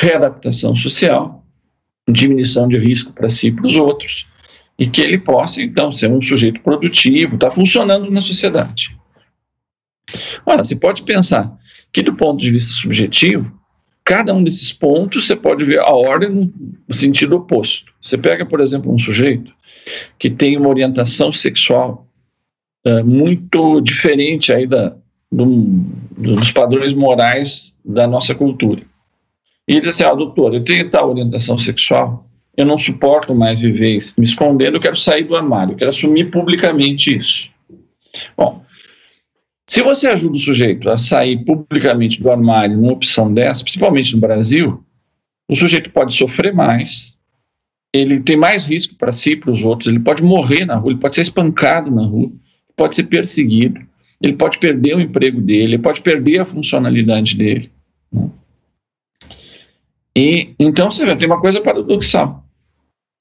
readaptação 0.00 0.74
social, 0.74 1.44
diminuição 2.08 2.66
de 2.66 2.78
risco 2.78 3.12
para 3.12 3.28
si 3.28 3.48
e 3.48 3.52
para 3.52 3.66
os 3.66 3.76
outros, 3.76 4.26
e 4.78 4.86
que 4.86 5.02
ele 5.02 5.18
possa, 5.18 5.60
então, 5.60 5.92
ser 5.92 6.10
um 6.10 6.22
sujeito 6.22 6.60
produtivo, 6.62 7.34
está 7.34 7.50
funcionando 7.50 8.10
na 8.10 8.22
sociedade. 8.22 8.96
Ora, 10.46 10.64
você 10.64 10.74
pode 10.74 11.02
pensar 11.02 11.54
que, 11.92 12.02
do 12.02 12.14
ponto 12.14 12.40
de 12.40 12.50
vista 12.50 12.72
subjetivo, 12.72 13.52
cada 14.02 14.34
um 14.34 14.42
desses 14.42 14.72
pontos 14.72 15.26
você 15.26 15.36
pode 15.36 15.64
ver 15.64 15.80
a 15.80 15.92
ordem 15.92 16.50
no 16.88 16.94
sentido 16.94 17.36
oposto. 17.36 17.92
Você 18.00 18.16
pega, 18.16 18.46
por 18.46 18.60
exemplo, 18.60 18.92
um 18.92 18.98
sujeito 18.98 19.52
que 20.18 20.30
tem 20.30 20.56
uma 20.56 20.68
orientação 20.68 21.30
sexual 21.30 22.08
é, 22.84 23.02
muito 23.02 23.82
diferente 23.82 24.50
aí 24.50 24.66
da, 24.66 24.96
do, 25.30 25.44
dos 26.16 26.50
padrões 26.50 26.94
morais 26.94 27.76
da 27.84 28.06
nossa 28.06 28.34
cultura. 28.34 28.82
E 29.68 29.72
ele 29.72 29.80
diz 29.80 29.94
assim, 29.94 30.04
ah, 30.04 30.14
doutor, 30.14 30.54
eu 30.54 30.64
tenho 30.64 30.90
tal 30.90 31.10
orientação 31.10 31.58
sexual, 31.58 32.28
eu 32.56 32.66
não 32.66 32.78
suporto 32.78 33.34
mais 33.34 33.60
viver 33.60 33.98
me 34.18 34.24
escondendo, 34.24 34.76
eu 34.76 34.80
quero 34.80 34.96
sair 34.96 35.24
do 35.24 35.36
armário, 35.36 35.72
eu 35.72 35.76
quero 35.76 35.90
assumir 35.90 36.30
publicamente 36.30 37.16
isso. 37.16 37.48
Bom, 38.36 38.64
se 39.66 39.82
você 39.82 40.08
ajuda 40.08 40.34
o 40.34 40.40
sujeito 40.40 40.90
a 40.90 40.98
sair 40.98 41.44
publicamente 41.44 42.20
do 42.20 42.30
armário 42.30 42.76
numa 42.76 42.92
opção 42.92 43.32
dessa, 43.32 43.62
principalmente 43.62 44.14
no 44.14 44.20
Brasil, 44.20 44.84
o 45.48 45.54
sujeito 45.54 45.90
pode 45.90 46.14
sofrer 46.14 46.52
mais, 46.52 47.16
ele 47.92 48.20
tem 48.20 48.36
mais 48.36 48.66
risco 48.66 48.94
para 48.96 49.12
si 49.12 49.32
e 49.32 49.36
para 49.36 49.52
os 49.52 49.62
outros, 49.62 49.88
ele 49.88 50.00
pode 50.00 50.22
morrer 50.22 50.64
na 50.64 50.76
rua, 50.76 50.92
ele 50.92 51.00
pode 51.00 51.14
ser 51.14 51.22
espancado 51.22 51.90
na 51.90 52.02
rua, 52.02 52.30
pode 52.76 52.94
ser 52.94 53.04
perseguido, 53.04 53.80
ele 54.20 54.34
pode 54.34 54.58
perder 54.58 54.96
o 54.96 55.00
emprego 55.00 55.40
dele, 55.40 55.74
ele 55.74 55.78
pode 55.78 56.00
perder 56.00 56.40
a 56.40 56.44
funcionalidade 56.44 57.36
dele. 57.36 57.70
Né? 58.12 58.28
E 60.16 60.54
então 60.58 60.90
você 60.90 61.04
vê, 61.04 61.14
tem 61.16 61.26
uma 61.26 61.40
coisa 61.40 61.60
paradoxal. 61.60 62.44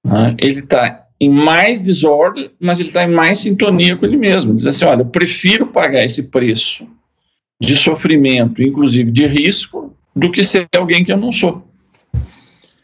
Né? 0.03 0.35
Ele 0.39 0.59
está 0.59 1.05
em 1.19 1.29
mais 1.29 1.81
desordem, 1.81 2.49
mas 2.59 2.79
ele 2.79 2.89
está 2.89 3.03
em 3.03 3.11
mais 3.11 3.39
sintonia 3.39 3.95
com 3.95 4.05
ele 4.05 4.17
mesmo. 4.17 4.55
Diz 4.55 4.67
assim: 4.67 4.85
olha, 4.85 5.01
eu 5.01 5.05
prefiro 5.05 5.67
pagar 5.67 6.05
esse 6.05 6.29
preço 6.29 6.87
de 7.61 7.75
sofrimento, 7.75 8.63
inclusive 8.63 9.11
de 9.11 9.27
risco, 9.27 9.93
do 10.15 10.31
que 10.31 10.43
ser 10.43 10.67
alguém 10.75 11.03
que 11.03 11.11
eu 11.11 11.17
não 11.17 11.31
sou. 11.31 11.67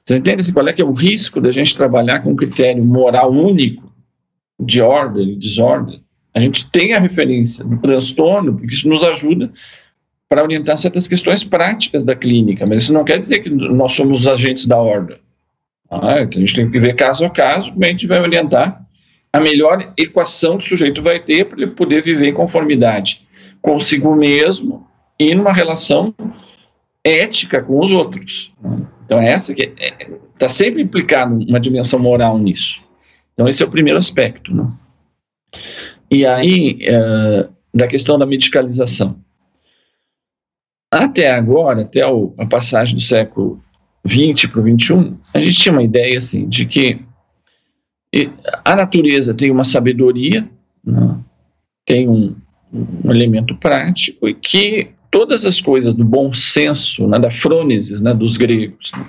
Você 0.06 0.18
entende 0.18 0.42
assim, 0.42 0.54
qual 0.54 0.68
é 0.68 0.74
que 0.74 0.82
é 0.82 0.86
o 0.86 0.92
risco 0.92 1.42
da 1.42 1.50
gente 1.50 1.76
trabalhar 1.76 2.20
com 2.20 2.32
um 2.32 2.36
critério 2.36 2.84
moral 2.84 3.32
único 3.32 3.92
de 4.60 4.82
ordem 4.82 5.32
e 5.32 5.36
desordem? 5.36 6.04
A 6.34 6.40
gente 6.40 6.70
tem 6.70 6.94
a 6.94 7.00
referência 7.00 7.64
do 7.64 7.78
transtorno, 7.78 8.54
porque 8.56 8.76
isso 8.76 8.90
nos 8.90 9.04
ajuda 9.04 9.52
para 10.30 10.44
orientar 10.44 10.78
certas 10.78 11.08
questões 11.08 11.44
práticas 11.44 12.04
da 12.04 12.16
clínica, 12.16 12.66
mas 12.66 12.84
isso 12.84 12.94
não 12.94 13.04
quer 13.04 13.20
dizer 13.20 13.40
que 13.40 13.50
nós 13.50 13.94
somos 13.94 14.22
os 14.22 14.28
agentes 14.28 14.66
da 14.66 14.78
ordem. 14.78 15.18
Ah, 15.90 16.22
então 16.22 16.42
a 16.42 16.46
gente 16.46 16.56
tem 16.56 16.70
que 16.70 16.80
ver 16.80 16.96
caso 16.96 17.26
a 17.26 17.30
caso 17.30 17.72
como 17.72 17.86
a 17.86 17.88
gente 17.88 18.08
vai 18.08 18.20
orientar 18.20 18.84
a 19.32 19.40
melhor 19.40 19.94
equação 19.98 20.58
que 20.58 20.66
o 20.66 20.68
sujeito 20.70 21.02
vai 21.02 21.20
ter 21.20 21.46
para 21.46 21.62
ele 21.62 21.72
poder 21.72 22.02
viver 22.02 22.28
em 22.28 22.34
conformidade 22.34 23.26
consigo 23.66 24.16
mesmo 24.16 24.88
e 25.20 25.34
numa 25.34 25.52
relação 25.52 26.14
ética 27.04 27.62
com 27.62 27.80
os 27.80 27.92
outros. 27.92 28.54
Então, 29.06 29.20
essa 29.20 29.54
que 29.56 29.64
está 29.64 29.84
é, 29.84 30.20
tá 30.38 30.50
sempre 30.50 30.84
implicado 30.84 31.36
uma 31.48 31.60
dimensão 31.60 32.00
moral 32.00 32.38
nisso. 32.38 32.80
Então, 33.34 33.48
esse 33.48 33.64
é 33.64 33.66
o 33.66 33.70
primeiro 33.70 33.98
aspecto. 33.98 34.54
Né? 34.54 34.68
E 36.12 36.26
aí, 36.26 36.78
é, 36.82 37.48
da 37.74 37.88
questão 37.88 38.20
da 38.20 38.26
medicalização. 38.26 39.20
Até 40.96 41.30
agora, 41.30 41.82
até 41.82 42.08
o, 42.08 42.34
a 42.40 42.46
passagem 42.46 42.96
do 42.96 43.02
século 43.02 43.62
20 44.06 44.48
para 44.48 44.62
o 44.62 44.64
21, 44.64 45.18
a 45.34 45.40
gente 45.40 45.58
tinha 45.58 45.74
uma 45.74 45.84
ideia 45.84 46.18
assim 46.18 46.48
de 46.48 46.66
que 46.66 47.00
a 48.64 48.76
natureza 48.76 49.34
tem 49.34 49.52
uma 49.52 49.66
sabedoria, 49.66 50.48
né? 50.86 51.18
tem 51.86 52.08
um, 52.08 52.34
um, 52.74 53.12
elemento 53.12 53.56
prático 53.56 54.28
e 54.28 54.34
que 54.34 54.88
todas 55.12 55.46
as 55.46 55.60
coisas 55.60 55.94
do 55.94 56.06
bom 56.06 56.34
senso, 56.34 57.08
né, 57.08 57.20
da 57.20 57.30
frônesis 57.30 58.00
né, 58.00 58.14
dos 58.14 58.38
gregos, 58.38 58.92
né, 58.94 59.06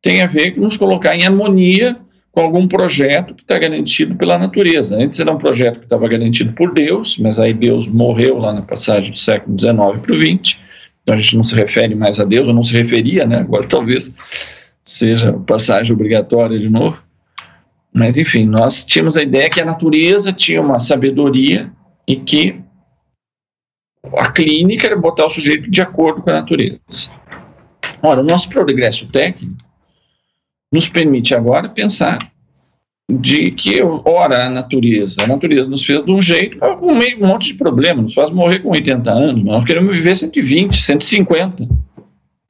tem 0.00 0.22
a 0.22 0.28
ver 0.28 0.52
com 0.52 0.60
nos 0.60 0.76
colocar 0.76 1.16
em 1.16 1.26
harmonia 1.26 1.96
com 2.30 2.40
algum 2.40 2.68
projeto 2.68 3.34
que 3.34 3.42
está 3.42 3.58
garantido 3.58 4.14
pela 4.14 4.38
natureza. 4.38 4.96
Antes 4.96 5.18
era 5.18 5.32
um 5.32 5.38
projeto 5.38 5.80
que 5.80 5.86
estava 5.86 6.06
garantido 6.06 6.52
por 6.52 6.72
Deus, 6.72 7.18
mas 7.18 7.40
aí 7.40 7.52
Deus 7.52 7.88
morreu 7.88 8.38
lá 8.38 8.52
na 8.52 8.62
passagem 8.62 9.10
do 9.10 9.18
século 9.18 9.58
XIX 9.58 9.76
para 10.00 10.14
o 10.14 10.18
XX, 10.18 10.60
então 11.10 11.18
a 11.18 11.20
gente 11.20 11.36
não 11.36 11.42
se 11.42 11.56
refere 11.56 11.94
mais 11.96 12.20
a 12.20 12.24
Deus, 12.24 12.46
ou 12.46 12.54
não 12.54 12.62
se 12.62 12.72
referia, 12.72 13.26
né? 13.26 13.38
Agora 13.38 13.66
talvez 13.66 14.14
seja 14.84 15.32
passagem 15.32 15.92
obrigatória 15.92 16.56
de 16.56 16.70
novo. 16.70 17.02
Mas 17.92 18.16
enfim, 18.16 18.46
nós 18.46 18.84
tínhamos 18.84 19.16
a 19.16 19.22
ideia 19.22 19.50
que 19.50 19.60
a 19.60 19.64
natureza 19.64 20.32
tinha 20.32 20.62
uma 20.62 20.78
sabedoria 20.78 21.70
e 22.06 22.14
que 22.14 22.60
a 24.16 24.30
clínica 24.30 24.86
era 24.86 24.96
botar 24.96 25.26
o 25.26 25.30
sujeito 25.30 25.68
de 25.68 25.82
acordo 25.82 26.22
com 26.22 26.30
a 26.30 26.34
natureza. 26.34 26.80
Ora, 28.02 28.20
o 28.20 28.24
nosso 28.24 28.48
progresso 28.48 29.08
técnico 29.08 29.56
nos 30.72 30.88
permite 30.88 31.34
agora 31.34 31.68
pensar 31.68 32.18
de 33.10 33.50
que, 33.50 33.82
ora, 33.82 34.46
a 34.46 34.50
natureza, 34.50 35.22
a 35.22 35.26
natureza 35.26 35.68
nos 35.68 35.84
fez 35.84 36.04
de 36.04 36.10
um 36.10 36.22
jeito, 36.22 36.58
com 36.58 36.92
um 36.92 37.18
monte 37.18 37.48
de 37.48 37.54
problema, 37.54 38.02
nos 38.02 38.14
faz 38.14 38.30
morrer 38.30 38.60
com 38.60 38.70
80 38.70 39.10
anos, 39.10 39.44
nós 39.44 39.64
queremos 39.64 39.92
viver 39.92 40.16
120, 40.16 40.80
150, 40.80 41.68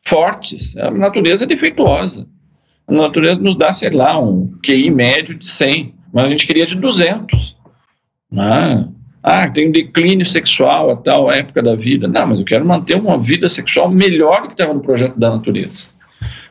fortes. 0.07 0.77
A 0.77 0.91
natureza 0.91 1.45
é 1.45 1.47
defeituosa. 1.47 2.27
A 2.87 2.93
natureza 2.93 3.41
nos 3.41 3.57
dá, 3.57 3.73
sei 3.73 3.91
lá, 3.91 4.19
um 4.20 4.53
QI 4.65 4.91
médio 4.91 5.39
de 5.39 5.47
100, 5.47 5.95
mas 6.12 6.24
a 6.24 6.28
gente 6.28 6.47
queria 6.47 6.66
de 6.66 6.74
200. 6.74 7.57
Né? 8.31 8.89
Ah, 9.23 9.49
tem 9.49 9.69
um 9.69 9.73
declínio 9.73 10.27
sexual 10.27 10.91
a 10.91 10.97
tal 10.97 11.31
época 11.31 11.62
da 11.62 11.74
vida. 11.74 12.09
Não, 12.09 12.27
mas 12.27 12.41
eu 12.41 12.45
quero 12.45 12.66
manter 12.66 12.97
uma 12.97 13.19
vida 13.19 13.49
sexual 13.49 13.91
melhor 13.91 14.43
do 14.43 14.49
que 14.49 14.55
estava 14.55 14.74
no 14.74 14.81
projeto 14.81 15.19
da 15.19 15.31
natureza. 15.31 15.89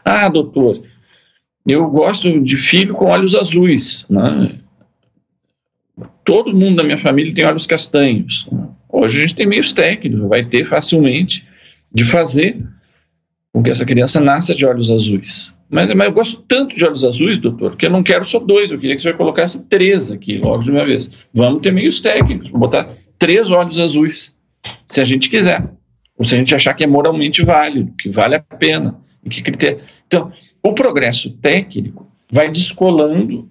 Ah, 0.06 0.30
doutor, 0.30 0.81
eu 1.71 1.87
gosto 1.89 2.39
de 2.41 2.57
filho 2.57 2.93
com 2.93 3.05
olhos 3.05 3.35
azuis. 3.35 4.05
Né? 4.09 4.59
Todo 6.23 6.55
mundo 6.55 6.77
da 6.77 6.83
minha 6.83 6.97
família 6.97 7.33
tem 7.33 7.45
olhos 7.45 7.65
castanhos. 7.65 8.47
Hoje 8.87 9.17
a 9.17 9.21
gente 9.21 9.35
tem 9.35 9.45
meios 9.45 9.73
técnicos, 9.73 10.27
vai 10.27 10.43
ter 10.43 10.63
facilmente 10.63 11.47
de 11.91 12.03
fazer 12.03 12.57
com 13.51 13.63
que 13.63 13.69
essa 13.69 13.85
criança 13.85 14.19
nasça 14.19 14.55
de 14.55 14.65
olhos 14.65 14.91
azuis. 14.91 15.53
Mas, 15.69 15.93
mas 15.93 16.07
eu 16.07 16.13
gosto 16.13 16.41
tanto 16.47 16.75
de 16.75 16.83
olhos 16.83 17.05
azuis, 17.05 17.37
doutor, 17.37 17.75
que 17.75 17.85
eu 17.85 17.91
não 17.91 18.01
quero 18.01 18.25
só 18.25 18.39
dois, 18.39 18.71
eu 18.71 18.79
queria 18.79 18.95
que 18.95 19.01
você 19.01 19.13
colocasse 19.13 19.67
três 19.67 20.11
aqui 20.11 20.37
logo 20.37 20.63
de 20.63 20.71
uma 20.71 20.85
vez. 20.85 21.11
Vamos 21.33 21.61
ter 21.61 21.71
meios 21.71 22.01
técnicos, 22.01 22.49
botar 22.49 22.89
três 23.19 23.51
olhos 23.51 23.79
azuis, 23.79 24.35
se 24.87 24.99
a 24.99 25.03
gente 25.03 25.29
quiser. 25.29 25.63
Ou 26.17 26.25
se 26.25 26.35
a 26.35 26.37
gente 26.37 26.53
achar 26.53 26.73
que 26.73 26.83
é 26.83 26.87
moralmente 26.87 27.43
válido, 27.43 27.93
que 27.97 28.09
vale 28.09 28.35
a 28.35 28.39
pena. 28.39 28.99
E 29.23 29.29
que 29.29 29.41
critério. 29.41 29.79
Então, 30.07 30.31
o 30.64 30.73
progresso 30.73 31.31
técnico 31.38 32.07
vai 32.31 32.49
descolando 32.49 33.49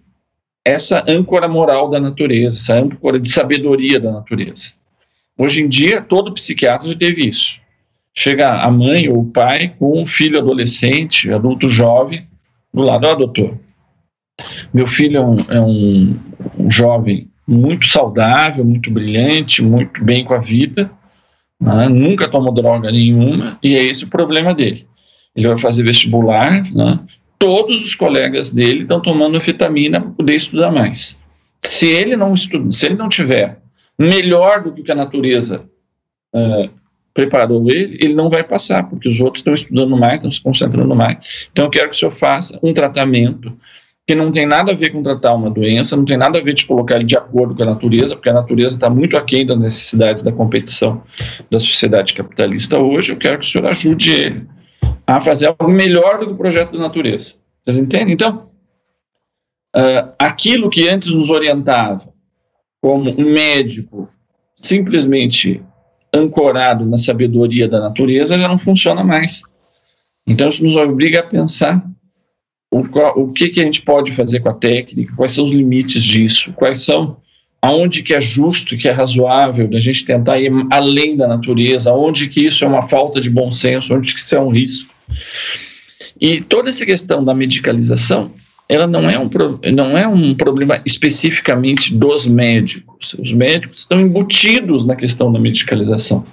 essa 0.65 1.05
âncora 1.09 1.49
moral 1.49 1.89
da 1.89 1.99
natureza, 1.99 2.59
essa 2.59 2.75
âncora 2.75 3.19
de 3.19 3.31
sabedoria 3.31 3.99
da 3.99 4.13
natureza. 4.13 4.73
Hoje 5.37 5.63
em 5.63 5.69
dia, 5.69 6.03
todo 6.03 6.35
psiquiatra 6.35 6.89
já 6.89 6.95
teve 6.95 7.27
isso 7.27 7.61
chega 8.19 8.53
a 8.53 8.69
mãe 8.69 9.09
ou 9.09 9.21
o 9.21 9.31
pai 9.31 9.73
com 9.79 10.03
um 10.03 10.05
filho 10.05 10.41
adolescente, 10.41 11.33
adulto 11.33 11.69
jovem, 11.69 12.27
do 12.75 12.83
lado, 12.83 13.07
ó, 13.07 13.13
oh, 13.13 13.17
doutor, 13.17 13.57
meu 14.75 14.89
filho 14.89 15.19
é 15.19 15.25
um, 15.25 15.37
é 15.49 15.61
um, 15.61 16.19
jovem 16.69 17.29
muito 17.47 17.87
saudável, 17.87 18.65
muito 18.65 18.91
brilhante, 18.91 19.63
muito 19.63 20.05
bem 20.05 20.25
com 20.25 20.35
a 20.35 20.39
vida, 20.39 20.91
né? 21.61 21.89
nunca 21.89 22.29
tomou 22.29 22.53
droga 22.53 22.91
nenhuma, 22.91 23.57
e 23.63 23.77
é 23.77 23.85
esse 23.85 24.05
o 24.05 24.11
problema 24.11 24.53
dele. 24.53 24.85
Ele 25.37 25.49
vai 25.49 25.59
fazer 25.59 25.83
vestibular, 25.83 26.65
né? 26.73 27.01
todos 27.39 27.83
os 27.83 27.95
colegas 27.95 28.53
dele 28.53 28.83
estão 28.83 29.01
tomando 29.01 29.37
anfetamina 29.37 30.01
para 30.01 30.11
poder 30.11 30.35
estudar 30.35 30.71
mais. 30.71 31.19
Se 31.63 31.87
ele 31.87 32.17
não 32.17 32.35
estuda, 32.35 32.73
se 32.73 32.87
ele 32.87 32.97
não 32.97 33.09
tiver 33.09 33.59
melhor 33.99 34.63
do 34.63 34.83
que 34.83 34.91
a 34.91 34.95
natureza 34.95 35.65
uh, 36.35 36.71
preparou 37.15 37.69
ele, 37.69 37.99
ele 38.01 38.15
não 38.15 38.29
vai 38.29 38.45
passar, 38.45 38.89
porque 38.89 39.09
os 39.09 39.19
outros 39.19 39.41
estão 39.41 39.55
estudando 39.55 39.97
mais, 39.97 40.15
estão 40.15 40.31
se 40.31 40.43
concentrando 40.43 40.95
mais. 40.95 41.49
Então, 41.51 41.65
eu 41.65 41.71
quero 41.71 41.91
que 41.91 41.97
o 41.97 41.99
senhor 41.99 42.13
faça 42.13 42.59
um 42.63 42.73
tratamento 42.73 43.53
que 44.07 44.15
não 44.15 44.33
tem 44.33 44.47
nada 44.47 44.73
a 44.73 44.75
ver 44.75 44.91
com 44.91 45.03
tratar 45.03 45.35
uma 45.35 45.51
doença, 45.51 45.97
não 45.97 46.05
tem 46.05 46.17
nada 46.17 46.39
a 46.39 46.43
ver 46.43 46.55
de 46.55 46.65
colocar 46.65 46.97
ele 46.97 47.05
de 47.05 47.17
acordo 47.17 47.55
com 47.55 47.63
a 47.63 47.67
natureza, 47.67 48.15
porque 48.15 48.31
a 48.31 48.33
natureza 48.35 48.77
está 48.77 48.89
muito 48.89 49.17
aquém 49.17 49.45
das 49.45 49.59
necessidades 49.59 50.23
da 50.23 50.33
competição 50.33 51.03
da 51.51 51.59
sociedade 51.59 52.15
capitalista 52.15 52.79
hoje. 52.79 53.13
Eu 53.13 53.17
quero 53.17 53.39
que 53.39 53.45
o 53.45 53.49
senhor 53.49 53.69
ajude 53.69 54.11
ele 54.13 54.47
a 55.09 55.23
fazer 55.23 55.47
algo 55.47 55.73
melhor 55.73 56.19
do 56.19 56.27
que 56.27 56.33
o 56.33 56.37
projeto 56.37 56.73
da 56.73 56.81
natureza. 56.81 57.37
Vocês 57.63 57.79
entendem? 57.79 58.13
Então, 58.13 58.43
uh, 59.75 60.13
aquilo 60.19 60.69
que 60.69 60.87
antes 60.87 61.15
nos 61.15 61.31
orientava 61.31 62.13
como 62.79 63.11
um 63.11 63.33
médico 63.33 64.07
simplesmente 64.61 65.63
ancorado 66.15 66.85
na 66.85 66.99
sabedoria 66.99 67.67
da 67.67 67.81
natureza 67.81 68.39
já 68.39 68.47
não 68.47 68.59
funciona 68.59 69.03
mais. 69.03 69.43
Então, 70.27 70.51
isso 70.51 70.63
nos 70.63 70.77
obriga 70.77 71.21
a 71.21 71.23
pensar 71.23 71.83
o, 72.71 72.81
o 73.17 73.33
que, 73.33 73.49
que 73.49 73.63
a 73.63 73.65
gente 73.65 73.81
pode 73.81 74.13
fazer 74.13 74.41
com 74.41 74.51
a 74.51 74.55
técnica, 74.55 75.17
quais 75.17 75.33
são 75.33 75.47
os 75.47 75.51
limites 75.51 76.05
disso, 76.05 76.53
quais 76.53 76.83
são 76.83 77.17
aonde 77.63 78.03
que 78.03 78.13
é 78.13 78.21
justo 78.21 78.77
que 78.77 78.87
é 78.87 78.93
razoável 78.93 79.69
da 79.69 79.81
gente 79.81 80.05
tentar 80.05 80.39
ir 80.39 80.53
além 80.71 81.17
da 81.17 81.27
natureza, 81.27 81.91
aonde 81.91 82.29
que 82.29 82.45
isso 82.45 82.63
é 82.63 82.69
uma 82.69 82.83
falta 82.83 83.23
de 83.23 83.31
bom 83.31 83.51
senso, 83.51 83.95
onde 83.95 84.13
que 84.13 84.21
isso 84.21 84.35
é 84.35 84.41
um 84.41 84.51
risco. 84.51 84.98
E 86.21 86.41
toda 86.41 86.71
essa 86.71 86.85
questão 86.85 87.25
da 87.25 87.35
medicalização 87.35 88.33
ela 88.69 88.87
não 88.87 89.09
é 89.09 89.19
um, 89.19 89.31
não 89.73 89.97
é 89.97 90.07
um 90.07 90.35
problema 90.35 90.83
especificamente 90.85 91.95
dos 91.95 92.27
médicos. 92.27 93.15
Os 93.15 93.33
médicos 93.33 93.81
estão 93.81 93.99
embutidos 93.99 94.85
na 94.85 94.95
questão 94.95 95.33
da 95.33 95.41
medicalização. 95.41 96.27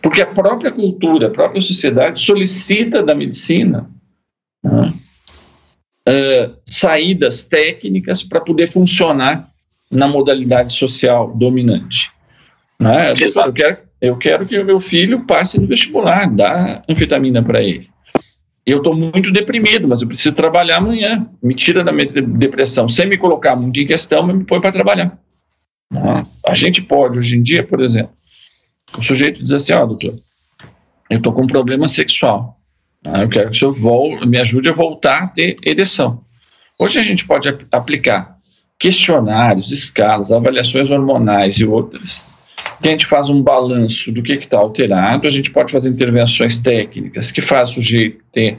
Porque 0.00 0.20
a 0.20 0.26
própria 0.26 0.72
cultura, 0.72 1.28
a 1.28 1.30
própria 1.30 1.62
sociedade 1.62 2.20
solicita 2.20 3.02
da 3.02 3.14
medicina 3.14 3.88
né, 4.62 4.92
uh, 6.08 6.56
saídas 6.66 7.44
técnicas 7.44 8.24
para 8.24 8.40
poder 8.40 8.66
funcionar 8.66 9.46
na 9.88 10.08
modalidade 10.08 10.72
social 10.72 11.32
dominante. 11.36 12.10
Né? 12.78 13.12
Eu, 13.12 13.52
quero, 13.52 13.78
eu 14.02 14.18
quero 14.18 14.44
que 14.44 14.58
o 14.58 14.64
meu 14.64 14.80
filho 14.80 15.24
passe 15.24 15.58
no 15.58 15.66
vestibular, 15.66 16.28
dá 16.30 16.82
anfetamina 16.86 17.42
para 17.42 17.62
ele 17.62 17.88
eu 18.64 18.78
estou 18.78 18.94
muito 18.94 19.32
deprimido, 19.32 19.88
mas 19.88 20.02
eu 20.02 20.08
preciso 20.08 20.34
trabalhar 20.34 20.78
amanhã. 20.78 21.28
Me 21.42 21.54
tira 21.54 21.82
da 21.82 21.92
minha 21.92 22.06
depressão, 22.06 22.88
sem 22.88 23.06
me 23.06 23.16
colocar 23.16 23.56
muito 23.56 23.78
em 23.78 23.86
questão, 23.86 24.22
mas 24.22 24.36
me 24.36 24.44
põe 24.44 24.60
para 24.60 24.72
trabalhar. 24.72 25.18
A 26.46 26.54
gente 26.54 26.80
pode, 26.80 27.18
hoje 27.18 27.36
em 27.36 27.42
dia, 27.42 27.66
por 27.66 27.80
exemplo, 27.80 28.12
O 28.96 29.02
sujeito 29.02 29.42
diz 29.42 29.52
assim: 29.52 29.72
Ó, 29.72 29.82
oh, 29.82 29.86
doutor, 29.88 30.14
eu 31.10 31.18
estou 31.18 31.32
com 31.32 31.42
um 31.42 31.46
problema 31.46 31.88
sexual. 31.88 32.58
Ah, 33.04 33.22
eu 33.22 33.28
quero 33.28 33.50
que 33.50 33.64
o 33.64 33.74
senhor 33.74 34.26
me 34.26 34.38
ajude 34.38 34.68
a 34.68 34.72
voltar 34.72 35.24
a 35.24 35.26
ter 35.26 35.56
ereção. 35.64 36.24
Hoje 36.78 36.98
a 36.98 37.02
gente 37.02 37.26
pode 37.26 37.48
aplicar 37.70 38.36
questionários, 38.78 39.70
escalas, 39.70 40.30
avaliações 40.30 40.90
hormonais 40.90 41.56
e 41.56 41.64
outras, 41.64 42.24
que 42.80 42.88
a 42.88 42.90
gente 42.90 43.06
faz 43.06 43.28
um 43.28 43.40
balanço 43.40 44.10
do 44.12 44.22
que 44.22 44.32
está 44.32 44.58
alterado, 44.58 45.26
a 45.26 45.30
gente 45.30 45.50
pode 45.50 45.72
fazer 45.72 45.88
intervenções 45.88 46.58
técnicas 46.58 47.30
que 47.30 47.40
faz 47.40 47.70
o 47.70 47.74
sujeito 47.74 48.22
ter 48.32 48.58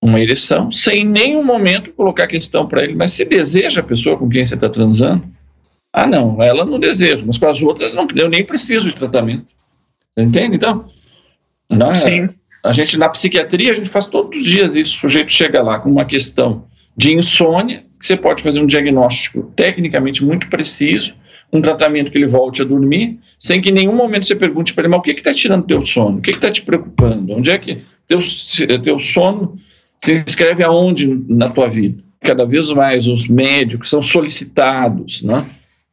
uma 0.00 0.20
ereção, 0.20 0.70
sem 0.70 1.02
em 1.02 1.04
nenhum 1.04 1.44
momento 1.44 1.92
colocar 1.92 2.26
questão 2.26 2.66
para 2.66 2.84
ele, 2.84 2.94
mas 2.94 3.12
se 3.12 3.24
deseja 3.24 3.80
a 3.80 3.84
pessoa 3.84 4.16
com 4.16 4.28
quem 4.28 4.44
você 4.44 4.54
está 4.54 4.68
transando? 4.68 5.24
Ah, 5.92 6.06
não, 6.06 6.42
ela 6.42 6.64
não 6.64 6.78
deseja, 6.78 7.22
mas 7.26 7.38
com 7.38 7.48
as 7.48 7.62
outras 7.62 7.94
não, 7.94 8.06
eu 8.14 8.28
nem 8.28 8.44
preciso 8.44 8.88
de 8.88 8.94
tratamento. 8.94 9.46
Entende? 10.16 10.56
Então, 10.56 10.88
não 11.68 11.90
é, 11.90 11.94
Sim. 11.94 12.28
a 12.62 12.72
gente 12.72 12.98
na 12.98 13.08
psiquiatria, 13.08 13.72
a 13.72 13.74
gente 13.74 13.88
faz 13.88 14.06
todos 14.06 14.38
os 14.38 14.44
dias 14.44 14.74
isso, 14.74 14.96
o 14.96 15.00
sujeito 15.00 15.32
chega 15.32 15.62
lá 15.62 15.78
com 15.78 15.90
uma 15.90 16.04
questão 16.04 16.64
de 16.96 17.14
insônia, 17.14 17.85
você 18.00 18.16
pode 18.16 18.42
fazer 18.42 18.60
um 18.60 18.66
diagnóstico 18.66 19.52
tecnicamente 19.56 20.24
muito 20.24 20.48
preciso, 20.48 21.14
um 21.52 21.60
tratamento 21.60 22.10
que 22.10 22.18
ele 22.18 22.26
volte 22.26 22.62
a 22.62 22.64
dormir, 22.64 23.18
sem 23.38 23.60
que 23.60 23.70
em 23.70 23.74
nenhum 23.74 23.94
momento 23.94 24.26
você 24.26 24.34
pergunte 24.34 24.74
para 24.74 24.82
ele, 24.82 24.90
mas 24.90 25.00
o 25.00 25.02
que 25.02 25.10
está 25.12 25.32
tirando 25.32 25.66
teu 25.66 25.84
sono? 25.84 26.18
O 26.18 26.20
que 26.20 26.30
está 26.30 26.50
te 26.50 26.62
preocupando? 26.62 27.32
Onde 27.32 27.50
é 27.50 27.58
que 27.58 27.82
teu, 28.06 28.18
teu 28.82 28.98
sono 28.98 29.56
se 30.02 30.12
inscreve 30.12 30.62
aonde 30.62 31.06
na 31.28 31.48
tua 31.48 31.68
vida? 31.68 32.02
Cada 32.20 32.44
vez 32.44 32.70
mais 32.70 33.06
os 33.06 33.28
médicos 33.28 33.88
são 33.88 34.02
solicitados 34.02 35.22
né, 35.22 35.46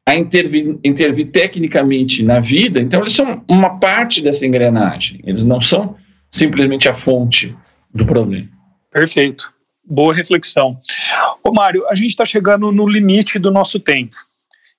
a 0.06 0.16
intervir, 0.16 0.78
intervir 0.84 1.28
tecnicamente 1.28 2.24
na 2.24 2.40
vida, 2.40 2.80
então 2.80 3.02
eles 3.02 3.14
são 3.14 3.44
uma 3.48 3.78
parte 3.78 4.22
dessa 4.22 4.46
engrenagem, 4.46 5.20
eles 5.24 5.44
não 5.44 5.62
são 5.62 5.96
simplesmente 6.30 6.90
a 6.90 6.94
fonte 6.94 7.56
do 7.94 8.06
problema. 8.06 8.48
Perfeito. 8.92 9.52
Boa 9.94 10.12
reflexão. 10.12 10.80
Ô 11.44 11.54
Mário, 11.54 11.88
a 11.88 11.94
gente 11.94 12.10
está 12.10 12.26
chegando 12.26 12.72
no 12.72 12.88
limite 12.88 13.38
do 13.38 13.52
nosso 13.52 13.80
tempo. 13.80 14.16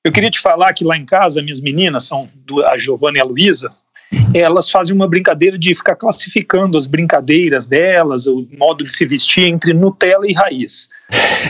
Eu 0.02 0.10
queria 0.10 0.28
te 0.28 0.40
falar 0.40 0.72
que 0.72 0.82
lá 0.82 0.96
em 0.96 1.04
casa, 1.04 1.40
minhas 1.40 1.60
meninas, 1.60 2.04
são 2.04 2.28
a 2.66 2.76
Giovana 2.76 3.18
e 3.18 3.20
a 3.20 3.24
Luísa, 3.24 3.70
elas 4.34 4.68
fazem 4.68 4.92
uma 4.92 5.06
brincadeira 5.06 5.56
de 5.56 5.72
ficar 5.72 5.94
classificando 5.94 6.76
as 6.76 6.88
brincadeiras 6.88 7.64
delas, 7.64 8.26
o 8.26 8.44
modo 8.58 8.82
de 8.82 8.92
se 8.92 9.06
vestir 9.06 9.44
entre 9.44 9.72
Nutella 9.72 10.28
e 10.28 10.32
raiz. 10.32 10.88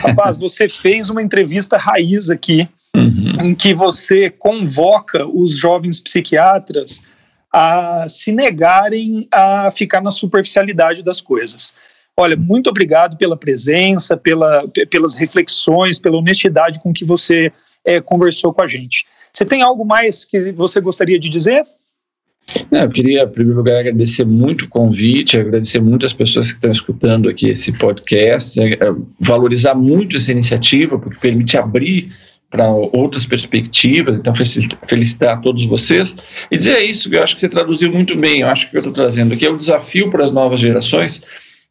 Rapaz, 0.03 0.37
você 0.37 0.69
fez 0.69 1.09
uma 1.09 1.23
entrevista 1.23 1.75
raiz 1.75 2.29
aqui, 2.29 2.69
uhum. 2.95 3.47
em 3.47 3.55
que 3.55 3.73
você 3.73 4.29
convoca 4.29 5.25
os 5.25 5.57
jovens 5.57 5.99
psiquiatras 5.99 7.01
a 7.51 8.05
se 8.09 8.31
negarem 8.31 9.27
a 9.31 9.71
ficar 9.71 10.01
na 10.01 10.11
superficialidade 10.11 11.01
das 11.01 11.19
coisas. 11.19 11.73
Olha, 12.17 12.37
muito 12.37 12.69
obrigado 12.69 13.17
pela 13.17 13.35
presença, 13.35 14.15
pela, 14.15 14.65
pelas 14.89 15.15
reflexões, 15.15 15.99
pela 15.99 16.17
honestidade 16.17 16.79
com 16.79 16.93
que 16.93 17.03
você 17.03 17.51
é, 17.83 17.99
conversou 17.99 18.53
com 18.53 18.63
a 18.63 18.67
gente. 18.67 19.05
Você 19.33 19.43
tem 19.43 19.61
algo 19.61 19.83
mais 19.83 20.23
que 20.23 20.53
você 20.53 20.79
gostaria 20.79 21.19
de 21.19 21.27
dizer? 21.27 21.65
Não, 22.71 22.83
eu 22.83 22.89
queria, 22.89 23.23
em 23.23 23.29
primeiro 23.29 23.57
lugar, 23.57 23.79
agradecer 23.79 24.23
muito 24.23 24.63
o 24.63 24.69
convite, 24.69 25.37
agradecer 25.37 25.81
muito 25.81 26.05
as 26.05 26.13
pessoas 26.13 26.49
que 26.49 26.55
estão 26.55 26.71
escutando 26.71 27.27
aqui 27.27 27.49
esse 27.49 27.73
podcast, 27.77 28.57
é, 28.61 28.69
é, 28.69 28.95
valorizar 29.19 29.75
muito 29.75 30.15
essa 30.15 30.31
iniciativa, 30.31 30.97
porque 30.97 31.19
permite 31.19 31.57
abrir 31.57 32.13
para 32.49 32.69
outras 32.69 33.25
perspectivas. 33.25 34.17
Então, 34.17 34.33
felicitar 34.87 35.37
a 35.37 35.41
todos 35.41 35.65
vocês 35.65 36.15
e 36.49 36.55
dizer 36.55 36.79
isso 36.79 37.09
que 37.09 37.17
eu 37.17 37.23
acho 37.23 37.33
que 37.33 37.41
você 37.41 37.49
traduziu 37.49 37.91
muito 37.91 38.15
bem. 38.15 38.39
Eu 38.39 38.47
acho 38.47 38.69
que 38.69 38.77
eu 38.77 38.79
estou 38.79 38.93
trazendo 38.93 39.33
aqui 39.33 39.45
é 39.45 39.51
um 39.51 39.57
desafio 39.57 40.09
para 40.09 40.23
as 40.23 40.31
novas 40.31 40.61
gerações 40.61 41.25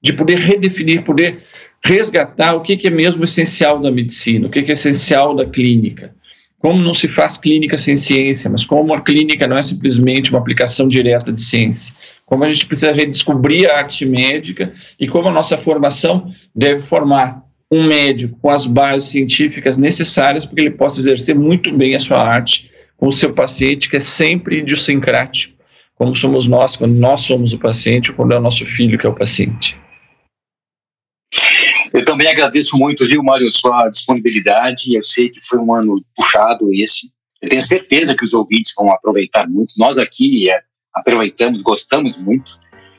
de 0.04 0.12
poder 0.12 0.38
redefinir, 0.38 1.02
poder 1.02 1.38
resgatar 1.82 2.54
o 2.54 2.60
que, 2.60 2.86
é 2.86 2.90
mesmo 2.90 3.24
essencial 3.24 3.80
da 3.80 3.90
medicina, 3.90 4.46
o 4.46 4.50
que, 4.50 4.62
que 4.62 4.70
é 4.70 4.74
essencial 4.74 5.34
da 5.34 5.46
clínica. 5.46 6.14
Como 6.58 6.78
não 6.82 6.92
se 6.92 7.08
faz 7.08 7.38
clínica 7.38 7.78
sem 7.78 7.96
ciência, 7.96 8.50
mas 8.50 8.64
como 8.64 8.92
a 8.92 9.00
clínica 9.00 9.46
não 9.46 9.56
é 9.56 9.62
simplesmente 9.62 10.30
uma 10.30 10.38
aplicação 10.38 10.86
direta 10.86 11.32
de 11.32 11.42
ciência. 11.42 11.94
Como 12.26 12.44
a 12.44 12.52
gente 12.52 12.66
precisa 12.66 12.92
redescobrir 12.92 13.70
a 13.70 13.78
arte 13.78 14.04
médica 14.04 14.74
e 15.00 15.08
como 15.08 15.28
a 15.28 15.32
nossa 15.32 15.56
formação 15.56 16.30
deve 16.54 16.80
formar 16.80 17.42
um 17.70 17.82
médico 17.82 18.38
com 18.42 18.50
as 18.50 18.66
bases 18.66 19.08
científicas 19.08 19.78
necessárias 19.78 20.44
para 20.44 20.54
que 20.54 20.60
ele 20.60 20.70
possa 20.70 21.00
exercer 21.00 21.34
muito 21.34 21.72
bem 21.74 21.94
a 21.94 21.98
sua 21.98 22.22
arte 22.22 22.70
com 22.98 23.08
o 23.08 23.12
seu 23.12 23.32
paciente, 23.32 23.88
que 23.88 23.96
é 23.96 24.00
sempre 24.00 24.58
idiosincrático, 24.58 25.54
como 25.96 26.14
somos 26.14 26.46
nós, 26.46 26.76
quando 26.76 26.98
nós 26.98 27.22
somos 27.22 27.54
o 27.54 27.58
paciente 27.58 28.10
ou 28.10 28.16
quando 28.16 28.32
é 28.32 28.38
o 28.38 28.42
nosso 28.42 28.66
filho 28.66 28.98
que 28.98 29.06
é 29.06 29.08
o 29.08 29.14
paciente. 29.14 29.82
Eu 31.94 32.04
também 32.04 32.26
agradeço 32.26 32.76
muito, 32.76 33.06
viu, 33.06 33.22
Mário, 33.22 33.48
sua 33.52 33.88
disponibilidade. 33.88 34.96
Eu 34.96 35.02
sei 35.04 35.30
que 35.30 35.38
foi 35.40 35.60
um 35.60 35.72
ano 35.72 36.04
puxado 36.16 36.68
esse. 36.72 37.06
Eu 37.40 37.48
tenho 37.48 37.62
certeza 37.62 38.16
que 38.16 38.24
os 38.24 38.34
ouvintes 38.34 38.72
vão 38.76 38.90
aproveitar 38.90 39.48
muito. 39.48 39.74
Nós 39.78 39.96
aqui 39.96 40.50
é, 40.50 40.60
aproveitamos, 40.92 41.62
gostamos 41.62 42.16
muito. 42.16 42.58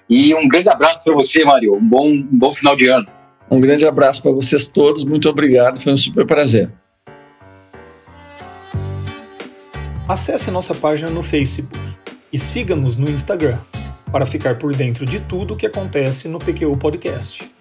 E 0.10 0.34
um 0.34 0.48
grande 0.48 0.70
abraço 0.70 1.04
para 1.04 1.14
você, 1.14 1.44
Mário. 1.44 1.76
Um 1.76 1.86
bom, 1.86 2.08
um 2.08 2.40
bom 2.40 2.54
final 2.54 2.74
de 2.78 2.88
ano. 2.88 3.06
Um 3.52 3.60
grande 3.60 3.86
abraço 3.86 4.22
para 4.22 4.32
vocês 4.32 4.70
todos. 4.70 5.04
Muito 5.04 5.28
obrigado. 5.28 5.82
Foi 5.82 5.92
um 5.92 5.98
super 5.98 6.26
prazer. 6.26 6.72
Acesse 10.08 10.50
nossa 10.50 10.74
página 10.74 11.10
no 11.10 11.22
Facebook 11.22 11.78
e 12.32 12.40
siga-nos 12.40 12.96
no 12.96 13.10
Instagram 13.10 13.60
para 14.10 14.26
ficar 14.26 14.58
por 14.58 14.74
dentro 14.74 15.06
de 15.06 15.20
tudo 15.20 15.54
o 15.54 15.58
que 15.58 15.66
acontece 15.66 16.30
no 16.30 16.40
PQU 16.40 16.78
Podcast 16.78 17.55